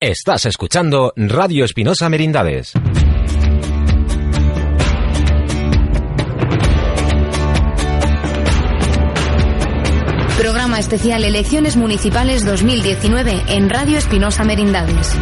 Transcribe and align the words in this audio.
Estás 0.00 0.46
escuchando 0.46 1.12
Radio 1.16 1.64
Espinosa 1.64 2.08
Merindades. 2.08 2.72
Programa 10.38 10.78
especial 10.78 11.24
Elecciones 11.24 11.76
Municipales 11.76 12.44
2019 12.44 13.42
en 13.48 13.68
Radio 13.68 13.98
Espinosa 13.98 14.44
Merindades. 14.44 15.16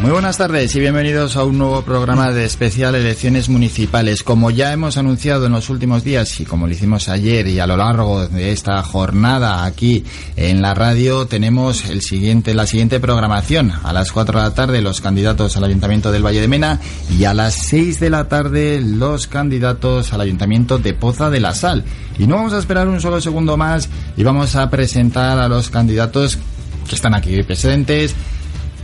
Muy 0.00 0.10
buenas 0.10 0.36
tardes 0.36 0.76
y 0.76 0.80
bienvenidos 0.80 1.36
a 1.36 1.44
un 1.44 1.56
nuevo 1.56 1.80
programa 1.80 2.30
de 2.30 2.44
especial 2.44 2.94
elecciones 2.94 3.48
municipales. 3.48 4.22
Como 4.22 4.50
ya 4.50 4.70
hemos 4.74 4.98
anunciado 4.98 5.46
en 5.46 5.52
los 5.52 5.70
últimos 5.70 6.04
días 6.04 6.38
y 6.38 6.44
como 6.44 6.66
lo 6.66 6.74
hicimos 6.74 7.08
ayer 7.08 7.48
y 7.48 7.60
a 7.60 7.66
lo 7.66 7.78
largo 7.78 8.28
de 8.28 8.52
esta 8.52 8.80
jornada 8.82 9.64
aquí 9.64 10.04
en 10.36 10.60
la 10.60 10.74
radio, 10.74 11.26
tenemos 11.26 11.86
el 11.86 12.02
siguiente, 12.02 12.52
la 12.52 12.66
siguiente 12.66 13.00
programación. 13.00 13.72
A 13.84 13.94
las 13.94 14.12
4 14.12 14.38
de 14.38 14.44
la 14.44 14.54
tarde 14.54 14.82
los 14.82 15.00
candidatos 15.00 15.56
al 15.56 15.64
Ayuntamiento 15.64 16.12
del 16.12 16.24
Valle 16.24 16.42
de 16.42 16.48
Mena 16.48 16.78
y 17.18 17.24
a 17.24 17.32
las 17.32 17.54
6 17.54 17.98
de 17.98 18.10
la 18.10 18.28
tarde 18.28 18.82
los 18.82 19.26
candidatos 19.26 20.12
al 20.12 20.20
Ayuntamiento 20.20 20.76
de 20.78 20.92
Poza 20.92 21.30
de 21.30 21.40
la 21.40 21.54
Sal. 21.54 21.84
Y 22.18 22.26
no 22.26 22.36
vamos 22.36 22.52
a 22.52 22.58
esperar 22.58 22.86
un 22.86 23.00
solo 23.00 23.22
segundo 23.22 23.56
más 23.56 23.88
y 24.14 24.24
vamos 24.24 24.56
a 24.56 24.68
presentar 24.68 25.38
a 25.38 25.48
los 25.48 25.70
candidatos 25.70 26.38
que 26.86 26.94
están 26.94 27.14
aquí 27.14 27.42
presentes 27.42 28.14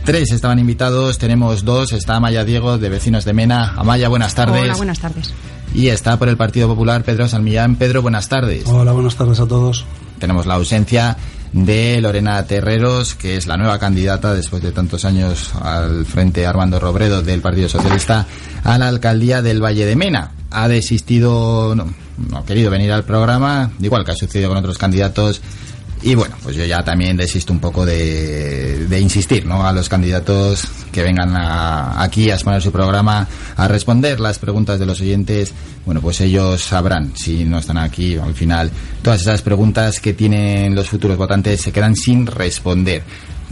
Tres 0.05 0.33
estaban 0.33 0.59
invitados, 0.59 1.17
tenemos 1.17 1.63
dos. 1.63 1.93
Está 1.93 2.17
Amaya 2.17 2.43
Diego, 2.43 2.77
de 2.77 2.89
Vecinos 2.89 3.23
de 3.23 3.31
Mena. 3.31 3.73
Amaya, 3.77 4.09
buenas 4.09 4.35
tardes. 4.35 4.61
Hola, 4.61 4.75
buenas 4.75 4.99
tardes. 4.99 5.33
Y 5.73 5.87
está 5.87 6.19
por 6.19 6.27
el 6.27 6.35
Partido 6.35 6.67
Popular 6.67 7.03
Pedro 7.03 7.25
Salmillán. 7.29 7.77
Pedro, 7.77 8.01
buenas 8.01 8.27
tardes. 8.27 8.65
Hola, 8.65 8.91
buenas 8.91 9.15
tardes 9.15 9.39
a 9.39 9.47
todos. 9.47 9.85
Tenemos 10.19 10.45
la 10.45 10.55
ausencia 10.55 11.15
de 11.53 12.01
Lorena 12.01 12.45
Terreros, 12.45 13.15
que 13.15 13.37
es 13.37 13.47
la 13.47 13.55
nueva 13.55 13.79
candidata 13.79 14.33
después 14.33 14.61
de 14.61 14.73
tantos 14.73 15.05
años 15.05 15.55
al 15.61 16.05
frente 16.05 16.45
Armando 16.45 16.81
Robredo 16.81 17.21
del 17.21 17.39
Partido 17.39 17.69
Socialista 17.69 18.27
a 18.65 18.77
la 18.77 18.89
alcaldía 18.89 19.41
del 19.41 19.63
Valle 19.63 19.85
de 19.85 19.95
Mena. 19.95 20.31
Ha 20.51 20.67
desistido, 20.67 21.75
no, 21.75 21.93
no 22.29 22.37
ha 22.39 22.45
querido 22.45 22.69
venir 22.69 22.91
al 22.91 23.05
programa, 23.05 23.71
igual 23.79 24.03
que 24.03 24.11
ha 24.11 24.15
sucedido 24.15 24.49
con 24.49 24.57
otros 24.57 24.77
candidatos 24.77 25.41
y 26.03 26.15
bueno, 26.15 26.35
pues 26.43 26.55
yo 26.57 26.65
ya 26.65 26.83
también 26.83 27.15
desisto 27.15 27.53
un 27.53 27.59
poco 27.59 27.85
de, 27.85 28.99
insistir 28.99 29.45
¿no? 29.45 29.65
a 29.65 29.71
los 29.71 29.87
candidatos 29.87 30.65
que 30.91 31.01
vengan 31.01 31.33
aquí 31.35 32.29
a 32.29 32.35
exponer 32.35 32.61
su 32.61 32.71
programa, 32.71 33.27
a 33.55 33.67
responder 33.69 34.19
las 34.19 34.37
preguntas 34.37 34.79
de 34.79 34.85
los 34.85 34.99
oyentes. 34.99 35.53
Bueno, 35.85 36.01
pues 36.01 36.19
ellos 36.19 36.61
sabrán 36.61 37.13
si 37.15 37.45
no 37.45 37.57
están 37.57 37.77
aquí 37.77 38.17
al 38.17 38.33
final. 38.33 38.69
Todas 39.01 39.21
esas 39.21 39.41
preguntas 39.41 40.01
que 40.01 40.13
tienen 40.13 40.75
los 40.75 40.89
futuros 40.89 41.17
votantes 41.17 41.61
se 41.61 41.71
quedan 41.71 41.95
sin 41.95 42.27
responder. 42.27 43.03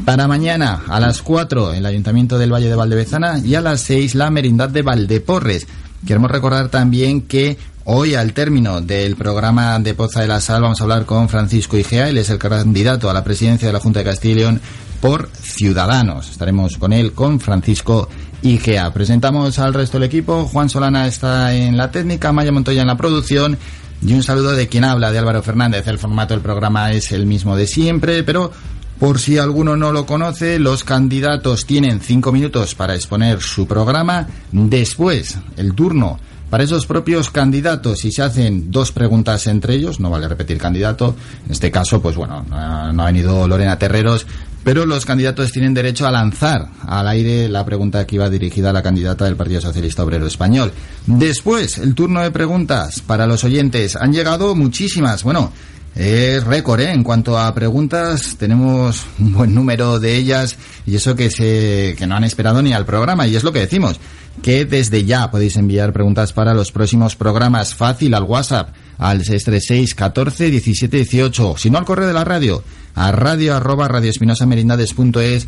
Para 0.06 0.28
mañana, 0.28 0.82
a 0.88 1.00
las 1.00 1.22
4, 1.22 1.74
el 1.74 1.86
Ayuntamiento 1.86 2.38
del 2.38 2.52
Valle 2.54 2.70
de 2.70 2.76
Valdevezana 2.76 3.40
y 3.40 3.56
a 3.56 3.62
las 3.62 3.82
6, 3.82 4.16
la 4.16 4.30
Merindad 4.30 4.70
de 4.70 4.82
Valdeporres. 4.82 5.68
Queremos 6.06 6.32
recordar 6.32 6.70
también 6.70 7.22
que 7.22 7.58
Hoy, 7.84 8.14
al 8.14 8.34
término 8.34 8.80
del 8.80 9.16
programa 9.16 9.80
de 9.80 9.96
Poza 9.96 10.22
de 10.22 10.28
la 10.28 10.40
Sal, 10.40 10.62
vamos 10.62 10.80
a 10.80 10.84
hablar 10.84 11.08
con 11.08 11.28
Francisco 11.30 11.78
Igea. 11.78 12.10
Él 12.10 12.20
es 12.20 12.30
el 12.30 12.38
candidato 12.38 13.10
a 13.10 13.14
la 13.14 13.24
presidencia 13.24 13.68
de 13.68 13.74
la 13.74 13.80
Junta 13.80 14.04
de 14.04 14.36
León 14.36 14.62
por 15.02 15.30
Ciudadanos. 15.34 16.30
Estaremos 16.30 16.78
con 16.78 16.94
él, 16.94 17.14
con 17.14 17.40
Francisco 17.40 18.08
Igea. 18.44 18.94
Presentamos 18.94 19.58
al 19.58 19.74
resto 19.74 19.98
del 19.98 20.08
equipo. 20.08 20.46
Juan 20.46 20.70
Solana 20.70 21.08
está 21.08 21.56
en 21.56 21.76
la 21.76 21.90
técnica, 21.90 22.32
Maya 22.32 22.52
Montoya 22.52 22.82
en 22.82 22.88
la 22.88 22.98
producción. 22.98 23.58
Y 24.06 24.14
un 24.14 24.22
saludo 24.22 24.52
de 24.52 24.68
quien 24.68 24.84
habla, 24.84 25.12
de 25.12 25.18
Álvaro 25.18 25.42
Fernández. 25.42 25.88
El 25.88 25.98
formato 25.98 26.36
del 26.36 26.44
programa 26.44 26.92
es 26.92 27.12
el 27.12 27.26
mismo 27.26 27.56
de 27.56 27.66
siempre, 27.66 28.22
pero 28.22 28.52
por 29.00 29.18
si 29.18 29.40
alguno 29.40 29.76
no 29.76 29.92
lo 29.92 30.06
conoce, 30.06 30.60
los 30.60 30.84
candidatos 30.84 31.66
tienen 31.66 32.00
cinco 32.00 32.32
minutos 32.32 32.76
para 32.76 32.94
exponer 32.94 33.42
su 33.42 33.66
programa. 33.66 34.28
Después, 34.52 35.40
el 35.58 35.74
turno 35.74 36.20
para 36.52 36.66
esos 36.66 36.86
propios 36.86 37.32
candidatos, 37.32 38.00
si 38.00 38.12
se 38.12 38.22
hacen 38.22 38.72
dos 38.72 38.92
preguntas 38.92 39.48
entre 39.48 39.74
ellos, 39.74 40.02
no 40.02 40.10
vale 40.10 40.28
repetir 40.28 40.58
candidato, 40.58 41.16
en 41.46 41.52
este 41.54 41.72
caso, 41.72 42.02
pues 42.02 42.18
bueno, 42.18 42.46
no 42.50 43.04
ha 43.04 43.06
venido 43.06 43.48
Lorena 43.48 43.80
Terreros, 43.80 44.28
pero 44.62 44.86
los 44.86 45.06
candidatos 45.06 45.54
tienen 45.54 45.74
derecho 45.74 46.06
a 46.06 46.12
lanzar 46.12 46.68
al 46.86 47.08
aire 47.08 47.48
la 47.48 47.64
pregunta 47.64 48.06
que 48.06 48.16
iba 48.16 48.30
dirigida 48.30 48.72
a 48.72 48.74
la 48.74 48.84
candidata 48.84 49.24
del 49.24 49.38
Partido 49.38 49.62
Socialista 49.62 50.04
Obrero 50.04 50.28
Español. 50.28 50.74
Después, 51.08 51.78
el 51.78 51.96
turno 51.96 52.22
de 52.22 52.32
preguntas 52.32 53.00
para 53.00 53.26
los 53.26 53.46
oyentes. 53.46 53.96
Han 53.96 54.12
llegado 54.12 54.54
muchísimas. 54.54 55.24
Bueno, 55.24 55.52
es 55.96 56.44
récord, 56.46 56.80
¿eh? 56.80 56.92
En 56.92 57.04
cuanto 57.04 57.38
a 57.38 57.54
preguntas, 57.54 58.38
tenemos 58.38 59.06
un 59.20 59.34
buen 59.34 59.54
número 59.54 60.00
de 60.00 60.16
ellas 60.16 60.58
y 60.86 60.96
eso 60.96 61.16
que, 61.16 61.30
se, 61.30 61.96
que 61.98 62.08
no 62.08 62.16
han 62.16 62.24
esperado 62.24 62.62
ni 62.62 62.74
al 62.74 62.86
programa. 62.86 63.28
Y 63.28 63.36
es 63.36 63.44
lo 63.44 63.52
que 63.52 63.60
decimos 63.60 64.00
que 64.42 64.66
desde 64.66 65.04
ya 65.04 65.30
podéis 65.30 65.58
enviar 65.58 65.92
preguntas 65.92 66.32
para 66.34 66.54
los 66.54 66.72
próximos 66.72 67.16
programas 67.16 67.76
fácil 67.76 68.14
al 68.14 68.24
WhatsApp 68.24 68.74
al 68.98 69.20
636 69.26 69.96
14 69.96 70.50
17 70.52 70.98
18, 70.98 71.56
si 71.58 71.70
no 71.70 71.78
al 71.78 71.86
correo 71.86 72.08
de 72.08 72.14
la 72.14 72.24
radio 72.24 72.64
a 72.96 73.12
radio 73.12 73.56
arroba 73.56 73.88
radioespinosamerindades.es 73.88 75.48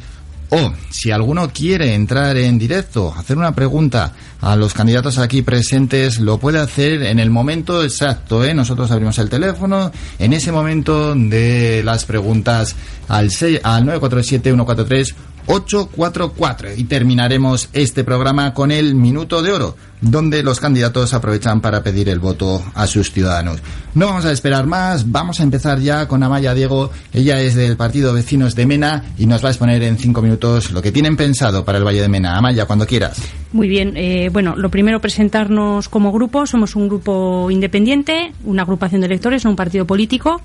o 0.54 0.72
si 0.90 1.10
alguno 1.10 1.50
quiere 1.50 1.96
entrar 1.96 2.38
en 2.38 2.60
directo, 2.60 3.12
hacer 3.18 3.38
una 3.38 3.56
pregunta 3.56 4.14
a 4.40 4.56
los 4.56 4.74
candidatos 4.74 5.18
aquí 5.18 5.42
presentes, 5.42 6.20
lo 6.20 6.38
puede 6.38 6.60
hacer 6.60 7.02
en 7.04 7.18
el 7.18 7.32
momento 7.32 7.84
exacto. 7.84 8.44
¿eh? 8.44 8.54
Nosotros 8.54 8.92
abrimos 8.92 9.18
el 9.18 9.30
teléfono 9.30 9.92
en 10.20 10.34
ese 10.34 10.52
momento 10.52 11.16
de 11.16 11.82
las 11.84 12.06
preguntas 12.06 12.76
al, 13.08 13.32
6, 13.32 13.62
al 13.64 13.86
947 13.86 14.52
143 14.52 15.16
844 15.48 16.76
y 16.78 16.84
terminaremos 16.86 17.70
este 17.74 18.04
programa 18.04 18.54
con 18.54 18.72
el 18.72 18.96
minuto 18.96 19.42
de 19.42 19.52
oro, 19.52 19.76
donde 20.04 20.44
los 20.44 20.60
candidatos 20.60 21.14
aprovechan 21.14 21.62
para 21.62 21.82
pedir 21.82 22.10
el 22.10 22.20
voto 22.20 22.64
a 22.76 22.86
sus 22.88 23.12
ciudadanos. 23.12 23.62
No 23.96 24.08
vamos 24.08 24.26
a 24.26 24.32
esperar 24.32 24.68
más, 24.68 25.12
vamos 25.12 25.40
a 25.40 25.44
empezar 25.44 25.80
ya 25.80 26.08
con 26.08 26.22
Amaya 26.24 26.54
Diego, 26.54 26.92
ella 27.14 27.40
es 27.40 27.56
del 27.56 27.78
partido 27.78 28.14
Vecinos 28.14 28.56
de 28.56 28.66
Mena 28.66 29.06
y 29.18 29.26
nos 29.26 29.44
va 29.44 29.48
a 29.48 29.52
exponer 29.52 29.82
en 29.84 29.98
cinco 29.98 30.22
minutos 30.22 30.72
lo 30.72 30.82
que 30.82 30.92
tienen 30.92 31.16
pensado 31.16 31.64
para 31.64 31.78
el 31.78 31.86
Valle 31.86 32.02
de 32.02 32.10
Mena. 32.10 32.38
Amaya, 32.38 32.66
cuando 32.66 32.86
quieras. 32.86 33.22
Muy 33.54 33.68
bien, 33.68 33.94
eh, 33.96 34.30
bueno, 34.34 34.56
lo 34.58 34.70
primero 34.70 35.00
presentarnos 35.00 35.88
como 35.88 36.12
grupo, 36.12 36.46
somos 36.48 36.76
un 36.76 36.90
grupo 36.90 37.50
independiente, 37.50 38.34
una 38.44 38.64
agrupación 38.64 39.02
de 39.02 39.08
electores, 39.08 39.46
no 39.46 39.52
un 39.52 39.56
partido 39.56 39.86
político 39.86 40.42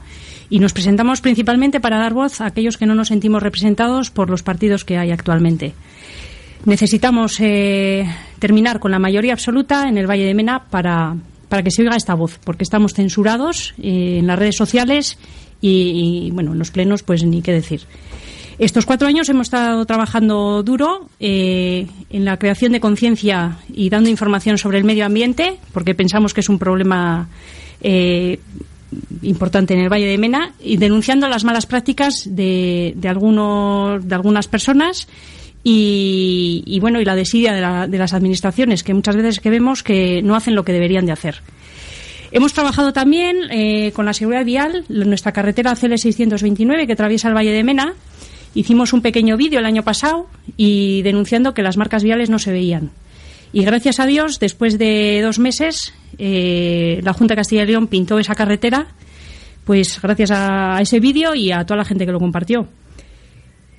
y 0.50 0.60
nos 0.60 0.72
presentamos 0.72 1.20
principalmente 1.20 1.80
para 1.80 1.98
dar 1.98 2.14
voz 2.14 2.40
a 2.40 2.46
aquellos 2.46 2.76
que 2.76 2.86
no 2.86 2.94
nos 2.94 3.08
sentimos 3.08 3.42
representados 3.42 4.10
por 4.10 4.30
los 4.30 4.42
partidos 4.42 4.84
que 4.84 4.98
hay 4.98 5.10
actualmente. 5.10 5.74
Necesitamos 6.68 7.40
eh, 7.40 8.06
terminar 8.38 8.78
con 8.78 8.90
la 8.90 8.98
mayoría 8.98 9.32
absoluta 9.32 9.88
en 9.88 9.96
el 9.96 10.06
Valle 10.06 10.26
de 10.26 10.34
Mena 10.34 10.66
para, 10.68 11.16
para 11.48 11.62
que 11.62 11.70
se 11.70 11.80
oiga 11.80 11.96
esta 11.96 12.12
voz, 12.12 12.38
porque 12.44 12.62
estamos 12.62 12.92
censurados 12.92 13.72
eh, 13.78 14.18
en 14.18 14.26
las 14.26 14.38
redes 14.38 14.56
sociales 14.56 15.16
y, 15.62 16.30
bueno, 16.34 16.52
en 16.52 16.58
los 16.58 16.70
plenos, 16.70 17.02
pues 17.02 17.24
ni 17.24 17.40
qué 17.40 17.52
decir. 17.52 17.80
Estos 18.58 18.84
cuatro 18.84 19.08
años 19.08 19.30
hemos 19.30 19.46
estado 19.46 19.86
trabajando 19.86 20.62
duro 20.62 21.08
eh, 21.20 21.86
en 22.10 22.26
la 22.26 22.36
creación 22.36 22.72
de 22.72 22.80
conciencia 22.80 23.56
y 23.72 23.88
dando 23.88 24.10
información 24.10 24.58
sobre 24.58 24.76
el 24.76 24.84
medio 24.84 25.06
ambiente, 25.06 25.56
porque 25.72 25.94
pensamos 25.94 26.34
que 26.34 26.40
es 26.40 26.50
un 26.50 26.58
problema 26.58 27.30
importante 29.22 29.72
en 29.72 29.80
el 29.80 29.88
Valle 29.88 30.06
de 30.06 30.18
Mena 30.18 30.52
y 30.60 30.76
denunciando 30.76 31.28
las 31.28 31.44
malas 31.44 31.64
prácticas 31.64 32.24
de, 32.28 32.92
de, 32.94 33.08
algunos, 33.08 34.06
de 34.06 34.14
algunas 34.14 34.48
personas 34.48 35.08
y, 35.70 36.78
bueno 36.80 37.00
y 37.00 37.04
la 37.04 37.14
desidia 37.14 37.52
de, 37.52 37.88
de, 37.90 37.98
las 37.98 38.14
administraciones 38.14 38.82
que 38.82 38.94
muchas 38.94 39.16
veces 39.16 39.40
que 39.40 39.50
vemos 39.50 39.82
que 39.82 40.22
no 40.22 40.34
hacen 40.34 40.54
lo 40.54 40.64
que 40.64 40.72
deberían 40.72 41.06
de 41.06 41.12
hacer. 41.12 41.42
Hemos 42.30 42.52
trabajado 42.52 42.92
también 42.92 43.36
eh, 43.50 43.92
con 43.92 44.04
la 44.04 44.12
seguridad 44.12 44.44
vial, 44.44 44.84
nuestra 44.88 45.32
carretera 45.32 45.72
CL629 45.72 46.86
que 46.86 46.92
atraviesa 46.92 47.28
el 47.28 47.34
Valle 47.34 47.52
de 47.52 47.64
Mena. 47.64 47.94
Hicimos 48.54 48.92
un 48.92 49.02
pequeño 49.02 49.36
vídeo 49.36 49.60
el 49.60 49.66
año 49.66 49.82
pasado 49.82 50.26
y 50.56 51.02
denunciando 51.02 51.54
que 51.54 51.62
las 51.62 51.76
marcas 51.76 52.02
viales 52.02 52.28
no 52.28 52.38
se 52.38 52.52
veían. 52.52 52.90
Y 53.52 53.64
gracias 53.64 53.98
a 53.98 54.06
Dios, 54.06 54.38
después 54.40 54.78
de 54.78 55.20
dos 55.22 55.38
meses, 55.38 55.94
eh, 56.18 57.00
la 57.02 57.14
Junta 57.14 57.32
de 57.32 57.40
Castilla 57.40 57.62
y 57.62 57.66
León 57.66 57.86
pintó 57.86 58.18
esa 58.18 58.34
carretera, 58.34 58.88
pues 59.64 60.00
gracias 60.02 60.30
a 60.30 60.78
ese 60.82 61.00
vídeo 61.00 61.34
y 61.34 61.50
a 61.50 61.64
toda 61.64 61.78
la 61.78 61.84
gente 61.84 62.04
que 62.04 62.12
lo 62.12 62.18
compartió. 62.18 62.68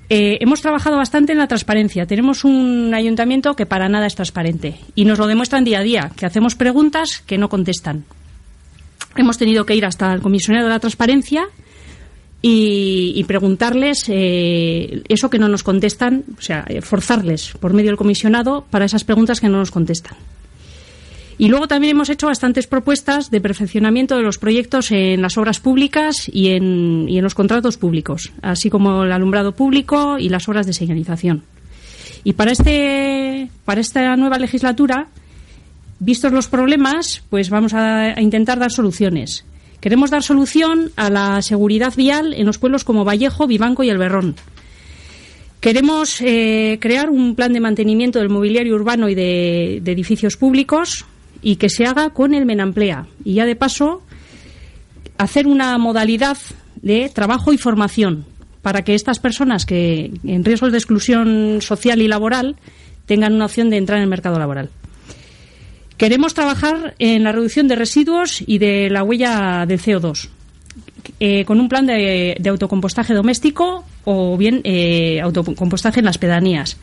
Eh, 0.09 0.39
hemos 0.41 0.61
trabajado 0.61 0.97
bastante 0.97 1.33
en 1.33 1.37
la 1.37 1.47
transparencia. 1.47 2.07
Tenemos 2.07 2.43
un 2.43 2.93
ayuntamiento 2.95 3.55
que 3.55 3.67
para 3.67 3.87
nada 3.89 4.07
es 4.07 4.15
transparente 4.15 4.79
y 4.95 5.05
nos 5.05 5.19
lo 5.19 5.27
demuestran 5.27 5.63
día 5.63 5.79
a 5.79 5.83
día, 5.83 6.11
que 6.15 6.25
hacemos 6.25 6.55
preguntas 6.55 7.21
que 7.27 7.37
no 7.37 7.47
contestan. 7.47 8.05
Hemos 9.15 9.37
tenido 9.37 9.65
que 9.65 9.75
ir 9.75 9.85
hasta 9.85 10.11
el 10.11 10.21
comisionado 10.21 10.67
de 10.67 10.73
la 10.73 10.79
transparencia 10.79 11.47
y, 12.41 13.23
preguntarles 13.27 14.05
eh, 14.07 15.03
eso 15.09 15.29
que 15.29 15.37
no 15.37 15.47
nos 15.47 15.61
contestan, 15.61 16.23
o 16.37 16.41
sea, 16.41 16.65
eh, 16.67 16.81
forzarles 16.81 17.53
por 17.59 17.73
medio 17.73 17.89
del 17.89 17.97
comisionado 17.97 18.65
para 18.69 18.85
esas 18.85 19.03
preguntas 19.03 19.39
que 19.39 19.49
no 19.49 19.57
nos 19.57 19.71
contestan. 19.71 20.15
Y 21.39 21.47
luego 21.47 21.69
también 21.69 21.91
hemos 21.91 22.09
hecho 22.09 22.27
bastantes 22.27 22.67
propuestas 22.67 23.31
de 23.31 23.39
perfeccionamiento 23.39 24.17
de 24.17 24.23
los 24.23 24.37
proyectos 24.37 24.91
en 24.91 25.21
las 25.21 25.37
obras 25.37 25.61
públicas 25.61 26.29
y 26.31 26.49
en, 26.49 27.07
y 27.07 27.17
en 27.17 27.23
los 27.23 27.33
contratos 27.33 27.77
públicos, 27.77 28.33
así 28.41 28.69
como 28.69 29.05
el 29.05 29.11
alumbrado 29.13 29.53
público 29.53 30.19
y 30.19 30.27
las 30.27 30.49
obras 30.49 30.67
de 30.67 30.73
señalización. 30.73 31.43
Y 32.25 32.33
para, 32.33 32.51
este, 32.51 33.49
para 33.63 33.79
esta 33.79 34.17
nueva 34.17 34.37
legislatura, 34.37 35.07
vistos 35.99 36.33
los 36.33 36.49
problemas, 36.49 37.23
pues 37.29 37.49
vamos 37.49 37.73
a 37.73 38.19
intentar 38.19 38.59
dar 38.59 38.71
soluciones. 38.71 39.45
Queremos 39.79 40.11
dar 40.11 40.23
solución 40.23 40.91
a 40.97 41.09
la 41.09 41.41
seguridad 41.41 41.93
vial 41.95 42.33
en 42.33 42.47
los 42.47 42.57
pueblos 42.57 42.83
como 42.83 43.05
Vallejo, 43.05 43.47
Vivanco 43.47 43.83
y 43.83 43.89
El 43.89 43.97
Berrón. 43.97 44.35
Queremos 45.59 46.21
eh, 46.21 46.77
crear 46.79 47.09
un 47.09 47.35
plan 47.35 47.51
de 47.51 47.59
mantenimiento 47.59 48.19
del 48.19 48.29
mobiliario 48.29 48.75
urbano 48.75 49.09
y 49.09 49.15
de, 49.15 49.77
edificios 49.77 50.37
públicos 50.37 51.05
y 51.41 51.57
que 51.57 51.69
se 51.69 51.85
haga 51.85 52.11
con 52.11 52.33
el 52.33 52.45
Menamplea. 52.45 53.07
Y 53.23 53.35
ya 53.35 53.45
de 53.45 53.55
paso, 53.55 54.01
hacer 55.17 55.47
una 55.47 55.77
modalidad 55.77 56.37
de 56.81 57.09
trabajo 57.09 57.53
y 57.53 57.57
formación 57.57 58.25
para 58.61 58.83
que 58.83 58.95
estas 58.95 59.19
personas 59.19 59.65
que 59.65 60.11
en 60.23 60.43
riesgos 60.43 60.71
de 60.71 60.77
exclusión 60.77 61.59
social 61.61 62.01
y 62.01 62.07
laboral 62.07 62.55
tengan 63.05 63.33
una 63.33 63.45
opción 63.45 63.69
de 63.69 63.77
entrar 63.77 63.97
en 63.97 64.03
el 64.03 64.09
mercado 64.09 64.37
laboral. 64.37 64.69
Queremos 65.97 66.33
trabajar 66.33 66.95
en 66.99 67.23
la 67.23 67.31
reducción 67.31 67.67
de 67.67 67.75
residuos 67.75 68.41
y 68.45 68.57
de 68.57 68.89
la 68.89 69.03
huella 69.03 69.65
del 69.67 69.81
CO2. 69.81 70.29
Eh, 71.19 71.43
con 71.43 71.59
un 71.59 71.67
plan 71.67 71.85
de, 71.85 72.39
autocompostaje 72.49 73.13
doméstico 73.13 73.83
o 74.05 74.37
bien 74.37 74.61
eh, 74.63 75.19
autocompostaje 75.21 75.99
en 75.99 76.05
las 76.05 76.17
pedanías. 76.17 76.77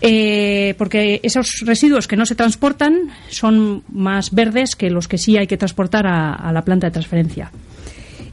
Eh, 0.00 0.74
porque 0.78 1.20
esos 1.24 1.62
residuos 1.64 2.06
que 2.06 2.16
no 2.16 2.24
se 2.24 2.36
transportan 2.36 3.10
son 3.30 3.82
más 3.92 4.30
verdes 4.30 4.76
que 4.76 4.90
los 4.90 5.08
que 5.08 5.18
sí 5.18 5.36
hay 5.36 5.46
que 5.46 5.56
transportar 5.56 6.06
a 6.06 6.52
la 6.52 6.62
planta 6.62 6.86
de 6.86 6.92
transferencia. 6.92 7.50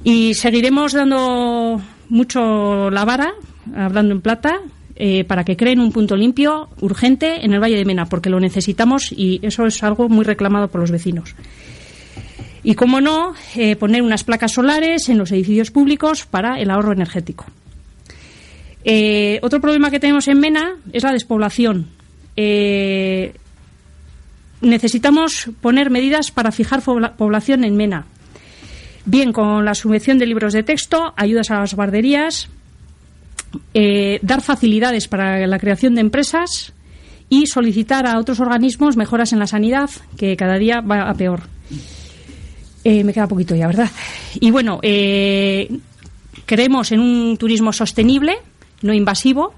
Y 0.03 0.35
seguiremos 0.35 0.94
dando 0.94 1.81
mucho 2.09 2.91
la 2.91 3.06
vara, 3.06 3.33
hablando 3.75 4.13
en 4.13 4.21
plata, 4.21 4.59
eh, 4.95 5.25
para 5.25 5.44
que 5.44 5.57
creen 5.57 5.79
un 5.79 5.91
punto 5.91 6.15
limpio 6.15 6.69
urgente 6.79 7.44
en 7.44 7.53
el 7.53 7.59
Valle 7.59 7.75
de 7.75 7.85
Mena, 7.85 8.06
porque 8.06 8.29
lo 8.29 8.39
necesitamos 8.39 9.11
y 9.11 9.39
eso 9.41 9.65
es 9.65 9.83
algo 9.83 10.07
muy 10.07 10.23
reclamado 10.23 10.69
por 10.69 10.79
los 10.79 10.91
vecinos. 10.91 11.35
Y, 12.63 12.75
como 12.75 13.01
no, 13.01 13.33
eh, 13.56 13.75
poner 13.75 14.01
unas 14.01 14.23
placas 14.23 14.53
solares 14.53 15.09
en 15.09 15.18
los 15.18 15.31
edificios 15.31 15.69
públicos 15.69 16.25
para 16.25 16.59
el 16.59 16.71
ahorro 16.71 16.94
energético. 16.94 17.45
Eh, 18.85 19.39
otro 19.41 19.59
problema 19.59 19.91
que 19.91 19.99
tenemos 19.99 20.27
en 20.27 20.39
Mena 20.39 20.75
es 20.93 21.03
la 21.03 21.11
despoblación. 21.11 21.87
necesitamos 24.61 25.49
poner 25.61 25.89
medidas 25.89 26.31
para 26.31 26.51
fijar 26.51 26.81
población 26.81 27.65
en 27.65 27.75
Mena. 27.75 28.05
Bien 29.05 29.31
con 29.31 29.65
la 29.65 29.75
subvención 29.75 30.17
de 30.17 30.25
libros 30.25 30.53
de 30.53 30.63
texto, 30.63 31.13
ayudas 31.15 31.51
a 31.51 31.59
las 31.59 31.75
guarderías, 31.75 32.49
eh, 33.73 34.19
dar 34.21 34.41
facilidades 34.41 35.07
para 35.07 35.45
la 35.45 35.59
creación 35.59 35.95
de 35.95 36.01
empresas 36.01 36.73
y 37.29 37.47
solicitar 37.47 38.07
a 38.07 38.19
otros 38.19 38.39
organismos 38.39 38.97
mejoras 38.97 39.33
en 39.33 39.39
la 39.39 39.47
sanidad, 39.47 39.89
que 40.17 40.35
cada 40.35 40.57
día 40.57 40.81
va 40.81 41.09
a 41.09 41.13
peor. 41.13 41.41
Eh, 42.83 43.03
me 43.03 43.13
queda 43.13 43.27
poquito 43.27 43.55
ya, 43.55 43.67
¿verdad? 43.67 43.89
Y 44.39 44.51
bueno, 44.51 44.79
eh, 44.81 45.69
creemos 46.45 46.91
en 46.91 46.99
un 46.99 47.37
turismo 47.37 47.73
sostenible, 47.73 48.37
no 48.81 48.94
invasivo, 48.94 49.54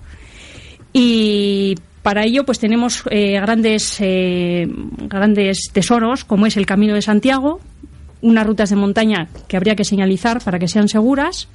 y 0.93 1.75
para 2.03 2.23
ello 2.23 2.45
pues 2.45 2.59
tenemos 2.59 3.03
grandes, 3.03 3.97
grandes 3.99 5.69
tesoros, 5.73 6.23
como 6.23 6.45
es 6.45 6.55
el 6.55 6.65
Camino 6.65 6.93
de 6.93 7.01
Santiago, 7.01 7.59
unas 8.21 8.47
rutas 8.47 8.69
de 8.69 8.75
montaña 8.75 9.27
que 9.47 9.57
habría 9.57 9.75
que 9.75 9.83
señalizar 9.83 10.43
para 10.43 10.59
que 10.59 10.67
sean 10.67 10.87
seguras, 10.87 11.47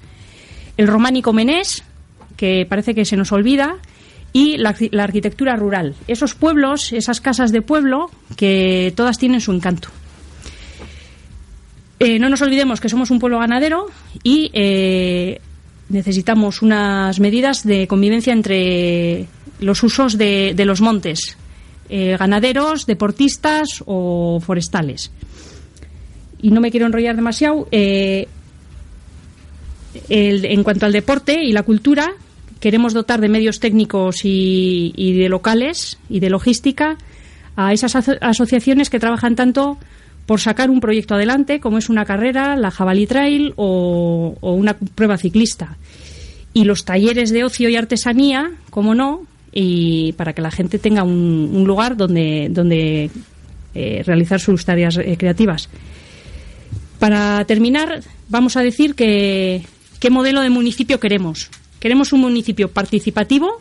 el 0.76 0.86
románico 0.86 1.32
Menés, 1.32 1.84
que 2.36 2.66
parece 2.68 2.94
que 2.94 3.04
se 3.04 3.16
nos 3.16 3.32
olvida, 3.32 3.76
y 4.32 4.56
la, 4.56 4.74
arquitectura 5.02 5.56
rural. 5.56 5.94
Esos 6.08 6.34
pueblos, 6.34 6.92
esas 6.92 7.20
casas 7.20 7.52
de 7.52 7.60
pueblo, 7.60 8.10
que 8.36 8.92
todas 8.96 9.18
tienen 9.18 9.40
su 9.40 9.52
encanto. 9.52 9.88
Eh, 11.98 12.18
no 12.18 12.28
nos 12.28 12.42
olvidemos 12.42 12.80
que 12.80 12.88
somos 12.88 13.10
un 13.10 13.20
pueblo 13.20 13.38
ganadero 13.38 13.86
y 14.24 14.50
eh, 14.54 15.40
necesitamos 15.92 16.62
unas 16.62 17.20
medidas 17.20 17.64
de 17.64 17.86
convivencia 17.86 18.32
entre 18.32 19.26
los 19.60 19.82
usos 19.82 20.18
de, 20.18 20.54
los 20.64 20.80
montes, 20.80 21.36
eh, 21.88 22.16
ganaderos, 22.18 22.86
deportistas 22.86 23.82
o 23.86 24.40
forestales. 24.40 25.12
Y 26.40 26.50
no 26.50 26.60
me 26.60 26.70
quiero 26.70 26.86
enrollar 26.86 27.14
demasiado. 27.14 27.68
en 27.70 28.26
cuanto 30.64 30.86
al 30.86 30.92
deporte 30.92 31.44
y 31.44 31.52
la 31.52 31.62
cultura, 31.62 32.14
queremos 32.62 32.94
dotar 32.94 33.20
de 33.20 33.28
medios 33.28 33.58
técnicos 33.58 34.20
y, 34.22 35.18
de 35.18 35.28
locales 35.28 35.98
y 36.08 36.20
de 36.20 36.30
logística 36.30 36.96
a 37.56 37.72
esas 37.72 37.96
asociaciones 38.20 38.88
que 38.88 39.00
trabajan 39.00 39.34
tanto 39.34 39.78
por 40.26 40.40
sacar 40.40 40.70
un 40.70 40.80
proyecto 40.80 41.14
adelante, 41.14 41.60
como 41.60 41.78
es 41.78 41.88
una 41.88 42.04
carrera, 42.04 42.56
la 42.56 42.70
Jabalí 42.70 43.06
Trail 43.06 43.52
o, 43.56 44.36
una 44.40 44.74
prueba 44.74 45.18
ciclista. 45.18 45.76
Y 46.54 46.64
los 46.64 46.84
talleres 46.84 47.30
de 47.30 47.44
ocio 47.44 47.68
y 47.68 47.76
artesanía, 47.76 48.52
como 48.70 48.94
no, 48.94 49.26
y 49.52 50.12
para 50.12 50.32
que 50.32 50.42
la 50.42 50.50
gente 50.50 50.78
tenga 50.78 51.02
un, 51.02 51.64
lugar 51.66 51.96
donde, 51.96 52.48
donde 52.50 53.10
eh, 53.74 54.02
realizar 54.06 54.40
sus 54.40 54.64
tareas 54.64 54.96
eh, 54.98 55.16
creativas. 55.18 55.68
Para 56.98 57.44
terminar, 57.46 58.02
vamos 58.28 58.56
a 58.56 58.62
decir 58.62 58.94
que 58.94 59.62
qué 59.98 60.10
modelo 60.10 60.40
de 60.40 60.50
municipio 60.50 61.00
queremos. 61.00 61.50
Queremos 61.80 62.12
un 62.12 62.20
municipio 62.20 62.68
participativo 62.70 63.58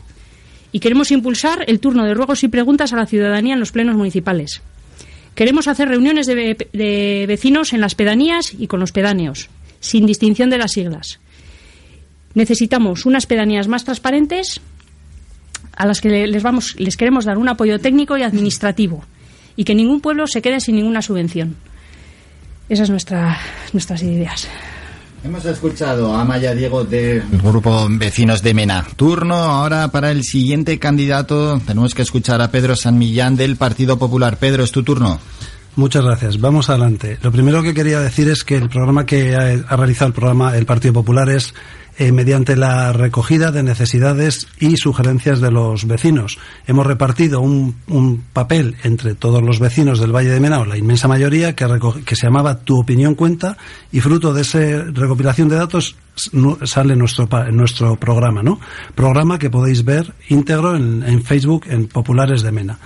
y 0.72 0.80
queremos 0.80 1.12
impulsar 1.12 1.66
el 1.68 1.80
turno 1.80 2.06
de 2.06 2.14
ruegos 2.14 2.44
y 2.44 2.50
preguntas 2.50 2.94
a 2.94 2.98
la 2.98 3.08
ciudadanía 3.08 3.56
en 3.56 3.60
los 3.60 3.72
plenos 3.72 3.96
municipales. 3.96 4.62
Queremos 5.36 5.68
hacer 5.68 5.88
reuniones 5.88 6.28
de, 6.28 7.26
vecinos 7.28 7.74
en 7.74 7.82
las 7.82 7.96
pedanías 7.96 8.54
y 8.58 8.68
con 8.68 8.80
los 8.80 8.92
pedáneos, 8.92 9.50
sin 9.80 10.06
distinción 10.06 10.50
de 10.50 10.58
las 10.58 10.74
siglas. 10.74 11.20
Necesitamos 12.34 13.06
unas 13.06 13.26
pedanías 13.26 13.68
más 13.68 13.84
transparentes 13.84 14.62
a 15.76 15.86
las 15.86 16.02
que 16.02 16.28
les, 16.28 16.98
queremos 16.98 17.26
dar 17.26 17.38
un 17.38 17.50
apoyo 17.50 17.80
técnico 17.80 18.18
y 18.18 18.24
administrativo 18.24 19.04
y 19.56 19.64
que 19.64 19.76
ningún 19.76 20.02
pueblo 20.02 20.28
se 20.28 20.42
quede 20.42 20.60
sin 20.60 20.76
ninguna 20.76 21.02
subvención. 21.02 21.56
Esas 22.70 22.88
son 22.88 22.98
nuestras 23.74 24.04
ideas. 24.04 24.48
Hemos 25.24 25.46
escuchado 25.46 26.16
a 26.16 26.26
Maya 26.26 26.56
Diego 26.56 26.84
del 26.84 27.24
grupo 27.44 27.88
Vecinos 27.92 28.42
de 28.42 28.56
Mena. 28.56 28.88
Turno 28.96 29.36
ahora 29.36 29.90
para 29.90 30.10
el 30.10 30.24
siguiente 30.24 30.80
candidato. 30.80 31.60
Tenemos 31.60 31.94
que 31.94 32.02
escuchar 32.02 32.42
a 32.42 32.50
Pedro 32.50 32.76
San 32.76 32.98
Millán 32.98 33.36
del 33.36 33.56
Partido 33.56 34.00
Popular. 34.00 34.38
Pedro, 34.38 34.64
es 34.64 34.72
tu 34.72 34.82
turno. 34.82 35.20
Muchas 35.76 36.04
gracias. 36.04 36.42
Vamos 36.42 36.72
adelante. 36.72 37.20
Lo 37.22 37.32
primero 37.32 37.62
que 37.62 37.76
quería 37.76 38.00
decir 38.00 38.30
es 38.30 38.44
que 38.44 38.56
el 38.56 38.68
programa 38.68 39.06
que 39.06 39.36
ha 39.36 39.76
realizado 39.76 40.08
el 40.08 40.14
programa 40.14 40.58
el 40.58 40.66
Partido 40.66 40.96
Popular 40.96 41.30
es 41.30 41.54
eh, 41.98 42.12
mediante 42.12 42.56
la 42.56 42.94
recogida 42.94 43.52
de 43.52 43.64
necesidades 43.64 44.48
y 44.60 44.78
sugerencias 44.78 45.42
de 45.42 45.52
los 45.52 45.88
vecinos. 45.88 46.40
Hemos 46.68 46.88
repartido 46.88 47.42
un, 47.42 47.76
un 47.88 48.24
papel 48.34 48.76
entre 48.84 49.16
todos 49.16 49.42
los 49.42 49.60
vecinos 49.60 50.00
del 50.00 50.16
Valle 50.16 50.30
de 50.30 50.40
Menao, 50.40 50.66
la 50.66 50.78
inmensa 50.78 51.08
mayoría, 51.08 51.56
que, 51.56 51.68
que 52.06 52.16
se 52.16 52.28
llamaba 52.28 52.60
Tu 52.60 52.80
opinión 52.80 53.16
cuenta, 53.16 53.58
y 53.92 54.00
fruto 54.00 54.34
de 54.34 54.42
esa 54.42 54.60
recopilación 54.92 55.50
de 55.50 55.56
datos 55.56 55.96
sale 56.16 56.96
nuestro, 56.96 57.28
nuestro 57.52 57.96
programa, 57.96 58.44
¿no? 58.44 58.60
Programa 58.96 59.40
que 59.40 59.50
podéis 59.50 59.84
ver 59.86 60.14
íntegro 60.30 60.76
en, 60.76 61.04
en, 61.04 61.24
Facebook 61.24 61.66
en 61.68 61.88
Populares 61.88 62.42
de 62.42 62.52
Mena. 62.52 62.80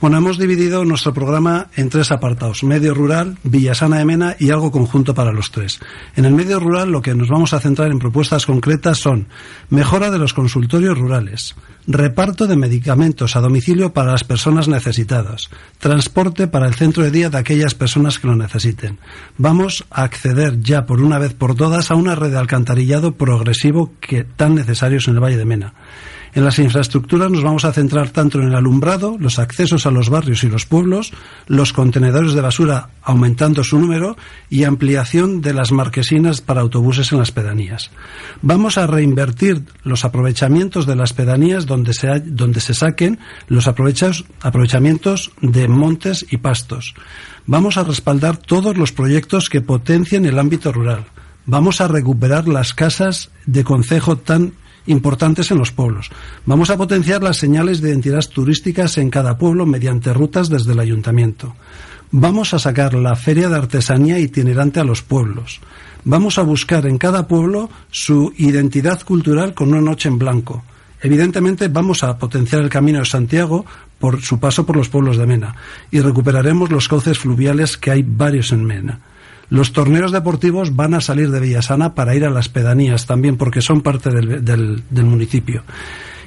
Bueno, 0.00 0.18
hemos 0.18 0.38
dividido 0.38 0.84
nuestro 0.84 1.14
programa 1.14 1.68
en 1.76 1.88
tres 1.88 2.10
apartados, 2.10 2.64
medio 2.64 2.94
rural, 2.94 3.38
Villasana 3.44 3.98
de 3.98 4.04
Mena 4.04 4.36
y 4.38 4.50
algo 4.50 4.70
conjunto 4.72 5.14
para 5.14 5.32
los 5.32 5.50
tres. 5.50 5.80
En 6.16 6.24
el 6.24 6.34
medio 6.34 6.58
rural 6.58 6.90
lo 6.90 7.02
que 7.02 7.14
nos 7.14 7.28
vamos 7.28 7.52
a 7.54 7.60
centrar 7.60 7.90
en 7.90 7.98
propuestas 7.98 8.46
concretas 8.46 8.98
son 8.98 9.28
mejora 9.70 10.10
de 10.10 10.18
los 10.18 10.34
consultorios 10.34 10.98
rurales, 10.98 11.54
reparto 11.86 12.46
de 12.46 12.56
medicamentos 12.56 13.36
a 13.36 13.40
domicilio 13.40 13.92
para 13.92 14.12
las 14.12 14.24
personas 14.24 14.68
necesitadas, 14.68 15.50
transporte 15.78 16.46
para 16.46 16.66
el 16.66 16.74
centro 16.74 17.02
de 17.02 17.10
día 17.10 17.30
de 17.30 17.38
aquellas 17.38 17.74
personas 17.74 18.18
que 18.18 18.26
lo 18.26 18.36
necesiten. 18.36 18.98
Vamos 19.38 19.84
a 19.90 20.02
acceder 20.02 20.60
ya 20.60 20.86
por 20.86 21.00
una 21.00 21.18
vez 21.18 21.34
por 21.34 21.54
todas 21.54 21.90
a 21.90 21.94
una 21.94 22.14
red 22.14 22.30
de 22.30 22.38
alcantarillado 22.72 23.16
progresivo 23.16 23.92
que 24.00 24.24
tan 24.24 24.54
necesarios 24.54 25.06
en 25.06 25.14
el 25.14 25.20
Valle 25.20 25.36
de 25.36 25.44
Mena. 25.44 25.74
En 26.34 26.46
las 26.46 26.58
infraestructuras 26.58 27.30
nos 27.30 27.42
vamos 27.42 27.66
a 27.66 27.72
centrar 27.74 28.08
tanto 28.08 28.40
en 28.40 28.48
el 28.48 28.54
alumbrado, 28.54 29.18
los 29.20 29.38
accesos 29.38 29.84
a 29.84 29.90
los 29.90 30.08
barrios 30.08 30.42
y 30.44 30.48
los 30.48 30.64
pueblos, 30.64 31.12
los 31.46 31.74
contenedores 31.74 32.32
de 32.32 32.40
basura 32.40 32.88
aumentando 33.02 33.62
su 33.62 33.78
número 33.78 34.16
y 34.48 34.64
ampliación 34.64 35.42
de 35.42 35.52
las 35.52 35.70
marquesinas 35.70 36.40
para 36.40 36.62
autobuses 36.62 37.12
en 37.12 37.18
las 37.18 37.32
pedanías. 37.32 37.90
Vamos 38.40 38.78
a 38.78 38.86
reinvertir 38.86 39.66
los 39.84 40.06
aprovechamientos 40.06 40.86
de 40.86 40.96
las 40.96 41.12
pedanías 41.12 41.66
donde 41.66 41.92
se, 41.92 42.20
donde 42.20 42.60
se 42.60 42.72
saquen 42.72 43.18
los 43.48 43.68
aprovechamientos 43.68 45.32
de 45.42 45.68
montes 45.68 46.24
y 46.30 46.38
pastos. 46.38 46.94
Vamos 47.44 47.76
a 47.76 47.84
respaldar 47.84 48.38
todos 48.38 48.78
los 48.78 48.92
proyectos 48.92 49.50
que 49.50 49.60
potencien 49.60 50.24
el 50.24 50.38
ámbito 50.38 50.72
rural. 50.72 51.04
Vamos 51.46 51.80
a 51.80 51.88
recuperar 51.88 52.46
las 52.46 52.72
casas 52.72 53.30
de 53.46 53.64
concejo 53.64 54.16
tan 54.16 54.52
importantes 54.86 55.50
en 55.50 55.58
los 55.58 55.72
pueblos. 55.72 56.10
Vamos 56.46 56.70
a 56.70 56.76
potenciar 56.76 57.22
las 57.22 57.36
señales 57.36 57.80
de 57.80 57.90
identidad 57.90 58.24
turísticas 58.32 58.98
en 58.98 59.10
cada 59.10 59.38
pueblo 59.38 59.66
mediante 59.66 60.12
rutas 60.12 60.48
desde 60.48 60.72
el 60.72 60.80
ayuntamiento. 60.80 61.54
Vamos 62.10 62.52
a 62.54 62.58
sacar 62.58 62.94
la 62.94 63.16
feria 63.16 63.48
de 63.48 63.56
artesanía 63.56 64.18
itinerante 64.18 64.80
a 64.80 64.84
los 64.84 65.02
pueblos. 65.02 65.60
Vamos 66.04 66.38
a 66.38 66.42
buscar 66.42 66.86
en 66.86 66.98
cada 66.98 67.26
pueblo 67.26 67.70
su 67.90 68.32
identidad 68.36 69.02
cultural 69.02 69.54
con 69.54 69.68
una 69.68 69.80
noche 69.80 70.08
en 70.08 70.18
blanco. 70.18 70.62
Evidentemente 71.00 71.68
vamos 71.68 72.04
a 72.04 72.18
potenciar 72.18 72.62
el 72.62 72.68
Camino 72.68 73.00
de 73.00 73.04
Santiago 73.04 73.64
por 73.98 74.20
su 74.22 74.38
paso 74.38 74.64
por 74.64 74.76
los 74.76 74.88
pueblos 74.88 75.16
de 75.16 75.26
Mena 75.26 75.56
y 75.90 76.00
recuperaremos 76.00 76.70
los 76.70 76.88
cauces 76.88 77.18
fluviales 77.18 77.76
que 77.76 77.90
hay 77.90 78.04
varios 78.06 78.52
en 78.52 78.64
Mena. 78.64 79.00
Los 79.52 79.74
torneos 79.74 80.12
deportivos 80.12 80.76
van 80.76 80.94
a 80.94 81.02
salir 81.02 81.30
de 81.30 81.38
Villasana 81.38 81.94
para 81.94 82.14
ir 82.14 82.24
a 82.24 82.30
las 82.30 82.48
pedanías 82.48 83.04
también, 83.04 83.36
porque 83.36 83.60
son 83.60 83.82
parte 83.82 84.08
del, 84.08 84.82
municipio. 85.04 85.62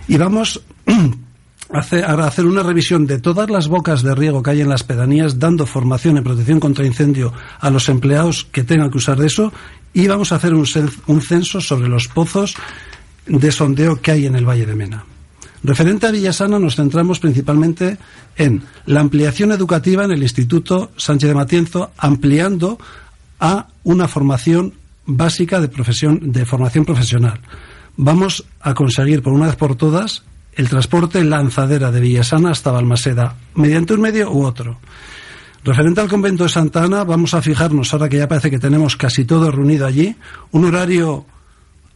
Y 0.08 0.17
vamos 0.17 0.62
a 1.74 1.79
hacer 1.79 2.46
una 2.46 2.62
revisión 2.62 3.08
de 3.08 3.17
todas 3.17 3.50
las 3.50 3.67
bocas 3.67 4.03
de 4.03 4.13
riego 4.13 4.44
que 4.44 4.51
hay 4.51 4.62
en 4.62 4.70
las 4.70 4.84
pedanías, 4.84 5.39
dando 5.39 5.65
formación 5.65 6.17
en 6.17 6.24
protección 6.24 6.60
contra 6.60 6.86
incendio 6.86 7.34
a 7.60 7.72
los 7.72 7.89
empleados 7.89 8.46
que 8.51 8.63
tengan 8.63 8.91
que 8.91 9.00
usar 9.00 9.17
de 9.17 9.25
eso, 9.25 9.51
y 9.91 10.05
vamos 10.05 10.32
a 10.32 10.36
hacer 10.36 10.53
un 10.53 11.22
censo 11.24 11.62
sobre 11.62 11.89
los 11.89 12.08
pozos 12.08 12.53
de 13.25 13.51
sondeo 13.51 14.00
que 14.00 14.12
hay 14.12 14.27
en 14.27 14.36
el 14.36 14.48
Valle 14.48 14.67
de 14.67 14.75
Mena. 14.75 15.03
Referente 15.63 16.05
a 16.05 16.12
Villasana 16.12 16.60
nos 16.60 16.75
centramos 16.75 17.20
principalmente 17.20 17.98
en 18.38 18.62
la 18.86 19.00
ampliación 19.00 19.51
educativa 19.51 20.05
en 20.05 20.12
el 20.12 20.22
Instituto 20.22 20.91
Sánchez 20.96 21.29
de 21.29 21.34
Matienzo, 21.34 21.91
ampliando 21.98 22.77
a 23.39 23.68
una 23.84 24.08
formación 24.08 24.74
básica 25.06 25.60
de, 25.60 25.68
profesión, 25.68 26.32
de 26.32 26.46
formación 26.46 26.86
profesional. 26.86 27.39
Vamos 27.98 28.46
a 28.60 28.74
conseguir 28.74 29.22
por 29.22 29.34
una 29.34 29.48
vez 29.48 29.56
por 29.56 29.75
todas 29.75 30.24
el 30.54 30.70
transporte 30.70 31.24
lanzadera 31.24 31.92
de 31.92 32.00
Villasana 32.00 32.51
hasta 32.51 32.72
Balmaseda, 32.72 33.36
mediante 33.56 33.94
un 33.94 34.01
medio 34.01 34.32
u 34.32 34.46
otro. 34.46 34.80
Referente 35.63 36.00
al 36.00 36.08
convento 36.08 36.44
de 36.44 36.50
Santa 36.50 36.84
Ana, 36.84 37.04
vamos 37.04 37.34
a 37.34 37.42
fijarnos, 37.42 37.92
ahora 37.94 38.08
que 38.08 38.18
ya 38.18 38.27
parece 38.27 38.51
que 38.51 38.60
tenemos 38.60 38.96
casi 38.96 39.25
todo 39.25 39.51
reunido 39.51 39.86
allí, 39.86 40.15
un 40.51 40.65
horario 40.65 41.25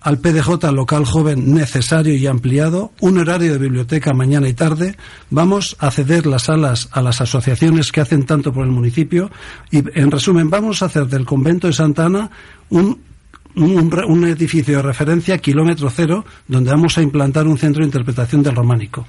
al 0.02 0.20
PDJ 0.20 0.72
local 0.72 1.06
joven 1.06 1.54
necesario 1.54 2.16
y 2.16 2.26
ampliado, 2.28 2.92
un 3.02 3.18
horario 3.18 3.52
de 3.52 3.58
biblioteca 3.58 4.14
mañana 4.14 4.48
y 4.48 4.54
tarde, 4.54 4.96
vamos 5.30 5.76
a 5.80 5.92
ceder 5.92 6.26
las 6.26 6.44
salas 6.44 6.90
a 6.92 7.02
las 7.02 7.22
asociaciones 7.22 7.92
que 7.92 8.02
hacen 8.02 8.26
tanto 8.26 8.54
por 8.54 8.66
el 8.66 8.72
municipio. 8.72 9.30
Y, 9.72 9.78
en 10.00 10.12
resumen, 10.12 10.50
vamos 10.50 10.82
a 10.82 10.86
hacer 10.86 11.08
del 11.08 11.26
convento 11.26 11.68
de 11.68 11.74
Santa 11.74 12.06
Ana 12.06 12.32
un, 12.70 13.02
un, 13.56 14.26
edificio 14.26 14.78
de 14.78 14.84
referencia 14.84 15.38
kilómetro 15.38 15.90
cero 15.90 16.26
donde 16.48 16.72
vamos 16.72 16.98
a 16.98 17.02
implantar 17.02 17.48
un 17.48 17.58
centro 17.58 17.82
de 17.82 17.88
interpretación 17.88 18.42
del 18.42 18.56
románico. 18.56 19.06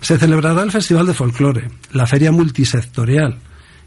Se 0.00 0.18
celebrará 0.18 0.62
el 0.62 0.72
Festival 0.72 1.06
de 1.06 1.14
Folclore, 1.14 1.70
la 1.92 2.06
feria 2.06 2.32
multisectorial. 2.32 3.38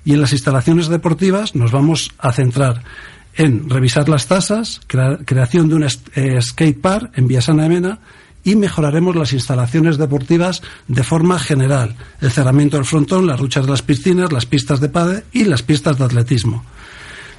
Y 0.05 0.13
en 0.13 0.21
las 0.21 0.33
instalaciones 0.33 0.87
deportivas 0.87 1.55
nos 1.55 1.71
vamos 1.71 2.11
a 2.19 2.31
centrar 2.31 2.83
en 3.35 3.69
revisar 3.69 4.07
las 4.09 4.27
tasas, 4.27 4.81
creación 4.87 5.69
de 5.69 5.75
un 5.75 5.83
eh, 5.83 6.41
skate 6.41 6.79
park 6.79 7.11
en 7.15 7.27
Villasana 7.27 7.63
de 7.63 7.69
Mena 7.69 7.99
y 8.43 8.55
mejoraremos 8.55 9.15
las 9.15 9.33
instalaciones 9.33 9.97
deportivas 9.97 10.61
de 10.87 11.03
forma 11.03 11.39
general, 11.39 11.95
el 12.21 12.31
cerramiento 12.31 12.77
del 12.77 12.85
frontón, 12.85 13.27
las 13.27 13.39
ruchas 13.39 13.65
de 13.65 13.71
las 13.71 13.81
piscinas, 13.81 14.31
las 14.31 14.45
pistas 14.45 14.79
de 14.79 14.89
pádel 14.89 15.23
y 15.33 15.45
las 15.45 15.63
pistas 15.63 15.97
de 15.97 16.05
atletismo. 16.05 16.63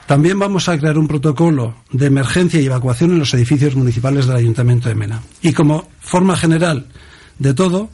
También 0.07 0.39
vamos 0.39 0.69
a 0.69 0.79
crear 0.79 0.99
un 0.99 1.09
protocolo 1.09 1.77
de 1.91 2.07
emergencia 2.07 2.61
y 2.61 2.67
evacuación 2.67 3.13
en 3.13 3.19
los 3.21 3.35
edificios 3.35 3.75
municipales 3.75 4.27
del 4.27 4.37
Ayuntamiento 4.37 4.89
de 4.89 4.95
Mena. 4.95 5.23
Y 5.43 5.53
como 5.53 5.89
forma 6.01 6.37
general 6.37 6.87
de 7.39 7.55
todo, 7.55 7.91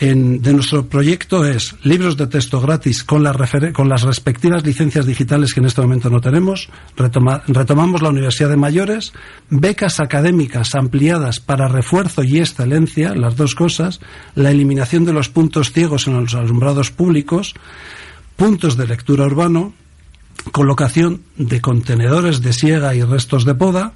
de 0.00 0.52
nuestro 0.52 0.86
proyecto 0.86 1.44
es 1.44 1.76
libros 1.84 2.16
de 2.16 2.26
texto 2.26 2.60
gratis 2.60 3.04
con, 3.04 3.24
con 3.72 3.88
las 3.88 4.02
respectivas 4.02 4.66
licencias 4.66 5.06
digitales 5.06 5.54
que 5.54 5.60
en 5.60 5.66
este 5.66 5.80
momento 5.80 6.10
no 6.10 6.20
tenemos. 6.20 6.68
retomamos 6.96 8.02
la 8.02 8.08
Universidad 8.08 8.48
de 8.48 8.56
Mayores, 8.56 9.12
becas 9.48 10.00
académicas 10.00 10.74
ampliadas 10.74 11.38
para 11.38 11.68
refuerzo 11.68 12.24
y 12.24 12.38
excelencia, 12.38 13.14
las 13.14 13.36
dos 13.36 13.54
cosas, 13.54 14.00
la 14.34 14.50
eliminación 14.50 15.04
de 15.04 15.12
los 15.12 15.28
puntos 15.28 15.72
ciegos 15.72 16.08
en 16.08 16.14
los 16.14 16.34
alumbrados 16.34 16.90
públicos, 16.90 17.54
puntos 18.34 18.76
de 18.76 18.88
lectura 18.88 19.26
urbano, 19.26 19.72
colocación 20.50 21.22
de 21.36 21.60
contenedores 21.60 22.40
de 22.42 22.52
siega 22.52 22.94
y 22.96 23.02
restos 23.02 23.44
de 23.44 23.54
poda, 23.54 23.92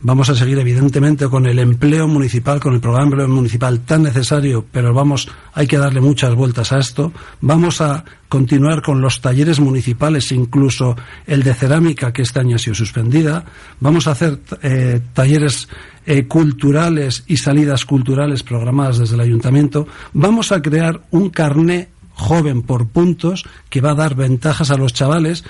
Vamos 0.00 0.30
a 0.30 0.36
seguir, 0.36 0.56
evidentemente, 0.60 1.26
con 1.26 1.44
el 1.46 1.58
empleo 1.58 2.06
municipal, 2.06 2.60
con 2.60 2.72
el 2.72 2.80
programa 2.80 3.26
municipal 3.26 3.80
tan 3.80 4.04
necesario, 4.04 4.64
pero 4.70 4.94
vamos, 4.94 5.28
hay 5.54 5.66
que 5.66 5.76
darle 5.76 6.00
muchas 6.00 6.36
vueltas 6.36 6.72
a 6.72 6.78
esto. 6.78 7.12
Vamos 7.40 7.80
a 7.80 8.04
continuar 8.28 8.80
con 8.80 9.00
los 9.00 9.20
talleres 9.20 9.58
municipales, 9.58 10.30
incluso 10.30 10.94
el 11.26 11.42
de 11.42 11.52
cerámica, 11.52 12.12
que 12.12 12.22
este 12.22 12.38
año 12.38 12.54
ha 12.54 12.60
sido 12.60 12.76
suspendida. 12.76 13.44
Vamos 13.80 14.06
a 14.06 14.12
hacer 14.12 14.38
eh, 14.62 15.00
talleres 15.14 15.68
eh, 16.06 16.28
culturales 16.28 17.24
y 17.26 17.38
salidas 17.38 17.84
culturales 17.84 18.44
programadas 18.44 18.98
desde 18.98 19.16
el 19.16 19.22
ayuntamiento. 19.22 19.88
Vamos 20.12 20.52
a 20.52 20.62
crear 20.62 21.02
un 21.10 21.30
carné 21.30 21.88
joven 22.14 22.62
por 22.62 22.86
puntos 22.86 23.44
que 23.68 23.80
va 23.80 23.90
a 23.90 23.96
dar 23.96 24.14
ventajas 24.14 24.70
a 24.70 24.76
los 24.76 24.92
chavales 24.92 25.42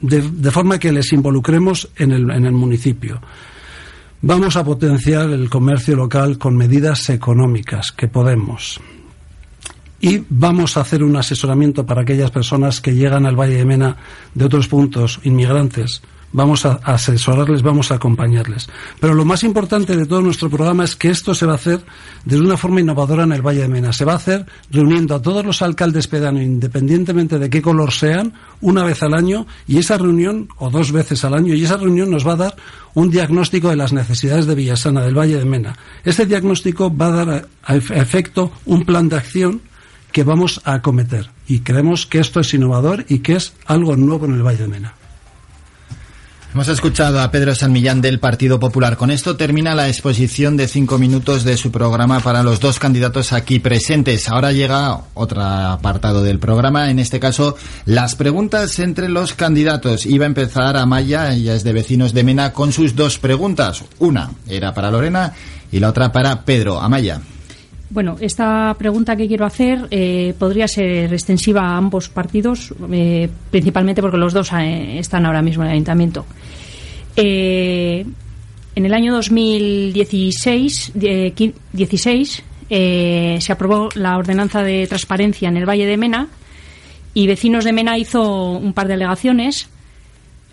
de, 0.00 0.22
forma 0.52 0.78
que 0.78 0.92
les 0.92 1.12
involucremos 1.12 1.88
en 1.96 2.12
el 2.12 2.52
municipio. 2.52 3.20
Vamos 4.22 4.56
a 4.56 4.64
potenciar 4.64 5.30
el 5.30 5.48
comercio 5.48 5.96
local 5.96 6.36
con 6.36 6.54
medidas 6.54 7.08
económicas 7.08 7.90
que 7.90 8.06
podemos. 8.06 8.78
Y 9.98 10.24
vamos 10.28 10.76
a 10.76 10.82
hacer 10.82 11.02
un 11.02 11.16
asesoramiento 11.16 11.86
para 11.86 12.02
aquellas 12.02 12.30
personas 12.30 12.82
que 12.82 12.94
llegan 12.94 13.24
al 13.24 13.34
Valle 13.38 13.56
de 13.56 13.64
Mena 13.64 13.96
de 14.34 14.44
otros 14.44 14.68
puntos, 14.68 15.20
inmigrantes, 15.24 16.02
vamos 16.32 16.64
a 16.66 16.80
asesorarles, 16.84 17.62
vamos 17.62 17.90
a 17.90 17.96
acompañarles. 17.96 18.68
Pero 19.00 19.14
lo 19.14 19.24
más 19.24 19.42
importante 19.42 19.96
de 19.96 20.06
todo 20.06 20.22
nuestro 20.22 20.48
programa 20.48 20.84
es 20.84 20.96
que 20.96 21.10
esto 21.10 21.34
se 21.34 21.46
va 21.46 21.52
a 21.52 21.56
hacer 21.56 21.80
de 22.24 22.40
una 22.40 22.56
forma 22.56 22.80
innovadora 22.80 23.24
en 23.24 23.32
el 23.32 23.42
Valle 23.42 23.62
de 23.62 23.68
Mena. 23.68 23.92
Se 23.92 24.04
va 24.04 24.12
a 24.12 24.16
hacer 24.16 24.46
reuniendo 24.70 25.14
a 25.14 25.22
todos 25.22 25.44
los 25.44 25.62
alcaldes 25.62 26.06
pedanos, 26.06 26.42
independientemente 26.42 27.38
de 27.38 27.50
qué 27.50 27.62
color 27.62 27.92
sean, 27.92 28.34
una 28.60 28.84
vez 28.84 29.02
al 29.02 29.14
año, 29.14 29.46
y 29.66 29.78
esa 29.78 29.98
reunión, 29.98 30.48
o 30.58 30.70
dos 30.70 30.92
veces 30.92 31.24
al 31.24 31.34
año, 31.34 31.54
y 31.54 31.64
esa 31.64 31.76
reunión 31.76 32.10
nos 32.10 32.26
va 32.26 32.32
a 32.32 32.36
dar 32.36 32.56
un 32.94 33.10
diagnóstico 33.10 33.68
de 33.70 33.76
las 33.76 33.92
necesidades 33.92 34.46
de 34.46 34.54
Villasana, 34.54 35.02
del 35.02 35.18
Valle 35.18 35.38
de 35.38 35.44
Mena. 35.44 35.76
Ese 36.04 36.26
diagnóstico 36.26 36.94
va 36.94 37.06
a 37.06 37.24
dar 37.24 37.48
a 37.62 37.76
efecto 37.76 38.52
un 38.66 38.84
plan 38.84 39.08
de 39.08 39.16
acción 39.16 39.60
que 40.12 40.24
vamos 40.24 40.60
a 40.64 40.74
acometer. 40.74 41.30
Y 41.46 41.60
creemos 41.60 42.06
que 42.06 42.18
esto 42.18 42.40
es 42.40 42.52
innovador 42.54 43.04
y 43.08 43.20
que 43.20 43.36
es 43.36 43.54
algo 43.66 43.96
nuevo 43.96 44.26
en 44.26 44.34
el 44.34 44.42
Valle 44.42 44.62
de 44.62 44.68
Mena. 44.68 44.99
Hemos 46.52 46.66
escuchado 46.66 47.20
a 47.20 47.30
Pedro 47.30 47.54
San 47.54 47.70
Millán 47.70 48.00
del 48.00 48.18
Partido 48.18 48.58
Popular. 48.58 48.96
Con 48.96 49.12
esto 49.12 49.36
termina 49.36 49.76
la 49.76 49.86
exposición 49.86 50.56
de 50.56 50.66
cinco 50.66 50.98
minutos 50.98 51.44
de 51.44 51.56
su 51.56 51.70
programa 51.70 52.18
para 52.18 52.42
los 52.42 52.58
dos 52.58 52.80
candidatos 52.80 53.32
aquí 53.32 53.60
presentes. 53.60 54.28
Ahora 54.28 54.50
llega 54.50 55.00
otro 55.14 55.42
apartado 55.42 56.24
del 56.24 56.40
programa, 56.40 56.90
en 56.90 56.98
este 56.98 57.20
caso 57.20 57.56
las 57.84 58.16
preguntas 58.16 58.80
entre 58.80 59.08
los 59.08 59.32
candidatos. 59.32 60.06
Iba 60.06 60.24
a 60.24 60.26
empezar 60.26 60.76
Amaya, 60.76 61.32
ella 61.32 61.54
es 61.54 61.62
de 61.62 61.72
Vecinos 61.72 62.14
de 62.14 62.24
Mena, 62.24 62.52
con 62.52 62.72
sus 62.72 62.96
dos 62.96 63.18
preguntas. 63.18 63.84
Una 64.00 64.32
era 64.48 64.74
para 64.74 64.90
Lorena 64.90 65.32
y 65.70 65.78
la 65.78 65.90
otra 65.90 66.10
para 66.10 66.44
Pedro. 66.44 66.80
Amaya. 66.80 67.20
Bueno, 67.90 68.16
esta 68.20 68.72
pregunta 68.78 69.16
que 69.16 69.26
quiero 69.26 69.44
hacer 69.44 69.88
eh, 69.90 70.32
podría 70.38 70.68
ser 70.68 71.12
extensiva 71.12 71.62
a 71.62 71.76
ambos 71.76 72.08
partidos, 72.08 72.72
eh, 72.92 73.28
principalmente 73.50 74.00
porque 74.00 74.16
los 74.16 74.32
dos 74.32 74.52
eh, 74.52 75.00
están 75.00 75.26
ahora 75.26 75.42
mismo 75.42 75.64
en 75.64 75.70
el 75.70 75.72
ayuntamiento. 75.74 76.24
en 77.16 78.14
el 78.76 78.94
año 78.94 79.12
2016 79.12 80.92
16, 81.72 82.44
se 82.68 83.52
aprobó 83.52 83.88
la 83.96 84.16
ordenanza 84.16 84.62
de 84.62 84.86
transparencia 84.86 85.48
en 85.48 85.56
el 85.56 85.68
Valle 85.68 85.86
de 85.86 85.96
Mena 85.96 86.28
y 87.12 87.26
Vecinos 87.26 87.64
de 87.64 87.72
Mena 87.72 87.98
hizo 87.98 88.52
un 88.52 88.72
par 88.72 88.86
de 88.86 88.94
alegaciones 88.94 89.68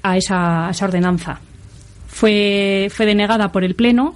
a 0.01 0.17
esa, 0.17 0.67
a 0.67 0.71
esa 0.71 0.85
ordenanza. 0.85 1.39
Fue, 2.07 2.89
fue 2.91 3.05
denegada 3.05 3.51
por 3.51 3.63
el 3.63 3.75
Pleno 3.75 4.15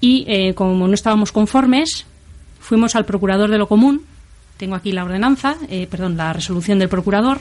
y 0.00 0.24
eh, 0.28 0.54
como 0.54 0.86
no 0.86 0.94
estábamos 0.94 1.32
conformes, 1.32 2.06
fuimos 2.60 2.96
al 2.96 3.04
procurador 3.04 3.50
de 3.50 3.58
lo 3.58 3.68
común. 3.68 4.02
Tengo 4.56 4.74
aquí 4.74 4.92
la 4.92 5.04
ordenanza, 5.04 5.56
eh, 5.68 5.86
perdón, 5.90 6.16
la 6.16 6.32
resolución 6.32 6.78
del 6.78 6.88
procurador, 6.88 7.40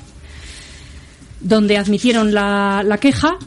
donde 1.40 1.78
admitieron 1.78 2.34
la, 2.34 2.84
la 2.86 2.98
queja 2.98 3.38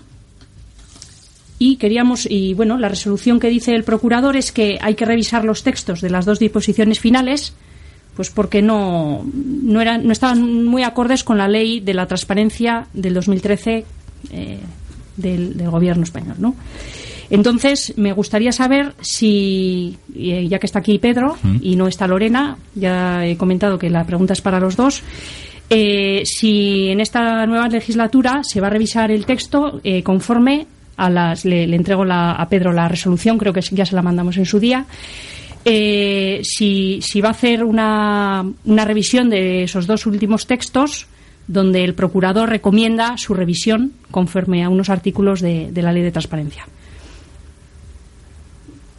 y 1.58 1.76
queríamos 1.76 2.26
y 2.30 2.54
bueno 2.54 2.78
la 2.78 2.88
resolución 2.88 3.40
que 3.40 3.48
dice 3.48 3.74
el 3.74 3.84
procurador 3.84 4.36
es 4.36 4.52
que 4.52 4.78
hay 4.80 4.94
que 4.94 5.04
revisar 5.04 5.44
los 5.44 5.62
textos 5.62 6.00
de 6.00 6.10
las 6.10 6.24
dos 6.24 6.38
disposiciones 6.38 7.00
finales 7.00 7.52
pues 8.14 8.30
porque 8.30 8.62
no 8.62 9.24
no 9.34 9.80
eran 9.80 10.06
no 10.06 10.12
estaban 10.12 10.64
muy 10.64 10.84
acordes 10.84 11.24
con 11.24 11.38
la 11.38 11.48
ley 11.48 11.80
de 11.80 11.94
la 11.94 12.06
transparencia 12.06 12.86
del 12.92 13.14
2013 13.14 13.84
eh, 14.30 14.58
del, 15.16 15.56
del, 15.56 15.70
gobierno 15.70 16.04
español 16.04 16.36
no 16.38 16.54
entonces, 17.30 17.92
me 17.96 18.12
gustaría 18.12 18.52
saber 18.52 18.94
si, 19.00 19.96
eh, 20.14 20.46
ya 20.48 20.58
que 20.58 20.66
está 20.66 20.78
aquí 20.78 20.98
Pedro 20.98 21.36
y 21.60 21.76
no 21.76 21.86
está 21.86 22.06
Lorena, 22.06 22.56
ya 22.74 23.26
he 23.26 23.36
comentado 23.36 23.78
que 23.78 23.90
la 23.90 24.04
pregunta 24.04 24.32
es 24.32 24.40
para 24.40 24.60
los 24.60 24.76
dos, 24.76 25.02
eh, 25.68 26.22
si 26.24 26.88
en 26.88 27.00
esta 27.00 27.44
nueva 27.44 27.68
legislatura 27.68 28.40
se 28.42 28.60
va 28.60 28.68
a 28.68 28.70
revisar 28.70 29.10
el 29.10 29.26
texto 29.26 29.80
eh, 29.84 30.02
conforme 30.02 30.66
a 30.96 31.10
las. 31.10 31.44
Le, 31.44 31.64
entrego 31.64 32.04
a 32.08 32.46
Pedro 32.48 32.72
la 32.72 32.88
resolución, 32.88 33.36
creo 33.36 33.52
que 33.52 33.60
ya 33.60 33.84
se 33.84 33.94
la 33.94 34.02
mandamos 34.02 34.38
en 34.38 34.46
su 34.46 34.58
día. 34.58 34.86
si, 35.64 37.00
si, 37.02 37.20
va 37.20 37.28
a 37.28 37.32
hacer 37.32 37.62
una, 37.62 38.42
una, 38.64 38.84
revisión 38.86 39.28
de 39.28 39.64
esos 39.64 39.86
dos 39.86 40.06
últimos 40.06 40.46
textos 40.46 41.06
donde 41.46 41.84
el 41.84 41.94
procurador 41.94 42.48
recomienda 42.48 43.18
su 43.18 43.34
revisión 43.34 43.92
conforme 44.10 44.64
a 44.64 44.70
unos 44.70 44.88
artículos 44.88 45.42
de 45.42 45.70
la 45.74 45.92
ley 45.92 46.02
de 46.02 46.10
transparencia. 46.10 46.66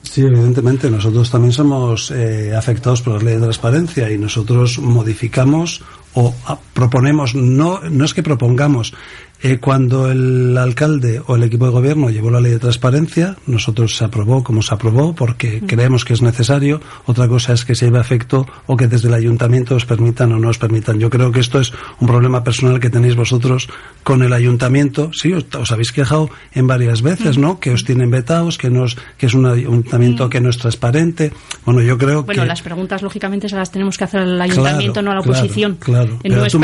Sí, 0.09 0.21
evidentemente. 0.21 0.89
Nosotros 0.89 1.29
también 1.29 1.53
somos 1.53 2.09
eh, 2.09 2.55
afectados 2.55 3.03
por 3.03 3.13
la 3.13 3.19
ley 3.19 3.35
de 3.35 3.41
transparencia 3.41 4.09
y 4.09 4.17
nosotros 4.17 4.79
modificamos 4.79 5.83
o 6.15 6.33
proponemos, 6.73 7.35
no, 7.35 7.79
no 7.81 8.05
es 8.05 8.15
que 8.15 8.23
propongamos, 8.23 8.95
eh, 9.41 9.57
cuando 9.57 10.11
el 10.11 10.57
alcalde 10.57 11.21
o 11.25 11.37
el 11.37 11.43
equipo 11.43 11.65
de 11.65 11.71
gobierno 11.71 12.09
llevó 12.09 12.29
la 12.29 12.41
ley 12.41 12.51
de 12.51 12.59
transparencia, 12.59 13.37
nosotros 13.47 13.95
se 13.95 14.03
aprobó 14.03 14.43
como 14.43 14.61
se 14.61 14.73
aprobó 14.73 15.15
porque 15.15 15.61
creemos 15.65 16.03
que 16.03 16.13
es 16.13 16.21
necesario. 16.21 16.81
Otra 17.05 17.27
cosa 17.29 17.53
es 17.53 17.63
que 17.63 17.73
se 17.73 17.85
lleve 17.85 17.99
a 17.99 18.01
efecto 18.01 18.45
o 18.65 18.75
que 18.75 18.87
desde 18.87 19.07
el 19.07 19.13
ayuntamiento 19.13 19.75
os 19.75 19.85
permitan 19.85 20.33
o 20.33 20.39
no 20.39 20.49
os 20.49 20.57
permitan. 20.57 20.99
Yo 20.99 21.09
creo 21.09 21.31
que 21.31 21.39
esto 21.39 21.59
es 21.61 21.71
un 22.01 22.07
problema 22.07 22.43
personal 22.43 22.81
que 22.81 22.89
tenéis 22.89 23.15
vosotros 23.15 23.69
con 24.03 24.23
el 24.23 24.33
ayuntamiento. 24.33 25.11
Sí, 25.13 25.31
os, 25.33 25.71
habéis 25.71 25.93
quejado 25.93 26.29
en 26.53 26.67
varias 26.67 27.01
veces, 27.01 27.37
¿no? 27.37 27.61
Que 27.61 27.71
os 27.71 27.85
tienen 27.85 28.11
vetados, 28.11 28.57
que, 28.57 28.69
nos, 28.69 28.97
que 29.17 29.27
es 29.27 29.33
un 29.33 29.45
ayuntamiento 29.45 30.29
que 30.29 30.41
no 30.41 30.49
es 30.49 30.57
transparente. 30.57 31.31
Bueno, 31.63 31.81
yo 31.81 31.97
creo 31.97 32.23
que. 32.23 32.25
Bueno, 32.25 32.43
las 32.43 32.61
preguntas 32.61 33.01
lógicamente 33.01 33.47
se 33.47 33.55
las 33.55 33.71
tenemos 33.71 33.97
que 33.97 34.03
hacer 34.03 34.19
al 34.21 34.41
ayuntamiento, 34.41 35.01
no 35.01 35.11
a 35.11 35.15
la 35.15 35.21
oposición. 35.21 35.77
Claro, 35.79 36.19
pero, 36.21 36.47
tú 36.47 36.59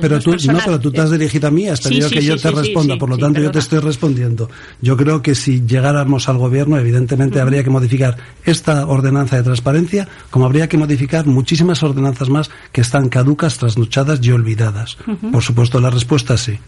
pero, 0.00 0.18
tú, 0.18 0.32
no, 0.32 0.58
pero 0.64 0.80
tú 0.80 0.90
te 0.90 1.00
has 1.00 1.10
dirigido 1.12 1.46
a 1.46 1.50
mí, 1.52 1.68
has 1.68 1.80
tenido 1.80 2.08
que 2.20 2.24
yo 2.26 2.36
te 2.36 2.50
responda, 2.50 2.96
por 2.96 3.10
lo 3.10 3.18
tanto 3.18 3.40
yo 3.40 3.50
te 3.50 3.58
estoy 3.58 3.80
respondiendo. 3.80 4.48
Yo 4.80 4.96
creo 4.96 5.22
que 5.22 5.34
si 5.34 5.66
llegáramos 5.66 6.28
al 6.28 6.38
gobierno, 6.38 6.78
evidentemente 6.78 7.40
habría 7.40 7.62
que 7.62 7.70
modificar 7.70 8.16
esta 8.44 8.86
ordenanza 8.86 9.36
de 9.36 9.42
transparencia, 9.42 10.08
como 10.30 10.46
habría 10.46 10.68
que 10.68 10.78
modificar 10.78 11.26
muchísimas 11.26 11.82
ordenanzas 11.82 12.28
más 12.28 12.50
que 12.72 12.80
están 12.80 13.08
caducas, 13.08 13.58
trasnochadas 13.58 14.20
y 14.22 14.32
olvidadas. 14.32 14.96
Por 15.32 15.42
supuesto, 15.42 15.80
la 15.80 15.90
respuesta 15.90 16.34
es 16.34 16.40
sí. 16.40 16.58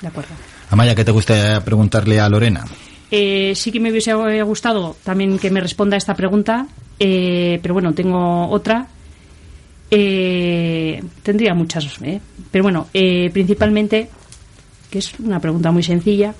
De 0.00 0.08
acuerdo. 0.08 0.30
Amaya, 0.70 0.94
¿qué 0.94 1.04
te 1.04 1.12
gustaría 1.12 1.64
preguntarle 1.64 2.20
a 2.20 2.28
Lorena? 2.28 2.64
Eh, 3.10 3.54
sí 3.54 3.70
que 3.70 3.80
me 3.80 3.90
hubiese 3.90 4.12
gustado 4.42 4.96
también 5.04 5.38
que 5.38 5.50
me 5.50 5.60
responda 5.60 5.96
a 5.96 5.98
esta 5.98 6.14
pregunta, 6.14 6.66
eh, 6.98 7.58
pero 7.62 7.74
bueno, 7.74 7.92
tengo 7.92 8.48
otra. 8.48 8.88
Eh, 9.90 11.02
tendría 11.22 11.54
muchas, 11.54 11.98
pero 12.50 12.64
bueno, 12.64 12.88
principalmente 13.32 14.08
que 14.94 15.00
es 15.00 15.18
una 15.18 15.40
pregunta 15.40 15.72
muy 15.72 15.82
sencilla, 15.82 16.36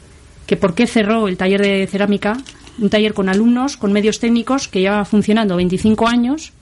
que 0.47 0.57
por 0.57 0.77
qué 0.77 0.87
cerró 0.87 1.27
el 1.27 1.37
taller 1.37 1.61
de 1.61 1.89
cerámica, 1.89 2.37
un 2.79 2.89
taller 2.89 3.13
con 3.13 3.29
alumnos, 3.29 3.77
con 3.77 3.91
medios 3.91 4.21
técnicos, 4.21 4.69
que 4.69 4.79
lleva 4.79 5.05
funcionando 5.05 5.57
25 5.57 6.07
años, 6.07 6.53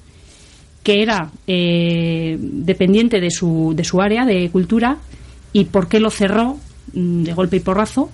que 0.83 1.03
era 1.03 1.31
eh, 1.47 2.39
dependiente 2.41 3.21
de 3.21 3.31
su, 3.31 3.75
de 3.77 3.85
su 3.85 4.01
área 4.01 4.25
de 4.25 4.49
cultura, 4.51 4.97
y 5.53 5.67
por 5.67 5.87
qué 5.87 6.01
lo 6.01 6.09
cerró 6.09 6.57
mm, 6.95 7.25
de 7.25 7.35
golpe 7.35 7.57
y 7.59 7.61
porrazo 7.61 8.09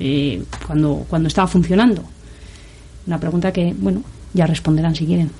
eh, 0.00 0.42
cuando, 0.66 1.06
cuando 1.08 1.28
estaba 1.28 1.46
funcionando. 1.46 2.02
Una 3.06 3.20
pregunta 3.20 3.52
que, 3.52 3.72
bueno, 3.78 4.02
ya 4.34 4.46
responderán 4.46 4.96
si 4.96 5.06
quieren. 5.06 5.30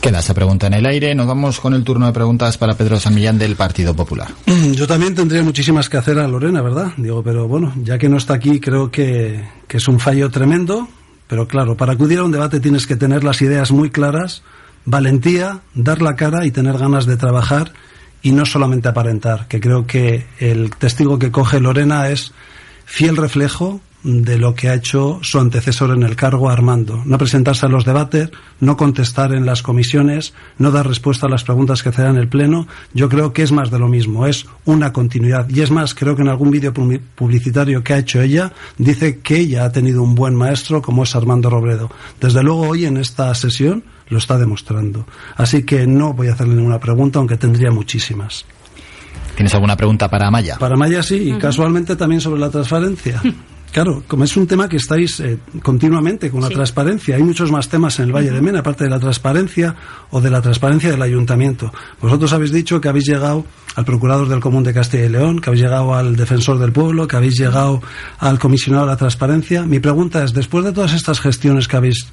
Queda 0.00 0.20
esa 0.20 0.34
pregunta 0.34 0.66
en 0.66 0.74
el 0.74 0.86
aire. 0.86 1.14
Nos 1.14 1.26
vamos 1.26 1.60
con 1.60 1.74
el 1.74 1.82
turno 1.84 2.06
de 2.06 2.12
preguntas 2.12 2.58
para 2.58 2.74
Pedro 2.74 3.00
San 3.00 3.14
Millán 3.14 3.38
del 3.38 3.56
Partido 3.56 3.94
Popular. 3.94 4.28
Yo 4.72 4.86
también 4.86 5.14
tendría 5.14 5.42
muchísimas 5.42 5.88
que 5.88 5.96
hacer 5.96 6.18
a 6.18 6.28
Lorena, 6.28 6.62
¿verdad? 6.62 6.92
Digo, 6.96 7.22
pero 7.22 7.48
bueno, 7.48 7.72
ya 7.82 7.98
que 7.98 8.08
no 8.08 8.16
está 8.16 8.34
aquí, 8.34 8.60
creo 8.60 8.90
que, 8.90 9.44
que 9.66 9.78
es 9.78 9.88
un 9.88 9.98
fallo 9.98 10.30
tremendo. 10.30 10.88
Pero 11.28 11.48
claro, 11.48 11.76
para 11.76 11.94
acudir 11.94 12.18
a 12.20 12.24
un 12.24 12.32
debate 12.32 12.60
tienes 12.60 12.86
que 12.86 12.96
tener 12.96 13.24
las 13.24 13.42
ideas 13.42 13.72
muy 13.72 13.90
claras, 13.90 14.42
valentía, 14.84 15.60
dar 15.74 16.00
la 16.00 16.14
cara 16.14 16.46
y 16.46 16.50
tener 16.50 16.78
ganas 16.78 17.06
de 17.06 17.16
trabajar 17.16 17.72
y 18.22 18.32
no 18.32 18.46
solamente 18.46 18.88
aparentar, 18.88 19.46
que 19.48 19.60
creo 19.60 19.86
que 19.86 20.26
el 20.38 20.70
testigo 20.76 21.18
que 21.18 21.30
coge 21.30 21.60
Lorena 21.60 22.08
es 22.08 22.32
fiel 22.84 23.16
reflejo 23.16 23.80
de 24.02 24.38
lo 24.38 24.54
que 24.54 24.68
ha 24.68 24.74
hecho 24.74 25.18
su 25.22 25.38
antecesor 25.40 25.90
en 25.90 26.02
el 26.02 26.14
cargo, 26.14 26.48
Armando. 26.48 27.02
No 27.04 27.18
presentarse 27.18 27.66
a 27.66 27.68
los 27.68 27.84
debates, 27.84 28.30
no 28.60 28.76
contestar 28.76 29.34
en 29.34 29.46
las 29.46 29.62
comisiones, 29.62 30.32
no 30.58 30.70
dar 30.70 30.86
respuesta 30.86 31.26
a 31.26 31.30
las 31.30 31.44
preguntas 31.44 31.82
que 31.82 31.88
hacen 31.88 32.06
en 32.06 32.16
el 32.16 32.28
Pleno. 32.28 32.68
Yo 32.94 33.08
creo 33.08 33.32
que 33.32 33.42
es 33.42 33.52
más 33.52 33.70
de 33.70 33.78
lo 33.78 33.88
mismo, 33.88 34.26
es 34.26 34.46
una 34.64 34.92
continuidad. 34.92 35.48
Y 35.48 35.60
es 35.60 35.70
más, 35.70 35.94
creo 35.94 36.14
que 36.14 36.22
en 36.22 36.28
algún 36.28 36.50
vídeo 36.50 36.72
publicitario 36.72 37.82
que 37.82 37.94
ha 37.94 37.98
hecho 37.98 38.22
ella, 38.22 38.52
dice 38.78 39.18
que 39.18 39.38
ella 39.38 39.64
ha 39.64 39.72
tenido 39.72 40.02
un 40.02 40.14
buen 40.14 40.34
maestro 40.36 40.80
como 40.82 41.02
es 41.02 41.16
Armando 41.16 41.50
Robredo. 41.50 41.90
Desde 42.20 42.42
luego, 42.42 42.68
hoy 42.68 42.84
en 42.84 42.98
esta 42.98 43.34
sesión 43.34 43.82
lo 44.08 44.18
está 44.18 44.38
demostrando. 44.38 45.06
Así 45.36 45.64
que 45.64 45.86
no 45.86 46.12
voy 46.12 46.28
a 46.28 46.34
hacerle 46.34 46.54
ninguna 46.54 46.78
pregunta, 46.78 47.18
aunque 47.18 47.36
tendría 47.36 47.72
muchísimas. 47.72 48.44
¿Tienes 49.34 49.52
alguna 49.54 49.76
pregunta 49.76 50.08
para 50.08 50.30
Maya? 50.30 50.56
Para 50.58 50.76
Maya 50.76 51.02
sí, 51.02 51.30
y 51.30 51.38
casualmente 51.38 51.96
también 51.96 52.20
sobre 52.20 52.40
la 52.40 52.50
transparencia. 52.50 53.20
Claro, 53.72 54.02
como 54.08 54.24
es 54.24 54.36
un 54.36 54.46
tema 54.46 54.68
que 54.68 54.76
estáis 54.76 55.20
eh, 55.20 55.38
continuamente 55.62 56.30
con 56.30 56.40
la 56.40 56.48
transparencia, 56.48 57.16
hay 57.16 57.22
muchos 57.22 57.50
más 57.52 57.68
temas 57.68 57.98
en 57.98 58.06
el 58.06 58.12
Valle 58.12 58.30
de 58.30 58.40
Mena, 58.40 58.60
aparte 58.60 58.84
de 58.84 58.90
la 58.90 58.98
transparencia 58.98 59.76
o 60.10 60.20
de 60.20 60.30
la 60.30 60.40
transparencia 60.40 60.90
del 60.90 61.02
ayuntamiento. 61.02 61.72
Vosotros 62.00 62.32
habéis 62.32 62.52
dicho 62.52 62.80
que 62.80 62.88
habéis 62.88 63.06
llegado 63.06 63.44
al 63.74 63.84
procurador 63.84 64.28
del 64.28 64.40
Común 64.40 64.64
de 64.64 64.72
Castilla 64.72 65.04
y 65.04 65.08
León, 65.10 65.40
que 65.40 65.50
habéis 65.50 65.62
llegado 65.62 65.94
al 65.94 66.16
defensor 66.16 66.58
del 66.58 66.72
pueblo, 66.72 67.06
que 67.06 67.16
habéis 67.16 67.38
llegado 67.38 67.82
al 68.18 68.38
comisionado 68.38 68.86
de 68.86 68.92
la 68.92 68.96
transparencia. 68.96 69.64
Mi 69.64 69.78
pregunta 69.78 70.24
es, 70.24 70.32
después 70.32 70.64
de 70.64 70.72
todas 70.72 70.94
estas 70.94 71.20
gestiones 71.20 71.68
que 71.68 71.76
habéis 71.76 72.08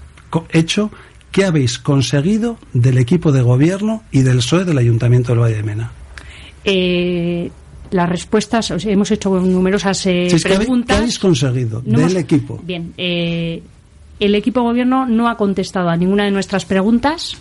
hecho, 0.50 0.92
¿qué 1.32 1.46
habéis 1.46 1.80
conseguido 1.80 2.58
del 2.74 2.98
equipo 2.98 3.32
de 3.32 3.42
gobierno 3.42 4.04
y 4.12 4.24
del 4.24 4.38
PSOE 4.38 4.66
del 4.66 4.78
ayuntamiento 4.78 5.32
del 5.32 5.42
Valle 5.42 5.56
de 5.56 5.64
Mena? 5.64 5.92
Eh, 6.66 7.52
las 7.94 8.10
respuestas, 8.10 8.72
hemos 8.86 9.10
hecho 9.12 9.30
numerosas 9.40 10.06
eh, 10.08 10.28
preguntas. 10.44 10.96
¿Qué 10.98 11.02
habéis 11.02 11.20
conseguido 11.20 11.82
del 11.82 12.18
equipo? 12.18 12.60
Bien, 12.64 12.94
eh, 12.98 13.62
el 14.20 14.36
equipo 14.36 14.60
de 14.62 14.66
gobierno 14.68 15.06
no 15.06 15.28
ha 15.30 15.38
contestado 15.38 15.90
a 15.90 15.96
ninguna 15.96 16.26
de 16.26 16.32
nuestras 16.32 16.66
preguntas. 16.66 17.36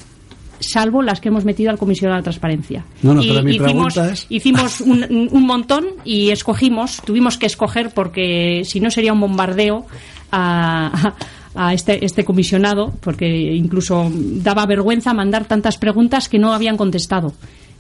salvo 0.61 1.03
las 1.03 1.21
que 1.21 1.29
hemos 1.29 1.45
metido 1.45 1.71
al 1.71 1.79
comisionado 1.79 2.19
de 2.19 2.23
transparencia. 2.23 2.85
No, 3.03 3.15
no, 3.15 3.23
Y 3.23 3.29
pero 3.31 3.43
mi 3.43 3.57
hicimos, 3.57 3.97
es- 3.97 4.27
hicimos 4.29 4.81
un, 4.81 5.29
un 5.33 5.45
montón 5.47 5.87
y 6.05 6.31
escogimos, 6.31 7.03
tuvimos 7.05 7.37
que 7.37 7.47
escoger 7.47 7.91
porque 7.93 8.63
si 8.65 8.79
no 8.79 8.89
sería 8.91 9.13
un 9.13 9.19
bombardeo 9.21 9.87
a, 10.31 11.15
a 11.57 11.75
este, 11.75 12.05
este 12.05 12.25
comisionado, 12.25 12.93
porque 13.01 13.27
incluso 13.55 14.09
daba 14.15 14.65
vergüenza 14.67 15.13
mandar 15.13 15.47
tantas 15.47 15.79
preguntas 15.79 16.29
que 16.29 16.39
no 16.39 16.53
habían 16.55 16.77
contestado. 16.77 17.33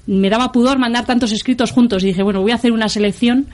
Me 0.06 0.30
daba 0.30 0.52
pudor 0.52 0.78
mandar 0.78 1.06
tantos 1.06 1.32
escritos 1.32 1.70
juntos 1.70 2.02
y 2.02 2.08
dije, 2.08 2.22
bueno, 2.22 2.40
voy 2.40 2.52
a 2.52 2.56
hacer 2.56 2.72
una 2.72 2.88
selección, 2.88 3.46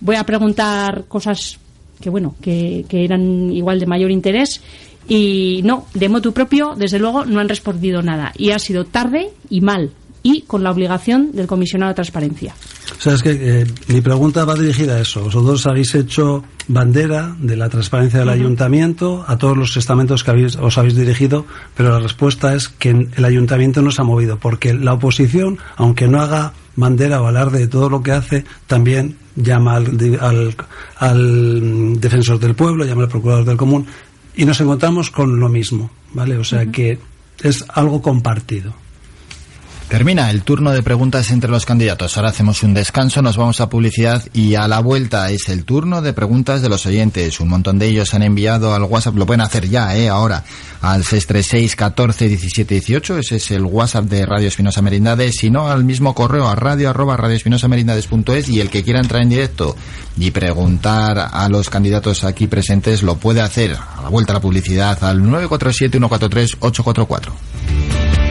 voy 0.00 0.16
a 0.16 0.24
preguntar 0.24 1.04
cosas 1.08 1.58
que, 2.00 2.10
bueno, 2.10 2.34
que, 2.40 2.84
que 2.88 3.04
eran 3.04 3.50
igual 3.50 3.80
de 3.80 3.86
mayor 3.86 4.10
interés 4.10 4.60
y 5.08 5.60
no, 5.64 5.86
de 5.94 6.08
motu 6.08 6.32
propio, 6.32 6.74
desde 6.76 6.98
luego, 6.98 7.24
no 7.24 7.40
han 7.40 7.48
respondido 7.48 8.02
nada. 8.02 8.32
Y 8.36 8.50
ha 8.50 8.58
sido 8.58 8.84
tarde 8.84 9.30
y 9.48 9.60
mal. 9.60 9.90
Y 10.22 10.42
con 10.42 10.62
la 10.62 10.70
obligación 10.70 11.32
del 11.32 11.46
comisionado 11.46 11.90
de 11.90 11.94
transparencia. 11.94 12.54
O 12.98 13.00
sea, 13.00 13.14
es 13.14 13.22
que 13.22 13.30
eh, 13.30 13.66
mi 13.88 14.00
pregunta 14.02 14.44
va 14.44 14.54
dirigida 14.54 14.96
a 14.96 15.00
eso. 15.00 15.22
Vosotros 15.22 15.66
habéis 15.66 15.94
hecho 15.94 16.44
bandera 16.68 17.34
de 17.40 17.56
la 17.56 17.68
transparencia 17.68 18.20
del 18.20 18.28
ayuntamiento 18.28 19.24
a 19.26 19.38
todos 19.38 19.56
los 19.56 19.76
estamentos 19.76 20.22
que 20.22 20.30
habéis, 20.30 20.56
os 20.56 20.76
habéis 20.78 20.94
dirigido, 20.94 21.46
pero 21.74 21.90
la 21.90 22.00
respuesta 22.00 22.54
es 22.54 22.68
que 22.68 22.90
el 22.90 23.24
ayuntamiento 23.24 23.82
no 23.82 23.90
se 23.90 24.02
ha 24.02 24.04
movido, 24.04 24.38
porque 24.38 24.74
la 24.74 24.92
oposición, 24.92 25.58
aunque 25.76 26.06
no 26.08 26.20
haga 26.20 26.52
bandera 26.76 27.22
o 27.22 27.26
alarde 27.26 27.60
de 27.60 27.68
todo 27.68 27.88
lo 27.88 28.02
que 28.02 28.12
hace, 28.12 28.44
también 28.66 29.16
llama 29.34 29.76
al, 29.76 30.18
al, 30.20 30.54
al, 30.98 32.00
defensor 32.00 32.38
del 32.38 32.54
pueblo, 32.54 32.84
llama 32.84 33.02
al 33.02 33.08
procurador 33.08 33.44
del 33.44 33.56
común, 33.56 33.86
y 34.36 34.44
nos 34.44 34.60
encontramos 34.60 35.10
con 35.10 35.40
lo 35.40 35.48
mismo, 35.48 35.90
¿vale? 36.12 36.36
O 36.36 36.44
sea 36.44 36.66
que 36.66 36.98
es 37.42 37.64
algo 37.68 38.00
compartido. 38.02 38.74
Termina 39.90 40.30
el 40.30 40.42
turno 40.42 40.70
de 40.70 40.84
preguntas 40.84 41.32
entre 41.32 41.50
los 41.50 41.66
candidatos. 41.66 42.16
Ahora 42.16 42.28
hacemos 42.28 42.62
un 42.62 42.74
descanso, 42.74 43.22
nos 43.22 43.36
vamos 43.36 43.60
a 43.60 43.68
publicidad 43.68 44.22
y 44.32 44.54
a 44.54 44.68
la 44.68 44.78
vuelta 44.78 45.28
es 45.32 45.48
el 45.48 45.64
turno 45.64 46.00
de 46.00 46.12
preguntas 46.12 46.62
de 46.62 46.68
los 46.68 46.86
oyentes. 46.86 47.40
Un 47.40 47.48
montón 47.48 47.80
de 47.80 47.88
ellos 47.88 48.14
han 48.14 48.22
enviado 48.22 48.72
al 48.72 48.84
WhatsApp, 48.84 49.16
lo 49.16 49.26
pueden 49.26 49.40
hacer 49.40 49.68
ya, 49.68 49.96
¿eh? 49.96 50.08
Ahora, 50.08 50.44
al 50.80 51.02
636 51.02 51.74
14 51.74 52.28
17 52.28 52.74
18. 52.76 53.18
Ese 53.18 53.36
es 53.36 53.50
el 53.50 53.64
WhatsApp 53.64 54.04
de 54.04 54.24
Radio 54.26 54.46
Espinosa 54.46 54.80
Merindades. 54.80 55.34
Si 55.38 55.50
no, 55.50 55.68
al 55.68 55.82
mismo 55.82 56.14
correo 56.14 56.46
a 56.46 56.54
radio 56.54 56.90
arroba 56.90 57.16
radioespinosamerindades.es 57.16 58.48
y 58.48 58.60
el 58.60 58.70
que 58.70 58.84
quiera 58.84 59.00
entrar 59.00 59.22
en 59.22 59.30
directo 59.30 59.74
y 60.16 60.30
preguntar 60.30 61.30
a 61.32 61.48
los 61.48 61.68
candidatos 61.68 62.22
aquí 62.22 62.46
presentes 62.46 63.02
lo 63.02 63.16
puede 63.16 63.40
hacer 63.40 63.72
a 63.72 64.02
la 64.02 64.08
vuelta 64.08 64.34
a 64.34 64.36
la 64.36 64.40
publicidad 64.40 65.02
al 65.02 65.18
947 65.18 65.98
143 65.98 66.58
844. 66.60 68.29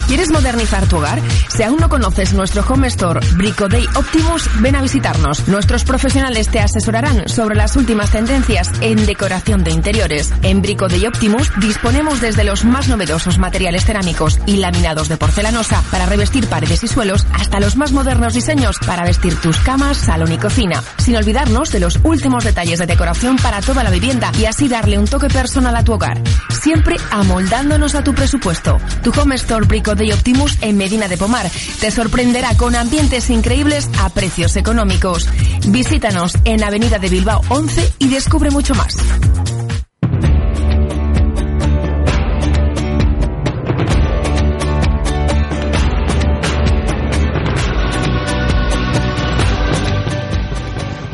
¿Quieres 0.10 0.32
modernizar 0.32 0.88
tu 0.88 0.98
hogar? 0.98 1.22
Si 1.56 1.62
aún 1.62 1.78
no 1.78 1.88
conoces 1.88 2.34
nuestro 2.34 2.65
home 2.67 2.88
store 2.88 3.19
Brico 3.36 3.67
Day 3.67 3.86
Optimus, 3.93 4.50
ven 4.60 4.76
a 4.76 4.82
visitarnos. 4.82 5.48
Nuestros 5.48 5.84
profesionales 5.84 6.48
te 6.48 6.60
asesorarán 6.60 7.30
sobre 7.30 7.56
las 7.56 7.76
últimas 7.76 8.10
tendencias 8.10 8.72
en 8.82 9.06
decoración 9.06 9.63
de 9.63 9.69
interiores. 9.69 10.34
En 10.41 10.63
Brico 10.63 10.88
Day 10.88 11.06
Optimus 11.06 11.52
disponemos 11.60 12.22
desde 12.22 12.43
los 12.43 12.65
más 12.65 12.88
novedosos 12.88 13.38
materiales 13.38 13.86
cerámicos 13.86 14.39
y 14.48 14.58
laminados 14.58 15.10
de 15.10 15.17
porcelanosa 15.17 15.84
para 15.91 16.08
revestir 16.08 16.48
paredes 16.48 16.84
y 16.84 16.88
suelos 16.88 17.28
hasta 17.34 17.60
los 17.60 17.76
más 17.76 17.91
modernos 17.91 18.34
diseños 18.34 18.78
para 18.88 19.04
vestir 19.04 19.36
tus 19.36 19.58
camas, 19.58 19.98
salón 19.98 20.32
y 20.32 20.39
cocina. 20.39 20.82
Sin 20.98 21.17
olvidarnos 21.17 21.72
de 21.72 21.82
los 21.82 22.00
últimos 22.02 22.43
detalles 22.45 22.80
de 22.80 22.88
decoración 22.88 23.36
para 23.36 23.62
toda 23.62 23.84
la 23.84 23.91
vivienda 23.91 24.32
y 24.39 24.45
así 24.45 24.67
darle 24.67 24.98
un 24.98 25.06
toque 25.06 25.28
personal 25.28 25.76
a 25.76 25.84
tu 25.84 25.93
hogar. 25.93 26.19
Siempre 26.50 26.98
amoldándonos 27.12 27.93
a 27.93 28.04
tu 28.04 28.15
presupuesto. 28.15 28.80
Tu 29.04 29.12
home 29.12 29.36
store 29.36 29.67
Brico 29.67 29.98
Day 29.99 30.13
Optimus 30.13 30.57
en 30.62 30.77
Medina 30.77 31.07
de 31.07 31.17
Pomar 31.17 31.51
te 31.79 31.91
sorprenderá 31.91 32.55
con 32.55 32.75
ambientes 32.75 33.29
increíbles 33.29 33.89
a 33.99 34.09
precios 34.09 34.55
económicos. 34.55 35.27
Visítanos 35.67 36.33
en 36.45 36.63
Avenida 36.63 36.99
de 36.99 37.09
Bilbao 37.09 37.41
11 37.49 37.93
y 37.99 38.07
descubre 38.07 38.49
mucho 38.49 38.73
más. 38.75 38.95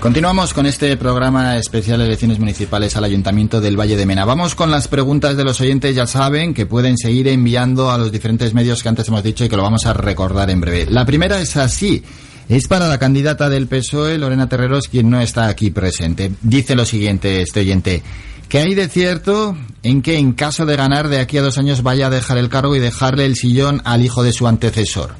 Continuamos 0.05 0.53
con 0.53 0.67
este 0.67 0.95
programa 0.97 1.57
especial 1.57 1.97
de 1.97 2.05
elecciones 2.05 2.37
municipales 2.37 2.95
al 2.95 3.05
Ayuntamiento 3.05 3.59
del 3.59 3.75
Valle 3.75 3.97
de 3.97 4.05
Mena. 4.05 4.23
Vamos 4.23 4.53
con 4.53 4.69
las 4.69 4.87
preguntas 4.87 5.35
de 5.35 5.43
los 5.43 5.59
oyentes, 5.61 5.95
ya 5.95 6.05
saben 6.05 6.53
que 6.53 6.67
pueden 6.67 6.95
seguir 6.95 7.27
enviando 7.27 7.89
a 7.89 7.97
los 7.97 8.11
diferentes 8.11 8.53
medios 8.53 8.83
que 8.83 8.89
antes 8.89 9.07
hemos 9.07 9.23
dicho 9.23 9.43
y 9.43 9.49
que 9.49 9.57
lo 9.57 9.63
vamos 9.63 9.87
a 9.87 9.93
recordar 9.93 10.51
en 10.51 10.61
breve. 10.61 10.85
La 10.91 11.07
primera 11.07 11.41
es 11.41 11.57
así. 11.57 12.03
Es 12.47 12.67
para 12.67 12.87
la 12.87 12.99
candidata 12.99 13.49
del 13.49 13.65
PSOE, 13.65 14.19
Lorena 14.19 14.47
Terreros, 14.47 14.89
quien 14.89 15.09
no 15.09 15.19
está 15.19 15.47
aquí 15.47 15.71
presente. 15.71 16.31
Dice 16.43 16.75
lo 16.75 16.85
siguiente 16.85 17.41
este 17.41 17.61
oyente. 17.61 18.03
¿Qué 18.47 18.59
hay 18.59 18.75
de 18.75 18.87
cierto 18.87 19.57
en 19.81 20.03
que 20.03 20.19
en 20.19 20.33
caso 20.33 20.67
de 20.67 20.75
ganar 20.75 21.07
de 21.07 21.17
aquí 21.17 21.39
a 21.39 21.41
dos 21.41 21.57
años 21.57 21.81
vaya 21.81 22.05
a 22.05 22.11
dejar 22.11 22.37
el 22.37 22.49
cargo 22.49 22.75
y 22.75 22.79
dejarle 22.79 23.25
el 23.25 23.35
sillón 23.35 23.81
al 23.85 24.05
hijo 24.05 24.21
de 24.21 24.33
su 24.33 24.47
antecesor? 24.47 25.15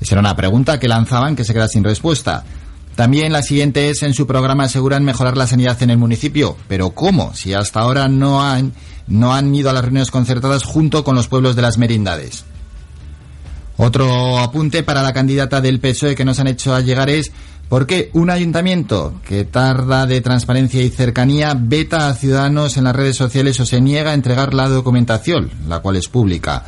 Esa 0.00 0.14
era 0.14 0.20
una 0.20 0.34
pregunta 0.34 0.80
que 0.80 0.88
lanzaban 0.88 1.36
que 1.36 1.44
se 1.44 1.52
queda 1.52 1.68
sin 1.68 1.84
respuesta. 1.84 2.42
También 2.96 3.32
la 3.32 3.42
siguiente 3.42 3.90
es, 3.90 4.02
en 4.02 4.14
su 4.14 4.26
programa 4.26 4.64
aseguran 4.64 5.04
mejorar 5.04 5.36
la 5.36 5.46
sanidad 5.46 5.82
en 5.82 5.90
el 5.90 5.98
municipio. 5.98 6.56
Pero 6.68 6.90
¿cómo? 6.90 7.34
Si 7.34 7.52
hasta 7.52 7.80
ahora 7.80 8.08
no 8.08 8.42
han, 8.42 8.72
no 9.08 9.34
han 9.34 9.52
ido 9.54 9.70
a 9.70 9.72
las 9.72 9.82
reuniones 9.82 10.10
concertadas 10.10 10.62
junto 10.64 11.02
con 11.02 11.16
los 11.16 11.28
pueblos 11.28 11.56
de 11.56 11.62
las 11.62 11.78
merindades. 11.78 12.44
Otro 13.76 14.38
apunte 14.38 14.84
para 14.84 15.02
la 15.02 15.12
candidata 15.12 15.60
del 15.60 15.80
PSOE 15.80 16.14
que 16.14 16.24
nos 16.24 16.38
han 16.38 16.46
hecho 16.46 16.78
llegar 16.78 17.10
es 17.10 17.32
¿por 17.68 17.86
qué 17.86 18.10
un 18.12 18.30
ayuntamiento 18.30 19.14
que 19.26 19.44
tarda 19.44 20.06
de 20.06 20.20
transparencia 20.20 20.80
y 20.80 20.90
cercanía 20.90 21.56
veta 21.58 22.08
a 22.08 22.14
ciudadanos 22.14 22.76
en 22.76 22.84
las 22.84 22.94
redes 22.94 23.16
sociales 23.16 23.58
o 23.58 23.66
se 23.66 23.80
niega 23.80 24.12
a 24.12 24.14
entregar 24.14 24.54
la 24.54 24.68
documentación, 24.68 25.50
la 25.66 25.80
cual 25.80 25.96
es 25.96 26.06
pública? 26.06 26.64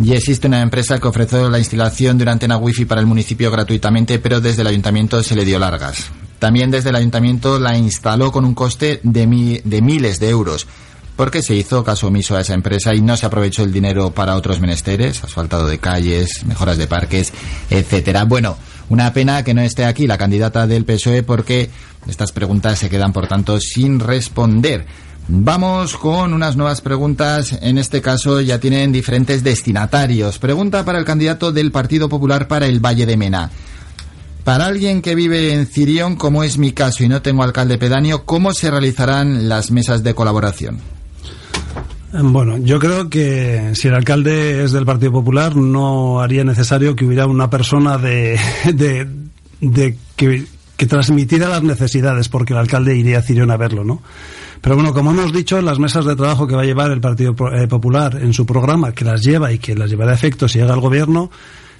Y 0.00 0.14
existe 0.14 0.48
una 0.48 0.62
empresa 0.62 0.98
que 0.98 1.08
ofreció 1.08 1.48
la 1.48 1.58
instalación 1.58 2.18
de 2.18 2.24
una 2.24 2.32
antena 2.32 2.56
wifi 2.56 2.84
para 2.84 3.00
el 3.00 3.06
municipio 3.06 3.50
gratuitamente, 3.50 4.18
pero 4.18 4.40
desde 4.40 4.62
el 4.62 4.68
ayuntamiento 4.68 5.22
se 5.22 5.36
le 5.36 5.44
dio 5.44 5.58
largas. 5.58 6.10
También 6.38 6.70
desde 6.70 6.90
el 6.90 6.96
ayuntamiento 6.96 7.58
la 7.60 7.76
instaló 7.76 8.32
con 8.32 8.44
un 8.44 8.54
coste 8.54 9.00
de, 9.04 9.62
de 9.64 9.82
miles 9.82 10.18
de 10.18 10.28
euros, 10.28 10.66
porque 11.14 11.42
se 11.42 11.54
hizo 11.54 11.84
caso 11.84 12.08
omiso 12.08 12.36
a 12.36 12.40
esa 12.40 12.54
empresa 12.54 12.94
y 12.94 13.00
no 13.00 13.16
se 13.16 13.26
aprovechó 13.26 13.62
el 13.62 13.72
dinero 13.72 14.10
para 14.10 14.34
otros 14.34 14.60
menesteres, 14.60 15.22
asfaltado 15.22 15.68
de 15.68 15.78
calles, 15.78 16.44
mejoras 16.46 16.78
de 16.78 16.88
parques, 16.88 17.32
etcétera. 17.70 18.24
Bueno, 18.24 18.56
una 18.88 19.12
pena 19.12 19.44
que 19.44 19.54
no 19.54 19.62
esté 19.62 19.84
aquí 19.84 20.06
la 20.06 20.18
candidata 20.18 20.66
del 20.66 20.84
PSOE 20.84 21.22
porque 21.22 21.70
estas 22.08 22.32
preguntas 22.32 22.78
se 22.78 22.90
quedan, 22.90 23.12
por 23.12 23.28
tanto, 23.28 23.60
sin 23.60 24.00
responder. 24.00 24.86
Vamos 25.28 25.96
con 25.96 26.34
unas 26.34 26.56
nuevas 26.56 26.80
preguntas. 26.80 27.56
En 27.62 27.78
este 27.78 28.02
caso 28.02 28.40
ya 28.40 28.58
tienen 28.58 28.92
diferentes 28.92 29.42
destinatarios. 29.44 30.38
Pregunta 30.38 30.84
para 30.84 30.98
el 30.98 31.04
candidato 31.04 31.52
del 31.52 31.70
Partido 31.70 32.08
Popular 32.08 32.48
para 32.48 32.66
el 32.66 32.80
Valle 32.80 33.06
de 33.06 33.16
Mena. 33.16 33.50
Para 34.44 34.66
alguien 34.66 35.02
que 35.02 35.14
vive 35.14 35.54
en 35.54 35.66
Cirión, 35.66 36.16
como 36.16 36.42
es 36.42 36.58
mi 36.58 36.72
caso 36.72 37.04
y 37.04 37.08
no 37.08 37.22
tengo 37.22 37.44
alcalde 37.44 37.78
pedáneo, 37.78 38.24
¿cómo 38.24 38.52
se 38.52 38.70
realizarán 38.70 39.48
las 39.48 39.70
mesas 39.70 40.02
de 40.02 40.14
colaboración? 40.14 40.80
Bueno, 42.12 42.58
yo 42.58 42.78
creo 42.78 43.08
que 43.08 43.70
si 43.74 43.88
el 43.88 43.94
alcalde 43.94 44.64
es 44.64 44.72
del 44.72 44.84
Partido 44.84 45.12
Popular, 45.12 45.56
no 45.56 46.20
haría 46.20 46.44
necesario 46.44 46.96
que 46.96 47.06
hubiera 47.06 47.26
una 47.26 47.48
persona 47.48 47.96
de, 47.96 48.38
de, 49.60 49.96
que, 50.16 50.44
que 50.76 50.86
transmitiera 50.86 51.48
las 51.48 51.62
necesidades, 51.62 52.28
porque 52.28 52.52
el 52.52 52.58
alcalde 52.58 52.96
iría 52.96 53.18
a 53.18 53.22
Cirión 53.22 53.50
a 53.52 53.56
verlo, 53.56 53.84
¿no? 53.84 54.02
Pero 54.62 54.76
bueno, 54.76 54.94
como 54.94 55.10
hemos 55.10 55.32
dicho, 55.32 55.60
las 55.60 55.80
mesas 55.80 56.04
de 56.04 56.14
trabajo 56.14 56.46
que 56.46 56.54
va 56.54 56.62
a 56.62 56.64
llevar 56.64 56.92
el 56.92 57.00
Partido 57.00 57.34
eh, 57.52 57.66
Popular 57.66 58.16
en 58.22 58.32
su 58.32 58.46
programa, 58.46 58.92
que 58.92 59.04
las 59.04 59.20
lleva 59.20 59.52
y 59.52 59.58
que 59.58 59.74
las 59.74 59.90
llevará 59.90 60.12
a 60.12 60.14
efecto 60.14 60.48
si 60.48 60.60
llega 60.60 60.72
al 60.72 60.80
gobierno, 60.80 61.32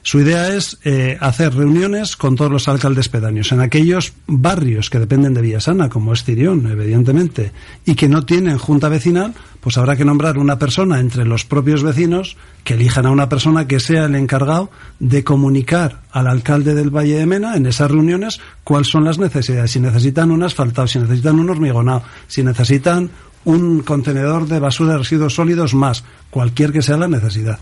su 0.04 0.18
idea 0.18 0.54
es 0.54 0.78
eh, 0.84 1.16
hacer 1.20 1.54
reuniones 1.54 2.16
con 2.16 2.34
todos 2.34 2.50
los 2.50 2.66
alcaldes 2.66 3.08
pedáneos 3.08 3.52
en 3.52 3.60
aquellos 3.60 4.12
barrios 4.26 4.90
que 4.90 4.98
dependen 4.98 5.32
de 5.32 5.42
Villasana, 5.42 5.88
como 5.88 6.12
es 6.12 6.24
Cirión, 6.24 6.66
evidentemente, 6.66 7.52
y 7.86 7.94
que 7.94 8.08
no 8.08 8.24
tienen 8.24 8.58
junta 8.58 8.88
vecinal, 8.88 9.32
pues 9.60 9.78
habrá 9.78 9.96
que 9.96 10.04
nombrar 10.04 10.38
una 10.38 10.58
persona 10.58 10.98
entre 10.98 11.24
los 11.24 11.44
propios 11.44 11.84
vecinos 11.84 12.36
que 12.64 12.74
elijan 12.74 13.06
a 13.06 13.12
una 13.12 13.28
persona 13.28 13.68
que 13.68 13.78
sea 13.78 14.06
el 14.06 14.16
encargado 14.16 14.70
de 14.98 15.22
comunicar 15.22 16.02
al 16.10 16.26
alcalde 16.26 16.74
del 16.74 16.90
Valle 16.90 17.18
de 17.18 17.26
Mena 17.26 17.56
en 17.56 17.66
esas 17.66 17.88
reuniones 17.88 18.40
cuáles 18.64 18.88
son 18.88 19.04
las 19.04 19.18
necesidades, 19.18 19.70
si 19.70 19.78
necesitan 19.78 20.32
un 20.32 20.42
asfaltado, 20.42 20.88
si 20.88 20.98
necesitan 20.98 21.38
un 21.38 21.48
hormigonado, 21.48 22.02
si 22.26 22.42
necesitan 22.42 23.08
un 23.44 23.82
contenedor 23.82 24.48
de 24.48 24.58
basura 24.58 24.92
de 24.92 24.98
residuos 24.98 25.34
sólidos 25.34 25.74
más, 25.74 26.02
cualquier 26.30 26.72
que 26.72 26.82
sea 26.82 26.96
la 26.96 27.08
necesidad. 27.08 27.60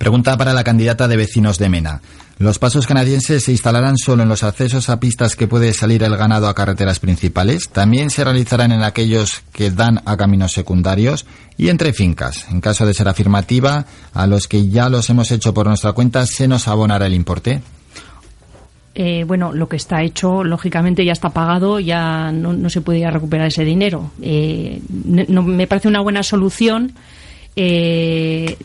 Pregunta 0.00 0.38
para 0.38 0.54
la 0.54 0.64
candidata 0.64 1.08
de 1.08 1.18
vecinos 1.18 1.58
de 1.58 1.68
Mena. 1.68 2.00
¿Los 2.38 2.58
pasos 2.58 2.86
canadienses 2.86 3.44
se 3.44 3.52
instalarán 3.52 3.98
solo 3.98 4.22
en 4.22 4.30
los 4.30 4.42
accesos 4.44 4.88
a 4.88 4.98
pistas 4.98 5.36
que 5.36 5.46
puede 5.46 5.74
salir 5.74 6.02
el 6.02 6.16
ganado 6.16 6.48
a 6.48 6.54
carreteras 6.54 7.00
principales? 7.00 7.68
¿También 7.68 8.08
se 8.08 8.24
realizarán 8.24 8.72
en 8.72 8.82
aquellos 8.82 9.42
que 9.52 9.70
dan 9.70 10.00
a 10.06 10.16
caminos 10.16 10.52
secundarios? 10.52 11.26
Y 11.58 11.68
entre 11.68 11.92
fincas, 11.92 12.46
en 12.50 12.62
caso 12.62 12.86
de 12.86 12.94
ser 12.94 13.08
afirmativa, 13.08 13.84
a 14.14 14.26
los 14.26 14.48
que 14.48 14.70
ya 14.70 14.88
los 14.88 15.10
hemos 15.10 15.30
hecho 15.32 15.52
por 15.52 15.66
nuestra 15.66 15.92
cuenta, 15.92 16.24
¿se 16.24 16.48
nos 16.48 16.66
abonará 16.66 17.04
el 17.04 17.12
importe? 17.12 17.60
Eh, 18.94 19.24
bueno, 19.24 19.52
lo 19.52 19.68
que 19.68 19.76
está 19.76 20.02
hecho, 20.02 20.44
lógicamente 20.44 21.04
ya 21.04 21.12
está 21.12 21.28
pagado, 21.28 21.78
ya 21.78 22.32
no, 22.32 22.70
se 22.70 22.80
puede 22.80 23.08
recuperar 23.10 23.48
ese 23.48 23.66
dinero. 23.66 24.12
Eh, 24.22 24.80
no, 24.88 25.42
me 25.42 25.66
parece 25.66 25.88
una 25.88 26.00
buena 26.00 26.22
solución. 26.22 26.92
Eh, 27.54 28.56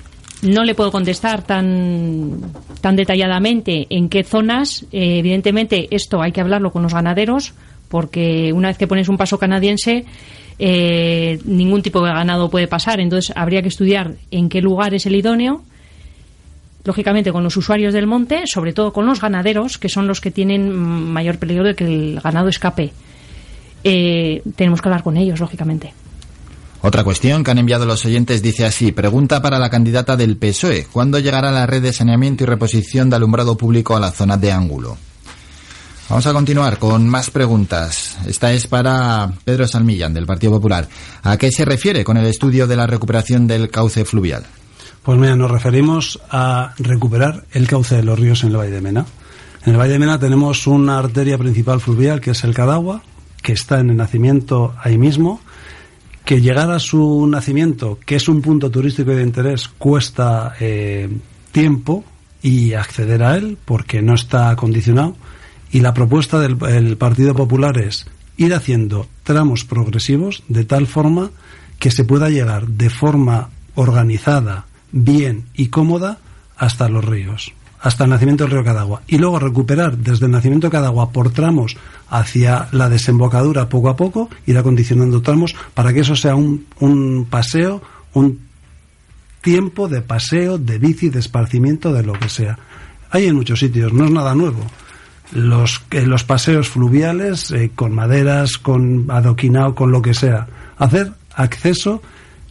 no 0.45 0.63
le 0.63 0.75
puedo 0.75 0.91
contestar 0.91 1.43
tan, 1.43 2.39
tan 2.81 2.95
detalladamente 2.95 3.87
en 3.89 4.09
qué 4.09 4.23
zonas. 4.23 4.85
Eh, 4.91 5.19
evidentemente, 5.19 5.87
esto 5.91 6.21
hay 6.21 6.31
que 6.31 6.41
hablarlo 6.41 6.71
con 6.71 6.83
los 6.83 6.93
ganaderos, 6.93 7.53
porque 7.89 8.51
una 8.53 8.69
vez 8.69 8.77
que 8.77 8.87
pones 8.87 9.09
un 9.09 9.17
paso 9.17 9.37
canadiense, 9.37 10.05
eh, 10.57 11.39
ningún 11.45 11.81
tipo 11.81 12.03
de 12.03 12.11
ganado 12.11 12.49
puede 12.49 12.67
pasar. 12.67 12.99
Entonces, 12.99 13.35
habría 13.35 13.61
que 13.61 13.67
estudiar 13.67 14.15
en 14.31 14.49
qué 14.49 14.61
lugar 14.61 14.93
es 14.93 15.05
el 15.05 15.15
idóneo. 15.15 15.63
Lógicamente, 16.83 17.31
con 17.31 17.43
los 17.43 17.57
usuarios 17.57 17.93
del 17.93 18.05
monte, 18.05 18.43
sobre 18.45 18.71
todo 18.71 18.93
con 18.93 19.07
los 19.07 19.19
ganaderos, 19.19 19.77
que 19.79 19.89
son 19.89 20.07
los 20.07 20.21
que 20.21 20.29
tienen 20.29 20.71
mayor 20.71 21.39
peligro 21.39 21.63
de 21.63 21.75
que 21.75 21.85
el 21.85 22.21
ganado 22.23 22.47
escape. 22.47 22.93
Eh, 23.83 24.41
tenemos 24.55 24.81
que 24.81 24.89
hablar 24.89 25.03
con 25.03 25.17
ellos, 25.17 25.39
lógicamente. 25.39 25.93
Otra 26.85 27.03
cuestión 27.03 27.43
que 27.43 27.49
han 27.49 27.57
enviado 27.57 27.87
los 27.87 28.05
oyentes 28.05 28.43
dice 28.43 28.63
así, 28.63 28.91
pregunta 28.91 29.41
para 29.41 29.57
la 29.57 29.71
candidata 29.71 30.15
del 30.15 30.37
PSOE, 30.37 30.85
¿cuándo 30.91 31.17
llegará 31.17 31.49
la 31.49 31.65
red 31.65 31.81
de 31.81 31.91
saneamiento 31.91 32.43
y 32.43 32.45
reposición 32.45 33.09
de 33.09 33.15
alumbrado 33.15 33.57
público 33.57 33.95
a 33.95 33.99
la 33.99 34.11
zona 34.11 34.37
de 34.37 34.51
Ángulo? 34.51 34.95
Vamos 36.07 36.27
a 36.27 36.33
continuar 36.33 36.77
con 36.77 37.09
más 37.09 37.31
preguntas. 37.31 38.15
Esta 38.27 38.53
es 38.53 38.67
para 38.67 39.33
Pedro 39.43 39.67
Salmillán, 39.67 40.13
del 40.13 40.27
Partido 40.27 40.51
Popular. 40.51 40.87
¿A 41.23 41.37
qué 41.37 41.51
se 41.51 41.65
refiere 41.65 42.03
con 42.03 42.17
el 42.17 42.27
estudio 42.27 42.67
de 42.67 42.75
la 42.75 42.85
recuperación 42.85 43.47
del 43.47 43.71
cauce 43.71 44.05
fluvial? 44.05 44.45
Pues 45.01 45.17
mira, 45.17 45.35
nos 45.35 45.49
referimos 45.49 46.19
a 46.29 46.75
recuperar 46.77 47.45
el 47.53 47.67
cauce 47.67 47.95
de 47.95 48.03
los 48.03 48.19
ríos 48.19 48.43
en 48.43 48.51
el 48.51 48.57
Valle 48.57 48.69
de 48.69 48.81
Mena. 48.81 49.07
En 49.65 49.73
el 49.73 49.79
Valle 49.79 49.93
de 49.93 49.99
Mena 49.99 50.19
tenemos 50.19 50.67
una 50.67 50.99
arteria 50.99 51.39
principal 51.39 51.81
fluvial 51.81 52.21
que 52.21 52.29
es 52.29 52.43
el 52.43 52.53
Cadagua, 52.53 53.01
que 53.41 53.53
está 53.53 53.79
en 53.79 53.89
el 53.89 53.97
nacimiento 53.97 54.75
ahí 54.83 54.99
mismo, 54.99 55.41
que 56.25 56.41
llegar 56.41 56.71
a 56.71 56.79
su 56.79 57.25
nacimiento, 57.27 57.99
que 58.05 58.15
es 58.15 58.27
un 58.27 58.41
punto 58.41 58.71
turístico 58.71 59.11
de 59.11 59.21
interés, 59.21 59.67
cuesta 59.67 60.55
eh, 60.59 61.09
tiempo 61.51 62.03
y 62.41 62.73
acceder 62.73 63.23
a 63.23 63.37
él 63.37 63.57
porque 63.63 64.01
no 64.01 64.15
está 64.15 64.49
acondicionado. 64.49 65.15
Y 65.71 65.81
la 65.81 65.93
propuesta 65.93 66.39
del 66.39 66.97
Partido 66.97 67.35
Popular 67.35 67.77
es 67.77 68.07
ir 68.37 68.53
haciendo 68.53 69.07
tramos 69.23 69.65
progresivos 69.65 70.43
de 70.47 70.65
tal 70.65 70.87
forma 70.87 71.31
que 71.79 71.91
se 71.91 72.05
pueda 72.05 72.29
llegar 72.29 72.67
de 72.67 72.89
forma 72.89 73.49
organizada, 73.75 74.65
bien 74.91 75.45
y 75.53 75.67
cómoda 75.67 76.19
hasta 76.57 76.89
los 76.89 77.05
ríos 77.05 77.53
hasta 77.85 78.05
el 78.05 78.09
nacimiento 78.09 78.45
del 78.45 78.53
río 78.53 78.63
Cadagua 78.63 79.03
y 79.05 79.19
luego 79.19 79.37
recuperar 79.37 79.95
desde 79.95 80.25
el 80.25 80.31
nacimiento 80.31 80.67
de 80.67 80.71
Cadagua 80.71 81.11
por 81.11 81.29
tramos 81.29 81.77
hacia 82.09 82.67
la 82.71 82.89
desembocadura 82.89 83.69
poco 83.69 83.89
a 83.89 83.95
poco, 83.95 84.27
ir 84.47 84.57
acondicionando 84.57 85.21
tramos 85.21 85.55
para 85.75 85.93
que 85.93 85.99
eso 85.99 86.15
sea 86.15 86.33
un, 86.33 86.65
un 86.79 87.27
paseo, 87.29 87.83
un 88.13 88.39
tiempo 89.41 89.87
de 89.87 90.01
paseo, 90.01 90.57
de 90.57 90.79
bici, 90.79 91.09
de 91.09 91.19
esparcimiento, 91.19 91.93
de 91.93 92.01
lo 92.01 92.13
que 92.13 92.27
sea. 92.27 92.57
Hay 93.11 93.27
en 93.27 93.35
muchos 93.35 93.59
sitios, 93.59 93.93
no 93.93 94.05
es 94.05 94.11
nada 94.11 94.33
nuevo. 94.33 94.65
Los, 95.31 95.83
eh, 95.91 96.07
los 96.07 96.23
paseos 96.23 96.69
fluviales 96.69 97.51
eh, 97.51 97.71
con 97.75 97.93
maderas, 97.93 98.57
con 98.57 99.05
adoquinado, 99.11 99.75
con 99.75 99.91
lo 99.91 100.01
que 100.01 100.15
sea. 100.15 100.47
Hacer 100.79 101.11
acceso 101.35 102.01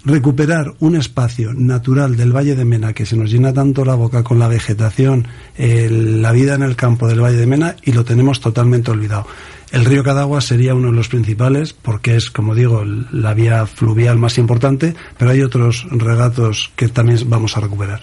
recuperar 0.04 0.74
un 0.80 0.96
espacio 0.96 1.52
natural 1.54 2.16
del 2.16 2.34
Valle 2.34 2.54
de 2.54 2.64
Mena 2.64 2.92
que 2.92 3.06
se 3.06 3.16
nos 3.16 3.30
llena 3.30 3.52
tanto 3.52 3.84
la 3.84 3.94
boca 3.94 4.22
con 4.22 4.38
la 4.38 4.48
vegetación, 4.48 5.26
la 5.56 6.32
vida 6.32 6.54
en 6.54 6.62
el 6.62 6.76
campo 6.76 7.08
del 7.08 7.22
Valle 7.22 7.38
de 7.38 7.46
Mena 7.46 7.76
y 7.82 7.92
lo 7.92 8.04
tenemos 8.04 8.40
totalmente 8.40 8.90
olvidado. 8.90 9.26
El 9.72 9.84
río 9.84 10.04
Cadagua 10.04 10.40
sería 10.40 10.74
uno 10.74 10.88
de 10.88 10.96
los 10.96 11.08
principales 11.08 11.72
porque 11.72 12.16
es, 12.16 12.30
como 12.30 12.54
digo, 12.54 12.84
la 12.84 13.34
vía 13.34 13.66
fluvial 13.66 14.18
más 14.18 14.38
importante, 14.38 14.94
pero 15.18 15.32
hay 15.32 15.42
otros 15.42 15.86
regatos 15.90 16.70
que 16.76 16.88
también 16.88 17.18
vamos 17.28 17.56
a 17.56 17.60
recuperar. 17.60 18.00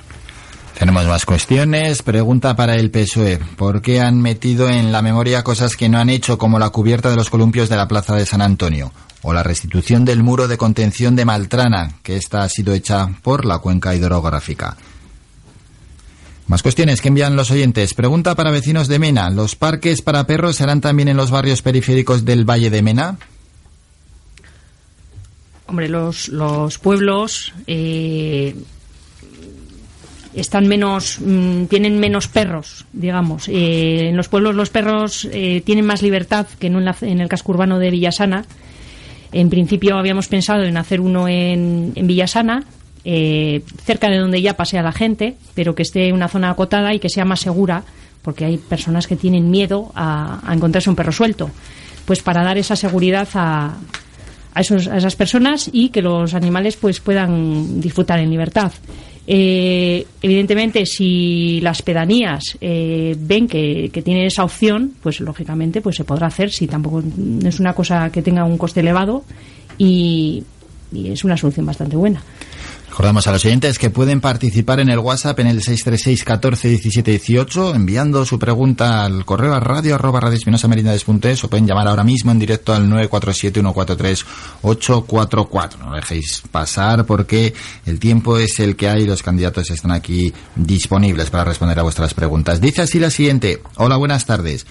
Tenemos 0.78 1.06
más 1.06 1.26
cuestiones. 1.26 2.02
Pregunta 2.02 2.56
para 2.56 2.76
el 2.76 2.90
PSOE. 2.90 3.40
¿Por 3.56 3.84
qué 3.84 4.02
han 4.02 4.20
metido 4.20 4.68
en 4.68 4.92
la 4.92 5.04
memoria 5.04 5.44
cosas 5.44 5.76
que 5.76 5.88
no 5.90 6.00
han 6.00 6.10
hecho, 6.10 6.40
como 6.40 6.58
la 6.58 6.72
cubierta 6.72 7.12
de 7.12 7.16
los 7.16 7.30
columpios 7.30 7.70
de 7.70 7.76
la 7.76 7.88
Plaza 7.88 8.16
de 8.16 8.26
San 8.26 8.42
Antonio? 8.42 8.92
O 9.24 9.34
la 9.34 9.44
restitución 9.44 10.04
del 10.06 10.24
muro 10.24 10.48
de 10.48 10.58
contención 10.58 11.16
de 11.16 11.26
Maltrana, 11.26 11.94
que 12.04 12.16
esta 12.16 12.44
ha 12.44 12.50
sido 12.50 12.74
hecha 12.74 13.10
por 13.22 13.46
la 13.46 13.60
cuenca 13.60 13.96
hidrográfica. 13.96 14.78
Más 16.48 16.64
cuestiones 16.64 17.00
que 17.00 17.08
envían 17.08 17.36
los 17.36 17.50
oyentes. 17.50 17.94
Pregunta 17.94 18.36
para 18.36 18.52
vecinos 18.52 18.88
de 18.88 19.00
Mena. 19.00 19.30
¿Los 19.30 19.56
parques 19.56 20.02
para 20.02 20.26
perros 20.28 20.58
serán 20.58 20.82
también 20.82 21.08
en 21.08 21.16
los 21.16 21.32
barrios 21.32 21.62
periféricos 21.62 22.26
del 22.26 22.44
Valle 22.44 22.70
de 22.70 22.82
Mena? 22.82 23.18
Hombre, 25.68 25.88
los, 25.88 26.28
los 26.28 26.78
pueblos 26.80 27.54
eh, 27.68 28.54
están 30.34 30.68
menos, 30.68 31.20
mm, 31.22 31.66
tienen 31.68 32.00
menos 32.00 32.28
perros, 32.28 32.86
digamos. 32.92 33.48
Eh, 33.48 34.10
en 34.10 34.18
los 34.18 34.28
pueblos 34.28 34.54
los 34.54 34.70
perros 34.70 35.30
eh, 35.32 35.62
tienen 35.66 35.86
más 35.86 36.02
libertad 36.02 36.48
que 36.60 36.68
en, 36.68 36.76
en, 36.76 37.22
el 37.22 37.30
casco 37.30 37.54
urbano 37.54 37.80
de 37.80 37.92
Villasana. 37.92 38.46
En 39.32 39.50
principio 39.50 39.98
habíamos 39.98 40.28
pensado 40.28 40.64
en 40.64 40.78
hacer 40.78 41.02
uno 41.02 41.28
en, 41.28 41.94
Villasana, 41.96 42.64
eh, 43.04 43.64
cerca 43.84 44.10
de 44.10 44.18
donde 44.18 44.42
ya 44.42 44.56
pasea 44.56 44.84
la 44.84 44.92
gente, 44.92 45.36
pero 45.54 45.74
que 45.74 45.84
esté 45.84 46.08
en 46.08 46.16
una 46.16 46.28
zona 46.28 46.50
acotada 46.50 46.94
y 46.94 47.00
que 47.00 47.10
sea 47.10 47.26
más 47.26 47.40
segura, 47.40 47.84
porque 48.22 48.46
hay 48.46 48.58
personas 48.58 49.08
que 49.08 49.16
tienen 49.16 49.50
miedo 49.50 49.92
a, 49.96 50.40
a 50.48 50.54
encontrarse 50.54 50.90
un 50.90 50.96
perro 50.96 51.12
suelto. 51.12 51.50
Pues 52.06 52.22
para 52.22 52.44
dar 52.44 52.58
esa 52.58 52.76
seguridad 52.76 53.28
a, 53.36 53.78
a, 54.54 54.62
esos, 54.62 54.88
a 54.88 54.98
esas 54.98 55.16
personas 55.16 55.70
y 55.72 55.90
que 55.90 56.02
los 56.02 56.34
animales 56.34 56.76
pues 56.76 57.00
puedan 57.00 57.80
disfrutar 57.82 58.20
en 58.20 58.30
libertad. 58.30 58.72
Eh, 59.28 60.06
evidentemente, 60.22 60.86
si 60.86 61.62
las 61.62 61.82
pedanías 61.82 62.58
eh, 62.60 63.16
ven 63.20 63.48
que, 63.48 63.90
que, 63.94 64.02
tienen 64.02 64.26
esa 64.26 64.44
opción, 64.44 64.94
pues 65.02 65.20
lógicamente 65.20 65.82
pues 65.82 65.96
se 65.96 66.04
podrá 66.04 66.28
hacer 66.28 66.52
si 66.52 66.68
tampoco 66.68 67.04
es 67.46 67.60
una 67.60 67.74
cosa 67.74 68.12
que 68.12 68.22
tenga 68.22 68.44
un 68.46 68.58
coste 68.58 68.80
elevado 68.80 69.24
y 69.78 70.44
es 70.94 71.24
una 71.24 71.38
solución 71.38 71.66
bastante 71.66 71.96
buena. 71.96 72.22
Recordamos 72.92 73.26
a 73.26 73.32
los 73.32 73.46
oyentes 73.46 73.80
que 73.80 73.90
pueden 73.90 74.20
participar 74.20 74.82
en 74.82 74.90
el 74.90 75.00
WhatsApp 75.00 75.40
en 75.40 75.48
el 75.48 75.64
636 75.64 76.26
14 76.26 76.68
17 76.68 77.12
18 77.12 77.74
enviando 77.74 78.26
su 78.26 78.38
pregunta 78.38 79.06
al 79.06 79.24
correo 79.24 79.54
a 79.54 79.62
radio 79.62 79.96
arroba 79.96 80.20
o 80.20 81.48
pueden 81.48 81.68
llamar 81.68 81.88
ahora 81.88 82.04
mismo 82.04 82.32
en 82.32 82.40
directo 82.40 82.74
al 82.74 82.90
947 82.90 83.62
143 83.62 84.26
844. 84.62 85.80
No 85.86 85.96
dejéis 85.96 86.44
pasar 86.52 87.06
porque 87.06 87.54
el 87.86 87.98
tiempo 87.98 88.38
es 88.38 88.60
el 88.60 88.76
que 88.76 88.90
hay 88.90 89.04
y 89.04 89.08
los 89.08 89.24
candidatos 89.24 89.72
están 89.72 89.92
aquí 89.92 90.34
disponibles 90.58 91.30
para 91.30 91.46
responder 91.46 91.80
a 91.80 91.84
vuestras 91.84 92.14
preguntas. 92.14 92.60
Dice 92.60 92.82
así 92.82 93.00
la 93.00 93.10
siguiente. 93.10 93.62
Hola, 93.78 93.96
buenas 93.96 94.26
tardes. 94.26 94.66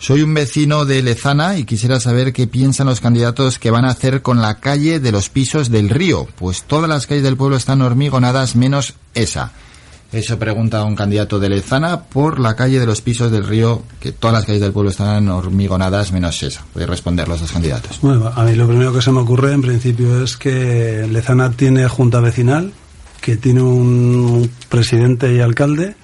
Soy 0.00 0.22
un 0.22 0.32
vecino 0.32 0.84
de 0.84 1.02
Lezana 1.02 1.58
y 1.58 1.64
quisiera 1.64 1.98
saber 1.98 2.32
qué 2.32 2.46
piensan 2.46 2.86
los 2.86 3.00
candidatos 3.00 3.58
que 3.58 3.72
van 3.72 3.84
a 3.84 3.90
hacer 3.90 4.22
con 4.22 4.40
la 4.40 4.60
calle 4.60 5.00
de 5.00 5.10
los 5.10 5.28
pisos 5.28 5.70
del 5.70 5.90
río, 5.90 6.28
pues 6.36 6.62
todas 6.62 6.88
las 6.88 7.08
calles 7.08 7.24
del 7.24 7.36
pueblo 7.36 7.56
están 7.56 7.82
hormigonadas 7.82 8.54
menos 8.54 8.94
esa. 9.14 9.52
Eso 10.12 10.38
pregunta 10.38 10.84
un 10.84 10.94
candidato 10.94 11.40
de 11.40 11.48
Lezana 11.48 12.04
por 12.04 12.38
la 12.38 12.54
calle 12.54 12.78
de 12.78 12.86
los 12.86 13.00
pisos 13.02 13.32
del 13.32 13.44
río, 13.44 13.82
que 13.98 14.12
todas 14.12 14.34
las 14.34 14.46
calles 14.46 14.62
del 14.62 14.72
pueblo 14.72 14.90
están 14.90 15.28
hormigonadas 15.28 16.12
menos 16.12 16.42
esa. 16.44 16.64
Voy 16.74 16.84
responder 16.86 17.28
los 17.28 17.40
dos 17.40 17.50
candidatos. 17.50 17.98
Bueno, 18.00 18.32
a 18.34 18.44
mí 18.44 18.54
lo 18.54 18.68
primero 18.68 18.92
que 18.92 19.02
se 19.02 19.10
me 19.10 19.18
ocurre 19.18 19.52
en 19.52 19.62
principio 19.62 20.22
es 20.22 20.36
que 20.36 21.08
Lezana 21.10 21.50
tiene 21.50 21.88
junta 21.88 22.20
vecinal, 22.20 22.72
que 23.20 23.36
tiene 23.36 23.62
un 23.62 24.48
presidente 24.68 25.34
y 25.34 25.40
alcalde, 25.40 25.96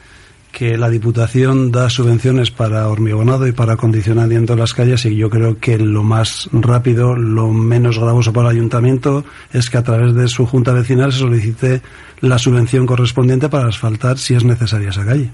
que 0.54 0.78
la 0.78 0.88
Diputación 0.88 1.72
da 1.72 1.90
subvenciones 1.90 2.52
para 2.52 2.88
hormigonado 2.88 3.48
y 3.48 3.52
para 3.52 3.72
acondicionamiento 3.72 4.54
de 4.54 4.60
las 4.60 4.72
calles 4.72 5.04
y 5.04 5.16
yo 5.16 5.28
creo 5.28 5.58
que 5.58 5.78
lo 5.78 6.04
más 6.04 6.48
rápido, 6.52 7.16
lo 7.16 7.48
menos 7.48 7.98
gravoso 7.98 8.32
para 8.32 8.50
el 8.50 8.56
ayuntamiento 8.56 9.24
es 9.52 9.68
que 9.68 9.78
a 9.78 9.82
través 9.82 10.14
de 10.14 10.28
su 10.28 10.46
junta 10.46 10.72
vecinal 10.72 11.12
se 11.12 11.18
solicite 11.18 11.82
la 12.20 12.38
subvención 12.38 12.86
correspondiente 12.86 13.48
para 13.48 13.66
asfaltar 13.66 14.16
si 14.16 14.34
es 14.34 14.44
necesaria 14.44 14.90
esa 14.90 15.04
calle. 15.04 15.28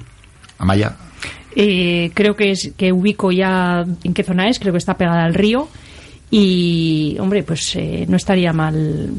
Amaya. 0.56 0.96
Eh, 1.54 2.10
creo 2.14 2.34
que 2.34 2.52
es 2.52 2.72
que 2.76 2.90
ubico 2.90 3.30
ya 3.30 3.84
en 4.02 4.14
qué 4.14 4.22
zona 4.22 4.48
es, 4.48 4.58
creo 4.58 4.72
que 4.72 4.78
está 4.78 4.96
pegada 4.96 5.24
al 5.24 5.34
río 5.34 5.68
y 6.30 7.18
hombre, 7.20 7.42
pues 7.42 7.76
eh, 7.76 8.06
no 8.08 8.16
estaría 8.16 8.54
mal 8.54 9.10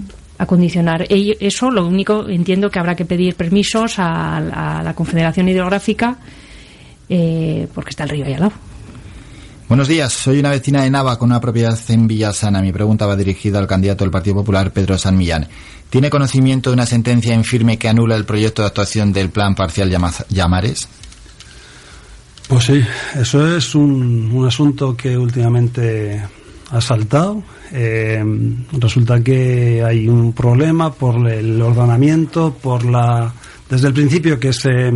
acondicionar. 0.41 1.05
Eso 1.09 1.69
lo 1.71 1.87
único 1.87 2.27
entiendo 2.27 2.69
que 2.69 2.79
habrá 2.79 2.95
que 2.95 3.05
pedir 3.05 3.35
permisos 3.35 3.99
a, 3.99 4.37
a 4.79 4.83
la 4.83 4.93
Confederación 4.93 5.47
Hidrográfica 5.47 6.17
eh, 7.13 7.67
porque 7.73 7.89
está 7.89 8.05
el 8.05 8.09
río 8.09 8.25
ahí 8.25 8.33
al 8.33 8.39
lado. 8.39 8.53
Buenos 9.67 9.87
días, 9.87 10.11
soy 10.11 10.39
una 10.39 10.49
vecina 10.49 10.83
de 10.83 10.89
Nava 10.89 11.17
con 11.19 11.29
una 11.29 11.39
propiedad 11.39 11.77
en 11.89 12.07
Villasana. 12.07 12.61
Mi 12.61 12.71
pregunta 12.71 13.05
va 13.05 13.15
dirigida 13.15 13.59
al 13.59 13.67
candidato 13.67 14.03
del 14.03 14.11
Partido 14.11 14.37
Popular, 14.37 14.71
Pedro 14.71 14.97
San 14.97 15.17
Millán. 15.17 15.47
¿Tiene 15.89 16.09
conocimiento 16.09 16.69
de 16.69 16.75
una 16.75 16.85
sentencia 16.85 17.33
en 17.33 17.43
firme 17.43 17.77
que 17.77 17.89
anula 17.89 18.15
el 18.15 18.25
proyecto 18.25 18.61
de 18.61 18.69
actuación 18.69 19.11
del 19.11 19.29
plan 19.29 19.55
parcial 19.55 19.89
Llamares? 20.29 20.87
Pues 22.47 22.65
sí, 22.65 22.81
eso 23.15 23.55
es 23.55 23.75
un, 23.75 24.31
un 24.33 24.47
asunto 24.47 24.95
que 24.95 25.17
últimamente 25.17 26.21
ha 26.71 26.81
saltado. 26.81 27.43
Eh, 27.71 28.23
resulta 28.71 29.21
que 29.21 29.83
hay 29.85 30.07
un 30.07 30.33
problema 30.33 30.93
por 30.93 31.29
el 31.29 31.61
ordenamiento, 31.61 32.53
por 32.61 32.85
la 32.85 33.33
desde 33.69 33.87
el 33.87 33.93
principio 33.93 34.39
que 34.39 34.53
se 34.53 34.91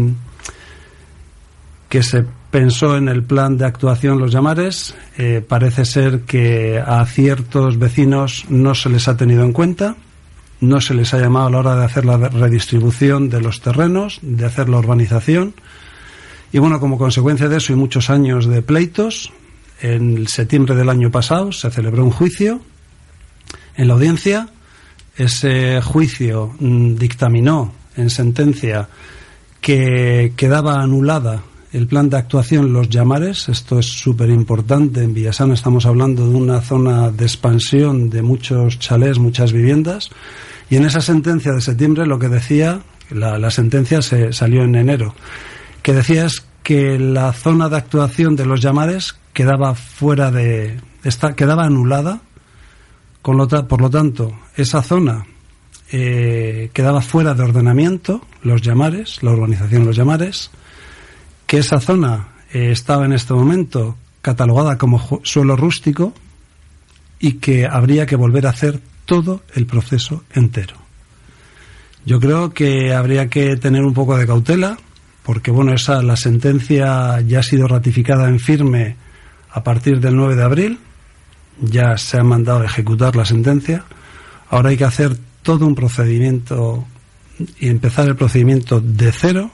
que 1.90 2.04
se 2.04 2.26
pensó 2.50 2.98
en 2.98 3.10
el 3.10 3.24
plan 3.24 3.58
de 3.58 3.66
actuación 3.66 4.20
los 4.20 4.32
llamares, 4.32 4.96
eh, 5.18 5.44
parece 5.46 5.86
ser 5.86 6.22
que 6.22 6.82
a 6.86 7.06
ciertos 7.06 7.78
vecinos 7.78 8.46
no 8.50 8.76
se 8.76 8.90
les 8.90 9.08
ha 9.08 9.18
tenido 9.18 9.44
en 9.44 9.52
cuenta, 9.52 9.96
no 10.62 10.80
se 10.82 10.94
les 10.94 11.14
ha 11.14 11.20
llamado 11.20 11.48
a 11.48 11.50
la 11.52 11.58
hora 11.60 11.76
de 11.76 11.86
hacer 11.86 12.06
la 12.06 12.18
redistribución 12.18 13.30
de 13.30 13.42
los 13.42 13.62
terrenos, 13.62 14.20
de 14.22 14.46
hacer 14.46 14.70
la 14.70 14.80
urbanización. 14.80 15.54
Y 16.54 16.60
bueno, 16.60 16.80
como 16.80 16.98
consecuencia 16.98 17.50
de 17.50 17.58
eso 17.58 17.74
y 17.74 17.76
muchos 17.76 18.10
años 18.10 18.46
de 18.46 18.62
pleitos, 18.62 19.34
en 19.82 20.28
septiembre 20.28 20.76
del 20.76 20.90
año 20.90 21.12
pasado 21.12 21.52
se 21.52 21.70
celebró 21.70 22.04
un 22.04 22.12
juicio 22.12 22.62
en 23.76 23.88
la 23.88 23.94
audiencia. 23.96 24.50
Ese 25.18 25.82
juicio 25.82 26.54
mm, 26.60 26.96
dictaminó 26.96 27.74
en 27.96 28.10
sentencia 28.10 28.90
que 29.62 30.34
quedaba 30.36 30.82
anulada 30.82 31.44
el 31.72 31.88
plan 31.88 32.10
de 32.10 32.18
actuación 32.18 32.72
Los 32.72 32.90
Llamares. 32.90 33.50
Esto 33.50 33.80
es 33.80 33.88
súper 33.88 34.30
importante. 34.30 35.04
En 35.04 35.14
Villasana 35.14 35.54
estamos 35.54 35.86
hablando 35.86 36.28
de 36.28 36.36
una 36.36 36.62
zona 36.62 37.12
de 37.12 37.26
expansión 37.26 38.10
de 38.10 38.22
muchos 38.22 38.80
chalés, 38.80 39.20
muchas 39.20 39.52
viviendas. 39.52 40.10
Y 40.70 40.78
en 40.78 40.86
esa 40.86 41.02
sentencia 41.02 41.52
de 41.52 41.62
septiembre 41.62 42.06
lo 42.06 42.18
que 42.18 42.30
decía, 42.30 42.82
la, 43.10 43.38
la 43.38 43.52
sentencia 43.52 44.02
se 44.02 44.32
salió 44.32 44.64
en 44.64 44.76
enero, 44.76 45.14
que 45.82 45.94
decía 45.94 46.26
es 46.26 46.45
que 46.66 46.98
la 46.98 47.32
zona 47.32 47.70
de 47.70 47.78
actuación 47.78 48.36
de 48.36 48.44
Los 48.44 48.60
Llamares 48.60 49.16
quedaba 49.34 49.76
fuera 49.76 50.32
de. 50.32 50.82
Esta, 51.04 51.36
quedaba 51.36 51.66
anulada. 51.66 52.22
Con 53.22 53.38
lo, 53.38 53.48
por 53.48 53.82
lo 53.82 53.90
tanto, 53.92 54.36
esa 54.56 54.82
zona 54.82 55.28
eh, 55.92 56.72
quedaba 56.74 57.02
fuera 57.02 57.36
de 57.36 57.44
ordenamiento, 57.44 58.22
los 58.42 58.64
llamares, 58.64 59.22
la 59.22 59.32
urbanización 59.32 59.86
Los 59.86 59.96
Llamares, 59.96 60.50
que 61.46 61.60
esa 61.60 61.80
zona 61.80 62.30
eh, 62.52 62.72
estaba 62.72 63.06
en 63.06 63.14
este 63.14 63.36
momento 63.36 63.96
catalogada 64.24 64.80
como 64.80 65.22
suelo 65.22 65.56
rústico 65.56 66.14
y 67.20 67.34
que 67.34 67.68
habría 67.68 68.08
que 68.08 68.16
volver 68.16 68.48
a 68.48 68.52
hacer 68.52 68.80
todo 69.06 69.44
el 69.54 69.68
proceso 69.68 70.24
entero. 70.34 70.78
Yo 72.08 72.20
creo 72.20 72.54
que 72.54 72.92
habría 72.92 73.28
que 73.28 73.56
tener 73.56 73.84
un 73.84 73.94
poco 73.94 74.18
de 74.18 74.26
cautela, 74.26 74.80
porque 75.26 75.52
bueno, 75.52 75.74
esa 75.74 76.02
la 76.04 76.16
sentencia 76.16 77.20
ya 77.22 77.40
ha 77.40 77.44
sido 77.44 77.68
ratificada 77.68 78.30
en 78.30 78.40
firme 78.40 78.96
a 79.52 79.64
partir 79.64 80.00
del 80.00 80.16
9 80.16 80.36
de 80.36 80.44
abril 80.44 80.80
ya 81.62 81.98
se 81.98 82.18
ha 82.18 82.24
mandado 82.24 82.62
a 82.62 82.66
ejecutar 82.66 83.16
la 83.16 83.26
sentencia. 83.26 83.86
Ahora 84.50 84.70
hay 84.70 84.78
que 84.78 84.86
hacer 84.86 85.18
todo 85.42 85.66
un 85.66 85.76
procedimiento 85.76 86.86
y 87.60 87.70
empezar 87.70 88.08
el 88.08 88.16
procedimiento 88.16 88.80
de 88.80 89.12
cero. 89.12 89.52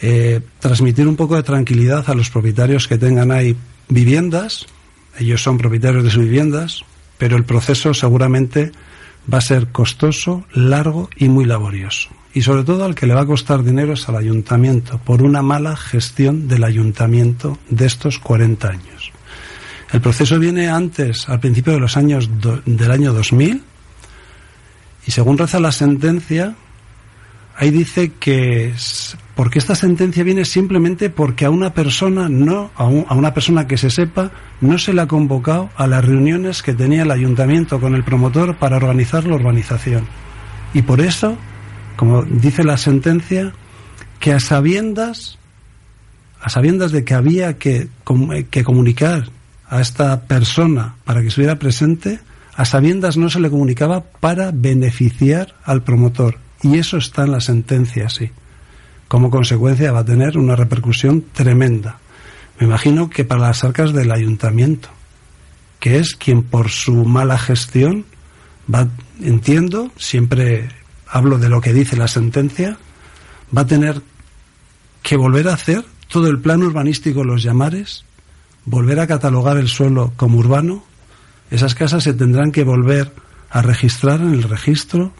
Eh, 0.00 0.40
transmitir 0.58 1.06
un 1.06 1.16
poco 1.16 1.36
de 1.36 1.42
tranquilidad 1.42 2.08
a 2.10 2.14
los 2.14 2.30
propietarios 2.30 2.88
que 2.88 2.98
tengan 2.98 3.30
ahí 3.30 3.56
viviendas. 3.88 4.66
Ellos 5.18 5.42
son 5.42 5.58
propietarios 5.58 6.04
de 6.04 6.10
sus 6.10 6.22
viviendas, 6.22 6.84
pero 7.18 7.36
el 7.36 7.44
proceso 7.44 7.94
seguramente 7.94 8.72
va 9.32 9.38
a 9.38 9.42
ser 9.42 9.68
costoso, 9.68 10.44
largo 10.52 11.08
y 11.16 11.28
muy 11.28 11.44
laborioso 11.44 12.10
y 12.34 12.42
sobre 12.42 12.64
todo 12.64 12.84
al 12.84 12.94
que 12.94 13.06
le 13.06 13.14
va 13.14 13.22
a 13.22 13.26
costar 13.26 13.62
dinero 13.62 13.92
es 13.92 14.08
al 14.08 14.16
ayuntamiento 14.16 14.98
por 14.98 15.22
una 15.22 15.42
mala 15.42 15.76
gestión 15.76 16.48
del 16.48 16.64
ayuntamiento 16.64 17.58
de 17.68 17.86
estos 17.86 18.18
40 18.18 18.68
años. 18.68 19.12
El 19.92 20.00
proceso 20.00 20.38
viene 20.38 20.68
antes, 20.68 21.28
al 21.28 21.40
principio 21.40 21.74
de 21.74 21.80
los 21.80 21.96
años 21.96 22.30
del 22.64 22.90
año 22.90 23.12
2000 23.12 23.62
y 25.06 25.10
según 25.10 25.36
reza 25.36 25.60
la 25.60 25.72
sentencia 25.72 26.54
ahí 27.54 27.70
dice 27.70 28.12
que 28.18 28.72
porque 29.34 29.58
esta 29.58 29.74
sentencia 29.74 30.24
viene 30.24 30.46
simplemente 30.46 31.10
porque 31.10 31.44
a 31.44 31.50
una 31.50 31.74
persona 31.74 32.30
no 32.30 32.70
a, 32.76 32.84
a, 32.84 33.14
una 33.14 33.34
persona 33.34 33.66
que 33.66 33.76
se 33.76 33.90
sepa 33.90 34.30
no 34.62 34.78
se 34.78 34.94
le 34.94 35.02
ha 35.02 35.08
convocado 35.08 35.68
a 35.76 35.86
las 35.86 36.02
reuniones 36.02 36.62
que 36.62 36.72
tenía 36.72 37.02
el 37.02 37.10
ayuntamiento 37.10 37.78
con 37.78 37.94
el 37.94 38.04
promotor 38.04 38.56
para 38.56 38.76
organizar 38.76 39.24
la 39.24 39.34
urbanización 39.34 40.06
y 40.72 40.82
por 40.82 41.02
eso 41.02 41.36
como 42.02 42.24
dice 42.24 42.64
la 42.64 42.78
sentencia 42.78 43.52
que 44.18 44.32
a 44.32 44.40
sabiendas 44.40 45.38
a 46.40 46.48
sabiendas 46.48 46.90
de 46.90 47.04
que 47.04 47.14
había 47.14 47.58
que, 47.58 47.90
que 48.50 48.64
comunicar 48.64 49.30
a 49.68 49.80
esta 49.80 50.22
persona 50.22 50.96
para 51.04 51.20
que 51.20 51.28
estuviera 51.28 51.60
presente 51.60 52.18
a 52.56 52.64
sabiendas 52.64 53.16
no 53.16 53.30
se 53.30 53.38
le 53.38 53.50
comunicaba 53.50 54.02
para 54.02 54.50
beneficiar 54.52 55.54
al 55.62 55.84
promotor 55.84 56.40
y 56.60 56.76
eso 56.76 56.96
está 56.96 57.22
en 57.22 57.30
la 57.30 57.40
sentencia, 57.40 58.08
sí. 58.08 58.32
Como 59.06 59.30
consecuencia 59.30 59.92
va 59.92 60.00
a 60.00 60.04
tener 60.04 60.36
una 60.38 60.56
repercusión 60.56 61.26
tremenda. 61.32 61.98
Me 62.58 62.66
imagino 62.66 63.10
que 63.10 63.24
para 63.24 63.42
las 63.42 63.62
arcas 63.62 63.92
del 63.92 64.10
ayuntamiento, 64.10 64.88
que 65.78 66.00
es 66.00 66.16
quien 66.16 66.42
por 66.42 66.68
su 66.68 67.04
mala 67.04 67.38
gestión 67.38 68.06
va, 68.68 68.88
entiendo, 69.20 69.92
siempre 69.96 70.81
hablo 71.12 71.38
de 71.38 71.48
lo 71.48 71.60
que 71.60 71.72
dice 71.72 71.96
la 71.96 72.08
sentencia, 72.08 72.78
va 73.56 73.62
a 73.62 73.66
tener 73.66 74.02
que 75.02 75.16
volver 75.16 75.48
a 75.48 75.54
hacer 75.54 75.84
todo 76.08 76.28
el 76.28 76.40
plan 76.40 76.62
urbanístico, 76.62 77.22
los 77.22 77.42
llamares, 77.42 78.04
volver 78.64 78.98
a 78.98 79.06
catalogar 79.06 79.58
el 79.58 79.68
suelo 79.68 80.12
como 80.16 80.38
urbano, 80.38 80.84
esas 81.50 81.74
casas 81.74 82.02
se 82.02 82.14
tendrán 82.14 82.50
que 82.50 82.64
volver 82.64 83.12
a 83.50 83.62
registrar 83.62 84.20
en 84.20 84.32
el 84.32 84.42
registro 84.42 85.12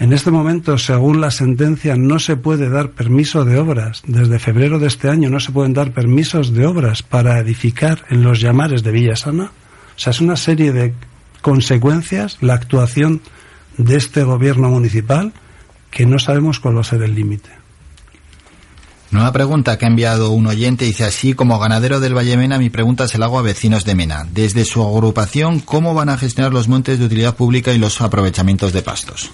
en 0.00 0.14
este 0.14 0.30
momento, 0.30 0.78
según 0.78 1.20
la 1.20 1.30
sentencia, 1.30 1.94
no 1.94 2.18
se 2.18 2.34
puede 2.34 2.70
dar 2.70 2.92
permiso 2.92 3.44
de 3.44 3.58
obras. 3.58 4.02
Desde 4.06 4.38
febrero 4.38 4.78
de 4.78 4.86
este 4.86 5.10
año 5.10 5.28
no 5.28 5.40
se 5.40 5.52
pueden 5.52 5.74
dar 5.74 5.92
permisos 5.92 6.54
de 6.54 6.64
obras 6.64 7.02
para 7.02 7.38
edificar 7.38 8.06
en 8.08 8.22
los 8.22 8.40
llamares 8.40 8.82
de 8.82 8.92
Villasana. 8.92 9.44
O 9.44 9.98
sea, 9.98 10.12
es 10.12 10.22
una 10.22 10.36
serie 10.36 10.72
de 10.72 10.94
consecuencias 11.42 12.38
la 12.40 12.54
actuación 12.54 13.20
de 13.76 13.96
este 13.96 14.22
gobierno 14.22 14.68
municipal 14.68 15.32
que 15.90 16.06
no 16.06 16.18
sabemos 16.18 16.60
cuál 16.60 16.76
va 16.76 16.80
a 16.82 16.84
ser 16.84 17.02
el 17.02 17.14
límite. 17.14 17.50
Nueva 19.10 19.32
pregunta 19.32 19.76
que 19.76 19.86
ha 19.86 19.88
enviado 19.88 20.30
un 20.30 20.46
oyente 20.46 20.84
dice 20.84 21.04
así, 21.04 21.34
como 21.34 21.58
ganadero 21.58 21.98
del 21.98 22.16
Valle 22.16 22.36
Mena, 22.36 22.58
mi 22.58 22.70
pregunta 22.70 23.08
se 23.08 23.18
la 23.18 23.26
hago 23.26 23.40
a 23.40 23.42
vecinos 23.42 23.84
de 23.84 23.96
Mena. 23.96 24.24
Desde 24.32 24.64
su 24.64 24.82
agrupación, 24.82 25.58
¿cómo 25.58 25.94
van 25.94 26.10
a 26.10 26.16
gestionar 26.16 26.52
los 26.52 26.68
montes 26.68 27.00
de 27.00 27.06
utilidad 27.06 27.34
pública 27.34 27.72
y 27.72 27.78
los 27.78 28.00
aprovechamientos 28.00 28.72
de 28.72 28.82
pastos? 28.82 29.32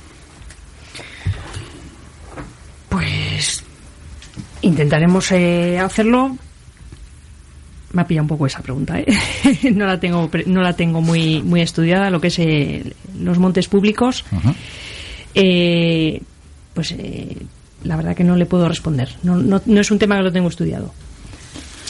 Pues 2.89 3.63
intentaremos 4.63 5.31
eh, 5.33 5.79
hacerlo. 5.79 6.39
Me 7.97 8.03
ha 8.03 8.07
pillado 8.07 8.25
un 8.25 8.29
poco 8.29 8.47
esa 8.47 8.61
pregunta, 8.61 9.01
¿eh? 9.01 9.07
no 9.75 9.87
la 9.87 9.99
tengo 9.99 10.29
no 10.45 10.61
la 10.61 10.75
tengo 10.75 11.01
muy 11.01 11.43
muy 11.43 11.63
estudiada 11.63 12.11
lo 12.11 12.21
que 12.21 12.27
es 12.27 12.39
eh, 12.39 12.93
los 13.19 13.39
montes 13.39 13.69
públicos. 13.69 14.23
pues 16.75 16.95
la 17.85 17.97
verdad 17.97 18.15
que 18.15 18.23
no 18.23 18.37
le 18.37 18.45
puedo 18.45 18.69
responder. 18.69 19.17
No, 19.23 19.37
no, 19.37 19.63
no 19.65 19.81
es 19.81 19.91
un 19.91 19.99
tema 19.99 20.17
que 20.17 20.25
lo 20.25 20.33
tengo 20.33 20.49
estudiado. 20.49 20.93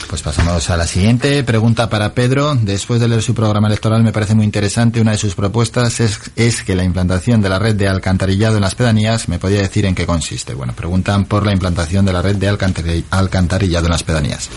Pues 0.07 0.21
pasamos 0.21 0.69
a 0.69 0.77
la 0.77 0.87
siguiente 0.87 1.43
pregunta 1.43 1.89
para 1.89 2.13
Pedro. 2.13 2.55
Después 2.55 3.01
de 3.01 3.09
leer 3.09 3.21
su 3.21 3.35
programa 3.35 3.67
electoral 3.67 4.01
me 4.01 4.13
parece 4.13 4.33
muy 4.33 4.45
interesante. 4.45 5.01
Una 5.01 5.11
de 5.11 5.17
sus 5.17 5.35
propuestas 5.35 5.99
es, 5.99 6.63
que 6.63 6.75
la 6.75 6.85
implantación 6.85 7.41
de 7.41 7.49
la 7.49 7.59
red 7.59 7.75
de 7.75 7.89
alcantarillado 7.89 8.55
en 8.55 8.61
las 8.61 8.75
pedanías, 8.75 9.27
¿me 9.27 9.39
podría 9.39 9.59
decir 9.59 9.85
en 9.85 9.95
qué 9.95 10.05
consiste? 10.05 10.53
Bueno, 10.53 10.71
preguntan 10.73 11.25
por 11.25 11.45
la 11.45 11.51
implantación 11.51 12.05
de 12.05 12.13
la 12.13 12.21
red 12.21 12.37
de 12.37 12.47
alcantarillado 12.47 13.87
en 13.87 13.91
las 13.91 14.03
pedanías. 14.03 14.49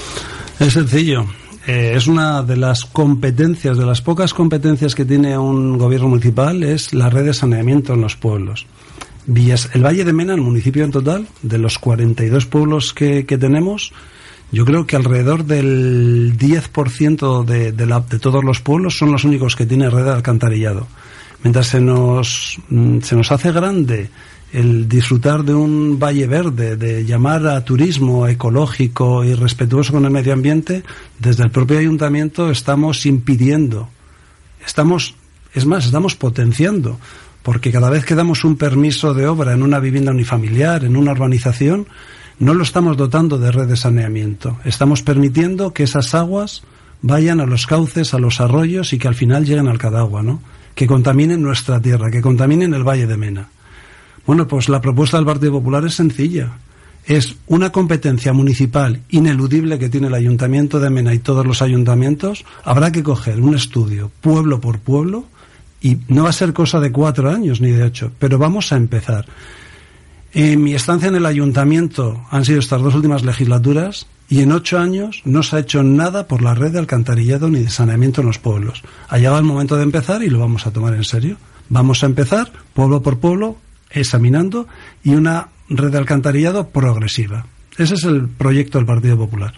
Es 0.61 0.75
sencillo. 0.75 1.27
Eh, 1.67 1.93
es 1.95 2.07
una 2.07 2.43
de 2.43 2.57
las 2.57 2.85
competencias, 2.85 3.77
de 3.77 3.85
las 3.85 4.01
pocas 4.01 4.33
competencias 4.33 4.95
que 4.95 5.05
tiene 5.05 5.37
un 5.37 5.77
gobierno 5.79 6.09
municipal, 6.09 6.63
es 6.63 6.95
la 6.95 7.11
red 7.11 7.27
de 7.27 7.35
saneamiento 7.35 7.95
en 7.95 8.01
los 8.01 8.17
pueblos. 8.17 8.67
Villas, 9.27 9.71
el 9.75 9.85
Valle 9.85 10.05
de 10.05 10.13
Mena, 10.13 10.35
el 10.35 10.41
municipio 10.41 10.85
en 10.85 10.91
total, 10.91 11.29
de 11.43 11.59
los 11.59 11.79
42 11.79 12.47
pueblos 12.47 12.95
que, 12.95 13.23
tenemos, 13.25 13.93
yo 14.51 14.65
creo 14.65 14.87
que 14.87 14.97
alrededor 14.97 15.45
del 15.45 16.37
10% 16.39 17.45
de, 17.45 17.73
de, 17.73 17.87
la, 17.87 18.01
de 18.01 18.19
todos 18.19 18.43
los 18.43 18.61
pueblos 18.61 18.97
son 18.97 19.13
los 19.13 19.25
únicos 19.25 19.55
que 19.55 19.67
tienen 19.67 19.91
red 19.91 20.05
de 20.05 20.11
alcantarillado. 20.11 20.87
Mientras 21.43 21.69
se 21.69 21.81
nos, 21.81 22.59
mm, 22.69 23.01
se 23.01 23.17
nos 23.17 23.31
hace 23.33 23.53
grande 23.53 24.11
el 24.53 24.89
disfrutar 24.89 25.45
de 25.45 25.55
un 25.55 25.99
valle 25.99 26.27
verde, 26.27 26.77
de 26.77 27.05
llamar 27.05 27.47
a 27.47 27.65
turismo 27.65 28.27
ecológico 28.27 29.25
y 29.25 29.35
respetuoso 29.35 29.93
con 29.93 30.05
el 30.05 30.11
medio 30.11 30.33
ambiente, 30.33 30.83
desde 31.19 31.45
el 31.45 31.51
propio 31.51 31.79
ayuntamiento 31.79 32.51
estamos 32.51 33.07
impidiendo, 33.07 33.89
estamos, 34.67 35.15
es 35.55 35.67
más, 35.67 35.87
estamos 35.87 36.17
potenciando, 36.17 36.99
porque 37.43 37.71
cada 37.71 37.91
vez 37.91 38.05
que 38.05 38.15
damos 38.15 38.45
un 38.45 38.57
permiso 38.57 39.15
de 39.15 39.27
obra 39.27 39.53
en 39.53 39.63
una 39.63 39.79
vivienda 39.79 40.11
unifamiliar, 40.11 40.85
en 40.85 40.97
una 40.97 41.13
urbanización, 41.13 41.87
no 42.39 42.55
lo 42.55 42.63
estamos 42.63 42.97
dotando 42.97 43.39
de 43.39 43.53
red 43.53 43.69
de 43.69 43.77
saneamiento. 43.77 44.59
Estamos 44.65 45.03
permitiendo 45.03 45.73
que 45.73 45.85
esas 45.85 46.15
aguas 46.15 46.63
vayan 47.03 47.41
a 47.41 47.47
los 47.47 47.67
cauces, 47.67 48.15
a 48.15 48.19
los 48.19 48.41
arroyos 48.41 48.93
y 48.93 48.99
que 48.99 49.09
al 49.09 49.15
final 49.15 49.45
lleguen 49.45 49.69
al 49.69 49.79
Cadagua, 49.79 50.23
¿no? 50.23 50.43
Que 50.75 50.87
contaminen 50.87 51.43
nuestra 51.43 51.81
tierra, 51.81 52.11
que 52.11 52.21
contaminen 52.21 52.75
el 52.75 52.83
Valle 52.83 53.07
de 53.07 53.17
Mena. 53.17 53.49
Bueno, 54.27 54.47
pues 54.47 54.69
la 54.69 54.81
propuesta 54.81 55.17
del 55.17 55.27
Partido 55.27 55.53
Popular 55.53 55.85
es 55.85 55.95
sencilla. 55.95 56.59
Es 57.07 57.37
una 57.47 57.73
competencia 57.73 58.33
municipal 58.33 59.01
ineludible 59.09 59.79
que 59.79 59.89
tiene 59.89 60.09
el 60.09 60.15
Ayuntamiento 60.15 60.79
de 60.79 60.91
Mena 60.91 61.15
y 61.15 61.19
todos 61.19 61.47
los 61.47 61.63
ayuntamientos. 61.63 62.45
Habrá 62.65 62.93
que 62.93 63.03
coger 63.03 63.41
un 63.41 63.55
estudio 63.55 64.11
pueblo 64.21 64.61
por 64.61 64.79
pueblo 64.79 65.25
y 65.81 65.99
no 66.09 66.25
va 66.25 66.31
a 66.31 66.35
ser 66.35 66.53
cosa 66.53 66.79
de 66.79 66.93
cuatro 66.93 67.31
años 67.31 67.61
ni 67.61 67.71
de 67.71 67.83
ocho, 67.85 68.13
pero 68.19 68.39
vamos 68.39 68.73
a 68.73 68.77
empezar. 68.77 69.27
En 70.33 70.63
mi 70.63 70.75
estancia 70.75 71.09
en 71.09 71.17
el 71.17 71.27
ayuntamiento 71.27 72.25
han 72.31 72.45
sido 72.45 72.61
estas 72.61 72.83
dos 72.83 72.95
últimas 72.95 73.25
legislaturas 73.25 74.07
y 74.29 74.43
en 74.43 74.53
ocho 74.53 74.79
años 74.79 75.23
no 75.25 75.43
se 75.43 75.57
ha 75.57 75.61
hecho 75.61 75.83
nada 75.83 76.29
por 76.29 76.43
la 76.43 76.55
red 76.55 76.71
de 76.73 76.79
alcantarillado 76.79 77.49
ni 77.49 77.61
de 77.61 77.71
saneamiento 77.71 78.21
en 78.21 78.29
los 78.29 78.39
pueblos. 78.39 78.83
Allá 79.09 79.33
va 79.33 79.39
el 79.39 79.45
momento 79.45 79.77
de 79.77 79.83
empezar 79.83 80.23
y 80.23 80.31
lo 80.31 80.39
vamos 80.39 80.67
a 80.67 80.73
tomar 80.73 80.95
en 80.95 81.03
serio. 81.03 81.37
Vamos 81.69 82.05
a 82.05 82.07
empezar 82.07 82.53
pueblo 82.75 83.03
por 83.03 83.19
pueblo 83.19 83.57
examinando 83.91 84.67
y 85.03 85.15
una 85.15 85.49
red 85.69 85.91
de 85.91 85.99
alcantarillado 85.99 86.69
progresiva. 86.69 87.47
Ese 87.79 87.95
es 87.95 88.05
el 88.05 88.29
proyecto 88.29 88.79
del 88.79 88.87
Partido 88.87 89.17
Popular. 89.17 89.55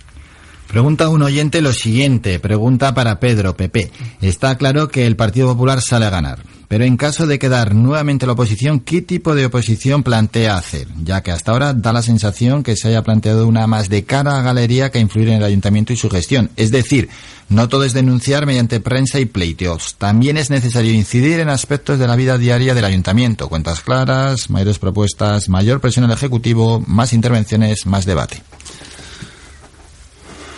Pregunta 0.69 1.09
un 1.09 1.23
oyente 1.23 1.61
lo 1.61 1.73
siguiente, 1.73 2.39
pregunta 2.39 2.95
para 2.95 3.21
Pedro 3.21 3.57
Pepe. 3.57 3.91
Está 4.21 4.57
claro 4.57 4.89
que 4.89 5.07
el 5.07 5.17
Partido 5.17 5.49
Popular 5.49 5.83
sale 5.83 6.07
a 6.07 6.11
ganar, 6.11 6.39
pero 6.73 6.87
en 6.87 6.97
caso 6.97 7.27
de 7.27 7.39
quedar 7.39 7.75
nuevamente 7.75 8.25
la 8.25 8.33
oposición, 8.33 8.81
¿qué 8.81 9.03
tipo 9.03 9.35
de 9.35 9.45
oposición 9.45 10.03
plantea 10.03 10.57
hacer? 10.57 10.89
Ya 11.05 11.23
que 11.23 11.31
hasta 11.31 11.53
ahora 11.53 11.75
da 11.75 11.93
la 11.93 12.01
sensación 12.01 12.63
que 12.63 12.77
se 12.77 12.89
haya 12.89 13.03
planteado 13.03 13.47
una 13.47 13.67
más 13.67 13.91
de 13.91 14.05
cara 14.05 14.39
a 14.39 14.43
galería 14.43 14.91
que 14.91 14.99
influir 14.99 15.29
en 15.29 15.35
el 15.35 15.45
ayuntamiento 15.45 15.93
y 15.93 15.99
su 15.99 16.09
gestión. 16.09 16.49
Es 16.57 16.71
decir, 16.71 17.11
no 17.51 17.69
todo 17.69 17.85
es 17.85 17.93
denunciar 17.93 18.47
mediante 18.47 18.81
prensa 18.81 19.21
y 19.21 19.27
pleiteos. 19.27 19.97
También 19.97 20.39
es 20.39 20.49
necesario 20.49 20.95
incidir 20.95 21.41
en 21.41 21.51
aspectos 21.51 21.99
de 21.99 22.07
la 22.07 22.17
vida 22.17 22.39
diaria 22.39 22.73
del 22.73 22.87
ayuntamiento. 22.87 23.51
Cuentas 23.51 23.83
claras, 23.83 24.49
mayores 24.49 24.79
propuestas, 24.79 25.51
mayor 25.51 25.79
presión 25.79 26.07
al 26.07 26.13
Ejecutivo, 26.13 26.83
más 26.87 27.13
intervenciones, 27.13 27.85
más 27.85 28.07
debate. 28.07 28.43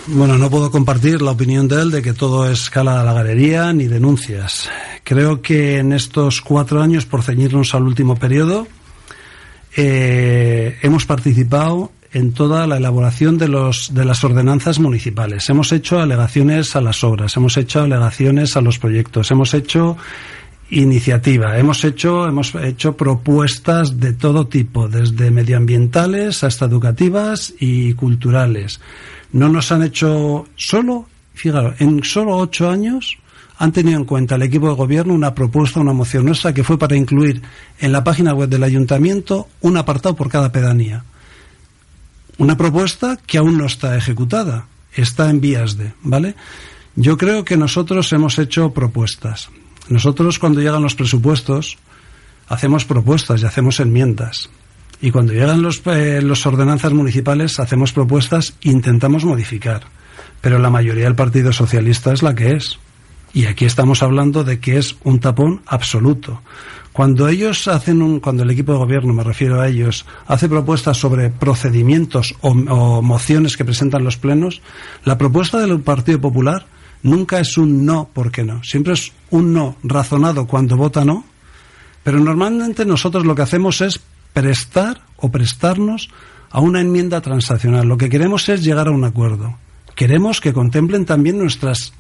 Bueno, 0.06 0.36
no 0.36 0.50
puedo 0.50 0.70
compartir 0.70 1.22
la 1.22 1.30
opinión 1.30 1.66
de 1.66 1.80
él 1.80 1.90
de 1.90 2.02
que 2.02 2.12
todo 2.12 2.50
es 2.50 2.64
escala 2.64 2.98
de 2.98 3.04
la 3.06 3.14
galería 3.14 3.72
ni 3.72 3.86
denuncias. 3.86 4.68
Creo 5.02 5.40
que 5.40 5.78
en 5.78 5.94
estos 5.94 6.42
cuatro 6.42 6.82
años, 6.82 7.06
por 7.06 7.22
ceñirnos 7.22 7.74
al 7.74 7.84
último 7.84 8.14
periodo, 8.14 8.68
eh, 9.74 10.78
hemos 10.82 11.06
participado 11.06 11.90
en 12.12 12.32
toda 12.32 12.66
la 12.66 12.76
elaboración 12.76 13.38
de, 13.38 13.48
los, 13.48 13.94
de 13.94 14.04
las 14.04 14.22
ordenanzas 14.24 14.78
municipales. 14.78 15.48
Hemos 15.48 15.72
hecho 15.72 15.98
alegaciones 15.98 16.76
a 16.76 16.82
las 16.82 17.02
obras, 17.02 17.34
hemos 17.38 17.56
hecho 17.56 17.80
alegaciones 17.80 18.58
a 18.58 18.60
los 18.60 18.78
proyectos, 18.78 19.30
hemos 19.30 19.54
hecho 19.54 19.96
iniciativa, 20.68 21.58
hemos 21.58 21.82
hecho, 21.82 22.28
hemos 22.28 22.54
hecho 22.56 22.94
propuestas 22.96 23.98
de 24.00 24.12
todo 24.12 24.48
tipo, 24.48 24.86
desde 24.86 25.30
medioambientales 25.30 26.44
hasta 26.44 26.66
educativas 26.66 27.54
y 27.58 27.94
culturales 27.94 28.80
no 29.34 29.48
nos 29.48 29.72
han 29.72 29.82
hecho 29.82 30.46
solo, 30.54 31.06
fíjate, 31.34 31.82
en 31.82 32.04
solo 32.04 32.36
ocho 32.36 32.70
años 32.70 33.18
han 33.58 33.72
tenido 33.72 33.98
en 33.98 34.04
cuenta 34.04 34.36
el 34.36 34.42
equipo 34.42 34.68
de 34.68 34.76
gobierno 34.76 35.12
una 35.12 35.34
propuesta, 35.34 35.80
una 35.80 35.92
moción 35.92 36.24
nuestra 36.24 36.54
que 36.54 36.62
fue 36.62 36.78
para 36.78 36.96
incluir 36.96 37.42
en 37.80 37.90
la 37.90 38.04
página 38.04 38.32
web 38.32 38.48
del 38.48 38.62
ayuntamiento 38.62 39.48
un 39.60 39.76
apartado 39.76 40.14
por 40.14 40.28
cada 40.28 40.52
pedanía. 40.52 41.04
Una 42.38 42.56
propuesta 42.56 43.18
que 43.26 43.38
aún 43.38 43.58
no 43.58 43.66
está 43.66 43.96
ejecutada, 43.96 44.68
está 44.92 45.28
en 45.28 45.40
vías 45.40 45.76
de, 45.76 45.92
¿vale? 46.02 46.36
Yo 46.94 47.16
creo 47.18 47.44
que 47.44 47.56
nosotros 47.56 48.12
hemos 48.12 48.38
hecho 48.38 48.72
propuestas. 48.72 49.50
Nosotros 49.88 50.38
cuando 50.38 50.60
llegan 50.60 50.82
los 50.82 50.94
presupuestos 50.94 51.76
hacemos 52.46 52.84
propuestas 52.84 53.42
y 53.42 53.46
hacemos 53.46 53.80
enmiendas. 53.80 54.48
Y 55.00 55.10
cuando 55.10 55.32
llegan 55.32 55.62
los, 55.62 55.82
eh, 55.86 56.20
los 56.22 56.46
ordenanzas 56.46 56.92
municipales, 56.92 57.60
hacemos 57.60 57.92
propuestas, 57.92 58.54
intentamos 58.62 59.24
modificar. 59.24 59.82
Pero 60.40 60.58
la 60.58 60.70
mayoría 60.70 61.04
del 61.04 61.14
Partido 61.14 61.52
Socialista 61.52 62.12
es 62.12 62.22
la 62.22 62.34
que 62.34 62.52
es. 62.52 62.78
Y 63.32 63.46
aquí 63.46 63.64
estamos 63.64 64.02
hablando 64.02 64.44
de 64.44 64.60
que 64.60 64.78
es 64.78 64.96
un 65.02 65.18
tapón 65.18 65.62
absoluto. 65.66 66.40
Cuando 66.92 67.28
ellos 67.28 67.66
hacen 67.66 68.02
un, 68.02 68.20
cuando 68.20 68.44
el 68.44 68.50
equipo 68.50 68.72
de 68.72 68.78
gobierno, 68.78 69.12
me 69.12 69.24
refiero 69.24 69.60
a 69.60 69.66
ellos, 69.66 70.06
hace 70.28 70.48
propuestas 70.48 70.96
sobre 70.96 71.28
procedimientos 71.30 72.36
o, 72.40 72.50
o 72.50 73.02
mociones 73.02 73.56
que 73.56 73.64
presentan 73.64 74.04
los 74.04 74.16
plenos, 74.16 74.62
la 75.04 75.18
propuesta 75.18 75.58
del 75.58 75.80
Partido 75.80 76.20
Popular 76.20 76.66
nunca 77.02 77.40
es 77.40 77.58
un 77.58 77.84
no, 77.84 78.08
porque 78.12 78.44
no? 78.44 78.62
Siempre 78.62 78.92
es 78.92 79.12
un 79.30 79.52
no 79.52 79.76
razonado 79.82 80.46
cuando 80.46 80.76
vota 80.76 81.04
no, 81.04 81.24
pero 82.04 82.20
normalmente 82.20 82.84
nosotros 82.84 83.24
lo 83.24 83.34
que 83.34 83.42
hacemos 83.42 83.80
es 83.80 84.00
prestar 84.34 85.00
o 85.16 85.30
prestarnos 85.30 86.10
a 86.50 86.60
una 86.60 86.80
enmienda 86.80 87.22
transaccional. 87.22 87.88
Lo 87.88 87.96
que 87.96 88.10
queremos 88.10 88.48
es 88.50 88.62
llegar 88.62 88.88
a 88.88 88.90
un 88.90 89.04
acuerdo. 89.04 89.56
Queremos 89.94 90.40
que 90.40 90.52
contemplen 90.52 91.06
también 91.06 91.38
nuestras 91.38 91.94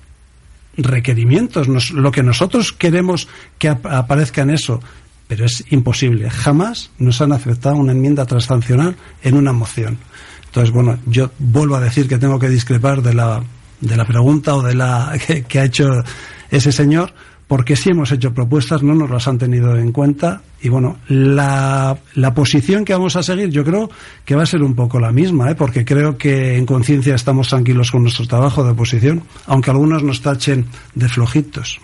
requerimientos, 0.76 1.68
lo 1.90 2.12
que 2.12 2.22
nosotros 2.22 2.72
queremos 2.72 3.28
que 3.58 3.68
aparezca 3.68 4.42
en 4.42 4.50
eso, 4.50 4.80
pero 5.28 5.46
es 5.46 5.64
imposible. 5.70 6.28
Jamás 6.28 6.90
nos 6.98 7.20
han 7.20 7.32
aceptado 7.32 7.76
una 7.76 7.92
enmienda 7.92 8.26
transaccional 8.26 8.96
en 9.22 9.36
una 9.36 9.52
moción. 9.52 9.98
Entonces, 10.46 10.72
bueno, 10.72 10.98
yo 11.06 11.30
vuelvo 11.38 11.76
a 11.76 11.80
decir 11.80 12.08
que 12.08 12.18
tengo 12.18 12.38
que 12.38 12.48
discrepar 12.48 13.02
de 13.02 13.14
la, 13.14 13.42
de 13.80 13.96
la 13.96 14.04
pregunta 14.04 14.54
o 14.54 14.62
de 14.62 14.74
la 14.74 15.18
que 15.48 15.58
ha 15.60 15.64
hecho 15.64 16.02
ese 16.50 16.72
señor, 16.72 17.12
porque 17.46 17.76
si 17.76 17.90
hemos 17.90 18.10
hecho 18.12 18.32
propuestas, 18.32 18.82
no 18.82 18.94
nos 18.94 19.10
las 19.10 19.28
han 19.28 19.38
tenido 19.38 19.76
en 19.76 19.92
cuenta. 19.92 20.42
Y 20.62 20.68
bueno, 20.68 20.98
la, 21.08 21.96
la, 22.14 22.34
posición 22.34 22.84
que 22.84 22.94
vamos 22.94 23.16
a 23.16 23.22
seguir 23.22 23.50
yo 23.50 23.64
creo 23.64 23.90
que 24.24 24.34
va 24.34 24.44
a 24.44 24.46
ser 24.46 24.62
un 24.62 24.74
poco 24.74 24.98
la 24.98 25.12
misma, 25.12 25.50
¿eh? 25.50 25.54
porque 25.54 25.84
creo 25.84 26.16
que 26.16 26.56
en 26.56 26.64
conciencia 26.64 27.14
estamos 27.14 27.48
tranquilos 27.48 27.90
con 27.90 28.02
nuestro 28.02 28.26
trabajo 28.26 28.64
de 28.64 28.70
oposición, 28.70 29.22
aunque 29.46 29.70
algunos 29.70 30.02
nos 30.02 30.22
tachen 30.22 30.66
de 30.94 31.08
flojitos. 31.08 31.80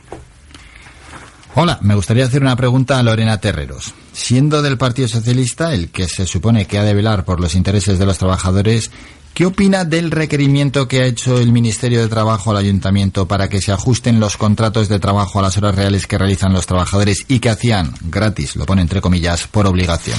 Hola, 1.56 1.78
me 1.82 1.96
gustaría 1.96 2.24
hacer 2.24 2.42
una 2.42 2.54
pregunta 2.54 2.98
a 2.98 3.02
Lorena 3.02 3.38
Terreros. 3.38 3.92
Siendo 4.12 4.62
del 4.62 4.78
Partido 4.78 5.08
Socialista, 5.08 5.74
el 5.74 5.90
que 5.90 6.06
se 6.06 6.24
supone 6.24 6.66
que 6.66 6.78
ha 6.78 6.84
de 6.84 6.94
velar 6.94 7.24
por 7.24 7.40
los 7.40 7.56
intereses 7.56 7.98
de 7.98 8.06
los 8.06 8.18
trabajadores, 8.18 8.92
¿Qué 9.35 9.47
opina 9.47 9.85
del 9.85 10.11
requerimiento 10.11 10.87
que 10.87 11.01
ha 11.01 11.07
hecho 11.07 11.39
el 11.39 11.53
Ministerio 11.53 12.03
de 12.03 12.09
Trabajo 12.09 12.51
al 12.51 12.59
Ayuntamiento 12.59 13.26
para 13.26 13.49
que 13.49 13.61
se 13.61 13.72
ajusten 13.72 14.20
los 14.20 14.37
contratos 14.37 14.89
de 14.89 14.99
trabajo 14.99 15.39
a 15.39 15.43
las 15.43 15.57
horas 15.57 15.74
reales 15.74 16.07
que 16.07 16.18
realizan 16.18 16.53
los 16.53 16.66
trabajadores 16.66 17.24
y 17.28 17.39
que 17.39 17.49
hacían 17.49 17.95
gratis, 18.03 18.57
lo 18.57 18.66
pone 18.66 18.83
entre 18.83 19.01
comillas, 19.01 19.47
por 19.47 19.66
obligación? 19.66 20.18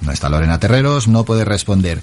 No 0.00 0.12
está 0.12 0.28
Lorena 0.28 0.58
Terreros, 0.58 1.08
no 1.08 1.24
puede 1.24 1.44
responder. 1.44 2.00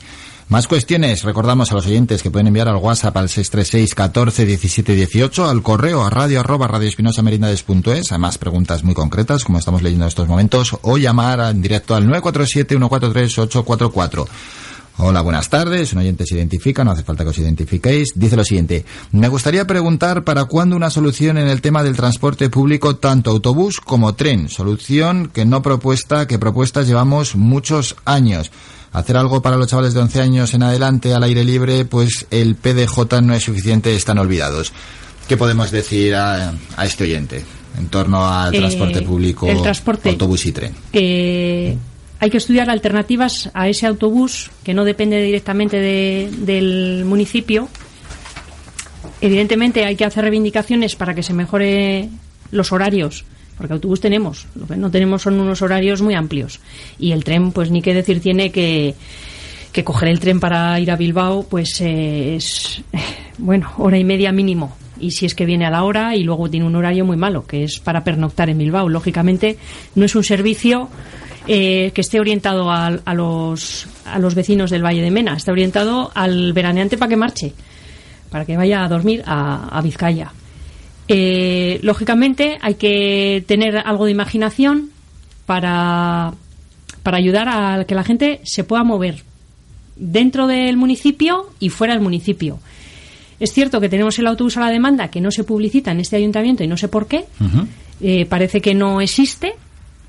Más 0.50 0.68
cuestiones, 0.68 1.24
recordamos 1.24 1.72
a 1.72 1.76
los 1.76 1.88
oyentes 1.88 2.24
que 2.24 2.32
pueden 2.32 2.48
enviar 2.48 2.70
al 2.70 2.78
WhatsApp 2.78 3.18
al 3.18 3.28
636 3.28 3.93
14 3.95 4.45
17 4.45 4.95
18, 4.95 5.50
al 5.50 5.62
correo 5.62 6.06
a 6.06 6.10
radio 6.10 6.39
arroba 6.39 6.70
radioespinosamerindades.es, 6.70 8.12
además 8.12 8.38
preguntas 8.38 8.82
muy 8.84 8.93
concretas, 8.93 9.43
como 9.43 9.60
estamos 9.60 9.82
leyendo 9.82 10.06
en 10.06 10.10
estos 10.10 10.28
momentos, 10.28 10.78
o 10.84 10.98
llamar 10.98 11.41
en 11.52 11.62
directo 11.62 11.95
al 11.95 12.06
947 12.06 12.76
143 12.76 13.39
844. 13.39 14.28
Hola, 15.00 15.22
buenas 15.22 15.48
tardes. 15.48 15.93
Un 15.93 16.00
oyente 16.00 16.26
se 16.26 16.36
identifica, 16.36 16.84
no 16.84 16.89
hace 16.89 17.04
falta 17.04 17.24
que 17.24 17.30
os 17.30 17.38
identifiquéis. 17.38 18.14
Dice 18.16 18.36
lo 18.36 18.43
siguiente. 18.43 18.84
Me 19.12 19.28
gustaría 19.28 19.68
preguntar 19.68 20.24
para 20.24 20.45
cuándo 20.45 20.76
una 20.76 20.89
solución 20.89 21.38
en 21.38 21.48
el 21.48 21.62
tema 21.62 21.84
del 21.84 21.95
transporte 21.95 22.50
público, 22.50 22.95
tanto 22.95 23.30
autobús 23.30 23.80
como 23.80 24.16
tren. 24.16 24.50
Solución 24.50 25.30
que 25.32 25.45
no 25.45 25.62
propuesta, 25.62 26.26
que 26.26 26.39
propuestas 26.39 26.88
llevamos 26.88 27.36
muchos 27.36 27.95
años. 28.06 28.50
Hacer 28.91 29.18
algo 29.18 29.43
para 29.43 29.58
los 29.58 29.68
chavales 29.68 29.93
de 29.93 30.00
11 30.00 30.20
años 30.22 30.54
en 30.56 30.64
adelante 30.64 31.14
al 31.14 31.22
aire 31.22 31.43
libre, 31.43 31.86
pues 31.86 32.26
el 32.32 32.56
PDJ 32.56 33.22
no 33.22 33.36
es 33.36 33.43
suficiente, 33.43 33.95
están 33.95 34.18
olvidados. 34.18 34.74
¿Qué 35.28 35.38
podemos 35.38 35.70
decir 35.70 36.16
a, 36.16 36.56
este 36.84 37.04
oyente 37.04 37.45
en 37.78 37.89
torno 37.89 38.26
al 38.26 38.56
eh, 38.56 38.58
transporte 38.58 39.04
público, 39.04 39.48
autobús 40.06 40.45
y 40.48 40.52
tren? 40.52 40.74
Eh 40.91 41.78
hay 42.20 42.30
que 42.30 42.38
estudiar 42.38 42.70
alternativas 42.70 43.49
a 43.53 43.68
ese 43.68 43.86
autobús 43.86 44.49
que 44.63 44.74
no 44.74 44.86
depende 44.86 45.22
directamente 45.22 45.80
del 45.80 47.03
municipio. 47.05 47.70
Evidentemente 49.22 49.86
hay 49.86 49.95
que 49.95 50.05
hacer 50.05 50.24
reivindicaciones 50.24 50.95
para 50.95 51.13
que 51.13 51.24
se 51.24 51.34
mejore 51.34 52.09
los 52.51 52.72
horarios, 52.72 53.26
porque 53.57 53.74
autobús 53.74 53.99
tenemos, 53.99 54.47
lo 54.55 54.68
que 54.68 54.78
no 54.78 54.91
tenemos 54.91 55.24
son 55.24 55.39
unos 55.39 55.61
horarios 55.61 56.01
muy 56.01 56.15
amplios. 56.15 56.59
Y 56.99 57.11
el 57.11 57.24
tren, 57.24 57.51
pues 57.51 57.72
ni 57.72 57.82
qué 57.82 57.93
decir 57.93 58.20
tiene 58.20 58.51
que, 58.51 58.95
que 59.72 59.84
coger 59.84 60.09
el 60.09 60.20
tren 60.20 60.39
para 60.39 60.80
ir 60.80 60.91
a 60.91 60.95
Bilbao, 60.95 61.43
pues 61.43 61.82
es, 61.82 62.82
bueno, 63.38 63.72
hora 63.78 63.97
y 63.97 64.03
media 64.03 64.32
mínimo. 64.32 64.76
Y 64.99 65.11
si 65.11 65.28
es 65.28 65.36
que 65.36 65.45
viene 65.45 65.68
a 65.68 65.70
la 65.70 65.84
hora 65.84 66.15
y 66.15 66.24
luego 66.24 66.49
tiene 66.49 66.65
un 66.65 66.76
horario 66.76 67.05
muy 67.05 67.18
malo, 67.18 67.45
que 67.45 67.63
es 67.63 67.80
para 67.80 68.03
pernoctar 68.03 68.49
en 68.49 68.57
Bilbao. 68.57 68.89
Lógicamente 68.89 69.57
no 69.93 70.05
es 70.05 70.15
un 70.15 70.24
servicio 70.24 70.89
eh, 71.48 71.91
que 71.93 72.02
esté 72.02 72.20
orientado 72.20 72.72
a, 72.72 73.14
los, 73.14 73.88
a 74.06 74.20
los 74.20 74.36
vecinos 74.36 74.70
del 74.70 74.84
Valle 74.84 75.02
de 75.02 75.12
Mena, 75.12 75.36
está 75.36 75.52
orientado 75.52 76.12
al 76.14 76.54
veraneante 76.54 76.98
para 76.98 77.10
que 77.10 77.16
marche, 77.16 77.54
para 78.30 78.45
que 78.45 78.58
vaya 78.58 78.84
a 78.84 78.89
dormir 78.89 79.24
a, 79.26 79.80
Vizcaya. 79.84 80.32
Eh, 81.08 81.80
lógicamente 81.84 82.58
hay 82.62 82.76
que 82.76 83.43
tener 83.48 83.78
algo 83.78 84.06
de 84.06 84.12
imaginación 84.12 84.89
para, 85.45 86.34
para 87.04 87.18
ayudar 87.18 87.48
a 87.50 87.86
que 87.86 87.95
la 87.95 88.04
gente 88.04 88.41
se 88.43 88.64
pueda 88.64 88.84
mover 88.84 89.24
dentro 89.95 90.48
del 90.48 90.78
municipio 90.78 91.50
y 91.60 91.70
fuera 91.70 91.93
del 91.93 92.04
municipio. 92.04 92.60
Es 93.39 93.54
cierto 93.54 93.80
que 93.80 93.89
tenemos 93.89 94.18
el 94.20 94.28
autobús 94.28 94.58
a 94.58 94.62
la 94.62 94.70
demanda 94.70 95.10
que 95.10 95.22
no 95.22 95.32
se 95.32 95.43
publicita 95.43 95.91
en 95.91 96.00
este 96.00 96.16
ayuntamiento 96.16 96.64
y 96.64 96.68
no 96.68 96.78
sé 96.78 96.88
por 96.88 97.08
qué. 97.08 97.26
Eh, 98.02 98.26
parece 98.26 98.62
que 98.62 98.74
no 98.74 99.00
existe, 99.02 99.54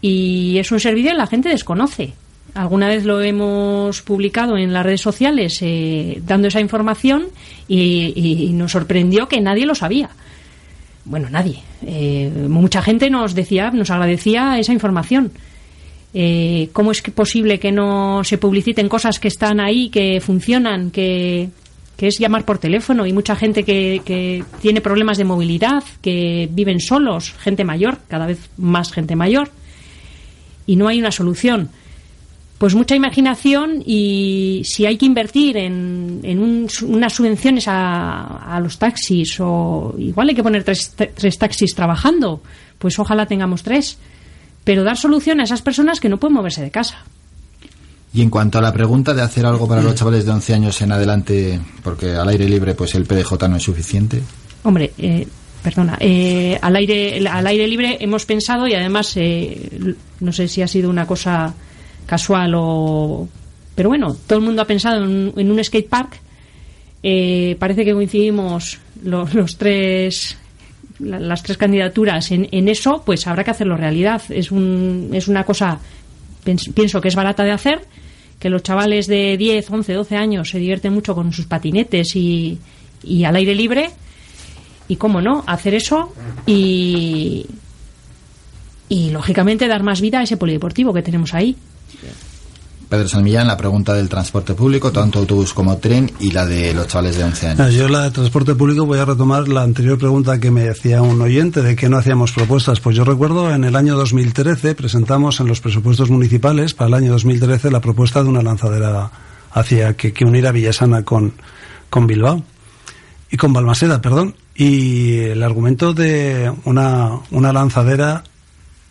y 0.00 0.58
es 0.58 0.70
un 0.70 0.80
servicio 0.80 1.10
que 1.12 1.16
la 1.16 1.26
gente 1.26 1.48
desconoce. 1.48 2.14
Alguna 2.54 2.88
vez 2.88 3.04
lo 3.04 3.20
hemos 3.20 4.02
publicado 4.02 4.56
en 4.56 4.72
las 4.72 4.84
redes 4.84 5.00
sociales 5.00 5.58
eh, 5.60 6.20
dando 6.24 6.48
esa 6.48 6.60
información 6.60 7.26
y, 7.68 8.50
nos 8.54 8.72
sorprendió 8.72 9.28
que 9.28 9.40
nadie 9.40 9.66
lo 9.66 9.74
sabía. 9.74 10.10
Bueno, 11.04 11.30
nadie. 11.30 11.62
Eh, 11.86 12.30
mucha 12.48 12.82
gente 12.82 13.10
nos 13.10 13.34
decía, 13.34 13.70
nos 13.70 13.90
agradecía 13.90 14.58
esa 14.58 14.72
información. 14.72 15.30
Eh, 16.14 16.70
¿Cómo 16.72 16.90
es 16.90 17.02
posible 17.02 17.58
que 17.58 17.70
no 17.70 18.24
se 18.24 18.38
publiciten 18.38 18.88
cosas 18.88 19.20
que 19.20 19.28
están 19.28 19.60
ahí, 19.60 19.90
que 19.90 20.20
funcionan, 20.20 20.90
que, 20.90 21.50
que 21.96 22.06
es 22.06 22.18
llamar 22.18 22.44
por 22.44 22.58
teléfono 22.58 23.06
y 23.06 23.12
mucha 23.12 23.36
gente 23.36 23.62
que, 23.62 24.00
que, 24.04 24.42
tiene 24.60 24.80
problemas 24.80 25.18
de 25.18 25.24
movilidad, 25.24 25.84
que 26.00 26.48
viven 26.50 26.80
solos, 26.80 27.34
gente 27.38 27.62
mayor, 27.64 27.98
cada 28.08 28.26
vez 28.26 28.50
más 28.56 28.90
gente 28.90 29.16
mayor, 29.16 29.50
y 30.68 30.76
no 30.76 30.86
hay 30.86 31.00
una 31.00 31.10
solución. 31.10 31.70
Pues 32.58 32.74
mucha 32.74 32.94
imaginación 32.94 33.82
y 33.86 34.62
si 34.64 34.84
hay 34.84 34.98
que 34.98 35.06
invertir 35.06 35.56
en, 35.56 36.20
en 36.22 36.38
unas 36.40 37.12
subvenciones 37.12 37.66
a, 37.68 38.54
a, 38.54 38.60
los 38.60 38.78
taxis 38.78 39.38
o 39.40 39.94
igual 39.98 40.28
hay 40.28 40.34
que 40.34 40.42
poner 40.42 40.64
tres, 40.64 40.94
tres 41.14 41.38
taxis 41.38 41.74
trabajando, 41.74 42.42
pues 42.78 42.98
ojalá 42.98 43.26
tengamos 43.26 43.62
tres. 43.62 43.96
Pero 44.64 44.84
dar 44.84 44.98
solución 44.98 45.40
a 45.40 45.44
esas 45.44 45.62
personas 45.62 46.00
que 46.00 46.08
no 46.08 46.18
pueden 46.18 46.34
moverse 46.34 46.60
de 46.60 46.70
casa. 46.70 46.98
Y 48.12 48.20
en 48.20 48.28
cuanto 48.28 48.58
a 48.58 48.60
la 48.60 48.72
pregunta 48.72 49.14
de 49.14 49.22
hacer 49.22 49.46
algo 49.46 49.66
para 49.68 49.82
los 49.82 49.94
chavales 49.94 50.26
de 50.26 50.32
11 50.32 50.54
años 50.54 50.82
en 50.82 50.92
adelante, 50.92 51.60
porque 51.82 52.12
al 52.12 52.28
aire 52.28 52.48
libre 52.48 52.74
pues 52.74 52.94
el 52.94 53.06
PDJ 53.06 53.48
no 53.48 53.56
es 53.56 53.62
suficiente. 53.62 54.20
Hombre, 54.64 54.92
eh, 54.98 55.26
perdona, 55.68 55.98
eh, 56.00 56.58
al, 56.62 56.76
aire, 56.76 57.28
al 57.28 57.46
aire 57.46 57.68
libre 57.68 57.98
hemos 58.00 58.24
pensado 58.24 58.66
y 58.66 58.72
además, 58.72 59.14
eh, 59.16 59.94
no 60.20 60.32
sé 60.32 60.48
si 60.48 60.62
ha 60.62 60.66
sido 60.66 60.88
una 60.88 61.06
cosa 61.06 61.54
casual 62.06 62.54
o... 62.56 63.28
Pero 63.74 63.90
bueno, 63.90 64.16
todo 64.26 64.38
el 64.38 64.44
mundo 64.46 64.62
ha 64.62 64.64
pensado 64.64 65.04
en, 65.04 65.50
un 65.50 65.64
skate 65.64 65.88
park. 65.88 66.20
Eh, 67.02 67.54
parece 67.58 67.84
que 67.84 67.92
coincidimos 67.92 68.78
los, 69.04 69.58
tres 69.58 70.38
las 71.00 71.42
tres 71.42 71.58
candidaturas 71.58 72.32
en, 72.32 72.48
en, 72.50 72.68
eso, 72.68 73.02
pues 73.04 73.26
habrá 73.26 73.44
que 73.44 73.50
hacerlo 73.50 73.76
realidad. 73.76 74.22
Es, 74.30 74.50
un, 74.50 75.10
es 75.12 75.28
una 75.28 75.44
cosa, 75.44 75.80
pienso 76.74 77.02
que 77.02 77.08
es 77.08 77.14
barata 77.14 77.44
de 77.44 77.52
hacer, 77.52 77.82
que 78.38 78.48
los 78.48 78.62
chavales 78.62 79.06
de 79.06 79.36
10, 79.36 79.70
11, 79.70 79.92
12 79.92 80.16
años 80.16 80.48
se 80.48 80.58
divierten 80.58 80.94
mucho 80.94 81.14
con 81.14 81.30
sus 81.34 81.44
patinetes 81.44 82.16
y, 82.16 82.58
y 83.04 83.24
al 83.24 83.36
aire 83.36 83.54
libre 83.54 83.90
y 84.88 84.96
cómo 84.96 85.20
no, 85.20 85.44
hacer 85.46 85.74
eso 85.74 86.12
y, 86.46 87.46
y 88.88 89.10
lógicamente 89.10 89.68
dar 89.68 89.82
más 89.82 90.00
vida 90.00 90.20
a 90.20 90.22
ese 90.22 90.36
polideportivo 90.36 90.92
que 90.92 91.02
tenemos 91.02 91.34
ahí. 91.34 91.56
Pedro 92.88 93.06
Salmillán, 93.06 93.46
la 93.46 93.56
pregunta 93.56 93.92
del 93.92 94.08
transporte 94.08 94.54
público, 94.54 94.90
tanto 94.90 95.18
autobús 95.18 95.52
como 95.52 95.76
tren, 95.76 96.10
y 96.20 96.30
la 96.30 96.46
de 96.46 96.72
los 96.72 96.86
chavales 96.86 97.18
de 97.18 97.24
11 97.24 97.48
años. 97.48 97.74
Yo 97.74 97.86
la 97.86 98.04
de 98.04 98.10
transporte 98.12 98.54
público 98.54 98.86
voy 98.86 98.98
a 98.98 99.04
retomar 99.04 99.46
la 99.46 99.62
anterior 99.62 99.98
pregunta 99.98 100.40
que 100.40 100.50
me 100.50 100.70
hacía 100.70 101.02
un 101.02 101.20
oyente 101.20 101.60
de 101.60 101.76
que 101.76 101.90
no 101.90 101.98
hacíamos 101.98 102.32
propuestas. 102.32 102.80
Pues 102.80 102.96
yo 102.96 103.04
recuerdo 103.04 103.52
en 103.54 103.64
el 103.64 103.76
año 103.76 103.94
2013 103.94 104.74
presentamos 104.74 105.38
en 105.40 105.48
los 105.48 105.60
presupuestos 105.60 106.10
municipales 106.10 106.72
para 106.72 106.88
el 106.88 106.94
año 106.94 107.12
2013 107.12 107.70
la 107.70 107.80
propuesta 107.80 108.22
de 108.22 108.30
una 108.30 108.40
lanzadera 108.40 109.10
hacia 109.52 109.94
que, 109.94 110.14
que 110.14 110.24
unir 110.24 110.46
a 110.46 110.52
Villasana 110.52 111.04
con, 111.04 111.34
con 111.90 112.06
Bilbao 112.06 112.42
y 113.30 113.36
con 113.36 113.52
Balmaseda, 113.52 114.00
perdón. 114.00 114.34
Y 114.58 115.18
el 115.20 115.44
argumento 115.44 115.94
de 115.94 116.52
una, 116.64 117.12
una 117.30 117.52
lanzadera 117.52 118.24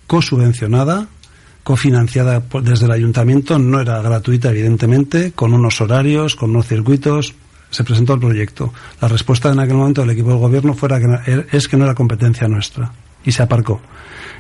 cosubvencionada, 0.08 1.08
cofinanciada 1.66 2.42
desde 2.64 2.86
el 2.86 2.92
ayuntamiento, 2.94 3.60
no 3.60 3.82
era 3.82 4.02
gratuita, 4.02 4.50
evidentemente, 4.50 5.34
con 5.34 5.54
unos 5.54 5.82
horarios, 5.82 6.38
con 6.38 6.52
unos 6.52 6.68
circuitos. 6.68 7.36
Se 7.70 7.84
presentó 7.84 8.14
el 8.14 8.22
proyecto. 8.22 8.74
La 9.02 9.10
respuesta 9.10 9.52
en 9.52 9.60
aquel 9.60 9.76
momento 9.76 10.00
del 10.00 10.12
equipo 10.12 10.30
del 10.30 10.38
gobierno 10.38 10.74
fuera 10.74 11.02
que 11.02 11.46
es 11.52 11.68
que 11.68 11.76
no 11.76 11.84
era 11.84 11.94
competencia 11.96 12.48
nuestra 12.48 12.94
y 13.26 13.34
se 13.34 13.44
aparcó. 13.44 13.82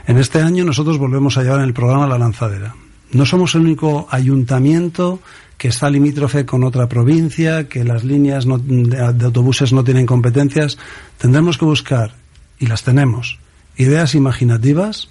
En 0.05 0.17
este 0.19 0.41
año 0.41 0.63
nosotros 0.63 0.97
volvemos 0.97 1.37
a 1.37 1.43
llevar 1.43 1.59
en 1.59 1.65
el 1.65 1.73
programa 1.73 2.07
la 2.07 2.17
lanzadera. 2.17 2.73
No 3.11 3.25
somos 3.25 3.55
el 3.55 3.61
único 3.61 4.07
ayuntamiento 4.11 5.19
que 5.57 5.69
está 5.69 5.89
limítrofe 5.89 6.45
con 6.45 6.63
otra 6.63 6.87
provincia, 6.87 7.67
que 7.67 7.83
las 7.83 8.03
líneas 8.03 8.45
de, 8.45 9.01
autobuses 9.01 9.73
no 9.73 9.83
tienen 9.83 10.05
competencias. 10.05 10.77
Tendremos 11.17 11.57
que 11.57 11.65
buscar, 11.65 12.13
y 12.59 12.67
las 12.67 12.83
tenemos, 12.83 13.39
ideas 13.75 14.13
imaginativas 14.13 15.09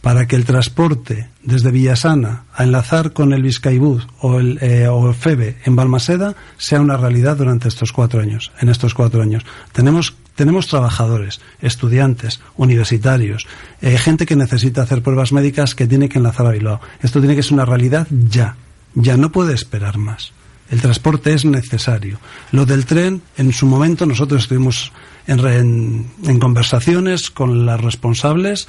para 0.00 0.26
que 0.26 0.36
el 0.36 0.44
transporte 0.44 1.28
desde 1.42 1.70
Villasana 1.70 2.44
a 2.54 2.64
enlazar 2.64 3.12
con 3.12 3.32
el 3.32 3.42
Vizcaibus 3.42 4.06
o 4.20 4.38
el, 4.38 4.58
eh, 4.60 4.86
o 4.88 5.08
el 5.08 5.14
FEBE 5.14 5.56
en 5.64 5.76
Balmaseda 5.76 6.34
sea 6.56 6.80
una 6.80 6.96
realidad 6.96 7.36
durante 7.36 7.68
estos 7.68 7.92
cuatro 7.92 8.20
años, 8.20 8.52
en 8.60 8.68
estos 8.68 8.94
cuatro 8.94 9.22
años. 9.22 9.44
Tenemos, 9.72 10.14
tenemos 10.38 10.68
trabajadores, 10.68 11.40
estudiantes, 11.60 12.38
universitarios, 12.56 13.48
eh, 13.82 13.98
gente 13.98 14.24
que 14.24 14.36
necesita 14.36 14.82
hacer 14.82 15.02
pruebas 15.02 15.32
médicas 15.32 15.74
que 15.74 15.88
tiene 15.88 16.08
que 16.08 16.18
enlazar 16.18 16.46
a 16.46 16.52
Bilbao. 16.52 16.80
Esto 17.02 17.18
tiene 17.18 17.34
que 17.34 17.42
ser 17.42 17.54
una 17.54 17.64
realidad 17.64 18.06
ya, 18.08 18.54
ya 18.94 19.16
no 19.16 19.32
puede 19.32 19.52
esperar 19.52 19.98
más. 19.98 20.32
El 20.70 20.80
transporte 20.80 21.34
es 21.34 21.44
necesario. 21.44 22.20
Lo 22.52 22.66
del 22.66 22.86
tren, 22.86 23.20
en 23.36 23.52
su 23.52 23.66
momento 23.66 24.06
nosotros 24.06 24.42
estuvimos 24.42 24.92
en, 25.26 26.06
en 26.24 26.38
conversaciones 26.38 27.32
con 27.32 27.66
las 27.66 27.80
responsables 27.80 28.68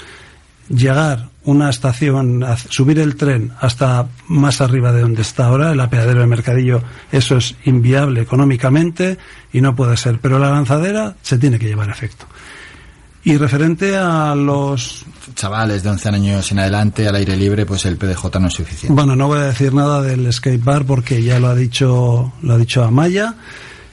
llegar 0.69 1.29
una 1.43 1.69
estación, 1.69 2.45
subir 2.69 2.99
el 2.99 3.15
tren 3.15 3.51
hasta 3.59 4.07
más 4.27 4.61
arriba 4.61 4.91
de 4.91 5.01
donde 5.01 5.23
está 5.23 5.47
ahora, 5.47 5.71
el 5.71 5.79
apeadero 5.79 6.21
de 6.21 6.27
Mercadillo, 6.27 6.81
eso 7.11 7.37
es 7.37 7.55
inviable 7.65 8.21
económicamente 8.21 9.17
y 9.51 9.61
no 9.61 9.75
puede 9.75 9.97
ser. 9.97 10.19
Pero 10.19 10.37
la 10.37 10.51
lanzadera 10.51 11.15
se 11.21 11.37
tiene 11.37 11.57
que 11.57 11.67
llevar 11.67 11.89
a 11.89 11.93
efecto. 11.93 12.25
Y 13.23 13.37
referente 13.37 13.97
a 13.97 14.33
los 14.33 15.05
chavales 15.35 15.83
de 15.83 15.89
11 15.89 16.09
años 16.09 16.51
en 16.51 16.59
adelante 16.59 17.07
al 17.07 17.15
aire 17.15 17.35
libre, 17.35 17.65
pues 17.65 17.85
el 17.85 17.97
PDJ 17.97 18.39
no 18.39 18.47
es 18.47 18.53
suficiente. 18.53 18.93
Bueno, 18.93 19.15
no 19.15 19.27
voy 19.27 19.39
a 19.39 19.45
decir 19.45 19.73
nada 19.73 20.01
del 20.01 20.31
skate 20.31 20.63
bar 20.63 20.85
porque 20.85 21.21
ya 21.21 21.39
lo 21.39 21.47
ha 21.47 21.55
dicho 21.55 22.31
lo 22.41 22.53
ha 22.53 22.57
dicho 22.57 22.83
Amaya 22.83 23.35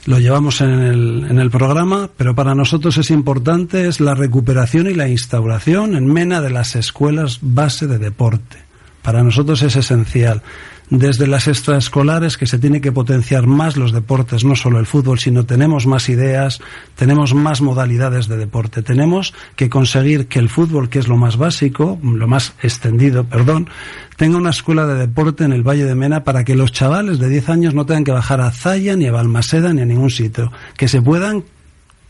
lo 0.07 0.19
llevamos 0.19 0.61
en 0.61 0.69
el, 0.69 1.27
en 1.29 1.37
el 1.37 1.51
programa, 1.51 2.09
pero 2.15 2.33
para 2.33 2.55
nosotros 2.55 2.97
es 2.97 3.11
importante 3.11 3.89
es 3.89 3.99
la 3.99 4.15
recuperación 4.15 4.87
y 4.87 4.93
la 4.93 5.09
instauración 5.09 5.95
en 5.95 6.07
MENA 6.07 6.39
de 6.39 6.49
las 6.49 6.77
escuelas 6.77 7.39
base 7.41 7.87
de 7.87 7.97
deporte. 7.97 8.57
Para 9.01 9.21
nosotros 9.21 9.61
es 9.63 9.75
esencial 9.75 10.41
desde 10.89 11.27
las 11.27 11.47
extraescolares 11.47 12.37
que 12.37 12.47
se 12.47 12.59
tiene 12.59 12.81
que 12.81 12.91
potenciar 12.91 13.45
más 13.45 13.75
los 13.75 13.91
deportes, 13.91 14.45
no 14.45 14.55
solo 14.55 14.79
el 14.79 14.85
fútbol, 14.85 15.19
sino 15.19 15.45
tenemos 15.45 15.85
más 15.85 16.09
ideas, 16.09 16.61
tenemos 16.95 17.33
más 17.33 17.61
modalidades 17.61 18.27
de 18.27 18.37
deporte. 18.37 18.81
Tenemos 18.81 19.33
que 19.55 19.69
conseguir 19.69 20.27
que 20.27 20.39
el 20.39 20.49
fútbol, 20.49 20.89
que 20.89 20.99
es 20.99 21.07
lo 21.07 21.17
más 21.17 21.37
básico, 21.37 21.99
lo 22.01 22.27
más 22.27 22.53
extendido, 22.61 23.25
perdón, 23.25 23.69
tenga 24.15 24.37
una 24.37 24.51
escuela 24.51 24.87
de 24.87 24.95
deporte 24.95 25.43
en 25.43 25.53
el 25.53 25.67
Valle 25.67 25.85
de 25.85 25.95
Mena 25.95 26.23
para 26.23 26.43
que 26.43 26.55
los 26.55 26.71
chavales 26.71 27.19
de 27.19 27.29
10 27.29 27.49
años 27.49 27.73
no 27.73 27.85
tengan 27.85 28.03
que 28.03 28.11
bajar 28.11 28.41
a 28.41 28.51
Zaya, 28.51 28.95
ni 28.95 29.07
a 29.07 29.11
Balmaseda, 29.11 29.73
ni 29.73 29.81
a 29.81 29.85
ningún 29.85 30.09
sitio, 30.09 30.51
que 30.75 30.87
se 30.87 31.01
puedan 31.01 31.43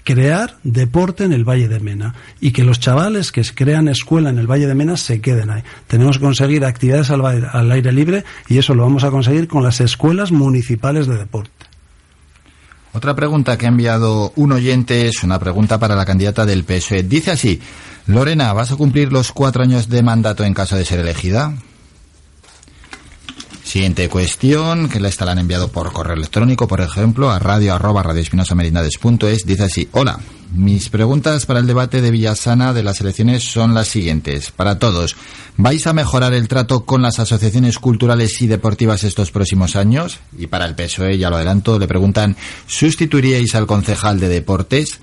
crear 0.07 0.55
deporte 0.63 1.25
en 1.25 1.33
el 1.33 1.43
Valle 1.43 1.67
de 1.67 1.81
Mena 1.81 2.15
y 2.39 2.51
que 2.51 2.63
los 2.63 2.79
chavales 2.79 3.33
que 3.33 3.43
crean 3.43 3.89
escuela 3.89 4.29
en 4.29 4.37
el 4.37 4.49
Valle 4.49 4.65
de 4.65 4.73
Mena 4.73 4.95
se 4.95 5.19
queden 5.19 5.49
ahí. 5.49 5.63
Tenemos 5.87 6.17
que 6.17 6.23
conseguir 6.23 6.63
actividades 6.63 7.09
al, 7.09 7.71
aire 7.73 7.91
libre 7.91 8.23
y 8.47 8.57
eso 8.57 8.73
lo 8.73 8.83
vamos 8.83 9.03
a 9.03 9.11
conseguir 9.11 9.49
con 9.49 9.63
las 9.63 9.81
escuelas 9.81 10.31
municipales 10.31 11.07
de 11.07 11.17
deporte. 11.17 11.51
Otra 12.93 13.17
pregunta 13.17 13.57
que 13.57 13.65
ha 13.65 13.69
enviado 13.69 14.31
un 14.37 14.53
oyente 14.53 15.09
es 15.09 15.25
una 15.25 15.39
pregunta 15.39 15.77
para 15.77 15.97
la 15.97 16.05
candidata 16.05 16.45
del 16.45 16.63
PSOE. 16.63 17.03
Dice 17.03 17.31
así, 17.31 17.59
Lorena, 18.05 18.53
¿vas 18.53 18.71
a 18.71 18.77
cumplir 18.77 19.11
los 19.11 19.33
cuatro 19.33 19.61
años 19.61 19.89
de 19.89 20.03
mandato 20.03 20.45
en 20.45 20.53
caso 20.53 20.77
de 20.77 20.85
ser 20.85 21.01
elegida? 21.01 21.53
Siguiente 23.67 24.07
cuestión, 24.07 24.87
que 24.87 25.05
esta 25.05 25.25
la 25.25 25.33
enviado 25.33 25.67
por 25.67 25.91
correo 25.91 26.15
electrónico, 26.15 26.69
por 26.69 26.79
ejemplo, 26.79 27.29
a 27.29 27.37
radio 27.37 27.73
arroba 27.73 28.01
Dice 29.45 29.63
así, 29.63 29.89
hola, 29.91 30.21
mis 30.55 30.87
preguntas 30.87 31.45
para 31.45 31.59
el 31.59 31.67
debate 31.67 32.01
de 32.01 32.09
Villasana 32.09 32.71
de 32.71 32.81
las 32.81 33.01
elecciones 33.01 33.43
son 33.43 33.73
las 33.73 33.89
siguientes. 33.89 34.51
Para 34.51 34.79
todos, 34.79 35.17
¿vais 35.57 35.85
a 35.85 35.91
mejorar 35.91 36.33
el 36.33 36.47
trato 36.47 36.85
con 36.85 37.01
las 37.01 37.19
asociaciones 37.19 37.77
culturales 37.77 38.41
y 38.41 38.47
deportivas 38.47 39.03
estos 39.03 39.31
próximos 39.31 39.75
años? 39.75 40.19
Y 40.37 40.47
para 40.47 40.63
el 40.63 40.73
PSOE, 40.73 41.17
ya 41.17 41.29
lo 41.29 41.35
adelanto, 41.35 41.77
le 41.77 41.89
preguntan, 41.89 42.37
¿sustituiríais 42.67 43.53
al 43.53 43.67
concejal 43.67 44.21
de 44.21 44.29
deportes? 44.29 45.01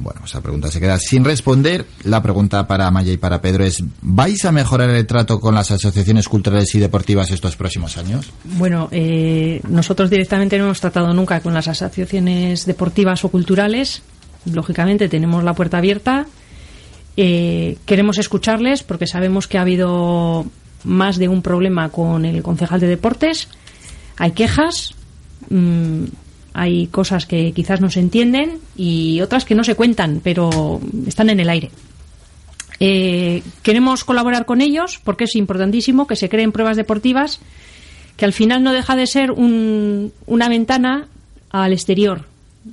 Bueno, 0.00 0.20
esa 0.24 0.40
pregunta 0.40 0.70
se 0.70 0.78
queda 0.80 0.98
sin 0.98 1.24
responder. 1.24 1.84
La 2.04 2.22
pregunta 2.22 2.66
para 2.68 2.90
Maya 2.90 3.12
y 3.12 3.16
para 3.16 3.40
Pedro 3.40 3.64
es, 3.64 3.82
¿vais 4.00 4.44
a 4.44 4.52
mejorar 4.52 4.90
el 4.90 5.06
trato 5.06 5.40
con 5.40 5.54
las 5.54 5.72
asociaciones 5.72 6.28
culturales 6.28 6.72
y 6.76 6.78
deportivas 6.78 7.30
estos 7.32 7.56
próximos 7.56 7.98
años? 7.98 8.30
Bueno, 8.44 8.88
eh, 8.92 9.60
nosotros 9.68 10.08
directamente 10.08 10.56
no 10.56 10.64
hemos 10.64 10.80
tratado 10.80 11.12
nunca 11.12 11.40
con 11.40 11.52
las 11.52 11.66
asociaciones 11.66 12.64
deportivas 12.64 13.24
o 13.24 13.28
culturales. 13.28 14.02
Lógicamente 14.44 15.08
tenemos 15.08 15.42
la 15.42 15.54
puerta 15.54 15.78
abierta. 15.78 16.26
Eh, 17.16 17.76
queremos 17.84 18.18
escucharles 18.18 18.84
porque 18.84 19.08
sabemos 19.08 19.48
que 19.48 19.58
ha 19.58 19.62
habido 19.62 20.46
más 20.84 21.16
de 21.18 21.26
un 21.26 21.42
problema 21.42 21.88
con 21.88 22.24
el 22.24 22.44
concejal 22.44 22.78
de 22.78 22.86
deportes. 22.86 23.48
Hay 24.16 24.30
quejas. 24.30 24.94
Mm, 25.50 26.04
hay 26.58 26.88
cosas 26.88 27.24
que 27.24 27.52
quizás 27.52 27.80
no 27.80 27.88
se 27.88 28.00
entienden 28.00 28.58
y 28.76 29.20
otras 29.20 29.44
que 29.44 29.54
no 29.54 29.62
se 29.62 29.76
cuentan, 29.76 30.20
pero 30.24 30.80
están 31.06 31.30
en 31.30 31.38
el 31.38 31.48
aire. 31.48 31.70
Eh, 32.80 33.42
queremos 33.62 34.04
colaborar 34.04 34.44
con 34.44 34.60
ellos 34.60 35.00
porque 35.02 35.24
es 35.24 35.36
importantísimo 35.36 36.08
que 36.08 36.16
se 36.16 36.28
creen 36.28 36.52
pruebas 36.52 36.76
deportivas 36.76 37.40
que 38.16 38.24
al 38.24 38.32
final 38.32 38.64
no 38.64 38.72
deja 38.72 38.96
de 38.96 39.06
ser 39.06 39.30
una 39.30 40.48
ventana 40.48 41.06
al 41.50 41.72
exterior. 41.72 42.24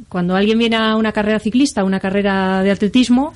Cuando 0.09 0.35
alguien 0.35 0.57
viene 0.57 0.77
a 0.77 0.95
una 0.95 1.11
carrera 1.11 1.39
ciclista, 1.39 1.83
una 1.83 1.99
carrera 1.99 2.63
de 2.63 2.71
atletismo, 2.71 3.33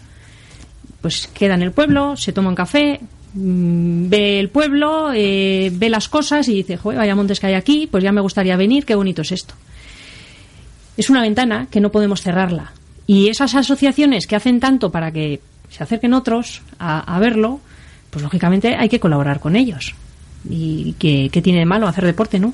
pues 1.01 1.27
queda 1.27 1.53
en 1.53 1.61
el 1.61 1.71
pueblo, 1.71 2.17
se 2.17 2.33
toma 2.33 2.49
un 2.49 2.55
café, 2.55 2.99
mm, 3.35 4.09
ve 4.09 4.39
el 4.39 4.49
pueblo, 4.49 5.11
eh, 5.13 5.71
ve 5.71 5.89
las 5.89 6.09
cosas 6.09 6.47
y 6.47 6.55
dice, 6.55 6.77
Joder, 6.77 6.97
vaya 6.97 7.15
montes 7.15 7.39
que 7.39 7.47
hay 7.47 7.53
aquí, 7.53 7.87
pues 7.89 8.03
ya 8.03 8.11
me 8.11 8.21
gustaría 8.21 8.57
venir, 8.57 8.85
qué 8.85 8.95
bonito 8.95 9.21
es 9.21 9.31
esto 9.31 9.53
es 10.99 11.09
una 11.09 11.21
ventana 11.21 11.67
que 11.71 11.79
no 11.79 11.91
podemos 11.91 12.21
cerrarla. 12.21 12.73
Y 13.07 13.29
esas 13.29 13.55
asociaciones 13.55 14.27
que 14.27 14.35
hacen 14.35 14.59
tanto 14.59 14.91
para 14.91 15.11
que 15.11 15.39
se 15.69 15.81
acerquen 15.81 16.13
otros 16.13 16.61
a, 16.77 17.17
verlo, 17.19 17.61
pues 18.09 18.21
lógicamente 18.21 18.75
hay 18.75 18.89
que 18.89 18.99
colaborar 18.99 19.39
con 19.39 19.55
ellos. 19.55 19.95
¿Y 20.49 20.93
qué, 20.99 21.29
tiene 21.41 21.59
de 21.59 21.65
malo 21.65 21.87
hacer 21.87 22.03
deporte, 22.03 22.37
no? 22.37 22.53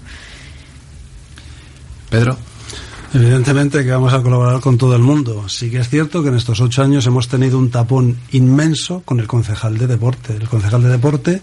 Pedro. 2.11 2.37
Evidentemente 3.15 3.83
que 3.83 3.89
vamos 3.89 4.13
a 4.13 4.21
colaborar 4.21 4.61
con 4.61 4.77
todo 4.77 4.95
el 4.95 5.01
mundo. 5.01 5.49
Sí 5.49 5.71
que 5.71 5.79
es 5.79 5.89
cierto 5.89 6.21
que 6.21 6.29
en 6.29 6.35
estos 6.35 6.61
ocho 6.61 6.83
años 6.83 7.07
hemos 7.07 7.27
tenido 7.27 7.57
un 7.57 7.71
tapón 7.71 8.19
inmenso 8.31 9.01
con 9.05 9.19
el 9.19 9.25
concejal 9.25 9.79
de 9.79 9.87
deporte. 9.87 10.33
El 10.33 10.47
concejal 10.47 10.83
de 10.83 10.89
deporte 10.89 11.41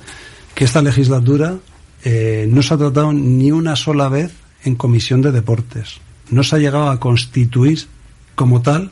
que 0.55 0.65
esta 0.65 0.81
legislatura 0.83 1.57
eh, 2.05 2.47
no 2.49 2.63
se 2.63 2.75
ha 2.75 2.79
tratado 2.79 3.13
ni 3.13 3.51
una 3.51 3.75
sola 3.75 4.09
vez 4.09 4.33
en 4.63 4.77
comisión 4.77 5.21
de 5.21 5.33
deportes 5.33 6.01
no 6.33 6.43
se 6.43 6.57
ha 6.57 6.59
llegado 6.59 6.91
a 6.91 6.99
constituir 6.99 7.87
como 8.35 8.63
tal 8.63 8.91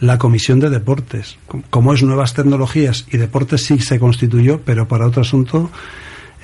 la 0.00 0.18
Comisión 0.18 0.58
de 0.60 0.70
Deportes. 0.70 1.36
Como 1.70 1.94
es 1.94 2.02
Nuevas 2.02 2.34
Tecnologías 2.34 3.06
y 3.12 3.16
Deportes 3.16 3.64
sí 3.64 3.78
se 3.78 4.00
constituyó, 4.00 4.60
pero 4.62 4.88
para 4.88 5.06
otro 5.06 5.22
asunto 5.22 5.70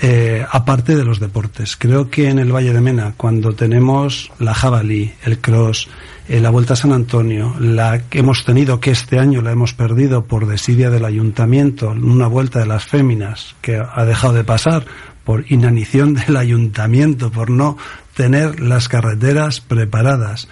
eh, 0.02 0.46
aparte 0.50 0.96
de 0.96 1.04
los 1.04 1.20
deportes. 1.20 1.76
Creo 1.76 2.08
que 2.08 2.30
en 2.30 2.38
el 2.38 2.54
Valle 2.54 2.72
de 2.72 2.80
Mena, 2.80 3.12
cuando 3.18 3.52
tenemos 3.52 4.32
la 4.38 4.54
jabalí, 4.54 5.12
el 5.24 5.40
cross, 5.40 5.88
eh, 6.26 6.40
la 6.40 6.48
Vuelta 6.48 6.72
a 6.72 6.76
San 6.76 6.92
Antonio, 6.92 7.54
la 7.60 8.04
que 8.08 8.20
hemos 8.20 8.46
tenido, 8.46 8.80
que 8.80 8.92
este 8.92 9.18
año 9.18 9.42
la 9.42 9.52
hemos 9.52 9.74
perdido 9.74 10.24
por 10.24 10.46
desidia 10.46 10.88
del 10.88 11.04
ayuntamiento, 11.04 11.90
una 11.90 12.28
vuelta 12.28 12.60
de 12.60 12.66
las 12.66 12.86
féminas 12.86 13.54
que 13.60 13.76
ha 13.76 14.04
dejado 14.06 14.32
de 14.32 14.44
pasar 14.44 14.86
por 15.22 15.44
inanición 15.52 16.14
del 16.26 16.38
ayuntamiento, 16.38 17.30
por 17.30 17.50
no 17.50 17.76
tener 18.20 18.60
las 18.60 18.90
carreteras 18.90 19.62
preparadas, 19.62 20.46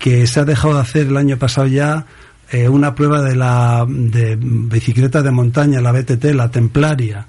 que 0.00 0.26
se 0.26 0.40
ha 0.40 0.44
dejado 0.44 0.74
de 0.74 0.80
hacer 0.80 1.06
el 1.06 1.16
año 1.16 1.36
pasado 1.38 1.68
ya 1.68 2.06
eh, 2.50 2.68
una 2.68 2.96
prueba 2.96 3.22
de 3.22 3.36
la 3.36 3.86
de 3.88 4.36
bicicleta 4.36 5.22
de 5.22 5.30
montaña, 5.30 5.80
la 5.80 5.92
BTT, 5.92 6.24
la 6.34 6.50
Templaria, 6.50 7.28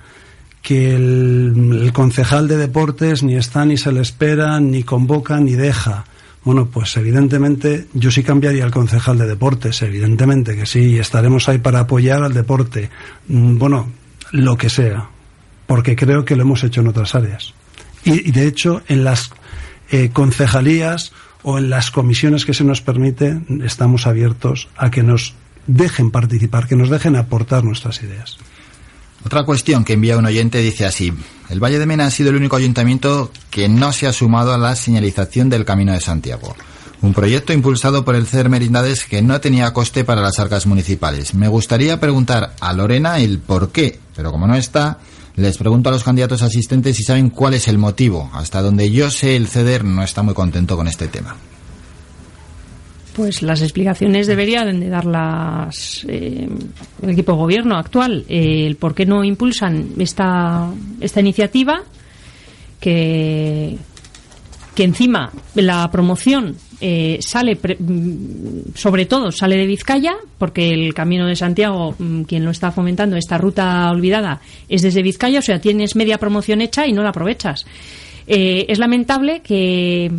que 0.63 0.95
el, 0.95 1.91
concejal 1.93 2.47
de 2.47 2.57
deportes 2.57 3.21
ni 3.21 3.35
está 3.35 3.63
ni 3.63 3.77
se 3.77 3.91
le 3.91 4.01
espera, 4.01 4.59
ni 4.59 4.81
convoca 4.81 5.39
ni 5.39 5.53
deja. 5.53 6.03
Bueno, 6.43 6.65
pues 6.65 6.97
evidentemente 6.97 7.85
yo 7.93 8.09
sí 8.09 8.23
cambiaría 8.23 8.63
al 8.63 8.71
concejal 8.71 9.19
de 9.19 9.27
deportes, 9.27 9.83
evidentemente 9.83 10.55
que 10.55 10.65
sí, 10.65 10.97
estaremos 10.97 11.47
ahí 11.47 11.59
para 11.59 11.81
apoyar 11.81 12.23
al 12.23 12.33
deporte. 12.33 12.89
Mm, 13.27 13.59
Bueno, 13.59 13.87
lo 14.31 14.57
que 14.57 14.71
sea, 14.71 15.09
porque 15.67 15.95
creo 15.95 16.25
que 16.25 16.35
lo 16.35 16.41
hemos 16.41 16.63
hecho 16.63 16.81
en 16.81 16.87
otras 16.87 17.13
áreas. 17.13 17.53
Y, 18.03 18.31
de 18.31 18.47
hecho, 18.47 18.81
en 18.87 19.03
las 19.03 19.31
eh, 19.91 20.09
concejalías 20.11 21.11
o 21.43 21.57
en 21.57 21.69
las 21.69 21.91
comisiones 21.91 22.45
que 22.45 22.53
se 22.53 22.63
nos 22.63 22.81
permite, 22.81 23.39
estamos 23.63 24.07
abiertos 24.07 24.69
a 24.77 24.91
que 24.91 25.03
nos 25.03 25.35
dejen 25.67 26.11
participar, 26.11 26.67
que 26.67 26.75
nos 26.75 26.89
dejen 26.89 27.15
aportar 27.15 27.63
nuestras 27.63 28.01
ideas. 28.01 28.37
Otra 29.25 29.43
cuestión 29.43 29.83
que 29.83 29.93
envía 29.93 30.17
un 30.17 30.25
oyente 30.25 30.59
dice 30.59 30.85
así. 30.85 31.13
El 31.49 31.61
Valle 31.61 31.79
de 31.79 31.85
Mena 31.85 32.05
ha 32.05 32.11
sido 32.11 32.29
el 32.29 32.37
único 32.37 32.55
ayuntamiento 32.55 33.31
que 33.49 33.67
no 33.67 33.91
se 33.91 34.07
ha 34.07 34.13
sumado 34.13 34.53
a 34.53 34.57
la 34.57 34.75
señalización 34.75 35.49
del 35.49 35.65
Camino 35.65 35.91
de 35.91 35.99
Santiago. 35.99 36.55
Un 37.01 37.13
proyecto 37.13 37.53
impulsado 37.53 38.03
por 38.03 38.15
el 38.15 38.27
CER 38.27 38.49
Merindades 38.49 39.05
que 39.05 39.21
no 39.21 39.39
tenía 39.39 39.73
coste 39.73 40.03
para 40.03 40.21
las 40.21 40.39
arcas 40.39 40.65
municipales. 40.65 41.33
Me 41.33 41.47
gustaría 41.47 41.99
preguntar 41.99 42.53
a 42.59 42.73
Lorena 42.73 43.19
el 43.19 43.39
por 43.39 43.71
qué, 43.71 43.99
pero 44.15 44.31
como 44.31 44.47
no 44.47 44.55
está, 44.55 44.99
les 45.35 45.57
pregunto 45.57 45.89
a 45.89 45.91
los 45.91 46.03
candidatos 46.03 46.41
asistentes 46.41 46.97
si 46.97 47.03
saben 47.03 47.29
cuál 47.29 47.53
es 47.53 47.67
el 47.67 47.77
motivo. 47.77 48.29
Hasta 48.33 48.61
donde 48.61 48.91
yo 48.91 49.09
sé, 49.09 49.35
el 49.35 49.47
CEDER 49.47 49.83
no 49.83 50.03
está 50.03 50.21
muy 50.21 50.33
contento 50.33 50.75
con 50.75 50.87
este 50.87 51.07
tema. 51.07 51.35
Pues 53.13 53.41
las 53.41 53.61
explicaciones 53.61 54.27
deberían 54.27 54.79
de 54.79 54.89
darlas 54.89 56.05
eh, 56.07 56.47
el 57.01 57.09
equipo 57.09 57.33
de 57.33 57.37
gobierno 57.37 57.75
actual. 57.75 58.25
Eh, 58.29 58.65
el 58.65 58.75
por 58.75 58.95
qué 58.95 59.05
no 59.05 59.23
impulsan 59.23 59.89
esta, 59.97 60.69
esta 61.01 61.19
iniciativa, 61.19 61.83
que, 62.79 63.77
que 64.75 64.83
encima 64.83 65.31
la 65.55 65.89
promoción 65.91 66.55
eh, 66.81 67.19
sale, 67.21 67.55
pre- 67.55 67.77
mm, 67.79 68.73
sobre 68.75 69.05
todo 69.05 69.31
sale 69.31 69.57
de 69.57 69.65
Vizcaya, 69.65 70.15
porque 70.37 70.73
el 70.73 70.93
Camino 70.93 71.25
de 71.27 71.35
Santiago, 71.35 71.95
mm, 71.97 72.21
quien 72.23 72.45
lo 72.45 72.51
está 72.51 72.71
fomentando, 72.71 73.17
esta 73.17 73.37
ruta 73.37 73.89
olvidada, 73.91 74.41
es 74.69 74.81
desde 74.81 75.03
Vizcaya, 75.03 75.39
o 75.39 75.41
sea, 75.41 75.59
tienes 75.59 75.95
media 75.95 76.17
promoción 76.17 76.61
hecha 76.61 76.87
y 76.87 76.93
no 76.93 77.03
la 77.03 77.09
aprovechas. 77.09 77.65
Eh, 78.27 78.65
es 78.69 78.77
lamentable 78.79 79.41
que, 79.41 80.11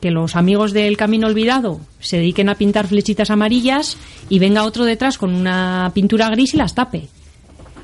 que 0.00 0.10
los 0.10 0.36
amigos 0.36 0.72
del 0.72 0.96
Camino 0.96 1.26
Olvidado 1.26 1.80
se 2.00 2.18
dediquen 2.18 2.48
a 2.48 2.54
pintar 2.54 2.86
flechitas 2.86 3.30
amarillas 3.30 3.96
y 4.28 4.38
venga 4.38 4.64
otro 4.64 4.84
detrás 4.84 5.18
con 5.18 5.34
una 5.34 5.90
pintura 5.94 6.30
gris 6.30 6.54
y 6.54 6.58
las 6.58 6.74
tape. 6.74 7.08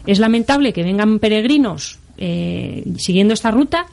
Es 0.06 0.18
lamentable 0.20 0.72
que 0.72 0.82
vengan 0.82 1.18
peregrinos 1.18 1.98
eh, 2.18 2.84
siguiendo 2.96 3.34
esta 3.34 3.50
ruta 3.50 3.86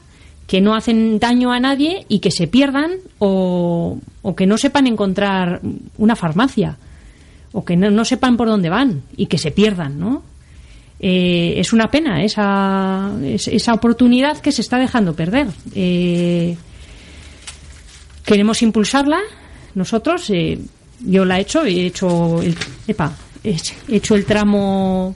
que 0.50 0.60
no 0.60 0.74
hacen 0.74 1.20
daño 1.20 1.52
a 1.52 1.60
nadie 1.60 2.04
y 2.08 2.18
que 2.18 2.32
se 2.32 2.48
pierdan 2.48 2.90
o, 3.20 3.98
o 4.22 4.34
que 4.34 4.46
no 4.46 4.58
sepan 4.58 4.88
encontrar 4.88 5.60
una 5.96 6.16
farmacia 6.16 6.76
o 7.52 7.64
que 7.64 7.76
no, 7.76 7.88
no 7.92 8.04
sepan 8.04 8.36
por 8.36 8.48
dónde 8.48 8.68
van 8.68 9.02
y 9.16 9.26
que 9.26 9.38
se 9.38 9.52
pierdan, 9.52 10.00
¿no? 10.00 10.24
Eh, 10.98 11.54
es 11.58 11.72
una 11.72 11.88
pena 11.88 12.24
esa, 12.24 13.12
es- 13.22 13.46
esa 13.46 13.74
oportunidad 13.74 14.38
que 14.38 14.50
se 14.50 14.60
está 14.62 14.78
dejando 14.78 15.14
perder. 15.14 15.46
Eh, 15.76 16.56
queremos 18.24 18.60
impulsarla 18.62 19.20
nosotros. 19.76 20.28
eh, 20.30 20.58
yo 21.00 21.24
la 21.24 21.38
he 21.38 21.42
hecho, 21.42 21.64
he 21.64 21.86
hecho 21.86 22.42
el, 22.42 22.56
epa, 22.88 23.12
he 23.44 23.56
hecho 23.88 24.14
el 24.16 24.24
tramo 24.26 25.14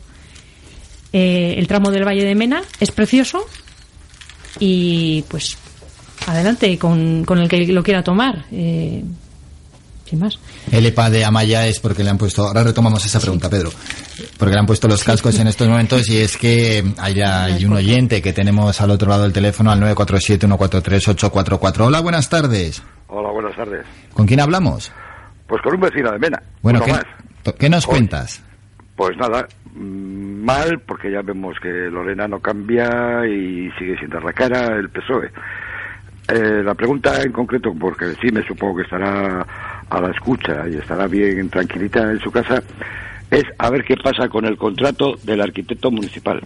eh, 1.12 1.54
el 1.58 1.66
tramo 1.66 1.90
del 1.90 2.04
Valle 2.06 2.24
de 2.24 2.34
Mena, 2.36 2.62
es 2.80 2.90
precioso 2.92 3.44
y 4.66 5.24
pues 5.28 5.56
adelante 6.26 6.78
con, 6.78 7.24
con 7.24 7.38
el 7.38 7.48
que 7.48 7.66
lo 7.66 7.82
quiera 7.82 8.02
tomar. 8.02 8.46
eh, 8.50 9.04
sin 10.08 10.18
más. 10.18 10.38
El 10.70 10.84
EPA 10.84 11.08
de 11.08 11.24
Amaya 11.24 11.66
es 11.66 11.80
porque 11.80 12.04
le 12.04 12.10
han 12.10 12.18
puesto. 12.18 12.46
Ahora 12.46 12.62
retomamos 12.62 13.04
esa 13.06 13.18
pregunta, 13.20 13.48
Pedro. 13.48 13.70
Porque 14.38 14.52
le 14.54 14.60
han 14.60 14.66
puesto 14.66 14.86
los 14.86 15.02
cascos 15.02 15.38
en 15.38 15.48
estos 15.48 15.66
momentos 15.66 16.08
y 16.10 16.18
es 16.18 16.36
que 16.36 16.84
hay, 16.98 17.20
hay 17.20 17.64
un 17.64 17.72
oyente 17.72 18.20
que 18.20 18.34
tenemos 18.34 18.78
al 18.82 18.90
otro 18.90 19.08
lado 19.08 19.22
del 19.22 19.32
teléfono 19.32 19.70
al 19.70 19.80
947-143-844. 19.80 21.86
Hola, 21.86 22.00
buenas 22.00 22.28
tardes. 22.28 22.82
Hola, 23.08 23.30
buenas 23.30 23.56
tardes. 23.56 23.84
¿Con 24.12 24.26
quién 24.26 24.40
hablamos? 24.40 24.92
Pues 25.46 25.62
con 25.62 25.74
un 25.74 25.80
vecino 25.80 26.10
de 26.12 26.18
Mena. 26.18 26.42
Bueno, 26.62 26.80
¿qué, 26.82 26.92
más. 26.92 27.04
¿qué 27.58 27.68
nos 27.68 27.86
cuentas? 27.86 28.42
Pues 28.96 29.16
nada, 29.16 29.48
mal, 29.74 30.80
porque 30.80 31.10
ya 31.10 31.22
vemos 31.22 31.58
que 31.58 31.68
Lorena 31.68 32.28
no 32.28 32.40
cambia 32.40 33.26
y 33.26 33.70
sigue 33.78 33.98
sin 33.98 34.10
dar 34.10 34.22
la 34.22 34.32
cara 34.32 34.76
el 34.76 34.88
PSOE. 34.88 35.30
Eh, 36.28 36.62
la 36.64 36.74
pregunta 36.74 37.22
en 37.22 37.32
concreto, 37.32 37.74
porque 37.78 38.14
sí 38.20 38.30
me 38.32 38.42
supongo 38.46 38.76
que 38.76 38.82
estará 38.82 39.46
a 39.90 40.00
la 40.00 40.10
escucha 40.10 40.68
y 40.68 40.76
estará 40.76 41.06
bien 41.06 41.50
tranquilita 41.50 42.10
en 42.10 42.20
su 42.20 42.30
casa, 42.30 42.62
es 43.30 43.44
a 43.58 43.70
ver 43.70 43.84
qué 43.84 43.96
pasa 43.96 44.28
con 44.28 44.44
el 44.44 44.56
contrato 44.56 45.16
del 45.22 45.40
arquitecto 45.40 45.90
municipal. 45.90 46.40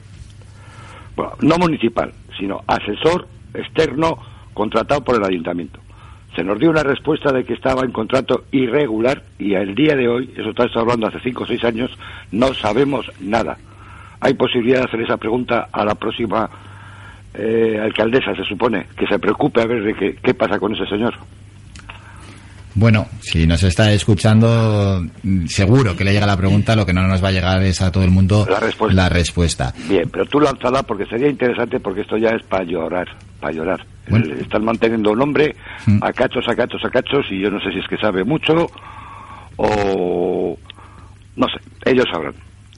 Bueno, 1.15 1.33
no 1.41 1.59
municipal, 1.59 2.13
sino 2.39 2.63
asesor 2.67 3.29
externo 3.55 4.19
contratado 4.55 5.05
por 5.05 5.17
el 5.17 5.25
ayuntamiento. 5.25 5.81
Se 6.39 6.45
nos 6.45 6.61
dio 6.61 6.71
una 6.71 6.85
respuesta 6.85 7.33
de 7.33 7.43
que 7.43 7.55
estaba 7.55 7.83
en 7.83 7.91
contrato 7.91 8.45
irregular 8.53 9.25
y 9.41 9.57
al 9.57 9.75
día 9.75 9.97
de 9.97 10.07
hoy, 10.07 10.33
eso 10.37 10.51
está 10.51 10.69
hablando 10.79 11.09
hace 11.09 11.19
cinco 11.19 11.43
o 11.43 11.47
seis 11.49 11.65
años, 11.65 11.91
no 12.31 12.55
sabemos 12.55 13.11
nada. 13.19 13.59
Hay 14.21 14.35
posibilidad 14.35 14.79
de 14.79 14.85
hacer 14.85 15.01
esa 15.01 15.17
pregunta 15.17 15.69
a 15.73 15.85
la 15.85 15.97
próxima 15.97 16.49
eh, 17.35 17.81
alcaldesa, 17.83 18.37
se 18.37 18.45
supone, 18.45 18.87
que 18.97 19.09
se 19.09 19.19
preocupe 19.19 19.61
a 19.61 19.67
ver 19.67 19.83
de 19.83 19.95
qué, 19.95 20.15
qué 20.23 20.33
pasa 20.33 20.61
con 20.61 20.73
ese 20.77 20.87
señor. 20.87 21.17
Bueno, 22.79 23.09
si 23.21 23.45
nos 23.45 23.61
está 23.65 23.91
escuchando, 23.93 25.05
mm, 25.25 25.47
seguro 25.47 25.97
que 25.97 26.05
le 26.05 26.13
llega 26.13 26.27
la 26.27 26.37
pregunta. 26.37 26.77
Lo 26.77 26.87
que 26.87 26.93
no 26.93 27.03
nos 27.09 27.23
va 27.23 27.29
a 27.29 27.33
llegar 27.33 27.61
es 27.65 27.83
a 27.83 27.91
todo 27.91 28.05
el 28.05 28.11
mundo 28.13 28.47
La 28.49 28.61
respuesta. 28.61 28.95
la 29.03 29.09
respuesta. 29.09 29.75
Bien, 29.89 30.09
pero 30.09 30.25
tú 30.27 30.39
lánzala 30.39 30.85
porque 30.85 31.05
sería 31.07 31.29
interesante 31.29 31.81
porque 31.81 32.03
esto 32.03 32.17
ya 32.17 32.29
es 32.31 32.43
para 32.45 32.63
llorar, 32.63 33.09
para 33.41 33.53
llorar. 33.53 33.85
Eh, 34.07 34.39
Están 34.43 34.65
manteniendo 34.65 35.11
un 35.11 35.21
hombre 35.21 35.57
Mm. 35.87 36.05
a 36.05 36.13
cachos, 36.13 36.45
a 36.49 36.55
cachos, 36.55 36.81
a 36.85 36.91
cachos 36.91 37.27
y 37.31 37.41
yo 37.43 37.51
no 37.51 37.59
sé 37.61 37.73
si 37.73 37.81
es 37.81 37.87
que 37.89 37.97
sabe 37.97 38.23
mucho 38.23 38.71
o... 39.57 40.57
no 41.37 41.47
sé, 41.49 41.91
ellos 41.91 42.07
sabrán 42.13 42.35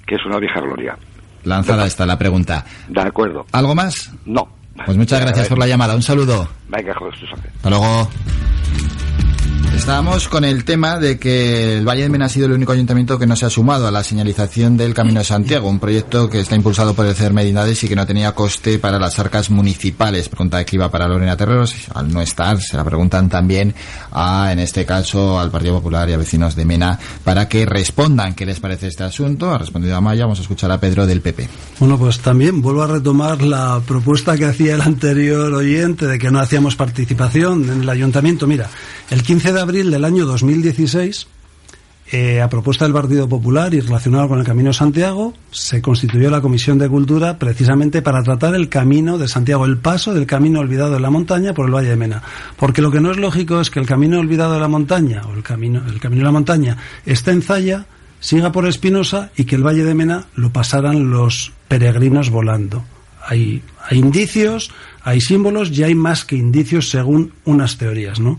que 0.07 0.15
es 0.15 0.25
una 0.25 0.39
vieja 0.39 0.61
gloria. 0.61 0.97
Lanzada 1.45 1.87
está 1.87 2.07
la 2.07 2.19
pregunta. 2.19 2.65
De 2.89 3.01
acuerdo. 3.03 3.45
¿Algo 3.53 3.75
más? 3.75 4.13
No. 4.25 4.49
Pues 4.87 4.97
muchas 4.97 5.21
gracias 5.21 5.47
por 5.49 5.59
la 5.59 5.67
llamada. 5.67 5.95
Un 5.95 6.03
saludo. 6.03 6.49
Venga, 6.69 6.93
Ángel. 6.93 7.29
Hasta 7.57 7.69
luego. 7.71 8.09
Estábamos 9.81 10.29
con 10.29 10.45
el 10.45 10.65
tema 10.65 10.99
de 10.99 11.19
que 11.19 11.79
el 11.79 11.89
Valle 11.89 12.03
de 12.03 12.11
Mena 12.11 12.27
ha 12.27 12.29
sido 12.29 12.47
el 12.47 12.53
único 12.53 12.71
ayuntamiento 12.71 13.19
que 13.19 13.27
no 13.27 13.35
se 13.35 13.47
ha 13.47 13.51
sumado 13.51 13.89
a 13.89 13.91
la 13.91 14.05
señalización 14.05 14.77
del 14.77 14.93
Camino 14.93 15.21
de 15.21 15.25
Santiago, 15.25 15.71
un 15.71 15.81
proyecto 15.81 16.29
que 16.29 16.39
está 16.39 16.55
impulsado 16.55 16.93
por 16.93 17.07
el 17.07 17.15
CER 17.15 17.33
Medindades 17.33 17.83
y 17.83 17.89
que 17.89 17.97
no 17.97 18.07
tenía 18.07 18.33
coste 18.33 18.79
para 18.79 18.99
las 18.99 19.19
arcas 19.19 19.49
municipales. 19.49 20.29
Pregunta 20.29 20.63
que 20.67 20.77
iba 20.77 20.91
para 20.91 21.09
Lorena 21.09 21.35
Terreros. 21.35 21.75
Al 21.95 22.13
no 22.13 22.21
estar, 22.21 22.61
se 22.61 22.77
la 22.77 22.85
preguntan 22.85 23.31
también 23.31 23.75
a, 24.13 24.53
en 24.53 24.59
este 24.59 24.85
caso, 24.85 25.41
al 25.41 25.51
Partido 25.51 25.77
Popular 25.77 26.11
y 26.11 26.13
a 26.13 26.19
vecinos 26.19 26.55
de 26.55 26.67
Mena 26.67 26.99
para 27.25 27.49
que 27.49 27.65
respondan 27.65 28.35
qué 28.35 28.45
les 28.45 28.61
parece 28.61 28.87
este 28.87 29.05
asunto. 29.05 29.51
Ha 29.51 29.59
respondido 29.59 29.97
Amaya. 29.97 30.25
Vamos 30.25 30.41
a 30.41 30.43
escuchar 30.43 30.71
a 30.71 30.79
Pedro 30.79 31.07
del 31.07 31.23
PP. 31.23 31.49
Bueno, 31.81 31.99
pues 31.99 32.21
también 32.21 32.61
vuelvo 32.61 32.83
a 32.83 32.87
retomar 32.87 33.41
la 33.41 33.81
propuesta 33.85 34.37
que 34.37 34.45
hacía 34.45 34.75
el 34.75 34.83
anterior 34.83 35.53
oyente 35.55 36.07
de 36.07 36.19
que 36.19 36.31
no 36.31 36.39
hacíamos 36.39 36.77
participación 36.77 37.65
en 37.65 37.81
el 37.81 37.89
ayuntamiento. 37.89 38.47
Mira, 38.47 38.69
el 39.09 39.23
15 39.23 39.55
de 39.55 39.61
del 39.73 40.05
año 40.05 40.27
2016, 40.27 41.29
eh, 42.13 42.41
a 42.41 42.49
propuesta 42.49 42.85
del 42.85 42.93
Partido 42.93 43.29
Popular 43.29 43.73
y 43.73 43.79
relacionado 43.79 44.29
con 44.29 44.41
el 44.41 44.45
Camino 44.45 44.71
de 44.71 44.75
Santiago, 44.75 45.33
se 45.53 45.81
constituyó 45.81 46.29
la 46.29 46.41
Comisión 46.41 46.77
de 46.77 46.89
Cultura 46.89 47.39
precisamente 47.39 48.03
para 48.03 48.25
tratar 48.25 48.57
el 48.57 48.69
Camino 48.69 49.17
de 49.17 49.29
Santiago, 49.29 49.65
el 49.65 49.79
paso 49.79 50.13
del 50.13 50.27
Camino 50.27 50.59
olvidado 50.59 50.95
de 50.95 51.01
la 51.01 51.11
montaña 51.11 51.55
por 51.55 51.67
el 51.67 51.75
Valle 51.75 51.91
de 51.91 51.97
Mena. 51.97 52.21
Porque 52.57 52.83
lo 52.83 52.91
que 52.91 53.01
no 53.01 53.13
es 53.13 53.17
lógico 53.17 53.61
es 53.61 53.71
que 53.71 53.79
el 53.79 53.87
Camino 53.87 54.19
olvidado 54.19 54.55
de 54.55 54.61
la 54.61 54.67
montaña, 54.67 55.23
o 55.29 55.35
el 55.35 55.45
Camino, 55.45 55.83
el 55.87 56.01
camino 56.01 56.23
de 56.23 56.27
la 56.27 56.33
montaña, 56.33 56.77
esté 57.07 57.31
en 57.31 57.43
Zaya, 57.43 57.87
siga 58.19 58.51
por 58.51 58.67
Espinosa 58.67 59.31
y 59.37 59.45
que 59.45 59.55
el 59.55 59.65
Valle 59.65 59.85
de 59.85 59.95
Mena 59.95 60.27
lo 60.35 60.53
pasaran 60.53 61.11
los 61.11 61.53
peregrinos 61.69 62.31
volando. 62.31 62.83
Hay, 63.25 63.63
hay 63.89 63.99
indicios, 63.99 64.73
hay 65.03 65.21
símbolos 65.21 65.71
y 65.71 65.85
hay 65.85 65.95
más 65.95 66.25
que 66.25 66.35
indicios 66.35 66.91
según 66.91 67.35
unas 67.45 67.79
teorías, 67.79 68.19
¿no? 68.19 68.37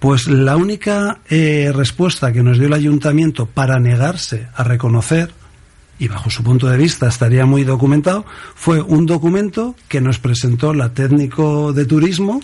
Pues 0.00 0.28
la 0.28 0.56
única 0.56 1.18
eh, 1.28 1.70
respuesta 1.74 2.32
que 2.32 2.42
nos 2.42 2.58
dio 2.58 2.68
el 2.68 2.72
ayuntamiento 2.72 3.44
para 3.44 3.78
negarse 3.78 4.48
a 4.54 4.64
reconocer 4.64 5.30
y 5.98 6.08
bajo 6.08 6.30
su 6.30 6.42
punto 6.42 6.66
de 6.68 6.78
vista 6.78 7.06
estaría 7.06 7.44
muy 7.44 7.64
documentado, 7.64 8.24
fue 8.54 8.80
un 8.80 9.04
documento 9.04 9.76
que 9.86 10.00
nos 10.00 10.18
presentó 10.18 10.72
la 10.72 10.94
técnico 10.94 11.74
de 11.74 11.84
turismo 11.84 12.40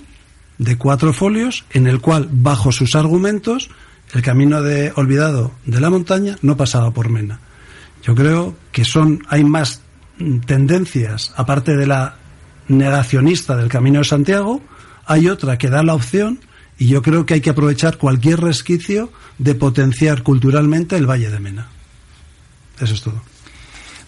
de 0.59 0.77
cuatro 0.77 1.15
folios 1.15 1.65
en 1.71 1.87
el 1.87 2.01
cual, 2.01 2.29
bajo 2.31 2.71
sus 2.71 2.95
argumentos, 2.95 3.71
el 4.13 4.21
camino 4.21 4.61
de 4.61 4.93
olvidado 4.95 5.53
de 5.65 5.81
la 5.81 5.89
montaña 5.89 6.37
no 6.43 6.59
pasaba 6.59 6.91
por 6.91 7.09
Mena. 7.09 7.41
Yo 8.03 8.15
creo 8.15 8.55
que 8.71 8.85
son 8.85 9.23
hay 9.29 9.45
más 9.45 9.81
tendencias 10.45 11.33
aparte 11.37 11.75
de 11.75 11.87
la 11.87 12.17
negacionista 12.69 13.57
del 13.57 13.69
Camino 13.69 14.01
de 14.01 14.05
Santiago, 14.05 14.61
hay 15.07 15.29
otra 15.29 15.57
que 15.57 15.71
da 15.71 15.83
la 15.83 15.95
opción 15.95 16.41
y 16.79 16.89
yo 16.89 17.03
creo 17.03 17.27
que 17.27 17.35
hay 17.35 17.41
que 17.41 17.51
aprovechar 17.51 17.99
cualquier 17.99 18.41
resquicio 18.41 19.11
de 19.39 19.55
potenciar 19.55 20.23
culturalmente 20.23 20.97
el 20.97 21.09
Valle 21.09 21.31
de 21.31 21.41
Mena. 21.41 21.69
Eso 22.81 22.95
es 22.95 23.03
todo. 23.03 23.23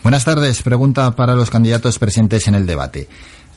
Buenas 0.03 0.25
tardes. 0.25 0.63
Pregunta 0.63 1.15
para 1.17 1.35
los 1.35 1.51
candidatos 1.51 1.99
presentes 1.99 2.47
en 2.49 2.55
el 2.55 2.67
debate. 2.67 3.09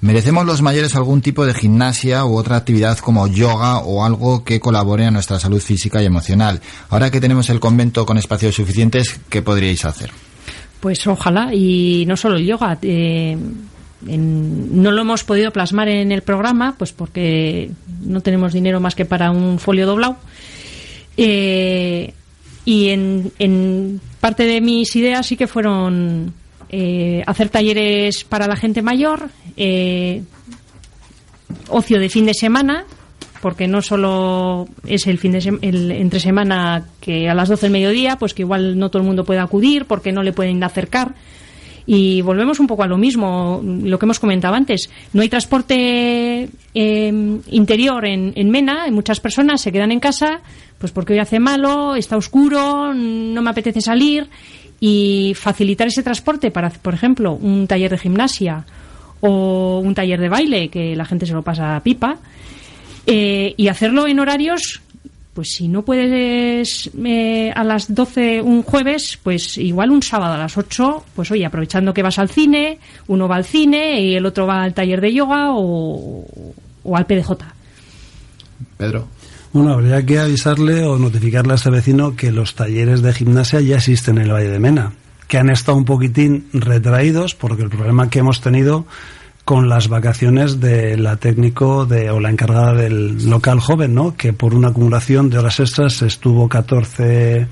¿Merecemos 0.02 0.48
los 0.48 0.64
mayores 0.64 0.96
algún 0.96 1.22
tipo 1.22 1.46
de 1.46 1.54
gimnasia 1.54 2.26
u 2.26 2.36
otra 2.36 2.56
actividad 2.56 2.98
como 2.98 3.28
yoga 3.28 3.80
o 3.80 4.04
algo 4.04 4.44
que 4.44 4.60
colabore 4.60 5.06
a 5.06 5.12
nuestra 5.12 5.40
salud 5.40 5.62
física 5.62 6.02
y 6.02 6.08
emocional? 6.08 6.60
Ahora 6.90 7.12
que 7.12 7.22
tenemos 7.22 7.52
el 7.52 7.60
convento 7.60 8.04
con 8.06 8.18
espacios 8.18 8.56
suficientes, 8.56 9.20
¿qué 9.30 9.44
podríais 9.44 9.86
hacer? 9.86 10.10
Pues 10.80 11.06
ojalá, 11.06 11.54
y 11.54 12.06
no 12.08 12.18
solo 12.18 12.38
el 12.38 12.46
yoga. 12.48 12.80
Eh, 12.82 13.38
no 14.02 14.92
lo 14.92 15.02
hemos 15.02 15.24
podido 15.24 15.52
plasmar 15.52 15.88
en 15.88 16.12
el 16.12 16.22
programa, 16.22 16.76
pues 16.78 16.92
porque 16.92 17.72
no 18.02 18.22
tenemos 18.22 18.54
dinero 18.54 18.80
más 18.80 18.96
que 18.96 19.06
para 19.06 19.32
un 19.32 19.60
folio 19.60 19.86
doblado. 19.86 20.18
Eh, 21.18 22.14
y 22.66 22.90
en, 22.90 24.02
parte 24.20 24.46
de 24.46 24.62
mis 24.62 24.96
ideas 24.96 25.26
sí 25.26 25.36
que 25.36 25.48
fueron 25.48 26.34
eh, 26.70 27.24
hacer 27.26 27.50
talleres 27.50 28.24
para 28.24 28.48
la 28.48 28.56
gente 28.56 28.82
mayor, 28.82 29.30
eh, 29.58 30.24
ocio 31.70 32.00
de 32.00 32.10
fin 32.10 32.26
de 32.26 32.34
semana, 32.34 32.86
porque 33.42 33.68
no 33.68 33.82
solo 33.82 34.68
es 34.86 35.08
el 35.08 35.18
fin 35.18 35.32
de 35.32 35.60
el 35.62 35.92
entre 35.92 36.20
semana 36.20 36.86
que 37.02 37.28
a 37.28 37.34
las 37.34 37.50
12 37.50 37.64
del 37.64 37.72
mediodía, 37.72 38.18
pues 38.18 38.34
que 38.34 38.44
igual 38.44 38.78
no 38.78 38.90
todo 38.90 39.02
el 39.02 39.08
mundo 39.08 39.26
puede 39.26 39.40
acudir 39.40 39.86
porque 39.86 40.12
no 40.12 40.24
le 40.24 40.34
pueden 40.34 40.64
acercar. 40.64 41.16
Y 41.86 42.22
volvemos 42.22 42.60
un 42.60 42.68
poco 42.68 42.84
a 42.84 42.88
lo 42.88 42.98
mismo, 42.98 43.62
lo 43.64 43.98
que 43.98 44.06
hemos 44.06 44.20
comentado 44.20 44.54
antes. 44.54 44.90
No 45.14 45.22
hay 45.22 45.30
transporte 45.30 46.50
em, 46.74 47.42
interior 47.50 48.06
en, 48.06 48.34
en 48.36 48.50
Mena, 48.50 48.86
muchas 48.92 49.20
personas 49.20 49.62
se 49.62 49.72
quedan 49.72 49.92
en 49.92 50.00
casa, 50.00 50.42
pues 50.78 50.92
porque 50.92 51.14
hoy 51.14 51.20
hace 51.20 51.40
malo, 51.40 51.96
está 51.96 52.18
oscuro, 52.18 52.94
no 52.94 53.42
me 53.42 53.50
apetece 53.50 53.82
salir 53.82 54.30
y 54.80 55.34
facilitar 55.36 55.88
ese 55.88 56.02
transporte 56.02 56.50
para, 56.50 56.70
por 56.72 56.94
ejemplo, 56.94 57.34
un 57.34 57.68
taller 57.68 57.92
de 57.92 58.00
gimnasia 58.00 58.66
o 59.22 59.80
un 59.80 59.94
taller 59.94 60.20
de 60.20 60.28
baile, 60.28 60.70
que 60.70 60.96
la 60.96 61.06
gente 61.06 61.28
se 61.28 61.34
lo 61.34 61.44
pasa 61.44 61.76
a 61.76 61.84
pipa, 61.84 62.18
eh, 63.06 63.54
y 63.56 63.68
hacerlo 63.68 64.08
en 64.08 64.20
horarios, 64.20 64.82
pues 65.34 65.54
si 65.54 65.68
no 65.68 65.84
puedes 65.84 66.90
eh, 67.06 67.52
a 67.56 67.64
las 67.64 67.94
12 67.94 68.42
un 68.42 68.64
jueves, 68.64 69.18
pues 69.22 69.58
igual 69.58 69.92
un 69.92 70.04
sábado 70.04 70.34
a 70.34 70.38
las 70.38 70.58
8, 70.58 71.06
pues 71.16 71.32
oye, 71.32 71.46
aprovechando 71.46 71.94
que 71.94 72.04
vas 72.04 72.20
al 72.20 72.30
cine, 72.30 72.80
uno 73.08 73.28
va 73.28 73.38
al 73.38 73.46
cine 73.46 74.02
y 74.02 74.16
el 74.16 74.26
otro 74.26 74.46
va 74.46 74.64
al 74.64 74.74
taller 74.74 75.00
de 75.00 75.14
yoga 75.14 75.52
o, 75.52 76.26
o 76.84 76.98
al 76.98 77.06
PDJ. 77.06 77.32
Pedro. 78.78 79.08
Bueno, 79.54 79.74
habría 79.74 80.06
que 80.06 80.18
avisarle 80.18 80.84
o 80.84 80.98
notificarle 80.98 81.54
a 81.54 81.56
ese 81.56 81.70
vecino 81.70 82.16
que 82.16 82.32
los 82.32 82.56
talleres 82.56 83.02
de 83.02 83.14
gimnasia 83.14 83.60
ya 83.60 83.78
existen 83.78 84.18
en 84.18 84.24
el 84.24 84.32
Valle 84.32 84.50
de 84.50 84.60
Mena, 84.60 84.94
que 85.28 85.38
han 85.38 85.50
estado 85.50 85.78
un 85.78 85.84
poquitín 85.86 86.48
retraídos 86.54 87.36
porque 87.36 87.64
el 87.64 87.70
problema 87.70 88.10
que 88.10 88.20
hemos 88.20 88.40
tenido 88.40 88.86
con 89.46 89.70
las 89.70 89.88
vacaciones 89.88 90.60
de 90.60 90.98
la 90.98 91.18
técnico 91.18 91.86
de, 91.86 92.10
o 92.10 92.20
la 92.20 92.30
encargada 92.30 92.74
del 92.74 93.30
local 93.30 93.60
joven, 93.60 93.94
¿no? 93.94 94.16
que 94.16 94.34
por 94.34 94.54
una 94.54 94.70
acumulación 94.70 95.30
de 95.30 95.40
horas 95.40 95.60
extras 95.60 96.02
estuvo 96.02 96.48
14 96.48 97.48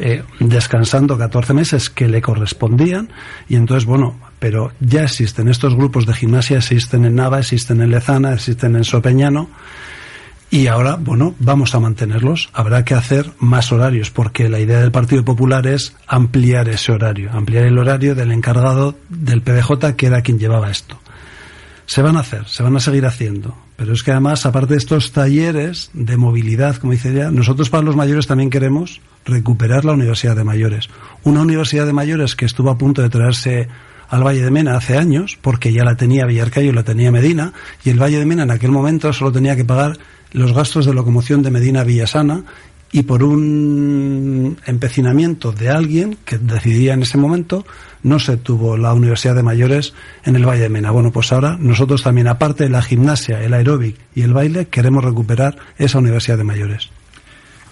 eh, 0.00 0.22
descansando 0.40 1.18
14 1.18 1.54
meses 1.54 1.90
que 1.90 2.08
le 2.08 2.22
correspondían 2.22 3.10
y 3.48 3.56
entonces, 3.56 3.84
bueno, 3.84 4.18
pero 4.38 4.72
ya 4.80 5.02
existen 5.02 5.48
estos 5.48 5.74
grupos 5.74 6.06
de 6.06 6.14
gimnasia, 6.14 6.58
existen 6.58 7.04
en 7.04 7.16
Nava, 7.16 7.40
existen 7.40 7.80
en 7.80 7.90
Lezana, 7.90 8.32
existen 8.32 8.76
en 8.76 8.84
Sopeñano 8.84 9.48
y 10.50 10.66
ahora, 10.68 10.96
bueno, 10.96 11.34
vamos 11.40 11.74
a 11.74 11.80
mantenerlos. 11.80 12.48
Habrá 12.54 12.84
que 12.84 12.94
hacer 12.94 13.32
más 13.38 13.70
horarios 13.70 14.10
porque 14.10 14.48
la 14.48 14.60
idea 14.60 14.80
del 14.80 14.90
Partido 14.90 15.24
Popular 15.24 15.66
es 15.66 15.94
ampliar 16.06 16.68
ese 16.68 16.92
horario, 16.92 17.30
ampliar 17.32 17.64
el 17.64 17.76
horario 17.76 18.14
del 18.14 18.32
encargado 18.32 18.94
del 19.10 19.42
PDJ 19.42 19.94
que 19.96 20.06
era 20.06 20.22
quien 20.22 20.38
llevaba 20.38 20.70
esto. 20.70 20.98
Se 21.88 22.02
van 22.02 22.18
a 22.18 22.20
hacer, 22.20 22.46
se 22.46 22.62
van 22.62 22.76
a 22.76 22.80
seguir 22.80 23.06
haciendo. 23.06 23.56
Pero 23.76 23.94
es 23.94 24.02
que 24.02 24.10
además, 24.10 24.44
aparte 24.44 24.74
de 24.74 24.78
estos 24.78 25.10
talleres 25.10 25.90
de 25.94 26.18
movilidad, 26.18 26.76
como 26.76 26.92
dice 26.92 27.14
ya, 27.14 27.30
nosotros 27.30 27.70
para 27.70 27.82
los 27.82 27.96
mayores 27.96 28.26
también 28.26 28.50
queremos 28.50 29.00
recuperar 29.24 29.86
la 29.86 29.94
Universidad 29.94 30.36
de 30.36 30.44
Mayores. 30.44 30.90
Una 31.24 31.40
Universidad 31.40 31.86
de 31.86 31.94
Mayores 31.94 32.36
que 32.36 32.44
estuvo 32.44 32.68
a 32.68 32.76
punto 32.76 33.00
de 33.00 33.08
traerse 33.08 33.68
al 34.10 34.22
Valle 34.22 34.42
de 34.42 34.50
Mena 34.50 34.76
hace 34.76 34.98
años, 34.98 35.38
porque 35.40 35.72
ya 35.72 35.82
la 35.82 35.96
tenía 35.96 36.26
Villarcayo 36.26 36.72
y 36.72 36.74
la 36.74 36.82
tenía 36.82 37.10
Medina, 37.10 37.54
y 37.82 37.88
el 37.88 38.02
Valle 38.02 38.18
de 38.18 38.26
Mena 38.26 38.42
en 38.42 38.50
aquel 38.50 38.70
momento 38.70 39.10
solo 39.14 39.32
tenía 39.32 39.56
que 39.56 39.64
pagar 39.64 39.96
los 40.32 40.52
gastos 40.52 40.84
de 40.84 40.92
locomoción 40.92 41.42
de 41.42 41.50
Medina 41.50 41.84
Villasana 41.84 42.44
y 42.90 43.02
por 43.02 43.22
un 43.22 44.56
empecinamiento 44.66 45.52
de 45.52 45.68
alguien 45.68 46.18
que 46.24 46.38
decidía 46.38 46.94
en 46.94 47.02
ese 47.02 47.18
momento, 47.18 47.66
no 48.02 48.18
se 48.18 48.36
tuvo 48.36 48.76
la 48.76 48.94
Universidad 48.94 49.34
de 49.34 49.42
Mayores 49.42 49.92
en 50.24 50.36
el 50.36 50.46
Valle 50.46 50.62
de 50.62 50.68
Mena. 50.68 50.90
Bueno, 50.90 51.12
pues 51.12 51.32
ahora 51.32 51.56
nosotros 51.58 52.02
también, 52.02 52.28
aparte 52.28 52.64
de 52.64 52.70
la 52.70 52.82
gimnasia, 52.82 53.42
el 53.42 53.52
aeróbic 53.52 53.96
y 54.14 54.22
el 54.22 54.32
baile, 54.32 54.68
queremos 54.68 55.04
recuperar 55.04 55.58
esa 55.76 55.98
Universidad 55.98 56.38
de 56.38 56.44
Mayores. 56.44 56.90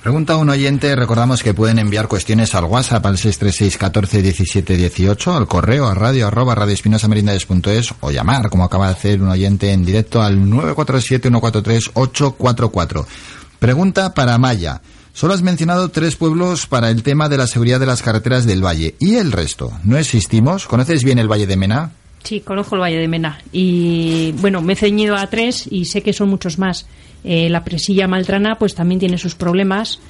Pregunta 0.03 0.37
un 0.37 0.49
oyente, 0.51 0.95
recordamos 0.95 1.43
que 1.43 1.53
pueden 1.53 1.81
enviar 1.81 2.07
cuestiones 2.07 2.55
al 2.55 2.67
WhatsApp 2.67 3.05
al 3.07 3.19
636 3.19 3.77
14 3.77 4.23
17 4.23 4.77
18, 4.77 5.35
al 5.35 5.49
correo 5.49 5.89
a 5.89 5.95
radio 5.95 6.29
arroba 6.29 6.55
radioespinosamerindades.es 6.55 7.93
o 7.99 8.13
llamar, 8.13 8.49
como 8.49 8.63
acaba 8.63 8.87
de 8.87 8.93
hacer 8.93 9.21
un 9.21 9.31
oyente 9.31 9.73
en 9.73 9.85
directo, 9.85 10.23
al 10.23 10.39
947 10.49 11.29
143 11.29 11.91
844. 11.95 13.07
Pregunta 13.59 14.15
para 14.15 14.39
Maya. 14.39 14.81
Solo 15.17 15.33
has 15.33 15.41
mencionado 15.41 15.89
tres 15.89 16.15
pueblos 16.15 16.67
para 16.67 16.91
el 16.91 17.03
tema 17.03 17.31
de 17.31 17.39
la 17.39 17.47
seguridad 17.47 17.81
de 17.81 17.87
las 17.87 18.03
carreteras 18.03 18.45
del 18.45 18.63
valle. 18.63 18.97
¿Y 18.99 19.15
el 19.15 19.33
resto? 19.33 19.73
¿No 19.83 19.97
existimos? 19.97 20.67
¿Conoces 20.67 21.05
bien 21.05 21.19
el 21.19 21.27
Valle 21.27 21.47
de 21.47 21.57
Mena? 21.57 21.93
Sí, 22.23 22.43
conozco 22.43 22.75
el 22.75 22.83
Valle 22.83 22.99
de 22.99 23.09
Mena. 23.09 23.41
Y 23.51 24.33
bueno, 24.33 24.61
me 24.61 24.75
he 24.75 24.77
ceñido 24.77 25.17
a 25.17 25.27
tres 25.29 25.69
y 25.71 25.87
sé 25.87 26.03
que 26.03 26.13
son 26.13 26.29
muchos 26.29 26.59
más. 26.59 26.87
Eh, 27.25 27.49
la 27.49 27.65
presilla 27.65 28.07
maltrana 28.07 28.59
pues 28.59 28.75
también 28.75 29.01
tiene 29.01 29.17
sus 29.17 29.35
problemas. 29.35 30.01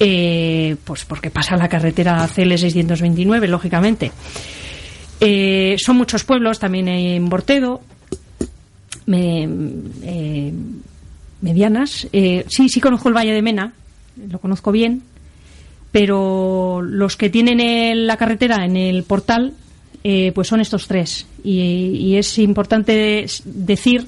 Eh, 0.00 0.76
pues 0.84 1.04
porque 1.04 1.28
pasa 1.28 1.58
la 1.58 1.68
carretera 1.68 2.26
CL629, 2.26 3.46
lógicamente. 3.46 4.10
Eh, 5.20 5.76
son 5.78 5.98
muchos 5.98 6.24
pueblos, 6.24 6.58
también 6.58 6.88
en 6.88 7.28
Bortedo, 7.28 7.82
medianas. 11.42 12.08
sí, 12.10 12.68
sí 12.70 12.80
conozco 12.80 13.08
el 13.08 13.14
Valle 13.14 13.34
de 13.34 13.42
Mena, 13.42 13.74
lo 14.16 14.38
conozco 14.38 14.72
bien, 14.72 15.02
pero 15.92 16.82
los 16.82 17.16
que 17.16 17.30
tienen 17.30 18.06
la 18.06 18.16
carretera 18.16 18.64
en 18.64 18.76
el 18.76 19.04
portal, 19.04 19.52
eh, 20.02 20.32
pues 20.34 20.48
son 20.48 20.60
estos 20.60 20.88
tres. 20.88 21.26
Y, 21.42 22.16
es 22.16 22.38
importante 22.38 23.26
decir 23.44 24.06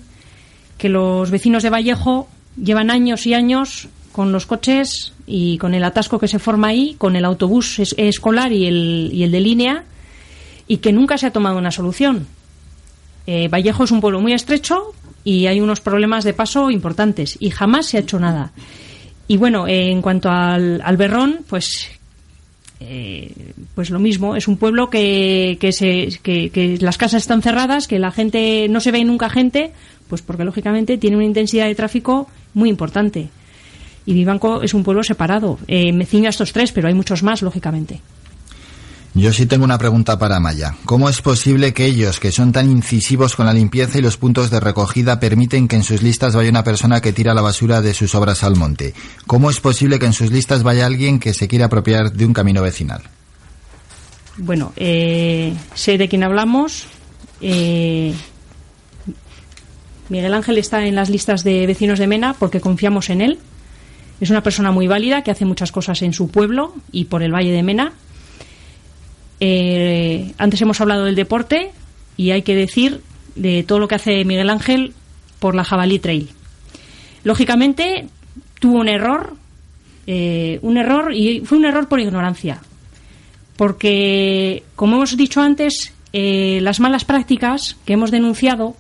que 0.79 0.89
los 0.89 1.31
vecinos 1.31 1.63
de 1.63 1.71
Vallejo 1.71 2.29
llevan 2.61 2.91
años 2.91 3.27
y 3.27 3.35
años 3.35 3.89
con 4.13 4.33
los 4.33 4.47
coches 4.47 5.13
y 5.27 5.59
con 5.59 5.75
el 5.75 5.85
atasco 5.85 6.19
que 6.19 6.29
se 6.29 6.39
forma 6.39 6.69
ahí, 6.69 6.95
con 6.99 7.17
el 7.17 7.25
autobús 7.25 7.79
escolar 7.79 8.53
y 8.53 8.67
el, 8.67 9.11
y 9.13 9.23
el 9.23 9.31
de 9.31 9.41
línea, 9.41 9.85
y 10.67 10.79
que 10.79 10.93
nunca 10.93 11.19
se 11.19 11.27
ha 11.27 11.33
tomado 11.33 11.59
una 11.59 11.71
solución. 11.71 12.27
Eh, 13.27 13.49
Vallejo 13.49 13.85
es 13.85 13.91
un 13.91 14.01
pueblo 14.01 14.21
muy 14.21 14.33
estrecho 14.33 14.93
y 15.25 15.47
hay 15.47 15.61
unos 15.61 15.81
problemas 15.81 16.25
de 16.25 16.33
paso 16.33 16.71
importantes 16.71 17.37
y 17.41 17.51
jamás 17.51 17.87
se 17.87 17.97
ha 17.97 18.01
hecho 18.01 18.21
nada. 18.21 18.53
Y 19.29 19.37
bueno, 19.37 19.66
en 19.66 20.03
cuanto 20.03 20.31
al, 20.31 20.81
al 20.83 20.97
Berrón, 20.97 21.41
pues 21.49 21.91
eh, 22.79 23.33
pues 23.74 23.91
lo 23.91 23.99
mismo, 23.99 24.37
es 24.37 24.49
un 24.49 24.59
pueblo 24.59 24.91
que, 24.91 25.57
que, 25.61 25.72
se, 25.72 26.09
que, 26.22 26.79
las 26.81 26.99
casas 26.99 27.22
están 27.22 27.41
cerradas, 27.41 27.89
que 27.89 27.99
la 27.99 28.11
gente 28.11 28.68
no 28.68 28.81
se 28.81 28.91
ve 28.91 29.03
nunca 29.05 29.31
gente, 29.31 29.72
pues 30.09 30.22
porque 30.22 30.45
lógicamente 30.45 30.99
tiene 30.99 31.16
una 31.16 31.24
intensidad 31.24 31.66
de 31.66 31.74
tráfico 31.74 32.29
muy 32.55 32.68
importante. 32.68 33.29
Y 34.05 34.12
Vivanco 34.12 34.62
es 34.62 34.74
un 34.74 34.85
pueblo 34.85 35.03
separado. 35.03 35.59
Eh, 35.66 35.93
me 35.93 36.07
ciño 36.07 36.27
a 36.27 36.31
estos 36.31 36.53
tres, 36.53 36.70
pero 36.70 36.89
hay 36.89 36.95
muchos 36.95 37.22
más, 37.22 37.43
lógicamente. 37.43 38.01
Yo 39.17 39.33
sí 39.33 39.47
tengo 39.47 39.64
una 39.64 39.79
pregunta 39.79 40.19
para 40.19 40.41
Maya. 40.41 40.77
¿Cómo 40.85 41.09
es 41.09 41.23
posible 41.23 41.73
que 41.73 41.87
ellos, 41.87 42.21
que 42.21 42.31
son 42.31 42.53
tan 42.53 42.71
incisivos 42.71 43.35
con 43.35 43.47
la 43.47 43.55
limpieza 43.55 43.99
y 43.99 44.03
los 44.03 44.19
puntos 44.19 44.51
de 44.51 44.61
recogida, 44.61 45.19
permiten 45.19 45.69
que 45.69 45.77
en 45.77 45.85
sus 45.85 46.03
listas 46.03 46.37
vaya 46.37 46.51
una 46.51 46.62
persona 46.62 47.01
que 47.01 47.14
tira 47.14 47.33
la 47.33 47.41
basura 47.41 47.81
de 47.81 47.95
sus 47.95 48.14
obras 48.14 48.45
al 48.45 48.57
monte? 48.57 48.93
¿Cómo 49.27 49.49
es 49.49 49.59
posible 49.59 49.99
que 49.99 50.05
en 50.05 50.12
sus 50.12 50.31
listas 50.31 50.62
vaya 50.62 50.85
alguien 50.85 51.19
que 51.19 51.33
se 51.33 51.49
quiera 51.49 51.64
apropiar 51.64 52.12
de 52.12 52.27
un 52.27 52.35
camino 52.35 52.61
vecinal? 52.61 53.05
Bueno, 54.37 54.75
eh, 54.77 55.55
sé 55.75 55.97
de 55.97 56.09
quién 56.11 56.23
hablamos. 56.23 56.87
Eh, 57.41 58.12
Miguel 60.11 60.35
Ángel 60.35 60.59
está 60.59 60.85
en 60.85 60.95
las 60.95 61.09
listas 61.09 61.43
de 61.43 61.67
vecinos 61.67 61.99
de 61.99 62.07
Mena 62.07 62.37
porque 62.39 62.61
confiamos 62.61 63.09
en 63.09 63.23
él. 63.23 63.39
Es 64.21 64.29
una 64.29 64.43
persona 64.43 64.73
muy 64.73 64.87
válida 64.89 65.23
que 65.23 65.31
hace 65.31 65.47
muchas 65.47 65.73
cosas 65.73 66.03
en 66.03 66.12
su 66.12 66.29
pueblo 66.29 66.75
y 66.93 67.07
por 67.07 67.23
el 67.23 67.35
Valle 67.35 67.53
de 67.53 67.62
Mena. 67.62 67.95
Eh, 69.41 70.32
antes 70.39 70.61
hemos 70.62 70.80
hablado 70.80 71.05
del 71.05 71.14
deporte 71.14 71.72
y 72.16 72.30
hay 72.30 72.43
que 72.43 72.55
decir 72.55 73.03
de 73.34 73.62
todo 73.62 73.78
lo 73.78 73.89
que 73.89 73.97
hace 73.97 74.24
Miguel 74.24 74.51
Ángel 74.51 74.95
por 75.39 75.55
la 75.55 75.64
Jabalí 75.64 75.99
Trail. 75.99 76.30
Lógicamente 77.24 78.07
tuvo 78.59 78.80
un 78.80 78.89
error, 78.89 79.34
eh, 80.07 80.59
un 80.62 80.78
error 80.78 81.12
y 81.14 81.41
fue 81.41 81.59
un 81.59 81.66
error 81.66 81.89
por 81.89 82.01
ignorancia, 82.01 82.61
porque 83.57 84.62
como 84.74 84.97
hemos 84.97 85.16
dicho 85.16 85.41
antes, 85.41 85.93
eh, 86.12 86.61
las 86.62 86.80
malas 86.80 87.05
prácticas 87.05 87.76
que 87.84 87.93
hemos 87.93 88.11
denunciado 88.11 88.76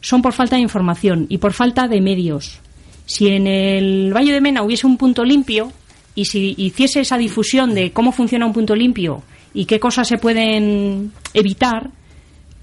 son 0.00 0.22
por 0.22 0.32
falta 0.32 0.56
de 0.56 0.62
información 0.62 1.26
y 1.28 1.38
por 1.38 1.52
falta 1.52 1.86
de 1.88 2.00
medios. 2.00 2.60
Si 3.06 3.28
en 3.28 3.46
el 3.46 4.12
Valle 4.14 4.32
de 4.32 4.40
Mena 4.40 4.62
hubiese 4.62 4.86
un 4.86 4.96
punto 4.96 5.24
limpio 5.24 5.72
y 6.14 6.24
si 6.24 6.54
hiciese 6.58 7.00
esa 7.00 7.16
difusión 7.16 7.74
de 7.74 7.92
cómo 7.92 8.12
funciona 8.12 8.46
un 8.46 8.52
punto 8.52 8.74
limpio 8.74 9.22
y 9.54 9.64
qué 9.64 9.80
cosas 9.80 10.08
se 10.08 10.18
pueden 10.18 11.12
evitar, 11.34 11.90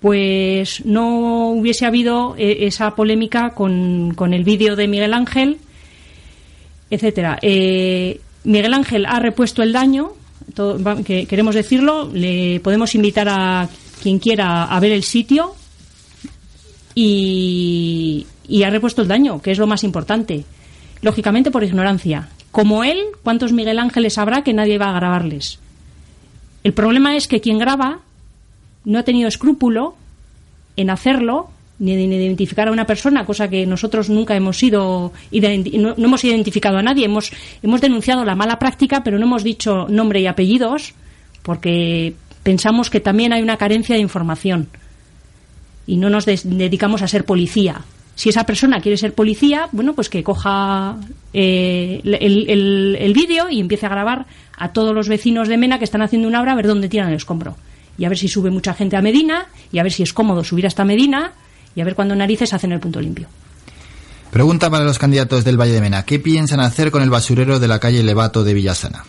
pues 0.01 0.85
no 0.85 1.49
hubiese 1.49 1.85
habido 1.85 2.35
eh, 2.37 2.67
esa 2.67 2.95
polémica 2.95 3.51
con, 3.51 4.13
con 4.15 4.33
el 4.33 4.43
vídeo 4.43 4.75
de 4.75 4.87
Miguel 4.87 5.13
Ángel, 5.13 5.57
etcétera. 6.89 7.39
Eh, 7.41 8.21
Miguel 8.43 8.73
Ángel 8.73 9.05
ha 9.07 9.19
repuesto 9.19 9.63
el 9.63 9.73
daño, 9.73 10.13
que 11.05 11.25
queremos 11.25 11.55
decirlo, 11.55 12.09
le 12.13 12.59
podemos 12.59 12.93
invitar 12.93 13.27
a 13.29 13.67
quien 14.01 14.19
quiera 14.19 14.65
a 14.65 14.79
ver 14.79 14.91
el 14.91 15.03
sitio 15.03 15.55
y, 16.93 18.27
y 18.47 18.63
ha 18.63 18.69
repuesto 18.69 19.01
el 19.01 19.07
daño, 19.07 19.41
que 19.41 19.51
es 19.51 19.57
lo 19.57 19.65
más 19.65 19.83
importante. 19.83 20.45
Lógicamente 21.01 21.51
por 21.51 21.63
ignorancia. 21.63 22.29
Como 22.51 22.83
él, 22.83 22.99
¿cuántos 23.23 23.51
Miguel 23.51 23.79
Ángeles 23.79 24.17
habrá 24.17 24.43
que 24.43 24.53
nadie 24.53 24.77
va 24.77 24.89
a 24.89 24.99
grabarles? 24.99 25.59
El 26.65 26.73
problema 26.73 27.15
es 27.15 27.27
que 27.27 27.41
quien 27.41 27.59
graba 27.59 27.99
no 28.85 28.97
ha 28.97 29.03
tenido 29.03 29.27
escrúpulo 29.27 29.93
en 30.75 30.89
hacerlo 30.89 31.51
ni 31.77 31.93
en 31.93 32.11
identificar 32.11 32.67
a 32.67 32.71
una 32.71 32.87
persona, 32.87 33.23
cosa 33.23 33.51
que 33.51 33.67
nosotros 33.67 34.09
nunca 34.09 34.35
hemos 34.35 34.57
sido, 34.57 35.13
no, 35.31 35.93
no, 35.95 36.05
hemos 36.05 36.23
identificado 36.23 36.79
a 36.79 36.81
nadie, 36.81 37.05
hemos, 37.05 37.31
hemos 37.61 37.81
denunciado 37.81 38.25
la 38.25 38.33
mala 38.33 38.57
práctica, 38.57 39.03
pero 39.03 39.19
no 39.19 39.25
hemos 39.25 39.43
dicho 39.43 39.85
nombre 39.89 40.21
y 40.21 40.25
apellidos, 40.25 40.95
porque 41.43 42.15
pensamos 42.41 42.89
que 42.89 42.99
también 42.99 43.31
hay 43.31 43.43
una 43.43 43.57
carencia 43.57 43.93
de 43.93 44.01
información 44.01 44.67
y 45.85 45.97
no 45.97 46.09
nos 46.09 46.25
dedicamos 46.25 47.03
a 47.03 47.07
ser 47.07 47.25
policía. 47.25 47.81
Si 48.15 48.29
esa 48.29 48.43
persona 48.43 48.79
quiere 48.79 48.97
ser 48.97 49.13
policía, 49.13 49.69
bueno, 49.71 49.93
pues 49.93 50.09
que 50.09 50.23
coja 50.23 50.97
eh, 51.31 52.01
el, 52.03 52.49
el, 52.49 52.97
el 52.99 53.13
vídeo 53.13 53.51
y 53.51 53.59
empiece 53.59 53.85
a 53.85 53.89
grabar 53.89 54.25
a 54.57 54.69
todos 54.69 54.93
los 54.93 55.07
vecinos 55.07 55.47
de 55.47 55.57
Mena 55.57 55.79
que 55.79 55.85
están 55.85 56.01
haciendo 56.01 56.27
una 56.27 56.41
obra 56.41 56.53
a 56.53 56.55
ver 56.55 56.67
dónde 56.67 56.89
tiran 56.89 57.09
el 57.09 57.15
escombro. 57.15 57.55
Y 57.97 58.05
a 58.05 58.09
ver 58.09 58.17
si 58.17 58.27
sube 58.27 58.51
mucha 58.51 58.73
gente 58.73 58.97
a 58.97 59.01
Medina, 59.01 59.47
y 59.71 59.79
a 59.79 59.83
ver 59.83 59.91
si 59.91 60.03
es 60.03 60.13
cómodo 60.13 60.43
subir 60.43 60.67
hasta 60.67 60.83
Medina, 60.83 61.33
y 61.75 61.81
a 61.81 61.85
ver 61.85 61.95
cuándo 61.95 62.15
narices 62.15 62.53
hacen 62.53 62.71
el 62.71 62.79
punto 62.79 62.99
limpio. 62.99 63.27
Pregunta 64.31 64.69
para 64.69 64.83
los 64.83 64.99
candidatos 64.99 65.45
del 65.45 65.59
Valle 65.59 65.73
de 65.73 65.81
Mena. 65.81 66.03
¿Qué 66.03 66.19
piensan 66.19 66.59
hacer 66.59 66.91
con 66.91 67.01
el 67.01 67.09
basurero 67.09 67.59
de 67.59 67.67
la 67.67 67.79
calle 67.79 68.03
Levato 68.03 68.43
de 68.43 68.53
Villasana? 68.53 69.05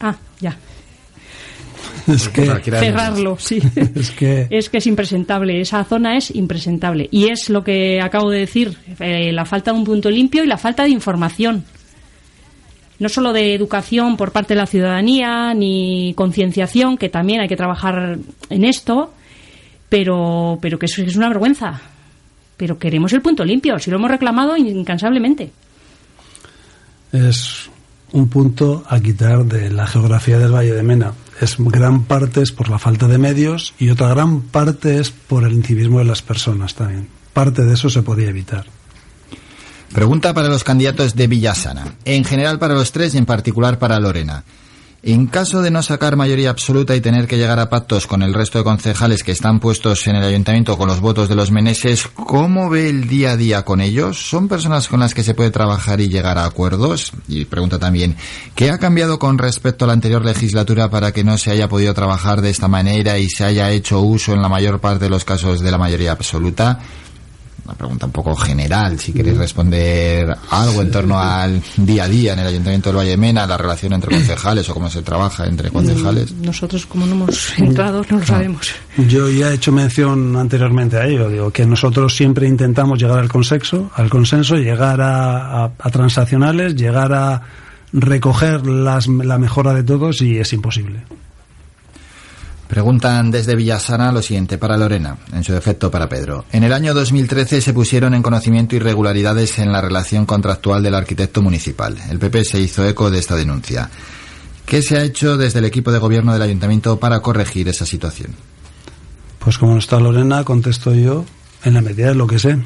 Ah, 0.00 0.16
ya. 0.40 0.56
Es 2.06 2.28
que 2.28 2.46
cerrarlo, 2.62 3.36
sí. 3.38 3.60
Es 3.94 4.10
que 4.12 4.46
es 4.50 4.70
que 4.70 4.78
es 4.78 4.86
impresentable. 4.86 5.60
Esa 5.60 5.84
zona 5.84 6.16
es 6.16 6.34
impresentable. 6.34 7.08
Y 7.10 7.28
es 7.28 7.50
lo 7.50 7.64
que 7.64 8.00
acabo 8.00 8.30
de 8.30 8.40
decir: 8.40 8.76
eh, 9.00 9.32
la 9.32 9.44
falta 9.44 9.72
de 9.72 9.78
un 9.78 9.84
punto 9.84 10.08
limpio 10.08 10.44
y 10.44 10.46
la 10.46 10.56
falta 10.56 10.84
de 10.84 10.90
información. 10.90 11.64
No 12.98 13.08
solo 13.08 13.32
de 13.32 13.54
educación 13.54 14.16
por 14.16 14.32
parte 14.32 14.54
de 14.54 14.60
la 14.60 14.66
ciudadanía, 14.66 15.52
ni 15.54 16.14
concienciación, 16.14 16.96
que 16.96 17.08
también 17.08 17.40
hay 17.40 17.48
que 17.48 17.56
trabajar 17.56 18.18
en 18.48 18.64
esto, 18.64 19.12
pero, 19.88 20.58
pero 20.60 20.78
que 20.78 20.86
eso 20.86 21.02
es 21.02 21.16
una 21.16 21.28
vergüenza. 21.28 21.80
Pero 22.56 22.78
queremos 22.78 23.12
el 23.12 23.20
punto 23.20 23.44
limpio, 23.44 23.78
si 23.78 23.90
lo 23.90 23.98
hemos 23.98 24.10
reclamado 24.10 24.56
incansablemente. 24.56 25.50
es 27.12 27.68
un 28.12 28.28
punto 28.28 28.84
a 28.88 29.00
quitar 29.00 29.44
de 29.44 29.70
la 29.70 29.86
geografía 29.86 30.38
del 30.38 30.54
Valle 30.54 30.72
de 30.72 30.82
Mena. 30.82 31.12
Es 31.40 31.56
gran 31.58 32.04
parte 32.04 32.40
es 32.40 32.52
por 32.52 32.70
la 32.70 32.78
falta 32.78 33.08
de 33.08 33.18
medios 33.18 33.74
y 33.78 33.90
otra 33.90 34.08
gran 34.08 34.40
parte 34.40 34.98
es 34.98 35.10
por 35.10 35.44
el 35.44 35.52
incivismo 35.52 35.98
de 35.98 36.06
las 36.06 36.22
personas 36.22 36.74
también. 36.74 37.08
Parte 37.32 37.64
de 37.64 37.74
eso 37.74 37.90
se 37.90 38.02
podía 38.02 38.30
evitar. 38.30 38.64
Pregunta 39.92 40.34
para 40.34 40.48
los 40.48 40.64
candidatos 40.64 41.14
de 41.14 41.26
Villasana. 41.26 41.94
En 42.04 42.24
general 42.24 42.58
para 42.58 42.74
los 42.74 42.92
tres 42.92 43.14
y 43.14 43.18
en 43.18 43.26
particular 43.26 43.78
para 43.78 43.98
Lorena. 44.00 44.44
En 45.06 45.28
caso 45.28 45.62
de 45.62 45.70
no 45.70 45.84
sacar 45.84 46.16
mayoría 46.16 46.50
absoluta 46.50 46.96
y 46.96 47.00
tener 47.00 47.28
que 47.28 47.36
llegar 47.36 47.60
a 47.60 47.70
pactos 47.70 48.08
con 48.08 48.22
el 48.22 48.34
resto 48.34 48.58
de 48.58 48.64
concejales 48.64 49.22
que 49.22 49.30
están 49.30 49.60
puestos 49.60 50.04
en 50.08 50.16
el 50.16 50.24
ayuntamiento 50.24 50.76
con 50.76 50.88
los 50.88 50.98
votos 50.98 51.28
de 51.28 51.36
los 51.36 51.52
meneses, 51.52 52.08
¿cómo 52.08 52.68
ve 52.70 52.88
el 52.88 53.06
día 53.06 53.30
a 53.30 53.36
día 53.36 53.64
con 53.64 53.80
ellos? 53.80 54.18
¿Son 54.18 54.48
personas 54.48 54.88
con 54.88 54.98
las 54.98 55.14
que 55.14 55.22
se 55.22 55.34
puede 55.34 55.52
trabajar 55.52 56.00
y 56.00 56.08
llegar 56.08 56.38
a 56.38 56.44
acuerdos? 56.44 57.12
Y 57.28 57.44
pregunta 57.44 57.78
también, 57.78 58.16
¿qué 58.56 58.72
ha 58.72 58.78
cambiado 58.78 59.20
con 59.20 59.38
respecto 59.38 59.84
a 59.84 59.86
la 59.86 59.94
anterior 59.94 60.24
legislatura 60.24 60.90
para 60.90 61.12
que 61.12 61.22
no 61.22 61.38
se 61.38 61.52
haya 61.52 61.68
podido 61.68 61.94
trabajar 61.94 62.40
de 62.40 62.50
esta 62.50 62.66
manera 62.66 63.16
y 63.16 63.28
se 63.28 63.44
haya 63.44 63.70
hecho 63.70 64.00
uso 64.00 64.32
en 64.32 64.42
la 64.42 64.48
mayor 64.48 64.80
parte 64.80 65.04
de 65.04 65.10
los 65.10 65.24
casos 65.24 65.60
de 65.60 65.70
la 65.70 65.78
mayoría 65.78 66.10
absoluta? 66.10 66.80
Una 67.66 67.74
pregunta 67.74 68.06
un 68.06 68.12
poco 68.12 68.34
general, 68.36 68.98
si 68.98 69.12
queréis 69.12 69.36
responder 69.36 70.34
algo 70.50 70.82
en 70.82 70.90
torno 70.90 71.18
al 71.18 71.60
día 71.76 72.04
a 72.04 72.08
día 72.08 72.32
en 72.32 72.38
el 72.38 72.46
Ayuntamiento 72.46 72.90
del 72.90 72.98
Valle 72.98 73.10
de 73.10 73.16
Mena, 73.16 73.46
la 73.46 73.56
relación 73.56 73.92
entre 73.92 74.14
concejales 74.14 74.68
o 74.68 74.74
cómo 74.74 74.88
se 74.88 75.02
trabaja 75.02 75.46
entre 75.46 75.70
concejales. 75.70 76.32
Nosotros, 76.34 76.86
como 76.86 77.06
no 77.06 77.12
hemos 77.12 77.58
entrado, 77.58 78.04
no 78.08 78.18
lo 78.18 78.26
sabemos. 78.26 78.70
Yo 78.96 79.28
ya 79.28 79.50
he 79.50 79.54
hecho 79.54 79.72
mención 79.72 80.36
anteriormente 80.36 80.96
a 80.96 81.06
ello, 81.06 81.28
digo 81.28 81.50
que 81.50 81.66
nosotros 81.66 82.14
siempre 82.14 82.46
intentamos 82.46 83.00
llegar 83.00 83.18
al 83.18 83.28
consenso, 83.28 83.90
al 83.94 84.08
consenso, 84.08 84.56
llegar 84.56 85.00
a, 85.00 85.64
a, 85.64 85.70
a 85.78 85.90
transaccionales, 85.90 86.76
llegar 86.76 87.12
a 87.12 87.42
recoger 87.92 88.66
las, 88.66 89.08
la 89.08 89.38
mejora 89.38 89.74
de 89.74 89.82
todos 89.82 90.22
y 90.22 90.38
es 90.38 90.52
imposible. 90.52 91.02
Preguntan 92.68 93.30
desde 93.30 93.54
Villasana 93.54 94.10
lo 94.10 94.22
siguiente 94.22 94.58
para 94.58 94.76
Lorena, 94.76 95.16
en 95.32 95.44
su 95.44 95.52
defecto 95.52 95.90
para 95.90 96.08
Pedro. 96.08 96.44
En 96.50 96.64
el 96.64 96.72
año 96.72 96.94
2013 96.94 97.60
se 97.60 97.72
pusieron 97.72 98.14
en 98.14 98.22
conocimiento 98.22 98.74
irregularidades 98.74 99.58
en 99.60 99.72
la 99.72 99.80
relación 99.80 100.26
contractual 100.26 100.82
del 100.82 100.96
arquitecto 100.96 101.42
municipal. 101.42 101.96
El 102.10 102.18
PP 102.18 102.44
se 102.44 102.60
hizo 102.60 102.86
eco 102.86 103.10
de 103.10 103.20
esta 103.20 103.36
denuncia. 103.36 103.88
¿Qué 104.66 104.82
se 104.82 104.96
ha 104.96 105.04
hecho 105.04 105.36
desde 105.36 105.60
el 105.60 105.64
equipo 105.64 105.92
de 105.92 106.00
gobierno 106.00 106.32
del 106.32 106.42
ayuntamiento 106.42 106.98
para 106.98 107.20
corregir 107.20 107.68
esa 107.68 107.86
situación? 107.86 108.34
Pues 109.38 109.58
como 109.58 109.74
no 109.74 109.78
está 109.78 110.00
Lorena, 110.00 110.42
contesto 110.42 110.92
yo 110.92 111.24
en 111.62 111.74
la 111.74 111.82
medida 111.82 112.08
de 112.08 112.16
lo 112.16 112.26
que 112.26 112.40
sé. 112.40 112.58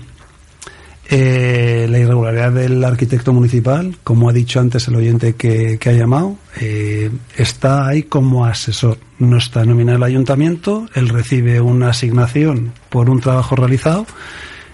Eh, 1.13 1.89
la 1.91 1.99
irregularidad 1.99 2.53
del 2.53 2.85
arquitecto 2.85 3.33
municipal, 3.33 3.97
como 4.05 4.29
ha 4.29 4.33
dicho 4.33 4.61
antes 4.61 4.87
el 4.87 4.95
oyente 4.95 5.35
que, 5.35 5.77
ha 5.85 5.93
llamado, 5.93 6.37
eh, 6.61 7.11
está 7.37 7.89
ahí 7.89 8.05
como 8.05 8.45
asesor. 8.45 8.99
No 9.19 9.37
está 9.37 9.65
nominado 9.65 9.97
el 9.99 10.05
ayuntamiento, 10.05 10.89
él 10.95 11.09
recibe 11.09 11.61
una 11.61 11.89
asignación 11.89 12.73
por 12.91 13.11
un 13.11 13.19
trabajo 13.19 13.57
realizado 13.57 14.07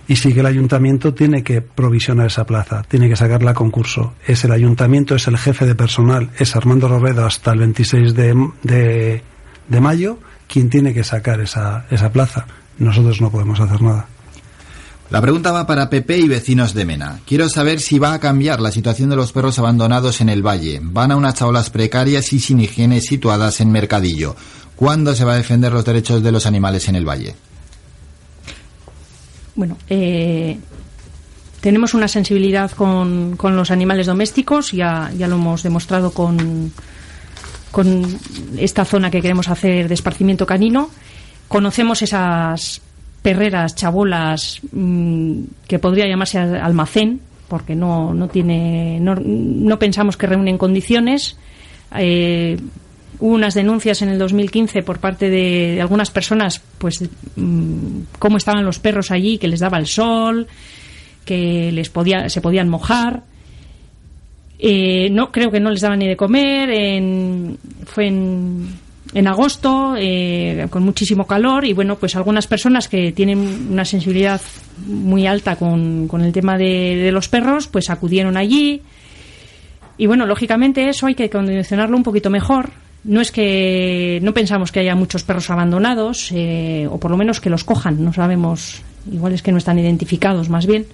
y 0.08 0.16
sí 0.16 0.34
que 0.34 0.40
el 0.40 0.46
ayuntamiento 0.46 1.14
tiene 1.14 1.42
que 1.42 1.62
provisionar 1.62 2.26
esa 2.26 2.44
plaza, 2.44 2.82
tiene 2.86 3.08
que 3.08 3.16
sacarla 3.16 3.52
a 3.52 3.54
concurso. 3.54 4.12
Es 4.26 4.44
el 4.44 4.52
ayuntamiento, 4.52 5.14
es 5.14 5.26
el 5.28 5.38
jefe 5.38 5.64
de 5.64 5.74
personal, 5.74 6.30
es 6.38 6.54
Armando 6.54 6.86
Robredo 6.86 7.24
hasta 7.24 7.52
el 7.52 7.60
26 7.60 8.14
de, 8.14 8.50
de, 8.62 9.22
de 9.68 9.80
mayo 9.80 10.18
quien 10.48 10.68
tiene 10.68 10.92
que 10.92 11.02
sacar 11.02 11.40
esa, 11.40 11.86
esa 11.90 12.12
plaza. 12.12 12.46
Nosotros 12.78 13.22
no 13.22 13.30
podemos 13.30 13.58
hacer 13.58 13.80
nada. 13.80 14.06
La 15.08 15.20
pregunta 15.20 15.52
va 15.52 15.68
para 15.68 15.88
Pepe 15.88 16.18
y 16.18 16.26
vecinos 16.26 16.74
de 16.74 16.84
Mena. 16.84 17.20
Quiero 17.26 17.48
saber 17.48 17.80
si 17.80 18.00
va 18.00 18.12
a 18.12 18.18
cambiar 18.18 18.60
la 18.60 18.72
situación 18.72 19.08
de 19.08 19.14
los 19.14 19.30
perros 19.30 19.58
abandonados 19.58 20.20
en 20.20 20.28
el 20.28 20.44
valle. 20.44 20.80
Van 20.82 21.12
a 21.12 21.16
unas 21.16 21.34
chaulas 21.34 21.70
precarias 21.70 22.32
y 22.32 22.40
sin 22.40 22.60
higiene 22.60 23.00
situadas 23.00 23.60
en 23.60 23.70
Mercadillo. 23.70 24.34
¿Cuándo 24.74 25.14
se 25.14 25.24
va 25.24 25.34
a 25.34 25.36
defender 25.36 25.72
los 25.72 25.84
derechos 25.84 26.24
de 26.24 26.32
los 26.32 26.44
animales 26.44 26.88
en 26.88 26.96
el 26.96 27.08
valle? 27.08 27.36
Bueno, 29.54 29.78
eh, 29.88 30.58
tenemos 31.60 31.94
una 31.94 32.08
sensibilidad 32.08 32.72
con, 32.72 33.36
con 33.36 33.56
los 33.56 33.70
animales 33.70 34.06
domésticos, 34.06 34.72
ya, 34.72 35.12
ya 35.16 35.28
lo 35.28 35.36
hemos 35.36 35.62
demostrado 35.62 36.10
con, 36.10 36.72
con 37.70 38.18
esta 38.58 38.84
zona 38.84 39.10
que 39.10 39.22
queremos 39.22 39.48
hacer 39.48 39.86
de 39.86 39.94
esparcimiento 39.94 40.46
canino. 40.46 40.90
Conocemos 41.48 42.02
esas 42.02 42.82
perreras, 43.22 43.74
chabolas, 43.74 44.60
mmm, 44.72 45.42
que 45.66 45.78
podría 45.78 46.06
llamarse 46.06 46.38
almacén, 46.38 47.20
porque 47.48 47.74
no, 47.74 48.14
no 48.14 48.28
tiene, 48.28 48.98
no, 49.00 49.14
no 49.14 49.78
pensamos 49.78 50.16
que 50.16 50.26
reúnen 50.26 50.58
condiciones. 50.58 51.36
Eh, 51.96 52.58
hubo 53.18 53.34
unas 53.34 53.54
denuncias 53.54 54.02
en 54.02 54.10
el 54.10 54.18
2015 54.18 54.82
por 54.82 54.98
parte 54.98 55.30
de, 55.30 55.80
algunas 55.80 56.10
personas, 56.10 56.62
pues, 56.78 57.08
mm, 57.36 58.00
cómo 58.18 58.36
estaban 58.36 58.64
los 58.64 58.78
perros 58.78 59.10
allí, 59.10 59.38
que 59.38 59.48
les 59.48 59.60
daba 59.60 59.78
el 59.78 59.86
sol, 59.86 60.46
que 61.24 61.72
les 61.72 61.90
podía, 61.90 62.28
se 62.28 62.40
podían 62.40 62.68
mojar. 62.68 63.22
Eh, 64.58 65.10
no 65.10 65.32
creo 65.32 65.50
que 65.50 65.60
no 65.60 65.70
les 65.70 65.80
daban 65.80 65.98
ni 65.98 66.08
de 66.08 66.16
comer. 66.16 66.70
En, 66.70 67.58
fue 67.84 68.06
en, 68.06 68.68
en 69.14 69.26
agosto, 69.28 69.94
eh, 69.96 70.66
con 70.70 70.82
muchísimo 70.82 71.26
calor, 71.26 71.64
y 71.64 71.72
bueno, 71.72 71.96
pues 71.96 72.16
algunas 72.16 72.46
personas 72.46 72.88
que 72.88 73.12
tienen 73.12 73.68
una 73.70 73.84
sensibilidad 73.84 74.40
muy 74.86 75.26
alta 75.26 75.56
con, 75.56 76.08
con 76.08 76.22
el 76.22 76.32
tema 76.32 76.58
de, 76.58 77.10
los 77.12 77.28
perros, 77.28 77.68
pues 77.68 77.90
acudieron 77.90 78.36
allí. 78.36 78.82
Y 79.98 80.06
bueno, 80.06 80.26
lógicamente 80.26 80.88
eso 80.88 81.06
hay 81.06 81.14
que 81.14 81.30
condicionarlo 81.30 81.96
un 81.96 82.02
poquito 82.02 82.30
mejor. 82.30 82.70
No 83.04 83.20
es 83.20 83.30
que 83.30 84.18
no 84.22 84.34
pensamos 84.34 84.72
que 84.72 84.80
haya 84.80 84.94
muchos 84.94 85.22
perros 85.22 85.48
abandonados, 85.50 86.32
eh, 86.32 86.88
o 86.90 86.98
por 86.98 87.10
lo 87.10 87.16
menos 87.16 87.40
que 87.40 87.50
los 87.50 87.64
cojan, 87.64 88.04
no 88.04 88.12
sabemos, 88.12 88.82
igual 89.10 89.32
es 89.32 89.42
que 89.42 89.52
no 89.52 89.58
están 89.58 89.78
identificados 89.78 90.50
más 90.50 90.66
bien. 90.66 90.86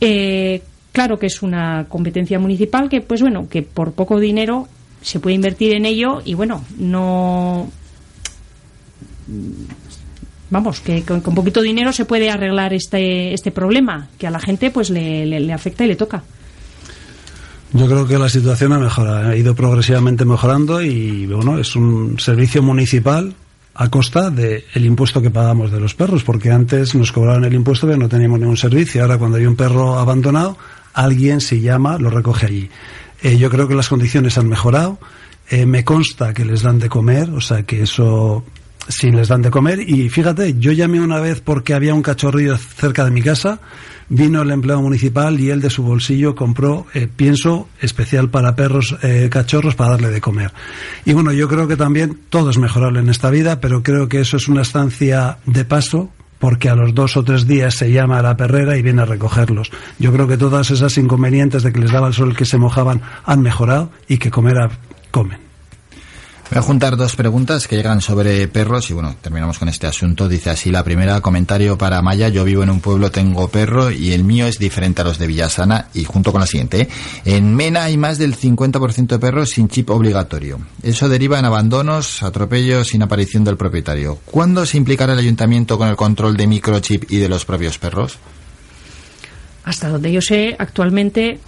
Eh, 0.00 0.62
claro 0.92 1.18
que 1.18 1.26
es 1.26 1.42
una 1.42 1.86
competencia 1.88 2.38
municipal 2.38 2.88
que, 2.88 3.00
pues 3.00 3.20
bueno, 3.20 3.48
que 3.48 3.62
por 3.62 3.92
poco 3.92 4.18
dinero 4.20 4.68
se 5.02 5.20
puede 5.20 5.36
invertir 5.36 5.72
en 5.74 5.86
ello 5.86 6.22
y 6.24 6.34
bueno, 6.34 6.64
no. 6.78 7.70
Vamos, 10.50 10.80
que 10.80 11.02
con, 11.04 11.20
poquito 11.22 11.62
dinero 11.62 11.92
se 11.92 12.04
puede 12.04 12.30
arreglar 12.30 12.72
este, 12.74 13.32
este 13.32 13.52
problema 13.52 14.08
que 14.18 14.26
a 14.26 14.30
la 14.30 14.40
gente 14.40 14.70
pues 14.70 14.90
le, 14.90 15.52
afecta 15.52 15.84
y 15.84 15.88
le 15.88 15.96
toca. 15.96 16.22
Yo 17.72 17.86
creo 17.86 18.06
que 18.06 18.18
la 18.18 18.28
situación 18.28 18.72
ha 18.72 18.78
mejorado, 18.80 19.28
ha 19.28 19.36
ido 19.36 19.54
progresivamente 19.54 20.24
mejorando 20.24 20.82
y 20.82 21.26
bueno, 21.26 21.56
es 21.58 21.76
un 21.76 22.18
servicio 22.18 22.64
municipal 22.64 23.36
a 23.74 23.88
costa 23.88 24.30
del 24.30 24.84
impuesto 24.84 25.22
que 25.22 25.30
pagamos 25.30 25.70
de 25.70 25.78
los 25.78 25.94
perros, 25.94 26.24
porque 26.24 26.50
antes 26.50 26.96
nos 26.96 27.12
cobraban 27.12 27.44
el 27.44 27.54
impuesto 27.54 27.86
pero 27.86 27.98
no 27.98 28.08
teníamos 28.08 28.40
ningún 28.40 28.56
servicio. 28.56 29.02
Ahora 29.02 29.18
cuando 29.18 29.38
hay 29.38 29.46
un 29.46 29.54
perro 29.54 30.00
abandonado, 30.00 30.58
alguien 30.94 31.40
se 31.40 31.60
llama, 31.60 31.96
lo 31.96 32.10
recoge 32.10 32.46
allí. 32.46 32.70
Eh, 33.22 33.36
yo 33.36 33.50
creo 33.50 33.68
que 33.68 33.74
las 33.74 33.88
condiciones 33.88 34.38
han 34.38 34.48
mejorado. 34.48 34.98
Eh, 35.48 35.66
me 35.66 35.84
consta 35.84 36.32
que 36.32 36.44
les 36.44 36.62
dan 36.62 36.78
de 36.78 36.88
comer, 36.88 37.30
o 37.30 37.40
sea 37.40 37.64
que 37.64 37.82
eso 37.82 38.44
sí 38.88 39.10
les 39.10 39.28
dan 39.28 39.42
de 39.42 39.50
comer. 39.50 39.80
Y 39.80 40.08
fíjate, 40.08 40.54
yo 40.58 40.72
llamé 40.72 41.00
una 41.00 41.20
vez 41.20 41.40
porque 41.40 41.74
había 41.74 41.94
un 41.94 42.02
cachorrillo 42.02 42.56
cerca 42.56 43.04
de 43.04 43.10
mi 43.10 43.22
casa 43.22 43.60
vino 44.12 44.42
el 44.42 44.50
empleado 44.50 44.82
municipal 44.82 45.38
y 45.38 45.50
él 45.50 45.60
de 45.60 45.70
su 45.70 45.84
bolsillo 45.84 46.34
compró 46.34 46.84
eh, 46.94 47.06
pienso 47.06 47.68
especial 47.80 48.28
para 48.28 48.56
perros 48.56 48.96
cachorros 49.30 49.76
para 49.76 49.90
darle 49.90 50.10
de 50.10 50.20
comer. 50.20 50.52
Y 51.04 51.12
bueno, 51.12 51.32
yo 51.32 51.48
creo 51.48 51.68
que 51.68 51.76
también 51.76 52.18
todo 52.28 52.50
es 52.50 52.58
mejorable 52.58 52.98
en 52.98 53.08
esta 53.08 53.30
vida, 53.30 53.60
pero 53.60 53.84
creo 53.84 54.08
que 54.08 54.20
eso 54.20 54.36
es 54.36 54.48
una 54.48 54.62
estancia 54.62 55.38
de 55.46 55.64
paso 55.64 56.10
porque 56.40 56.68
a 56.68 56.74
los 56.74 56.94
dos 56.94 57.16
o 57.16 57.22
tres 57.22 57.46
días 57.46 57.74
se 57.74 57.92
llama 57.92 58.18
a 58.18 58.22
la 58.22 58.36
perrera 58.36 58.76
y 58.76 58.82
viene 58.82 59.02
a 59.02 59.04
recogerlos. 59.04 59.70
Yo 60.00 60.12
creo 60.12 60.26
que 60.26 60.36
todas 60.36 60.72
esas 60.72 60.98
inconvenientes 60.98 61.62
de 61.62 61.72
que 61.72 61.78
les 61.78 61.92
daba 61.92 62.08
el 62.08 62.14
sol 62.14 62.36
que 62.36 62.46
se 62.46 62.58
mojaban 62.58 63.02
han 63.24 63.42
mejorado 63.42 63.92
y 64.08 64.18
que 64.18 64.32
comer 64.32 64.70
comen. 65.12 65.49
Voy 66.50 66.58
a 66.58 66.62
juntar 66.62 66.96
dos 66.96 67.14
preguntas 67.14 67.68
que 67.68 67.76
llegan 67.76 68.00
sobre 68.00 68.48
perros 68.48 68.90
y 68.90 68.92
bueno, 68.92 69.14
terminamos 69.20 69.60
con 69.60 69.68
este 69.68 69.86
asunto. 69.86 70.28
Dice 70.28 70.50
así 70.50 70.72
la 70.72 70.82
primera, 70.82 71.20
comentario 71.20 71.78
para 71.78 72.02
Maya, 72.02 72.28
yo 72.28 72.42
vivo 72.42 72.64
en 72.64 72.70
un 72.70 72.80
pueblo, 72.80 73.12
tengo 73.12 73.46
perro 73.46 73.92
y 73.92 74.12
el 74.14 74.24
mío 74.24 74.48
es 74.48 74.58
diferente 74.58 75.00
a 75.00 75.04
los 75.04 75.20
de 75.20 75.28
Villasana 75.28 75.90
y 75.94 76.02
junto 76.02 76.32
con 76.32 76.40
la 76.40 76.48
siguiente, 76.48 76.80
¿eh? 76.80 76.88
en 77.24 77.54
Mena 77.54 77.84
hay 77.84 77.96
más 77.96 78.18
del 78.18 78.36
50% 78.36 79.06
de 79.06 79.18
perros 79.20 79.50
sin 79.50 79.68
chip 79.68 79.90
obligatorio. 79.90 80.58
Eso 80.82 81.08
deriva 81.08 81.38
en 81.38 81.44
abandonos, 81.44 82.24
atropellos 82.24 82.88
sin 82.88 83.04
aparición 83.04 83.44
del 83.44 83.56
propietario. 83.56 84.18
¿Cuándo 84.24 84.66
se 84.66 84.76
implicará 84.76 85.12
el 85.12 85.20
ayuntamiento 85.20 85.78
con 85.78 85.86
el 85.86 85.94
control 85.94 86.36
de 86.36 86.48
microchip 86.48 87.12
y 87.12 87.18
de 87.18 87.28
los 87.28 87.44
propios 87.44 87.78
perros? 87.78 88.18
Hasta 89.62 89.88
donde 89.88 90.10
yo 90.10 90.20
sé, 90.20 90.56
actualmente 90.58 91.38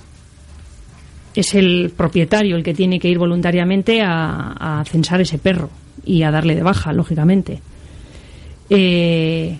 es 1.35 1.55
el 1.55 1.93
propietario 1.97 2.57
el 2.57 2.63
que 2.63 2.75
tiene 2.75 2.99
que 2.99 3.09
ir 3.09 3.19
voluntariamente 3.19 4.03
a, 4.03 4.81
a 4.81 4.85
censar 4.85 5.21
ese 5.21 5.39
perro 5.39 5.71
y 6.05 6.23
a 6.23 6.31
darle 6.31 6.55
de 6.55 6.63
baja, 6.63 6.93
lógicamente. 6.93 7.61
Eh, 8.71 9.59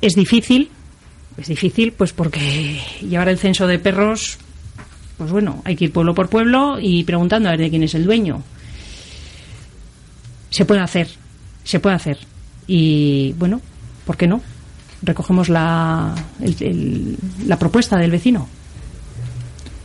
es 0.00 0.14
difícil, 0.14 0.70
es 1.36 1.48
difícil, 1.48 1.92
pues 1.92 2.12
porque 2.12 2.80
llevar 3.00 3.28
el 3.28 3.38
censo 3.38 3.66
de 3.66 3.78
perros, 3.78 4.38
pues 5.18 5.30
bueno, 5.30 5.62
hay 5.64 5.76
que 5.76 5.84
ir 5.86 5.92
pueblo 5.92 6.14
por 6.14 6.28
pueblo 6.28 6.78
y 6.80 7.04
preguntando 7.04 7.48
a 7.48 7.52
ver 7.52 7.60
de 7.60 7.70
quién 7.70 7.82
es 7.82 7.94
el 7.94 8.04
dueño. 8.04 8.42
Se 10.50 10.64
puede 10.64 10.80
hacer, 10.80 11.08
se 11.64 11.80
puede 11.80 11.96
hacer. 11.96 12.18
Y 12.66 13.32
bueno, 13.34 13.60
¿por 14.06 14.16
qué 14.16 14.26
no? 14.26 14.40
Recogemos 15.02 15.48
la, 15.48 16.14
el, 16.40 17.16
la 17.46 17.58
propuesta 17.58 17.96
del 17.96 18.10
vecino. 18.10 18.48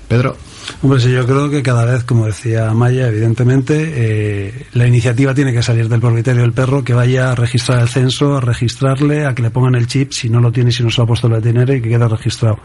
Pedro. 0.08 0.38
Hombre, 0.82 1.00
sí, 1.00 1.12
yo 1.12 1.26
creo 1.26 1.50
que 1.50 1.64
cada 1.64 1.86
vez, 1.86 2.04
como 2.04 2.26
decía 2.26 2.74
Maya, 2.74 3.08
evidentemente, 3.08 3.94
eh, 3.96 4.68
la 4.74 4.88
iniciativa 4.88 5.34
tiene 5.34 5.54
que 5.54 5.64
salir 5.64 5.90
del 5.90 6.00
propietario 6.00 6.42
del 6.42 6.54
perro, 6.54 6.84
que 6.84 6.94
vaya 6.94 7.32
a 7.32 7.36
registrar 7.36 7.82
el 7.82 7.90
censo, 7.90 8.38
a 8.38 8.42
registrarle, 8.42 9.26
a 9.26 9.34
que 9.34 9.42
le 9.42 9.52
pongan 9.52 9.76
el 9.76 9.88
chip, 9.88 10.12
si 10.12 10.30
no 10.30 10.40
lo 10.40 10.52
tiene, 10.52 10.72
si 10.72 10.84
no 10.84 10.90
se 10.90 10.98
lo 10.98 11.04
ha 11.04 11.08
puesto 11.08 11.28
el 11.28 11.34
veterinario 11.34 11.76
y 11.76 11.82
que 11.82 11.90
quede 11.90 12.08
registrado. 12.08 12.60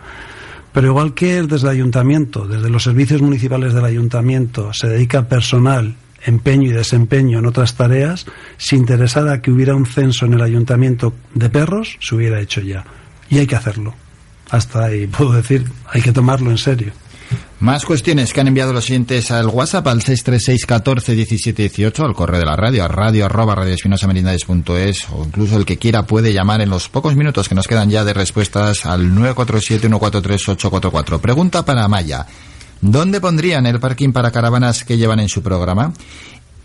Pero 0.73 0.87
igual 0.89 1.15
que 1.15 1.43
desde 1.43 1.67
el 1.67 1.73
ayuntamiento, 1.73 2.47
desde 2.47 2.71
los 2.71 2.85
servicios 2.85 3.21
municipales 3.23 3.75
del 3.75 3.85
ayuntamiento, 3.85 4.73
se 4.73 4.89
dedica 4.89 5.27
personal, 5.27 5.97
empeño 6.25 6.71
y 6.71 6.73
desempeño 6.73 7.39
en 7.39 7.47
otras 7.47 7.75
tareas, 7.75 8.27
si 8.57 8.77
interesara 8.77 9.43
que 9.43 9.51
hubiera 9.51 9.75
un 9.75 9.87
censo 9.87 10.27
en 10.27 10.35
el 10.35 10.43
ayuntamiento 10.43 11.13
de 11.35 11.51
perros, 11.51 11.97
se 12.01 12.15
hubiera 12.15 12.41
hecho 12.41 12.61
ya. 12.61 12.85
Y 13.29 13.39
hay 13.39 13.47
que 13.47 13.57
hacerlo. 13.57 13.95
Hasta 14.51 14.85
ahí 14.85 15.07
puedo 15.07 15.33
decir, 15.33 15.65
hay 15.89 16.03
que 16.03 16.13
tomarlo 16.13 16.51
en 16.51 16.59
serio. 16.59 16.93
Más 17.61 17.85
cuestiones 17.85 18.33
que 18.33 18.41
han 18.41 18.49
enviado 18.49 18.73
los 18.73 18.85
siguientes 18.85 19.31
al 19.31 19.47
WhatsApp 19.47 19.87
al 19.87 20.01
636 20.01 20.67
14 20.67 21.15
17 21.15 21.63
18, 21.63 22.05
al 22.05 22.15
correo 22.15 22.41
de 22.41 22.47
la 22.47 22.57
radio, 22.57 22.85
a 22.85 22.89
radio 22.89 23.27
arroba 23.27 23.55
radioespinosamerindades.es 23.55 25.09
o 25.11 25.25
incluso 25.27 25.57
el 25.57 25.67
que 25.67 25.77
quiera 25.77 26.07
puede 26.07 26.33
llamar 26.33 26.63
en 26.63 26.71
los 26.71 26.89
pocos 26.89 27.17
minutos 27.17 27.49
que 27.49 27.55
nos 27.55 27.69
quedan 27.69 27.91
ya 27.91 28.05
de 28.05 28.15
respuestas 28.15 28.87
al 28.87 29.15
947 29.15 29.89
143 29.89 30.49
844. 30.49 31.21
Pregunta 31.21 31.65
para 31.65 31.85
Amaya. 31.85 32.27
¿Dónde 32.81 33.21
pondrían 33.21 33.67
el 33.67 33.79
parking 33.79 34.13
para 34.13 34.31
caravanas 34.31 34.85
que 34.85 34.97
llevan 34.97 35.21
en 35.21 35.29
su 35.29 35.43
programa? 35.43 35.93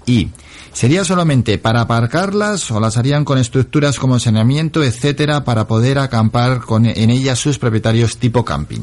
Y 0.06 0.30
¿Sería 0.76 1.06
solamente 1.06 1.58
para 1.58 1.80
aparcarlas 1.80 2.70
o 2.70 2.82
las 2.82 2.98
harían 2.98 3.24
con 3.24 3.38
estructuras 3.38 3.98
como 3.98 4.20
saneamiento, 4.20 4.84
etcétera, 4.84 5.46
para 5.46 5.68
poder 5.68 6.00
acampar 6.00 6.60
con, 6.60 6.86
en 6.86 7.10
ellas 7.10 7.40
sus 7.40 7.58
propietarios 7.58 8.18
tipo 8.18 8.44
camping? 8.44 8.82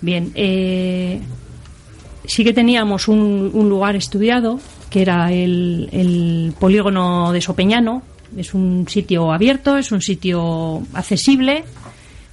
Bien, 0.00 0.32
eh, 0.34 1.20
sí 2.24 2.44
que 2.44 2.52
teníamos 2.52 3.08
un, 3.08 3.50
un, 3.52 3.68
lugar 3.68 3.96
estudiado, 3.96 4.60
que 4.88 5.02
era 5.02 5.32
el, 5.32 6.54
polígono 6.58 7.32
de 7.32 7.40
Sopeñano. 7.40 8.02
Es 8.36 8.54
un 8.54 8.86
sitio 8.88 9.32
abierto, 9.32 9.76
es 9.76 9.92
un 9.92 10.00
sitio 10.00 10.82
accesible, 10.94 11.64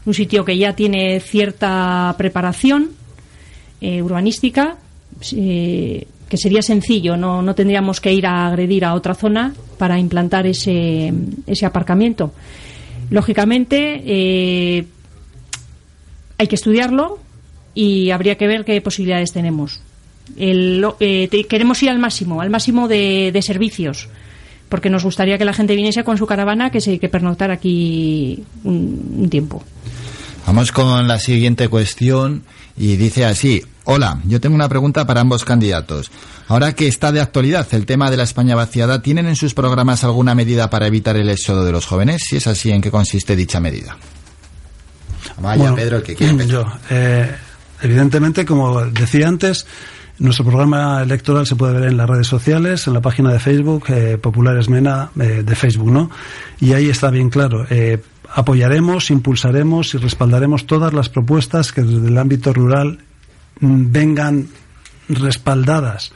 un 0.05 0.13
sitio 0.13 0.45
que 0.45 0.57
ya 0.57 0.73
tiene 0.73 1.19
cierta 1.19 2.13
preparación 2.17 2.91
eh, 3.81 4.01
urbanística, 4.01 4.77
eh, 5.35 6.07
que 6.29 6.37
sería 6.37 6.61
sencillo, 6.61 7.17
no, 7.17 7.41
no, 7.41 7.55
tendríamos 7.55 7.99
que 7.99 8.13
ir 8.13 8.27
a 8.27 8.47
agredir 8.47 8.85
a 8.85 8.93
otra 8.93 9.15
zona 9.15 9.53
para 9.77 9.97
implantar 9.97 10.45
ese, 10.45 11.13
ese 11.47 11.65
aparcamiento. 11.65 12.31
Lógicamente, 13.09 14.03
eh, 14.05 14.85
hay 16.37 16.47
que 16.47 16.55
estudiarlo, 16.55 17.19
y 17.77 18.09
habría 18.09 18.37
que 18.37 18.47
ver 18.47 18.65
qué 18.65 18.81
posibilidades 18.81 19.31
tenemos. 19.31 19.81
El, 20.35 20.83
eh, 20.99 21.27
te, 21.29 21.43
queremos 21.43 21.81
ir 21.83 21.91
al 21.91 21.99
máximo, 21.99 22.41
al 22.41 22.49
máximo 22.49 22.87
de, 22.87 23.29
de, 23.31 23.41
servicios, 23.43 24.09
porque 24.67 24.89
nos 24.89 25.03
gustaría 25.03 25.37
que 25.37 25.45
la 25.45 25.53
gente 25.53 25.75
viniese 25.75 26.03
con 26.03 26.17
su 26.17 26.25
caravana, 26.25 26.71
que 26.71 26.81
se 26.81 26.97
que 26.97 27.07
pernoctar 27.07 27.51
aquí 27.51 28.43
un, 28.63 29.17
un 29.19 29.29
tiempo. 29.29 29.63
Vamos 30.47 30.71
con 30.71 31.07
la 31.07 31.19
siguiente 31.19 31.69
cuestión 31.69 32.41
y 32.75 32.95
dice 32.95 33.25
así. 33.25 33.63
Hola, 33.83 34.21
yo 34.25 34.41
tengo 34.41 34.55
una 34.55 34.67
pregunta 34.67 35.05
para 35.05 35.21
ambos 35.21 35.45
candidatos. 35.45 36.09
Ahora 36.47 36.73
que 36.73 36.87
está 36.87 37.11
de 37.11 37.21
actualidad 37.21 37.67
el 37.73 37.85
tema 37.85 38.09
de 38.09 38.17
la 38.17 38.23
España 38.23 38.55
vaciada, 38.55 39.03
¿tienen 39.03 39.27
en 39.27 39.35
sus 39.35 39.53
programas 39.53 40.03
alguna 40.03 40.33
medida 40.33 40.71
para 40.71 40.87
evitar 40.87 41.15
el 41.15 41.29
éxodo 41.29 41.63
de 41.63 41.73
los 41.73 41.85
jóvenes? 41.85 42.23
Si 42.27 42.37
es 42.37 42.47
así, 42.47 42.71
¿en 42.71 42.81
qué 42.81 42.89
consiste 42.89 43.35
dicha 43.35 43.59
medida? 43.59 43.97
Vaya, 45.37 45.61
bueno, 45.61 45.75
Pedro, 45.75 45.97
el 45.97 46.03
que 46.03 46.15
quiere. 46.15 46.47
Yo, 46.47 46.65
eh, 46.89 47.35
Evidentemente, 47.81 48.45
como 48.45 48.81
decía 48.85 49.27
antes, 49.27 49.67
nuestro 50.19 50.45
programa 50.45 51.03
electoral 51.03 51.45
se 51.45 51.55
puede 51.55 51.79
ver 51.79 51.89
en 51.89 51.97
las 51.97 52.09
redes 52.09 52.27
sociales, 52.27 52.87
en 52.87 52.93
la 52.93 53.01
página 53.01 53.31
de 53.31 53.39
Facebook, 53.39 53.85
eh, 53.89 54.17
Populares 54.17 54.67
Mena, 54.67 55.11
eh, 55.19 55.43
de 55.45 55.55
Facebook, 55.55 55.91
¿no? 55.91 56.09
Y 56.59 56.73
ahí 56.73 56.89
está 56.89 57.11
bien 57.11 57.29
claro. 57.29 57.67
Eh, 57.69 58.01
apoyaremos, 58.33 59.11
impulsaremos 59.11 59.93
y 59.93 59.97
respaldaremos 59.97 60.65
todas 60.65 60.93
las 60.93 61.09
propuestas 61.09 61.71
que 61.71 61.83
desde 61.83 62.07
el 62.07 62.17
ámbito 62.17 62.51
rural 62.51 62.99
mm, 63.59 63.91
vengan 63.91 64.47
respaldadas 65.07 66.13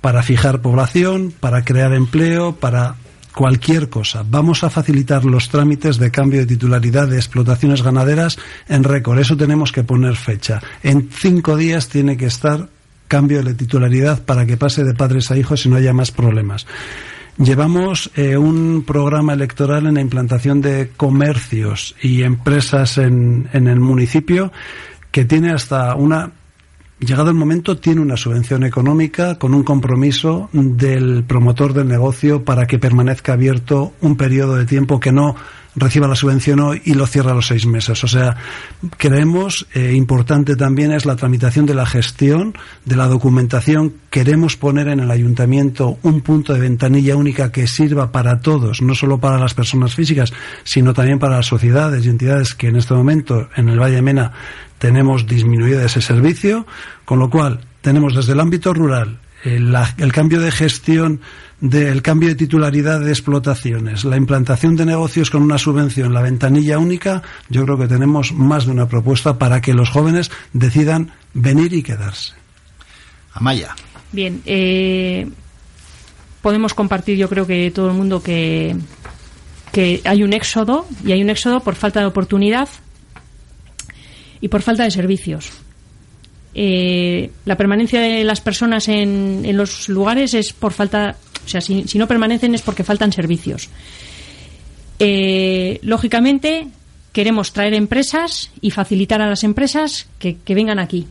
para 0.00 0.22
fijar 0.22 0.62
población, 0.62 1.32
para 1.38 1.64
crear 1.64 1.92
empleo, 1.94 2.54
para 2.56 2.96
cualquier 3.34 3.88
cosa. 3.88 4.24
Vamos 4.28 4.64
a 4.64 4.70
facilitar 4.70 5.24
los 5.24 5.48
trámites 5.48 5.98
de 5.98 6.10
cambio 6.10 6.40
de 6.40 6.46
titularidad 6.46 7.08
de 7.08 7.16
explotaciones 7.16 7.82
ganaderas 7.82 8.38
en 8.68 8.84
récord. 8.84 9.18
Eso 9.18 9.36
tenemos 9.36 9.72
que 9.72 9.84
poner 9.84 10.16
fecha. 10.16 10.60
En 10.82 11.08
cinco 11.10 11.56
días 11.56 11.88
tiene 11.88 12.16
que 12.16 12.26
estar 12.26 12.68
cambio 13.08 13.42
de 13.42 13.54
titularidad 13.54 14.22
para 14.22 14.46
que 14.46 14.56
pase 14.56 14.84
de 14.84 14.94
padres 14.94 15.30
a 15.30 15.36
hijos 15.36 15.66
y 15.66 15.68
no 15.68 15.76
haya 15.76 15.92
más 15.92 16.10
problemas. 16.10 16.66
Llevamos 17.38 18.10
eh, 18.14 18.36
un 18.36 18.84
programa 18.86 19.32
electoral 19.32 19.86
en 19.86 19.94
la 19.94 20.00
implantación 20.00 20.60
de 20.60 20.90
comercios 20.96 21.94
y 22.02 22.22
empresas 22.22 22.98
en, 22.98 23.48
en 23.52 23.68
el 23.68 23.80
municipio 23.80 24.52
que 25.10 25.24
tiene 25.24 25.50
hasta 25.50 25.94
una 25.94 26.32
llegado 27.04 27.30
el 27.30 27.36
momento, 27.36 27.76
tiene 27.76 28.00
una 28.00 28.16
subvención 28.16 28.64
económica 28.64 29.38
con 29.38 29.54
un 29.54 29.62
compromiso 29.62 30.48
del 30.52 31.24
promotor 31.24 31.72
del 31.72 31.88
negocio 31.88 32.44
para 32.44 32.66
que 32.66 32.78
permanezca 32.78 33.32
abierto 33.32 33.92
un 34.00 34.16
periodo 34.16 34.56
de 34.56 34.66
tiempo 34.66 35.00
que 35.00 35.12
no 35.12 35.34
reciba 35.74 36.06
la 36.06 36.14
subvención 36.14 36.60
hoy 36.60 36.82
y 36.84 36.94
lo 36.94 37.06
cierra 37.06 37.32
a 37.32 37.34
los 37.34 37.46
seis 37.46 37.66
meses. 37.66 38.02
O 38.04 38.08
sea, 38.08 38.36
creemos 38.98 39.66
eh, 39.74 39.92
importante 39.94 40.56
también 40.56 40.92
es 40.92 41.06
la 41.06 41.16
tramitación 41.16 41.66
de 41.66 41.74
la 41.74 41.86
gestión, 41.86 42.54
de 42.84 42.96
la 42.96 43.06
documentación. 43.06 43.94
Queremos 44.10 44.56
poner 44.56 44.88
en 44.88 45.00
el 45.00 45.10
ayuntamiento 45.10 45.98
un 46.02 46.20
punto 46.20 46.52
de 46.52 46.60
ventanilla 46.60 47.16
única 47.16 47.52
que 47.52 47.66
sirva 47.66 48.12
para 48.12 48.40
todos, 48.40 48.82
no 48.82 48.94
solo 48.94 49.18
para 49.18 49.38
las 49.38 49.54
personas 49.54 49.94
físicas, 49.94 50.32
sino 50.64 50.92
también 50.92 51.18
para 51.18 51.36
las 51.36 51.46
sociedades 51.46 52.04
y 52.04 52.10
entidades 52.10 52.54
que 52.54 52.68
en 52.68 52.76
este 52.76 52.94
momento 52.94 53.48
en 53.56 53.68
el 53.68 53.80
Valle 53.80 53.96
de 53.96 54.02
Mena 54.02 54.32
tenemos 54.78 55.26
disminuido 55.26 55.80
ese 55.80 56.02
servicio, 56.02 56.66
con 57.04 57.18
lo 57.18 57.30
cual 57.30 57.60
tenemos 57.80 58.14
desde 58.14 58.32
el 58.32 58.40
ámbito 58.40 58.74
rural 58.74 59.20
el, 59.44 59.74
el 59.98 60.12
cambio 60.12 60.40
de 60.40 60.50
gestión 60.50 61.20
del 61.62 62.02
cambio 62.02 62.28
de 62.28 62.34
titularidad 62.34 62.98
de 63.00 63.10
explotaciones, 63.10 64.04
la 64.04 64.16
implantación 64.16 64.74
de 64.74 64.84
negocios 64.84 65.30
con 65.30 65.42
una 65.42 65.58
subvención, 65.58 66.12
la 66.12 66.20
ventanilla 66.20 66.80
única, 66.80 67.22
yo 67.48 67.64
creo 67.64 67.78
que 67.78 67.86
tenemos 67.86 68.32
más 68.32 68.66
de 68.66 68.72
una 68.72 68.88
propuesta 68.88 69.38
para 69.38 69.60
que 69.60 69.72
los 69.72 69.88
jóvenes 69.88 70.32
decidan 70.52 71.12
venir 71.34 71.72
y 71.72 71.84
quedarse. 71.84 72.32
Amaya. 73.32 73.76
Bien, 74.10 74.42
eh, 74.44 75.28
podemos 76.42 76.74
compartir, 76.74 77.16
yo 77.16 77.28
creo 77.28 77.46
que 77.46 77.70
todo 77.70 77.90
el 77.90 77.94
mundo 77.94 78.20
que, 78.20 78.74
que 79.70 80.00
hay 80.04 80.24
un 80.24 80.32
éxodo 80.32 80.84
y 81.06 81.12
hay 81.12 81.22
un 81.22 81.30
éxodo 81.30 81.60
por 81.60 81.76
falta 81.76 82.00
de 82.00 82.06
oportunidad 82.06 82.68
y 84.40 84.48
por 84.48 84.62
falta 84.62 84.82
de 84.82 84.90
servicios. 84.90 85.52
Eh, 86.54 87.30
la 87.44 87.56
permanencia 87.56 88.00
de 88.00 88.24
las 88.24 88.40
personas 88.40 88.88
en, 88.88 89.42
en, 89.44 89.56
los 89.56 89.88
lugares 89.88 90.34
es 90.34 90.52
por 90.52 90.72
falta, 90.72 91.16
o 91.44 91.48
sea, 91.48 91.60
si, 91.60 91.86
si 91.88 91.98
no 91.98 92.06
permanecen 92.06 92.54
es 92.54 92.62
porque 92.62 92.84
faltan 92.84 93.12
servicios. 93.12 93.68
Eh, 94.98 95.78
lógicamente, 95.82 96.68
queremos 97.12 97.52
traer 97.52 97.74
empresas 97.74 98.50
y 98.60 98.70
facilitar 98.70 99.20
a 99.20 99.28
las 99.28 99.44
empresas 99.44 100.06
que, 100.18 100.36
que, 100.36 100.54
vengan 100.54 100.78
aquí 100.78 101.06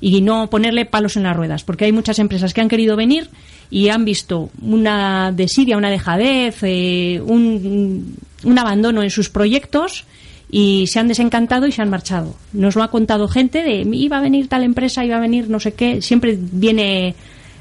y 0.00 0.20
no 0.20 0.48
ponerle 0.48 0.86
palos 0.86 1.16
en 1.16 1.24
las 1.24 1.36
ruedas, 1.36 1.64
porque 1.64 1.84
hay 1.84 1.92
muchas 1.92 2.18
empresas 2.18 2.54
que 2.54 2.60
han 2.60 2.68
querido 2.68 2.96
venir 2.96 3.28
y 3.70 3.88
han 3.88 4.04
visto 4.04 4.50
una 4.62 5.32
desidia, 5.32 5.76
una 5.76 5.90
dejadez, 5.90 6.58
eh, 6.62 7.20
un, 7.24 8.16
un 8.44 8.58
abandono 8.58 9.02
en 9.02 9.10
sus 9.10 9.28
proyectos 9.28 10.04
y 10.50 10.86
se 10.86 10.98
han 10.98 11.08
desencantado 11.08 11.66
y 11.66 11.72
se 11.72 11.82
han 11.82 11.90
marchado. 11.90 12.34
Nos 12.52 12.76
lo 12.76 12.82
ha 12.82 12.90
contado 12.90 13.28
gente 13.28 13.62
de 13.62 13.86
iba 13.92 14.18
a 14.18 14.22
venir 14.22 14.48
tal 14.48 14.62
empresa, 14.62 15.04
iba 15.04 15.16
a 15.16 15.20
venir 15.20 15.50
no 15.50 15.60
sé 15.60 15.74
qué, 15.74 16.00
siempre 16.00 16.38
viene 16.40 17.14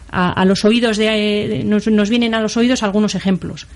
a, 0.10 0.46
los 0.46 0.66
oídos 0.66 0.98
de, 0.98 1.64
nos, 1.66 1.88
nos, 1.88 2.10
vienen 2.10 2.34
a 2.34 2.42
los 2.42 2.58
oídos 2.58 2.84
algunos 2.84 3.16
ejemplos. 3.16 3.68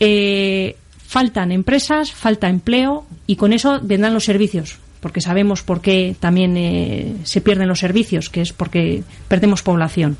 Eh, 0.00 0.76
faltan 1.06 1.52
empresas, 1.52 2.12
falta 2.12 2.48
empleo 2.48 3.06
y 3.26 3.36
con 3.36 3.52
eso 3.52 3.80
vendrán 3.82 4.14
los 4.14 4.24
servicios, 4.24 4.78
porque 5.00 5.20
sabemos 5.20 5.62
por 5.62 5.80
qué 5.80 6.16
también 6.18 6.56
eh, 6.56 7.14
se 7.24 7.40
pierden 7.40 7.68
los 7.68 7.78
servicios, 7.78 8.28
que 8.28 8.42
es 8.42 8.52
porque 8.52 9.02
perdemos 9.28 9.62
población. 9.62 10.16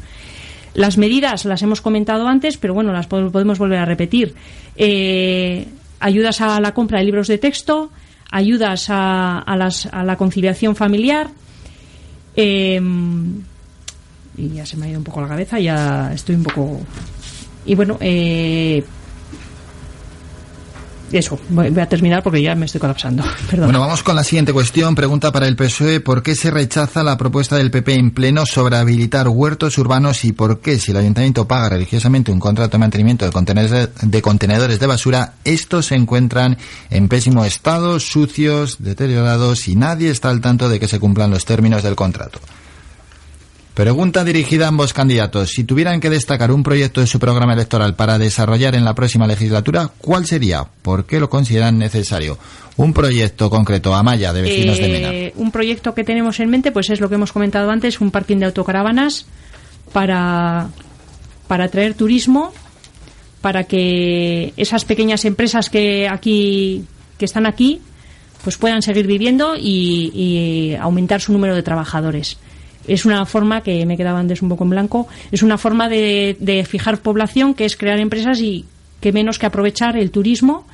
Las 0.75 0.99
medidas 0.99 1.45
las 1.45 1.63
hemos 1.63 1.81
comentado 1.81 2.29
antes, 2.29 2.59
pero 2.59 2.75
bueno, 2.75 2.93
las 2.93 3.07
podemos 3.07 3.59
volver 3.59 3.79
a 3.79 3.85
repetir. 3.85 4.35
Eh, 4.77 5.67
ayudas 6.01 6.41
a 6.43 6.61
la 6.61 6.75
compra 6.75 6.99
de 6.99 7.07
libros 7.07 7.29
de 7.29 7.39
texto, 7.39 7.91
ayudas 8.31 8.87
a, 8.91 10.03
la 10.05 10.17
conciliación 10.17 10.77
familiar. 10.77 11.31
Eh, 12.37 12.79
y 14.37 14.51
ya 14.51 14.67
se 14.67 14.77
me 14.77 14.87
ha 14.87 14.89
ido 14.91 14.99
un 14.99 15.05
poco 15.05 15.21
la 15.21 15.29
cabeza, 15.29 15.59
ya 15.59 16.13
estoy 16.13 16.37
un 16.37 16.43
poco. 16.43 16.81
Y 17.65 17.75
bueno, 17.75 17.97
eh, 18.01 18.85
eso, 21.13 21.39
voy 21.51 21.79
a 21.79 21.89
terminar 21.89 22.23
porque 22.23 22.43
ya 22.43 22.55
me 22.55 22.67
estoy 22.67 22.81
colapsando. 22.81 23.23
Bueno, 23.57 23.81
vamos 23.81 24.03
con 24.03 24.17
la 24.17 24.25
siguiente 24.25 24.53
cuestión. 24.53 24.95
Pregunta 24.95 25.33
para 25.33 25.47
el 25.47 25.57
PSOE: 25.57 26.01
¿por 26.01 26.23
qué 26.23 26.35
se 26.35 26.51
rechaza 26.51 27.03
la 27.03 27.17
propuesta 27.17 27.57
del 27.57 27.71
PP 27.71 27.95
en 27.95 28.11
pleno 28.11 28.45
sobre 28.45 28.77
habilitar 28.77 29.29
huertos 29.29 29.79
urbanos 29.79 30.25
y 30.25 30.33
por 30.33 30.61
qué, 30.61 30.79
si 30.79 30.91
el 30.91 30.99
ayuntamiento 30.99 31.47
paga 31.47 31.71
religiosamente 31.71 32.33
un 32.33 32.41
contrato 32.41 32.73
de 32.73 32.79
mantenimiento 32.79 33.25
de 33.25 33.33
contenedores 33.33 33.91
de, 34.03 34.23
contenedores 34.23 34.81
de 34.81 34.87
basura, 34.87 35.35
estos 35.45 35.87
se 35.87 35.95
encuentran 35.95 36.59
en 36.91 37.09
pésimo 37.09 37.45
estado, 37.45 37.99
sucios, 38.01 38.77
deteriorados 38.79 39.69
y 39.69 39.77
nadie 39.77 40.11
está 40.11 40.31
al 40.31 40.41
tanto 40.41 40.69
de 40.69 40.81
que 40.81 40.89
se 40.89 41.01
cumplan 41.01 41.31
los 41.31 41.45
términos 41.45 41.83
del 41.83 41.95
contrato? 41.95 42.41
Pregunta 43.77 44.25
dirigida 44.25 44.65
a 44.65 44.69
ambos 44.69 44.95
candidatos. 44.95 45.51
Si 45.51 45.63
tuvieran 45.63 46.01
que 46.01 46.09
destacar 46.09 46.51
un 46.51 46.63
proyecto 46.63 47.03
de 47.03 47.07
su 47.07 47.19
programa 47.19 47.53
electoral 47.53 47.95
para 47.95 48.17
desarrollar 48.17 48.75
en 48.75 48.87
la 48.87 48.95
próxima 48.95 49.27
legislatura, 49.27 49.91
¿cuál 49.99 50.25
sería? 50.25 50.65
¿Por 50.81 51.05
qué 51.05 51.21
lo 51.21 51.29
consideran 51.29 51.77
necesario? 51.77 52.39
Un 52.79 52.95
proyecto 52.95 53.51
concreto, 53.51 53.95
Amaya, 53.95 54.33
de 54.33 54.41
vecinos 54.41 54.79
eh, 54.79 54.83
de 54.83 54.89
Mena. 54.89 55.33
Un 55.37 55.53
proyecto 55.53 55.95
que 55.95 56.05
tenemos 56.05 56.41
en 56.41 56.49
mente, 56.49 56.73
pues 56.73 56.89
es 56.89 57.01
lo 57.01 57.11
que 57.11 57.17
hemos 57.17 57.35
comentado 57.35 57.71
antes, 57.71 58.01
un 58.01 58.11
parking 58.11 58.39
de 58.39 58.47
autocaravanas 58.47 59.27
para, 59.93 60.71
para 61.47 61.65
atraer 61.65 61.93
turismo, 61.93 62.55
para 63.43 63.65
que 63.65 64.55
esas 64.57 64.87
pequeñas 64.87 65.27
empresas 65.27 65.69
que 65.69 66.09
aquí 66.09 66.87
que 67.19 67.27
están 67.27 67.45
aquí 67.45 67.83
pues 68.43 68.57
puedan 68.57 68.81
seguir 68.81 69.07
viviendo 69.07 69.55
y, 69.55 70.13
y 70.15 70.77
aumentar 70.77 71.21
su 71.21 71.35
número 71.35 71.55
de 71.55 71.63
trabajadores 71.63 72.39
es 72.87 73.05
una 73.05 73.25
forma 73.27 73.63
que 73.63 73.85
me 73.87 73.97
quedaba 73.97 74.19
antes 74.19 74.43
un 74.43 74.49
poco 74.49 74.65
en 74.65 74.71
blanco, 74.71 75.09
es 75.33 75.43
una 75.43 75.59
forma 75.59 75.89
de, 75.89 76.37
de, 76.41 76.65
fijar 76.65 76.99
población 76.99 77.55
que 77.55 77.65
es 77.65 77.77
crear 77.77 77.99
empresas 77.99 78.41
y 78.41 78.65
que 79.01 79.13
menos 79.13 79.39
que 79.39 79.47
aprovechar 79.47 79.97
el 79.97 80.11
turismo, 80.11 80.67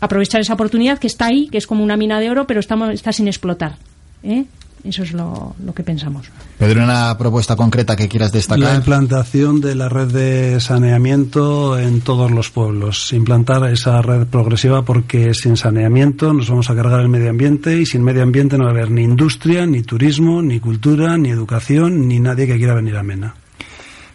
aprovechar 0.00 0.40
esa 0.40 0.54
oportunidad 0.54 0.98
que 0.98 1.06
está 1.06 1.26
ahí, 1.26 1.48
que 1.48 1.58
es 1.58 1.66
como 1.66 1.82
una 1.82 1.96
mina 1.96 2.20
de 2.20 2.30
oro, 2.30 2.46
pero 2.46 2.60
estamos, 2.60 2.90
está 2.90 3.12
sin 3.12 3.28
explotar. 3.28 3.76
¿eh? 4.22 4.44
Eso 4.88 5.02
es 5.02 5.12
lo, 5.12 5.54
lo, 5.62 5.74
que 5.74 5.82
pensamos. 5.82 6.30
Pedro, 6.56 6.82
una 6.82 7.18
propuesta 7.18 7.56
concreta 7.56 7.94
que 7.94 8.08
quieras 8.08 8.32
destacar. 8.32 8.58
La 8.58 8.74
implantación 8.74 9.60
de 9.60 9.74
la 9.74 9.90
red 9.90 10.08
de 10.08 10.60
saneamiento 10.60 11.78
en 11.78 12.00
todos 12.00 12.30
los 12.30 12.48
pueblos. 12.48 13.12
Implantar 13.12 13.70
esa 13.70 14.00
red 14.00 14.26
progresiva 14.26 14.86
porque 14.86 15.34
sin 15.34 15.58
saneamiento 15.58 16.32
nos 16.32 16.48
vamos 16.48 16.70
a 16.70 16.74
cargar 16.74 17.00
el 17.00 17.10
medio 17.10 17.28
ambiente 17.28 17.78
y 17.78 17.84
sin 17.84 18.02
medio 18.02 18.22
ambiente 18.22 18.56
no 18.56 18.64
va 18.64 18.70
a 18.70 18.72
haber 18.72 18.90
ni 18.90 19.02
industria, 19.02 19.66
ni 19.66 19.82
turismo, 19.82 20.40
ni 20.40 20.58
cultura, 20.58 21.18
ni 21.18 21.28
educación, 21.28 22.08
ni 22.08 22.18
nadie 22.18 22.46
que 22.46 22.56
quiera 22.56 22.72
venir 22.72 22.96
a 22.96 23.02
Mena. 23.02 23.34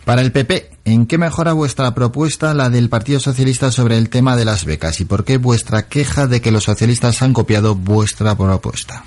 Para 0.06 0.22
el 0.22 0.32
PP, 0.32 0.72
¿en 0.86 1.06
qué 1.06 1.20
mejora 1.20 1.54
vuestra 1.54 1.94
propuesta 1.94 2.56
la 2.56 2.72
del 2.72 2.90
Partido 2.90 3.20
Socialista 3.20 3.72
sobre 3.72 4.00
el 4.00 4.10
tema 4.10 4.36
de 4.36 4.46
las 4.46 4.66
becas? 4.66 5.00
¿Y 5.00 5.06
por 5.06 5.24
qué 5.24 5.38
vuestra 5.38 5.88
queja 5.88 6.26
de 6.26 6.42
que 6.42 6.52
los 6.52 6.64
socialistas 6.64 7.22
han 7.22 7.32
copiado 7.32 7.76
vuestra 7.76 8.36
propuesta? 8.36 9.06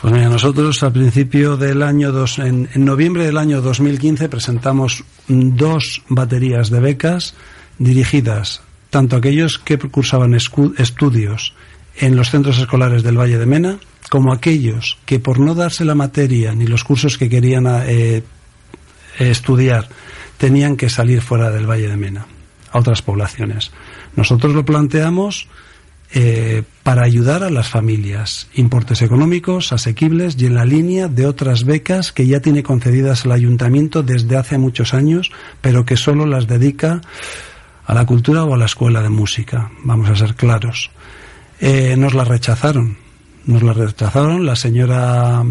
Pues 0.00 0.12
mira, 0.12 0.28
nosotros 0.28 0.82
al 0.82 0.92
principio 0.92 1.56
del 1.56 1.82
año, 1.82 2.12
dos, 2.12 2.38
en, 2.38 2.68
noviembre 2.76 3.24
del 3.24 3.38
año 3.38 3.62
2015 3.62 4.28
presentamos 4.28 5.04
dos 5.26 6.02
baterías 6.08 6.70
de 6.70 6.80
becas 6.80 7.34
dirigidas 7.78 8.62
tanto 8.90 9.16
a 9.16 9.18
aquellos 9.18 9.58
que 9.58 9.78
cursaban 9.78 10.34
estudios 10.34 11.54
en 11.96 12.16
los 12.16 12.30
centros 12.30 12.58
escolares 12.58 13.02
del 13.02 13.18
Valle 13.18 13.38
de 13.38 13.46
Mena 13.46 13.78
como 14.10 14.32
aquellos 14.32 14.98
que 15.06 15.18
por 15.18 15.40
no 15.40 15.54
darse 15.54 15.84
la 15.84 15.94
materia 15.94 16.54
ni 16.54 16.66
los 16.66 16.84
cursos 16.84 17.18
que 17.18 17.28
querían 17.28 17.66
eh, 17.86 18.22
estudiar 19.18 19.88
tenían 20.38 20.76
que 20.76 20.90
salir 20.90 21.20
fuera 21.20 21.50
del 21.50 21.68
Valle 21.68 21.88
de 21.88 21.96
Mena 21.96 22.26
a 22.70 22.78
otras 22.78 23.02
poblaciones. 23.02 23.72
Nosotros 24.14 24.54
lo 24.54 24.64
planteamos 24.64 25.48
eh, 26.12 26.62
para 26.82 27.02
ayudar 27.02 27.42
a 27.42 27.50
las 27.50 27.68
familias. 27.68 28.48
Importes 28.54 29.02
económicos, 29.02 29.72
asequibles 29.72 30.36
y 30.38 30.46
en 30.46 30.54
la 30.54 30.64
línea 30.64 31.08
de 31.08 31.26
otras 31.26 31.64
becas 31.64 32.12
que 32.12 32.26
ya 32.26 32.40
tiene 32.40 32.62
concedidas 32.62 33.24
el 33.24 33.32
ayuntamiento 33.32 34.02
desde 34.02 34.36
hace 34.36 34.56
muchos 34.56 34.94
años, 34.94 35.30
pero 35.60 35.84
que 35.84 35.96
solo 35.96 36.26
las 36.26 36.46
dedica 36.46 37.00
a 37.84 37.94
la 37.94 38.06
cultura 38.06 38.44
o 38.44 38.54
a 38.54 38.56
la 38.56 38.66
escuela 38.66 39.02
de 39.02 39.08
música. 39.08 39.70
Vamos 39.82 40.08
a 40.08 40.16
ser 40.16 40.34
claros. 40.34 40.90
Eh, 41.60 41.96
nos 41.96 42.14
las 42.14 42.28
rechazaron. 42.28 42.98
Nos 43.46 43.62
la 43.62 43.72
rechazaron 43.72 44.44
la 44.44 44.56
señora 44.56 45.44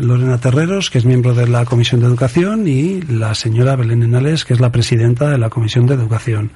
Lorena 0.00 0.38
Terreros, 0.38 0.90
que 0.90 0.98
es 0.98 1.04
miembro 1.04 1.34
de 1.34 1.46
la 1.46 1.66
Comisión 1.66 2.00
de 2.00 2.06
Educación, 2.06 2.66
y 2.66 3.02
la 3.02 3.34
señora 3.34 3.76
Belén 3.76 4.02
Enales, 4.02 4.46
que 4.46 4.54
es 4.54 4.60
la 4.60 4.72
presidenta 4.72 5.28
de 5.28 5.36
la 5.36 5.50
Comisión 5.50 5.86
de 5.86 5.94
Educación. 5.94 6.50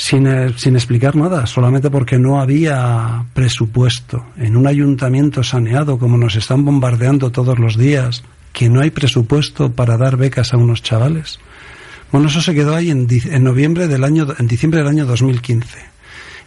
Sin, 0.00 0.28
eh, 0.28 0.54
sin 0.56 0.76
explicar 0.76 1.16
nada, 1.16 1.44
solamente 1.46 1.90
porque 1.90 2.20
no 2.20 2.40
había 2.40 3.24
presupuesto. 3.34 4.26
En 4.36 4.56
un 4.56 4.68
ayuntamiento 4.68 5.42
saneado, 5.42 5.98
como 5.98 6.16
nos 6.16 6.36
están 6.36 6.64
bombardeando 6.64 7.32
todos 7.32 7.58
los 7.58 7.76
días, 7.76 8.22
que 8.52 8.68
no 8.68 8.80
hay 8.80 8.90
presupuesto 8.90 9.72
para 9.72 9.96
dar 9.96 10.16
becas 10.16 10.54
a 10.54 10.56
unos 10.56 10.84
chavales. 10.84 11.40
Bueno, 12.12 12.28
eso 12.28 12.40
se 12.40 12.54
quedó 12.54 12.76
ahí 12.76 12.90
en, 12.90 13.08
en 13.10 13.42
noviembre 13.42 13.88
del 13.88 14.04
año, 14.04 14.28
en 14.38 14.46
diciembre 14.46 14.78
del 14.78 14.88
año 14.88 15.04
2015. 15.04 15.78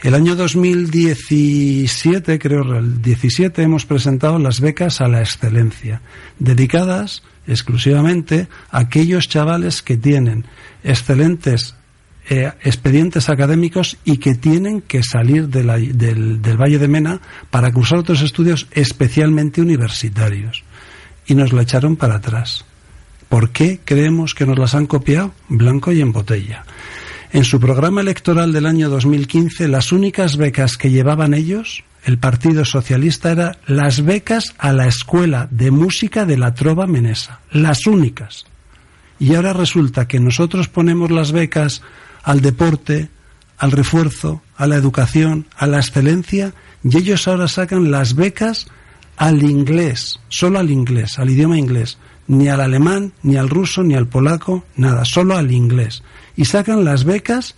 El 0.01 0.15
año 0.15 0.37
2017, 0.37 2.39
creo, 2.39 2.61
el 2.77 3.01
17, 3.01 3.61
hemos 3.61 3.85
presentado 3.85 4.39
las 4.39 4.61
becas 4.61 5.01
a 5.01 5.09
la 5.09 5.19
excelencia, 5.19 6.01
dedicadas 6.39 7.21
exclusivamente 7.47 8.47
a 8.71 8.79
aquellos 8.79 9.27
chavales 9.27 9.81
que 9.81 9.97
tienen 9.97 10.45
excelentes 10.85 11.75
eh, 12.29 12.51
expedientes 12.63 13.29
académicos 13.29 13.97
y 14.05 14.17
que 14.17 14.35
tienen 14.35 14.81
que 14.81 15.03
salir 15.03 15.47
del, 15.47 16.41
del 16.41 16.57
Valle 16.61 16.79
de 16.79 16.87
Mena 16.87 17.19
para 17.49 17.71
cursar 17.71 17.99
otros 17.99 18.21
estudios 18.21 18.67
especialmente 18.71 19.61
universitarios. 19.61 20.63
Y 21.25 21.35
nos 21.35 21.53
la 21.53 21.63
echaron 21.63 21.95
para 21.95 22.15
atrás. 22.15 22.65
¿Por 23.29 23.51
qué 23.51 23.79
creemos 23.83 24.35
que 24.35 24.45
nos 24.45 24.59
las 24.59 24.75
han 24.75 24.87
copiado? 24.87 25.33
Blanco 25.47 25.91
y 25.91 26.01
en 26.01 26.11
botella. 26.11 26.65
En 27.33 27.45
su 27.45 27.61
programa 27.61 28.01
electoral 28.01 28.51
del 28.51 28.65
año 28.65 28.89
2015, 28.89 29.69
las 29.69 29.93
únicas 29.93 30.35
becas 30.35 30.75
que 30.75 30.91
llevaban 30.91 31.33
ellos, 31.33 31.85
el 32.03 32.17
Partido 32.17 32.65
Socialista, 32.65 33.31
eran 33.31 33.55
las 33.67 34.03
becas 34.03 34.53
a 34.57 34.73
la 34.73 34.85
Escuela 34.85 35.47
de 35.49 35.71
Música 35.71 36.25
de 36.25 36.37
la 36.37 36.53
Trova 36.53 36.87
Menesa. 36.87 37.39
Las 37.51 37.87
únicas. 37.87 38.47
Y 39.17 39.35
ahora 39.35 39.53
resulta 39.53 40.09
que 40.09 40.19
nosotros 40.19 40.67
ponemos 40.67 41.09
las 41.09 41.31
becas 41.31 41.81
al 42.23 42.41
deporte, 42.41 43.09
al 43.57 43.71
refuerzo, 43.71 44.41
a 44.55 44.67
la 44.67 44.75
educación, 44.75 45.47
a 45.57 45.67
la 45.67 45.77
excelencia, 45.77 46.53
y 46.83 46.97
ellos 46.97 47.27
ahora 47.27 47.47
sacan 47.47 47.91
las 47.91 48.15
becas 48.15 48.67
al 49.17 49.43
inglés, 49.43 50.19
solo 50.29 50.59
al 50.59 50.71
inglés, 50.71 51.19
al 51.19 51.29
idioma 51.29 51.57
inglés, 51.57 51.97
ni 52.27 52.47
al 52.47 52.61
alemán, 52.61 53.13
ni 53.23 53.37
al 53.37 53.49
ruso, 53.49 53.83
ni 53.83 53.95
al 53.95 54.07
polaco, 54.07 54.63
nada, 54.75 55.05
solo 55.05 55.35
al 55.35 55.51
inglés 55.51 56.03
y 56.35 56.45
sacan 56.45 56.83
las 56.83 57.03
becas 57.03 57.55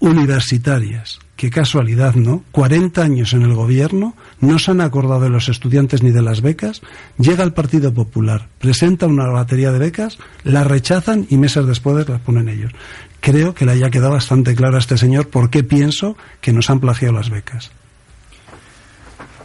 universitarias. 0.00 1.18
Qué 1.36 1.50
casualidad, 1.50 2.16
¿no? 2.16 2.42
40 2.50 3.00
años 3.00 3.32
en 3.32 3.42
el 3.42 3.54
gobierno, 3.54 4.16
no 4.40 4.58
se 4.58 4.72
han 4.72 4.80
acordado 4.80 5.20
de 5.20 5.28
los 5.28 5.48
estudiantes 5.48 6.02
ni 6.02 6.10
de 6.10 6.20
las 6.20 6.40
becas, 6.40 6.82
llega 7.16 7.44
el 7.44 7.52
Partido 7.52 7.94
Popular, 7.94 8.48
presenta 8.58 9.06
una 9.06 9.28
batería 9.28 9.70
de 9.70 9.78
becas, 9.78 10.18
las 10.42 10.66
rechazan 10.66 11.26
y 11.30 11.36
meses 11.36 11.64
después 11.64 12.08
las 12.08 12.20
ponen 12.20 12.48
ellos. 12.48 12.72
Creo 13.20 13.54
que 13.54 13.66
le 13.66 13.72
haya 13.72 13.90
quedado 13.90 14.12
bastante 14.12 14.54
claro 14.54 14.76
a 14.76 14.80
este 14.80 14.96
señor 14.96 15.28
por 15.28 15.50
qué 15.50 15.64
pienso 15.64 16.16
que 16.40 16.52
nos 16.52 16.70
han 16.70 16.80
plagiado 16.80 17.14
las 17.14 17.30
becas. 17.30 17.70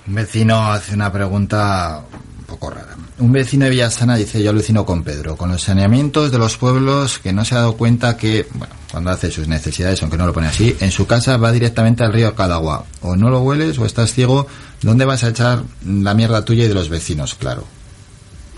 Un 0.05 0.15
vecino 0.15 0.71
hace 0.71 0.93
una 0.93 1.11
pregunta 1.11 2.03
un 2.39 2.45
poco 2.45 2.69
rara. 2.69 2.95
Un 3.19 3.31
vecino 3.31 3.65
de 3.65 3.71
Villasana 3.71 4.15
dice, 4.15 4.43
yo 4.43 4.49
alucino 4.49 4.85
con 4.85 5.03
Pedro, 5.03 5.37
con 5.37 5.49
los 5.49 5.61
saneamientos 5.61 6.31
de 6.31 6.37
los 6.37 6.57
pueblos 6.57 7.19
que 7.19 7.31
no 7.31 7.45
se 7.45 7.55
ha 7.55 7.59
dado 7.59 7.77
cuenta 7.77 8.17
que, 8.17 8.47
bueno, 8.53 8.73
cuando 8.91 9.11
hace 9.11 9.31
sus 9.31 9.47
necesidades, 9.47 10.01
aunque 10.01 10.17
no 10.17 10.25
lo 10.25 10.33
pone 10.33 10.47
así, 10.47 10.75
en 10.79 10.91
su 10.91 11.07
casa 11.07 11.37
va 11.37 11.51
directamente 11.51 12.03
al 12.03 12.13
río 12.13 12.35
Cadagua. 12.35 12.85
O 13.01 13.15
no 13.15 13.29
lo 13.29 13.41
hueles 13.41 13.79
o 13.79 13.85
estás 13.85 14.13
ciego, 14.13 14.47
¿dónde 14.81 15.05
vas 15.05 15.23
a 15.23 15.29
echar 15.29 15.63
la 15.85 16.13
mierda 16.13 16.43
tuya 16.43 16.65
y 16.65 16.67
de 16.67 16.73
los 16.73 16.89
vecinos? 16.89 17.35
Claro. 17.35 17.65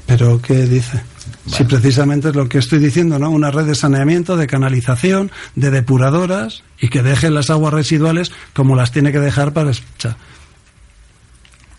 ¿Pero 0.08 0.42
qué 0.42 0.66
dice? 0.66 1.02
Si 1.48 1.64
precisamente 1.64 2.30
es 2.30 2.36
lo 2.36 2.50
que 2.50 2.58
estoy 2.58 2.80
diciendo, 2.80 3.20
¿no? 3.20 3.30
Una 3.30 3.52
red 3.52 3.66
de 3.66 3.76
saneamiento, 3.76 4.38
de 4.38 4.48
canalización, 4.48 5.32
de 5.56 5.72
depuradoras 5.72 6.64
y 6.80 6.90
que 6.90 7.04
dejen 7.04 7.34
las 7.34 7.50
aguas 7.50 7.74
residuales 7.74 8.32
como 8.54 8.76
las 8.76 8.92
tiene 8.92 9.12
que 9.12 9.20
dejar 9.20 9.54
para 9.54 9.72
echar. 9.72 10.18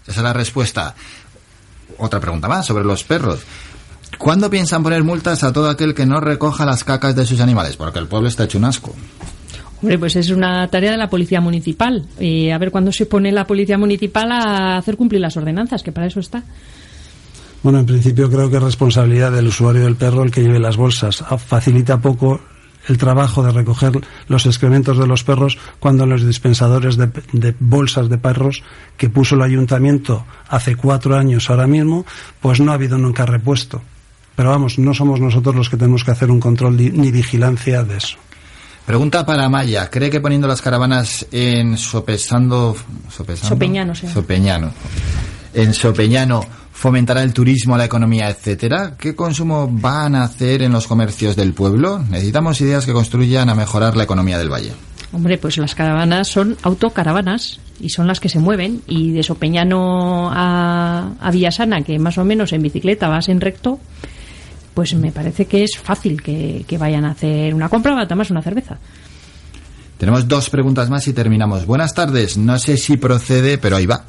Esa 0.06 0.20
es 0.20 0.22
la 0.22 0.32
respuesta 0.32 0.94
otra 1.98 2.20
pregunta 2.20 2.48
más 2.48 2.66
sobre 2.66 2.84
los 2.84 3.04
perros. 3.04 3.40
¿Cuándo 4.18 4.48
piensan 4.48 4.82
poner 4.82 5.04
multas 5.04 5.42
a 5.44 5.52
todo 5.52 5.68
aquel 5.68 5.94
que 5.94 6.06
no 6.06 6.20
recoja 6.20 6.64
las 6.64 6.84
cacas 6.84 7.14
de 7.14 7.26
sus 7.26 7.40
animales? 7.40 7.76
Porque 7.76 7.98
el 7.98 8.06
pueblo 8.06 8.28
está 8.28 8.44
hecho 8.44 8.58
un 8.58 8.64
asco. 8.64 8.94
Hombre, 9.82 9.98
pues 9.98 10.16
es 10.16 10.30
una 10.30 10.68
tarea 10.68 10.92
de 10.92 10.96
la 10.96 11.10
policía 11.10 11.40
municipal. 11.40 12.06
Y 12.18 12.50
a 12.50 12.58
ver 12.58 12.70
cuándo 12.70 12.92
se 12.92 13.06
pone 13.06 13.30
la 13.30 13.46
policía 13.46 13.76
municipal 13.76 14.32
a 14.32 14.78
hacer 14.78 14.96
cumplir 14.96 15.20
las 15.20 15.36
ordenanzas, 15.36 15.82
que 15.82 15.92
para 15.92 16.06
eso 16.06 16.20
está. 16.20 16.42
Bueno, 17.62 17.80
en 17.80 17.86
principio 17.86 18.30
creo 18.30 18.50
que 18.50 18.56
es 18.56 18.62
responsabilidad 18.62 19.32
del 19.32 19.48
usuario 19.48 19.84
del 19.84 19.96
perro 19.96 20.22
el 20.22 20.30
que 20.30 20.42
lleve 20.42 20.58
las 20.58 20.76
bolsas. 20.76 21.22
Ah, 21.28 21.38
facilita 21.38 22.00
poco 22.00 22.40
el 22.88 22.98
trabajo 22.98 23.42
de 23.42 23.50
recoger 23.50 23.92
los 24.28 24.46
excrementos 24.46 24.98
de 24.98 25.06
los 25.06 25.24
perros 25.24 25.58
cuando 25.80 26.04
en 26.04 26.10
los 26.10 26.24
dispensadores 26.24 26.96
de, 26.96 27.10
de, 27.32 27.54
bolsas 27.58 28.08
de 28.08 28.18
perros 28.18 28.62
que 28.96 29.08
puso 29.08 29.34
el 29.34 29.42
ayuntamiento 29.42 30.24
hace 30.48 30.76
cuatro 30.76 31.16
años 31.16 31.50
ahora 31.50 31.66
mismo, 31.66 32.06
pues 32.40 32.60
no 32.60 32.70
ha 32.70 32.74
habido 32.74 32.96
nunca 32.98 33.26
repuesto. 33.26 33.82
Pero 34.36 34.50
vamos, 34.50 34.78
no 34.78 34.94
somos 34.94 35.20
nosotros 35.20 35.56
los 35.56 35.68
que 35.68 35.76
tenemos 35.76 36.04
que 36.04 36.12
hacer 36.12 36.30
un 36.30 36.38
control 36.38 36.76
ni 36.76 37.10
vigilancia 37.10 37.82
de 37.82 37.96
eso. 37.96 38.18
Pregunta 38.86 39.26
para 39.26 39.48
Maya. 39.48 39.90
¿Cree 39.90 40.10
que 40.10 40.20
poniendo 40.20 40.46
las 40.46 40.62
caravanas 40.62 41.26
en 41.32 41.76
Sopesando... 41.76 42.76
Sopesando 43.10 43.56
Sopeñano, 43.56 43.94
sí. 43.96 44.06
Sopeñano. 44.06 44.70
En 45.52 45.74
Sopeñano 45.74 46.46
fomentará 46.76 47.22
el 47.22 47.32
turismo, 47.32 47.76
la 47.78 47.86
economía, 47.86 48.28
etcétera. 48.28 48.96
¿Qué 48.98 49.16
consumo 49.16 49.66
van 49.66 50.14
a 50.14 50.24
hacer 50.24 50.60
en 50.60 50.72
los 50.72 50.86
comercios 50.86 51.34
del 51.34 51.54
pueblo? 51.54 52.04
Necesitamos 52.10 52.60
ideas 52.60 52.84
que 52.84 52.92
construyan 52.92 53.48
a 53.48 53.54
mejorar 53.54 53.96
la 53.96 54.04
economía 54.04 54.38
del 54.38 54.52
valle. 54.52 54.72
Hombre, 55.10 55.38
pues 55.38 55.56
las 55.56 55.74
caravanas 55.74 56.28
son 56.28 56.54
autocaravanas 56.62 57.60
y 57.80 57.88
son 57.88 58.06
las 58.06 58.20
que 58.20 58.28
se 58.28 58.40
mueven. 58.40 58.82
Y 58.86 59.12
de 59.12 59.22
Sopeñano 59.22 60.30
a, 60.30 61.12
a 61.18 61.30
Villasana, 61.30 61.80
que 61.80 61.98
más 61.98 62.18
o 62.18 62.24
menos 62.26 62.52
en 62.52 62.60
bicicleta 62.60 63.08
vas 63.08 63.30
en 63.30 63.40
recto, 63.40 63.80
pues 64.74 64.92
me 64.94 65.12
parece 65.12 65.46
que 65.46 65.64
es 65.64 65.78
fácil 65.82 66.20
que, 66.20 66.66
que 66.68 66.76
vayan 66.76 67.06
a 67.06 67.12
hacer 67.12 67.54
una 67.54 67.70
compra 67.70 67.94
o 67.94 68.16
más 68.16 68.30
una 68.30 68.42
cerveza. 68.42 68.76
Tenemos 69.96 70.28
dos 70.28 70.50
preguntas 70.50 70.90
más 70.90 71.08
y 71.08 71.14
terminamos. 71.14 71.64
Buenas 71.64 71.94
tardes. 71.94 72.36
No 72.36 72.58
sé 72.58 72.76
si 72.76 72.98
procede, 72.98 73.56
pero 73.56 73.76
ahí 73.76 73.86
va. 73.86 74.04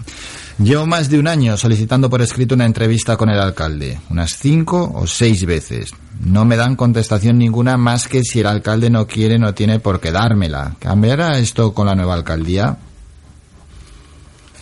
Llevo 0.59 0.87
más 0.87 1.09
de 1.09 1.19
un 1.19 1.27
año 1.27 1.55
solicitando 1.55 2.09
por 2.09 2.21
escrito 2.23 2.55
una 2.55 2.65
entrevista 2.65 3.15
con 3.15 3.29
el 3.29 3.39
alcalde, 3.39 3.99
unas 4.09 4.37
cinco 4.37 4.91
o 4.95 5.05
seis 5.05 5.45
veces. 5.45 5.93
No 6.19 6.45
me 6.45 6.55
dan 6.55 6.75
contestación 6.75 7.37
ninguna 7.37 7.77
más 7.77 8.07
que 8.07 8.23
si 8.23 8.39
el 8.39 8.47
alcalde 8.47 8.89
no 8.89 9.05
quiere 9.05 9.37
no 9.37 9.53
tiene 9.53 9.79
por 9.79 9.99
qué 9.99 10.11
dármela. 10.11 10.75
¿Cambiará 10.79 11.37
esto 11.37 11.75
con 11.75 11.85
la 11.85 11.93
nueva 11.93 12.15
alcaldía? 12.15 12.75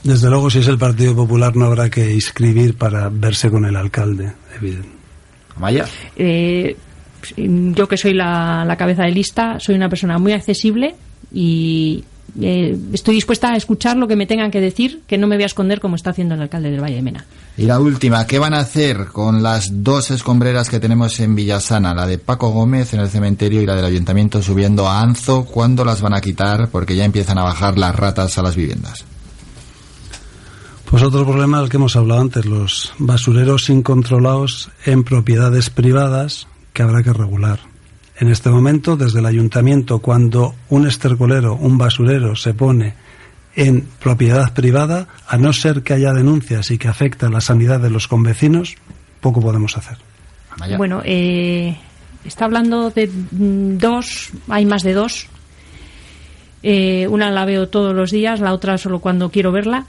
Desde 0.03 0.29
luego, 0.29 0.49
si 0.49 0.59
es 0.59 0.67
el 0.67 0.77
Partido 0.77 1.15
Popular, 1.15 1.55
no 1.55 1.65
habrá 1.65 1.89
que 1.89 2.13
inscribir 2.13 2.77
para 2.77 3.09
verse 3.09 3.49
con 3.49 3.63
el 3.63 3.75
alcalde, 3.77 4.33
evidente. 4.57 4.89
Maya. 5.57 5.85
Eh, 6.17 6.75
yo 7.37 7.87
que 7.87 7.97
soy 7.97 8.13
la, 8.13 8.65
la 8.65 8.75
cabeza 8.75 9.03
de 9.03 9.11
lista, 9.11 9.61
soy 9.61 9.75
una 9.75 9.87
persona 9.87 10.19
muy 10.19 10.33
accesible 10.33 10.95
y 11.33 12.03
eh, 12.41 12.77
estoy 12.91 13.15
dispuesta 13.15 13.51
a 13.51 13.55
escuchar 13.55 13.95
lo 13.97 14.07
que 14.07 14.15
me 14.15 14.25
tengan 14.25 14.51
que 14.51 14.59
decir, 14.59 15.01
que 15.07 15.17
no 15.17 15.27
me 15.27 15.35
voy 15.35 15.43
a 15.43 15.47
esconder 15.47 15.79
como 15.79 15.95
está 15.95 16.09
haciendo 16.09 16.35
el 16.35 16.41
alcalde 16.41 16.71
del 16.71 16.81
Valle 16.81 16.95
de 16.95 17.01
Mena. 17.01 17.25
Y 17.57 17.63
la 17.63 17.79
última, 17.79 18.27
¿qué 18.27 18.39
van 18.39 18.53
a 18.53 18.59
hacer 18.59 19.07
con 19.07 19.41
las 19.41 19.83
dos 19.83 20.11
escombreras 20.11 20.69
que 20.69 20.79
tenemos 20.79 21.19
en 21.21 21.35
Villasana? 21.35 21.93
La 21.93 22.05
de 22.05 22.17
Paco 22.17 22.49
Gómez 22.49 22.93
en 22.93 22.99
el 22.99 23.09
cementerio 23.09 23.61
y 23.61 23.65
la 23.65 23.75
del 23.75 23.85
ayuntamiento 23.85 24.41
subiendo 24.41 24.87
a 24.87 25.01
Anzo. 25.01 25.45
¿Cuándo 25.45 25.85
las 25.85 26.01
van 26.01 26.13
a 26.13 26.21
quitar? 26.21 26.69
Porque 26.69 26.95
ya 26.95 27.05
empiezan 27.05 27.37
a 27.37 27.43
bajar 27.43 27.77
las 27.77 27.95
ratas 27.95 28.37
a 28.37 28.43
las 28.43 28.55
viviendas. 28.55 29.05
Pues 30.89 31.01
otro 31.01 31.25
problema 31.25 31.59
del 31.59 31.69
que 31.69 31.77
hemos 31.77 31.95
hablado 31.95 32.21
antes, 32.21 32.45
los 32.45 32.93
basureros 32.99 33.69
incontrolados 33.69 34.69
en 34.85 35.03
propiedades 35.03 35.69
privadas 35.69 36.47
que 36.73 36.83
habrá 36.83 37.01
que 37.01 37.13
regular 37.13 37.74
en 38.17 38.29
este 38.29 38.49
momento 38.49 38.95
desde 38.95 39.19
el 39.19 39.25
ayuntamiento 39.25 39.99
cuando 39.99 40.55
un 40.69 40.87
estercolero, 40.87 41.55
un 41.55 41.77
basurero 41.77 42.35
se 42.35 42.53
pone 42.53 42.93
en 43.55 43.87
propiedad 43.99 44.53
privada, 44.53 45.07
a 45.27 45.37
no 45.37 45.53
ser 45.53 45.81
que 45.81 45.93
haya 45.93 46.11
denuncias 46.11 46.71
y 46.71 46.77
que 46.77 46.87
afecta 46.87 47.29
la 47.29 47.41
sanidad 47.41 47.79
de 47.79 47.89
los 47.89 48.07
convecinos, 48.07 48.75
poco 49.21 49.41
podemos 49.41 49.77
hacer. 49.77 49.97
Bueno, 50.77 51.01
eh, 51.05 51.77
está 52.25 52.45
hablando 52.45 52.89
de 52.89 53.09
dos, 53.31 54.31
hay 54.49 54.65
más 54.65 54.83
de 54.83 54.93
dos. 54.93 55.27
Eh, 56.63 57.07
una 57.09 57.31
la 57.31 57.45
veo 57.45 57.69
todos 57.69 57.95
los 57.95 58.11
días, 58.11 58.39
la 58.39 58.53
otra 58.53 58.77
solo 58.77 58.99
cuando 58.99 59.29
quiero 59.29 59.51
verla. 59.51 59.85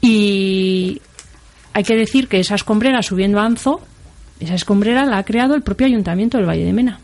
Y 0.00 1.02
hay 1.72 1.84
que 1.84 1.96
decir 1.96 2.28
que 2.28 2.40
esa 2.40 2.54
escombrera 2.54 3.02
subiendo 3.02 3.40
a 3.40 3.44
Anzo, 3.44 3.80
esa 4.40 4.54
escombrera 4.54 5.04
la 5.04 5.18
ha 5.18 5.24
creado 5.24 5.54
el 5.54 5.62
propio 5.62 5.86
ayuntamiento 5.86 6.38
del 6.38 6.46
Valle 6.46 6.64
de 6.64 6.72
Mena. 6.72 7.00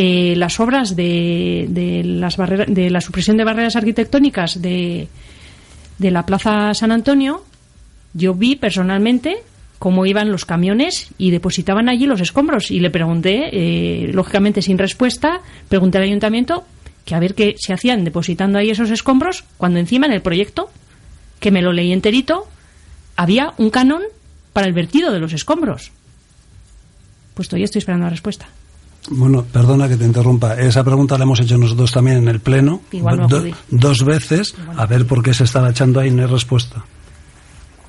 Eh, 0.00 0.36
las 0.36 0.60
obras 0.60 0.94
de, 0.94 1.66
de, 1.70 2.04
las 2.04 2.36
de 2.68 2.88
la 2.88 3.00
supresión 3.00 3.36
de 3.36 3.42
barreras 3.42 3.74
arquitectónicas 3.74 4.62
de, 4.62 5.08
de 5.98 6.10
la 6.12 6.24
Plaza 6.24 6.72
San 6.72 6.92
Antonio, 6.92 7.42
yo 8.14 8.32
vi 8.32 8.54
personalmente 8.54 9.38
cómo 9.80 10.06
iban 10.06 10.30
los 10.30 10.44
camiones 10.44 11.08
y 11.18 11.32
depositaban 11.32 11.88
allí 11.88 12.06
los 12.06 12.20
escombros. 12.20 12.70
Y 12.70 12.78
le 12.78 12.90
pregunté, 12.90 13.48
eh, 13.50 14.12
lógicamente 14.12 14.62
sin 14.62 14.78
respuesta, 14.78 15.40
pregunté 15.68 15.98
al 15.98 16.04
ayuntamiento 16.04 16.64
que 17.04 17.16
a 17.16 17.18
ver 17.18 17.34
qué 17.34 17.56
se 17.58 17.72
hacían 17.72 18.04
depositando 18.04 18.60
ahí 18.60 18.70
esos 18.70 18.92
escombros, 18.92 19.42
cuando 19.56 19.80
encima 19.80 20.06
en 20.06 20.12
el 20.12 20.22
proyecto, 20.22 20.70
que 21.40 21.50
me 21.50 21.60
lo 21.60 21.72
leí 21.72 21.92
enterito, 21.92 22.46
había 23.16 23.52
un 23.58 23.70
canon 23.70 24.02
para 24.52 24.68
el 24.68 24.74
vertido 24.74 25.10
de 25.10 25.18
los 25.18 25.32
escombros. 25.32 25.90
Pues 27.34 27.48
todavía 27.48 27.64
estoy 27.64 27.80
esperando 27.80 28.04
la 28.04 28.10
respuesta. 28.10 28.46
Bueno, 29.10 29.44
perdona 29.50 29.88
que 29.88 29.96
te 29.96 30.04
interrumpa. 30.04 30.54
Esa 30.54 30.84
pregunta 30.84 31.16
la 31.16 31.24
hemos 31.24 31.40
hecho 31.40 31.56
nosotros 31.58 31.90
también 31.92 32.18
en 32.18 32.28
el 32.28 32.40
Pleno. 32.40 32.82
dos 33.70 34.04
veces. 34.04 34.54
a 34.76 34.86
ver 34.86 35.06
por 35.06 35.22
qué 35.22 35.34
se 35.34 35.44
está 35.44 35.68
echando 35.68 36.00
ahí 36.00 36.10
no 36.10 36.22
hay 36.22 36.28
respuesta. 36.28 36.84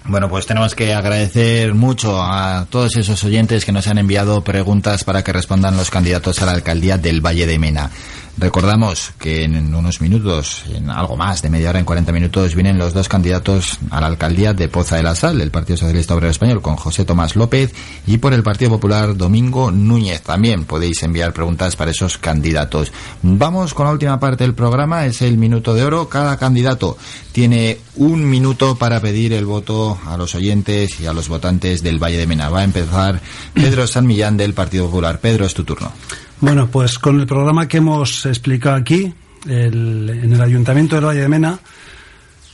Bueno, 0.06 0.30
pues 0.30 0.48
tenemos 0.48 0.74
que 0.74 0.94
agradecer 0.94 1.76
mucho 1.76 2.20
a 2.20 2.66
todos 2.70 2.96
esos 2.96 3.24
oyentes 3.24 3.64
que 3.64 3.72
nos 3.72 3.88
han 3.88 4.00
enviado 4.00 4.42
preguntas 4.44 5.04
para 5.04 5.24
que 5.24 5.32
respondan 5.32 5.78
los 5.78 5.92
candidatos 5.92 6.42
a 6.42 6.48
la 6.48 6.54
alcaldía 6.54 6.98
del 6.98 7.24
Valle 7.24 7.46
de 7.46 7.60
Mena. 7.60 7.92
Recordamos 8.38 9.12
que 9.20 9.44
en 9.44 9.76
unos 9.76 10.02
minutos, 10.02 10.64
en 10.74 10.90
algo 10.90 11.18
más 11.18 11.42
de 11.42 11.50
media 11.50 11.70
hora, 11.70 11.80
en 11.80 11.86
40 11.86 12.12
minutos, 12.12 12.56
vienen 12.56 12.78
los 12.78 12.94
dos 12.94 13.10
candidatos 13.10 13.80
a 13.90 14.00
la 14.00 14.08
alcaldía 14.08 14.54
de 14.54 14.70
Poza 14.70 14.96
de 14.96 15.04
la 15.04 15.16
Sal, 15.16 15.42
el 15.42 15.52
Partido 15.52 15.78
Socialista 15.78 16.16
Obrero 16.16 16.32
Español 16.32 16.62
con 16.62 16.76
José 16.76 17.06
Tomás 17.06 17.36
López 17.36 17.74
y 18.08 18.18
por 18.18 18.34
el 18.34 18.44
Partido 18.44 18.72
Popular 18.72 19.18
Domingo 19.18 19.72
Núñez. 19.72 20.22
También 20.22 20.66
podéis 20.66 21.04
enviar 21.04 21.34
preguntas 21.34 21.76
para 21.76 21.92
esos 21.92 22.18
candidatos. 22.18 22.92
Vamos 23.22 23.74
con 23.74 23.86
la 23.86 23.92
última 23.92 24.20
parte 24.20 24.44
del 24.44 24.54
programa, 24.54 25.06
es 25.06 25.22
el 25.22 25.38
minuto 25.38 25.74
de 25.74 25.84
oro. 25.84 26.08
Cada 26.08 26.38
candidato 26.38 26.98
tiene 27.32 27.80
un 27.96 28.30
minuto 28.30 28.76
para 28.76 29.00
pedir 29.02 29.34
el 29.34 29.46
voto 29.46 30.00
a 30.06 30.18
los 30.18 30.36
oyentes 30.36 31.00
y 31.00 31.06
a 31.06 31.14
los 31.14 31.28
votantes 31.28 31.84
del 31.84 32.02
Valle 32.02 32.18
de 32.18 32.28
Mena. 32.28 32.50
Va 32.50 32.62
a 32.62 32.64
empezar 32.64 33.22
Pedro 33.54 33.88
San 33.88 34.08
Millán 34.08 34.38
del 34.38 34.54
Partido 34.54 34.86
Popular. 34.86 35.20
Pedro, 35.20 35.46
es 35.46 35.54
tu 35.54 35.64
turno. 35.64 35.92
Bueno, 36.42 36.70
pues 36.72 36.98
con 37.00 37.20
el 37.20 37.28
programa 37.28 37.68
que 37.68 37.78
hemos 37.78 38.26
explicado 38.26 38.78
aquí, 38.78 39.14
en 39.46 40.32
el 40.32 40.42
Ayuntamiento 40.42 40.96
del 40.96 41.04
Valle 41.04 41.22
de 41.22 41.28
Mena, 41.28 41.60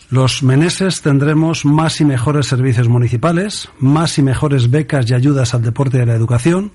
los 0.10 0.41
meneses 0.41 1.03
tendremos 1.03 1.66
más 1.66 2.02
y 2.02 2.06
mejores 2.06 2.48
servicios 2.48 2.90
municipales, 2.90 3.70
más 3.78 4.18
y 4.18 4.24
mejores 4.24 4.72
becas 4.72 5.07
y 5.12 5.14
ayudas 5.14 5.53
al 5.53 5.62
deporte 5.62 5.99
y 5.99 6.02
a 6.02 6.06
la 6.07 6.16
educación, 6.16 6.72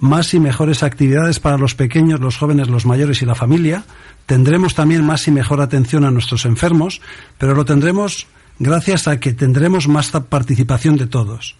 más 0.00 0.34
y 0.34 0.40
mejores 0.40 0.82
actividades 0.82 1.40
para 1.40 1.56
los 1.56 1.74
pequeños, 1.74 2.20
los 2.20 2.36
jóvenes, 2.36 2.68
los 2.68 2.84
mayores 2.84 3.22
y 3.22 3.26
la 3.26 3.34
familia. 3.34 3.84
Tendremos 4.26 4.74
también 4.74 5.02
más 5.02 5.26
y 5.28 5.30
mejor 5.30 5.62
atención 5.62 6.04
a 6.04 6.10
nuestros 6.10 6.44
enfermos, 6.44 7.00
pero 7.38 7.54
lo 7.54 7.64
tendremos 7.64 8.26
gracias 8.58 9.08
a 9.08 9.18
que 9.18 9.32
tendremos 9.32 9.88
más 9.88 10.10
participación 10.10 10.98
de 10.98 11.06
todos. 11.06 11.56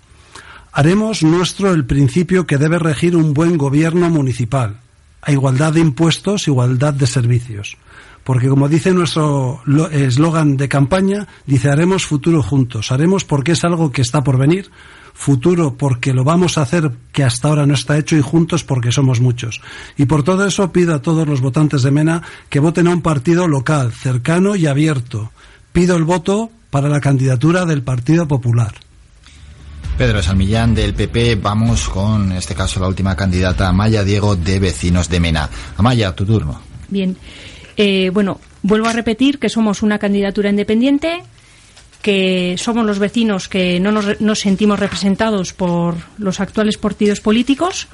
Haremos 0.73 1.23
nuestro 1.23 1.73
el 1.73 1.87
principio 1.87 2.47
que 2.47 2.59
debe 2.59 2.79
regir 2.79 3.17
un 3.17 3.33
buen 3.33 3.57
gobierno 3.57 4.11
municipal 4.11 4.77
a 5.23 5.33
igualdad 5.33 5.73
de 5.73 5.81
impuestos, 5.81 6.49
igualdad 6.49 6.95
de 6.95 7.07
servicios. 7.07 7.77
Porque 8.25 8.49
como 8.49 8.69
dice 8.69 8.93
nuestro 8.93 9.63
eslogan 9.91 10.57
de 10.57 10.69
campaña, 10.69 11.27
dice 11.47 11.71
haremos 11.71 12.07
futuro 12.07 12.43
juntos, 12.43 12.93
haremos 12.93 13.25
porque 13.25 13.53
es 13.53 13.65
algo 13.65 13.93
que 13.93 14.03
está 14.03 14.23
por 14.23 14.37
venir, 14.37 14.71
futuro 15.15 15.75
porque 15.77 16.13
lo 16.13 16.23
vamos 16.23 16.59
a 16.59 16.63
hacer 16.63 16.93
que 17.13 17.25
hasta 17.25 17.49
ahora 17.49 17.67
no 17.67 17.75
está 17.75 17.99
hecho 17.99 18.17
y 18.17 18.21
juntos 18.21 18.63
porque 18.63 18.93
somos 18.93 19.21
muchos. 19.21 19.61
Y 19.97 20.05
por 20.05 20.23
todo 20.23 20.47
eso 20.47 20.71
pido 20.71 20.95
a 20.95 21.03
todos 21.03 21.27
los 21.27 21.41
votantes 21.41 21.83
de 21.83 21.91
Mena 21.91 22.23
que 22.49 22.61
voten 22.61 22.89
a 22.89 22.93
un 22.93 23.03
partido 23.03 23.49
local, 23.49 23.93
cercano 23.93 24.55
y 24.55 24.67
abierto. 24.67 25.33
Pido 25.73 25.97
el 25.97 26.05
voto 26.05 26.51
para 26.71 26.89
la 26.89 27.01
candidatura 27.01 27.65
del 27.65 27.83
Partido 27.83 28.29
Popular. 28.29 28.75
Pedro 30.01 30.23
Salmillán 30.23 30.75
del 30.75 30.95
PP, 30.95 31.35
vamos 31.35 31.91
con, 31.91 32.33
en 32.33 32.39
este 32.39 32.55
caso, 32.55 32.81
la 32.81 32.89
última 32.89 33.15
candidata, 33.15 33.69
Amaya 33.69 34.03
Diego 34.03 34.35
de 34.35 34.59
Vecinos 34.59 35.11
de 35.11 35.21
Mena. 35.21 35.51
Amaya, 35.77 36.17
tu 36.17 36.25
turno. 36.25 36.59
Bien. 36.89 37.19
Eh, 37.77 38.09
bueno, 38.11 38.41
vuelvo 38.63 38.89
a 38.89 38.95
repetir 38.95 39.39
que 39.39 39.51
somos 39.51 39.83
una 39.83 39.99
candidatura 39.99 40.49
independiente, 40.49 41.23
que 42.01 42.55
somos 42.57 42.87
los 42.87 42.99
vecinos 42.99 43.47
que 43.51 43.79
no 43.79 43.93
nos, 43.93 44.39
sentimos 44.41 44.81
representados 44.81 45.53
por 45.53 45.97
los 46.17 46.41
actuales 46.41 46.79
partidos 46.79 47.21
políticos 47.21 47.87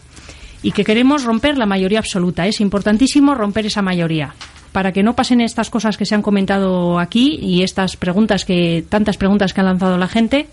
y 0.63 0.71
que 0.71 0.85
queremos 0.85 1.25
romper 1.25 1.59
la 1.59 1.67
mayoría 1.67 1.99
absoluta. 1.99 2.47
Es 2.47 2.61
importantísimo 2.61 3.35
romper 3.35 3.67
esa 3.67 3.83
mayoría 3.83 4.33
para 4.71 4.93
que 4.93 5.03
no 5.03 5.17
pasen 5.17 5.41
estas 5.41 5.71
cosas 5.71 5.97
que 5.97 6.07
se 6.07 6.15
han 6.15 6.23
comentado 6.23 7.01
aquí 7.01 7.37
y 7.43 7.65
estas 7.65 7.97
preguntas 7.97 8.45
que 8.45 8.85
tantas 8.89 9.17
preguntas 9.17 9.53
que 9.53 9.61
ha 9.61 9.65
lanzado 9.65 9.99
la 9.99 10.07
gente 10.07 10.47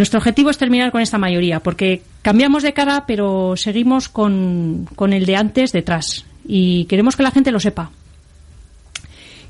nuestro 0.00 0.16
objetivo 0.16 0.48
es 0.48 0.56
terminar 0.56 0.92
con 0.92 1.02
esta 1.02 1.18
mayoría, 1.18 1.60
porque 1.60 2.00
cambiamos 2.22 2.62
de 2.62 2.72
cara, 2.72 3.04
pero 3.06 3.54
seguimos 3.58 4.08
con, 4.08 4.88
el 4.98 5.26
de 5.26 5.36
antes 5.36 5.72
detrás. 5.72 6.24
Y 6.48 6.86
queremos 6.86 7.16
que 7.16 7.22
la 7.22 7.30
gente 7.30 7.52
lo 7.52 7.60
sepa. 7.60 7.90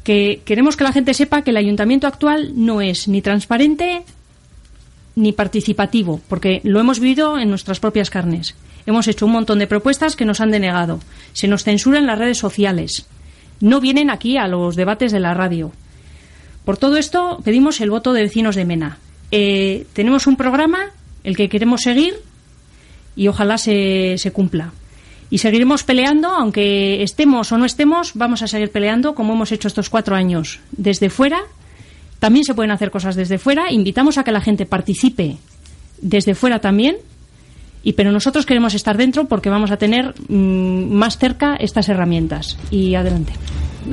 Que 0.03 0.43
queremos 0.45 0.77
que 0.77 0.83
la 0.83 0.91
gente 0.91 1.15
sepa 1.15 1.43
que 1.43 1.53
el 1.53 1.57
ayuntamiento 1.57 2.09
actual 2.09 2.51
no 2.57 2.81
es 2.81 3.07
ni 3.07 3.23
transparente 3.23 4.03
ni 5.15 5.31
participativo, 5.31 6.21
porque 6.29 6.61
lo 6.65 6.81
hemos 6.81 6.99
vivido 6.99 7.39
en 7.39 7.49
nuestras 7.49 7.79
propias 7.79 8.11
carnes. 8.11 8.57
Hemos 8.87 9.07
hecho 9.07 9.27
un 9.27 9.33
montón 9.33 9.61
de 9.61 9.69
propuestas 9.69 10.17
que 10.17 10.25
nos 10.25 10.41
han 10.41 10.51
denegado. 10.51 10.99
Se 11.33 11.47
nos 11.47 11.63
censura 11.63 12.01
en 12.01 12.09
las 12.09 12.19
redes 12.19 12.39
sociales. 12.39 13.07
No 13.61 13.81
vienen 13.81 14.11
aquí 14.11 14.37
a 14.37 14.49
los 14.49 14.75
debates 14.75 15.13
de 15.13 15.21
la 15.21 15.33
radio. 15.33 15.71
Por 16.65 16.77
todo 16.77 16.97
esto, 16.97 17.39
pedimos 17.45 17.81
el 17.81 17.91
voto 17.91 18.13
de 18.13 18.23
vecinos 18.23 18.57
de 18.57 18.65
Mena. 18.65 18.99
Eh, 19.31 19.87
tenemos 19.93 20.27
un 20.27 20.37
programa, 20.37 20.91
el 21.25 21.37
que 21.37 21.49
queremos 21.49 21.83
seguir, 21.83 22.15
y 23.17 23.29
ojalá 23.29 23.59
se, 23.59 24.17
cumpla. 24.33 24.73
Y 25.31 25.39
seguiremos 25.39 25.85
peleando, 25.85 26.29
aunque 26.29 27.03
estemos 27.03 27.53
o 27.53 27.59
no 27.59 27.65
estemos, 27.65 28.13
vamos 28.15 28.43
a 28.43 28.49
seguir 28.49 28.71
peleando 28.71 29.15
como 29.15 29.35
hemos 29.35 29.53
hecho 29.53 29.69
estos 29.69 29.91
cuatro 29.91 30.17
años 30.17 30.61
desde 30.73 31.11
fuera. 31.11 31.41
También 32.19 32.45
se 32.45 32.55
pueden 32.55 32.71
hacer 32.71 32.91
cosas 32.91 33.17
desde 33.17 33.39
fuera. 33.39 33.71
Invitamos 33.71 34.19
a 34.19 34.25
que 34.25 34.33
la 34.33 34.41
gente 34.41 34.67
participe 34.67 35.37
desde 36.01 36.35
fuera 36.35 36.61
también. 36.61 36.97
Y 37.83 37.95
pero 37.95 38.13
nosotros 38.13 38.45
queremos 38.45 38.75
estar 38.75 38.97
dentro 38.97 39.27
porque 39.27 39.49
vamos 39.49 39.71
a 39.71 39.79
tener 39.79 40.15
mm, 40.29 40.93
más 40.93 41.19
cerca 41.19 41.57
estas 41.57 41.89
herramientas. 41.89 42.59
Y 42.71 42.95
adelante. 42.95 43.33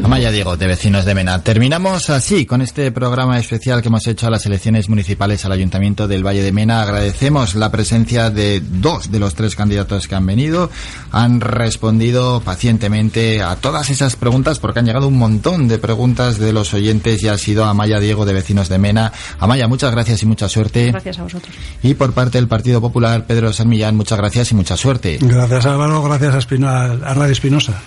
Amaya 0.03 0.31
Diego, 0.31 0.57
de 0.57 0.67
Vecinos 0.67 1.05
de 1.05 1.15
Mena. 1.15 1.41
Terminamos 1.43 2.09
así 2.09 2.45
con 2.45 2.61
este 2.61 2.91
programa 2.91 3.39
especial 3.39 3.81
que 3.81 3.87
hemos 3.87 4.05
hecho 4.07 4.27
a 4.27 4.29
las 4.29 4.45
elecciones 4.45 4.89
municipales 4.89 5.43
al 5.45 5.51
Ayuntamiento 5.51 6.07
del 6.07 6.25
Valle 6.25 6.43
de 6.43 6.51
Mena. 6.51 6.81
Agradecemos 6.81 7.55
la 7.55 7.71
presencia 7.71 8.29
de 8.29 8.61
dos 8.61 9.11
de 9.11 9.19
los 9.19 9.35
tres 9.35 9.55
candidatos 9.55 10.07
que 10.07 10.15
han 10.15 10.25
venido. 10.25 10.69
Han 11.11 11.41
respondido 11.41 12.41
pacientemente 12.41 13.41
a 13.41 13.55
todas 13.55 13.89
esas 13.89 14.15
preguntas 14.15 14.59
porque 14.59 14.79
han 14.79 14.85
llegado 14.85 15.07
un 15.07 15.17
montón 15.17 15.67
de 15.67 15.77
preguntas 15.77 16.37
de 16.37 16.53
los 16.53 16.73
oyentes 16.73 17.23
y 17.23 17.27
ha 17.27 17.37
sido 17.37 17.65
Amaya 17.65 17.99
Diego, 17.99 18.25
de 18.25 18.33
Vecinos 18.33 18.69
de 18.69 18.77
Mena. 18.77 19.11
Amaya, 19.39 19.67
muchas 19.67 19.91
gracias 19.91 20.21
y 20.23 20.25
mucha 20.25 20.49
suerte. 20.49 20.91
Gracias 20.91 21.19
a 21.19 21.23
vosotros. 21.23 21.55
Y 21.81 21.93
por 21.93 22.13
parte 22.13 22.37
del 22.37 22.47
Partido 22.47 22.81
Popular, 22.81 23.25
Pedro 23.25 23.51
San 23.53 23.69
Millán, 23.69 23.95
muchas 23.95 24.17
gracias 24.17 24.51
y 24.51 24.55
mucha 24.55 24.77
suerte. 24.77 25.17
Gracias 25.21 25.65
Álvaro, 25.65 26.03
gracias 26.03 26.47
a, 26.63 26.83
a 26.83 27.13
Radio 27.13 27.31
Espinosa. 27.31 27.81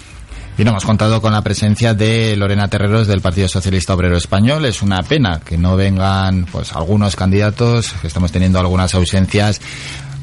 Y 0.60 0.64
no 0.64 0.72
hemos 0.72 0.84
contado 0.84 1.22
con 1.22 1.32
la 1.32 1.40
presencia 1.40 1.94
de 1.94 2.36
Lorena 2.36 2.68
Terreros 2.68 3.06
del 3.06 3.22
Partido 3.22 3.48
Socialista 3.48 3.94
Obrero 3.94 4.18
Español. 4.18 4.66
Es 4.66 4.82
una 4.82 5.02
pena 5.02 5.40
que 5.40 5.56
no 5.56 5.74
vengan 5.74 6.44
pues 6.52 6.74
algunos 6.74 7.16
candidatos, 7.16 7.94
que 8.02 8.08
estamos 8.08 8.30
teniendo 8.30 8.60
algunas 8.60 8.94
ausencias 8.94 9.58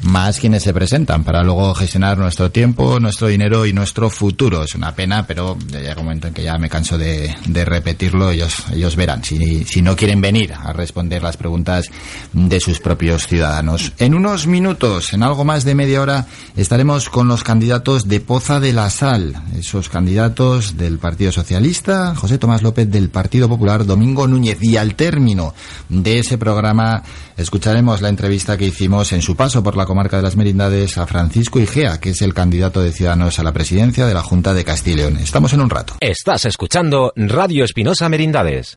más 0.02 0.38
quienes 0.38 0.62
se 0.62 0.72
presentan 0.72 1.24
para 1.24 1.42
luego 1.42 1.74
gestionar 1.74 2.18
nuestro 2.18 2.50
tiempo, 2.50 3.00
nuestro 3.00 3.28
dinero 3.28 3.66
y 3.66 3.72
nuestro 3.72 4.10
futuro. 4.10 4.62
Es 4.62 4.74
una 4.74 4.94
pena, 4.94 5.26
pero 5.26 5.56
llega 5.70 5.96
un 5.96 6.04
momento 6.04 6.28
en 6.28 6.34
que 6.34 6.42
ya 6.42 6.58
me 6.58 6.68
canso 6.68 6.98
de, 6.98 7.34
repetirlo. 7.64 8.30
Ellos, 8.30 8.54
ellos 8.72 8.96
verán 8.96 9.24
si, 9.24 9.64
si 9.64 9.82
no 9.82 9.96
quieren 9.96 10.20
venir 10.20 10.52
a 10.52 10.72
responder 10.72 11.22
las 11.22 11.36
preguntas 11.36 11.86
de 12.32 12.60
sus 12.60 12.80
propios 12.80 13.26
ciudadanos. 13.26 13.92
En 13.98 14.14
unos 14.14 14.46
minutos, 14.46 15.12
en 15.12 15.22
algo 15.22 15.44
más 15.44 15.64
de 15.64 15.74
media 15.74 16.00
hora, 16.00 16.26
estaremos 16.56 17.08
con 17.08 17.28
los 17.28 17.42
candidatos 17.42 18.08
de 18.08 18.20
Poza 18.20 18.60
de 18.60 18.72
la 18.72 18.90
Sal, 18.90 19.34
esos 19.56 19.88
candidatos 19.88 20.76
del 20.76 20.98
Partido 20.98 21.32
Socialista, 21.32 22.14
José 22.14 22.38
Tomás 22.38 22.62
López 22.62 22.90
del 22.90 23.10
Partido 23.10 23.48
Popular, 23.48 23.84
Domingo 23.84 24.26
Núñez. 24.26 24.58
Y 24.62 24.76
al 24.76 24.94
término 24.94 25.54
de 25.88 26.20
ese 26.20 26.38
programa 26.38 27.02
escucharemos 27.36 28.02
la 28.02 28.08
entrevista 28.08 28.56
que 28.56 28.66
hicimos 28.66 29.12
en 29.12 29.22
su 29.22 29.36
paso 29.36 29.62
por 29.62 29.76
la 29.76 29.86
comarca 29.88 30.18
de 30.18 30.22
las 30.22 30.36
Merindades 30.36 30.98
a 30.98 31.06
Francisco 31.06 31.58
Igea, 31.58 31.98
que 31.98 32.10
es 32.10 32.20
el 32.22 32.34
candidato 32.34 32.82
de 32.82 32.92
Ciudadanos 32.92 33.38
a 33.38 33.42
la 33.42 33.52
presidencia 33.52 34.06
de 34.06 34.14
la 34.14 34.22
Junta 34.22 34.52
de 34.52 34.62
Castilla 34.62 34.88
y 34.88 34.96
León. 34.98 35.16
Estamos 35.16 35.52
en 35.54 35.62
un 35.62 35.70
rato. 35.70 35.94
Estás 36.00 36.44
escuchando 36.44 37.12
Radio 37.16 37.64
Espinosa 37.64 38.08
Merindades. 38.08 38.76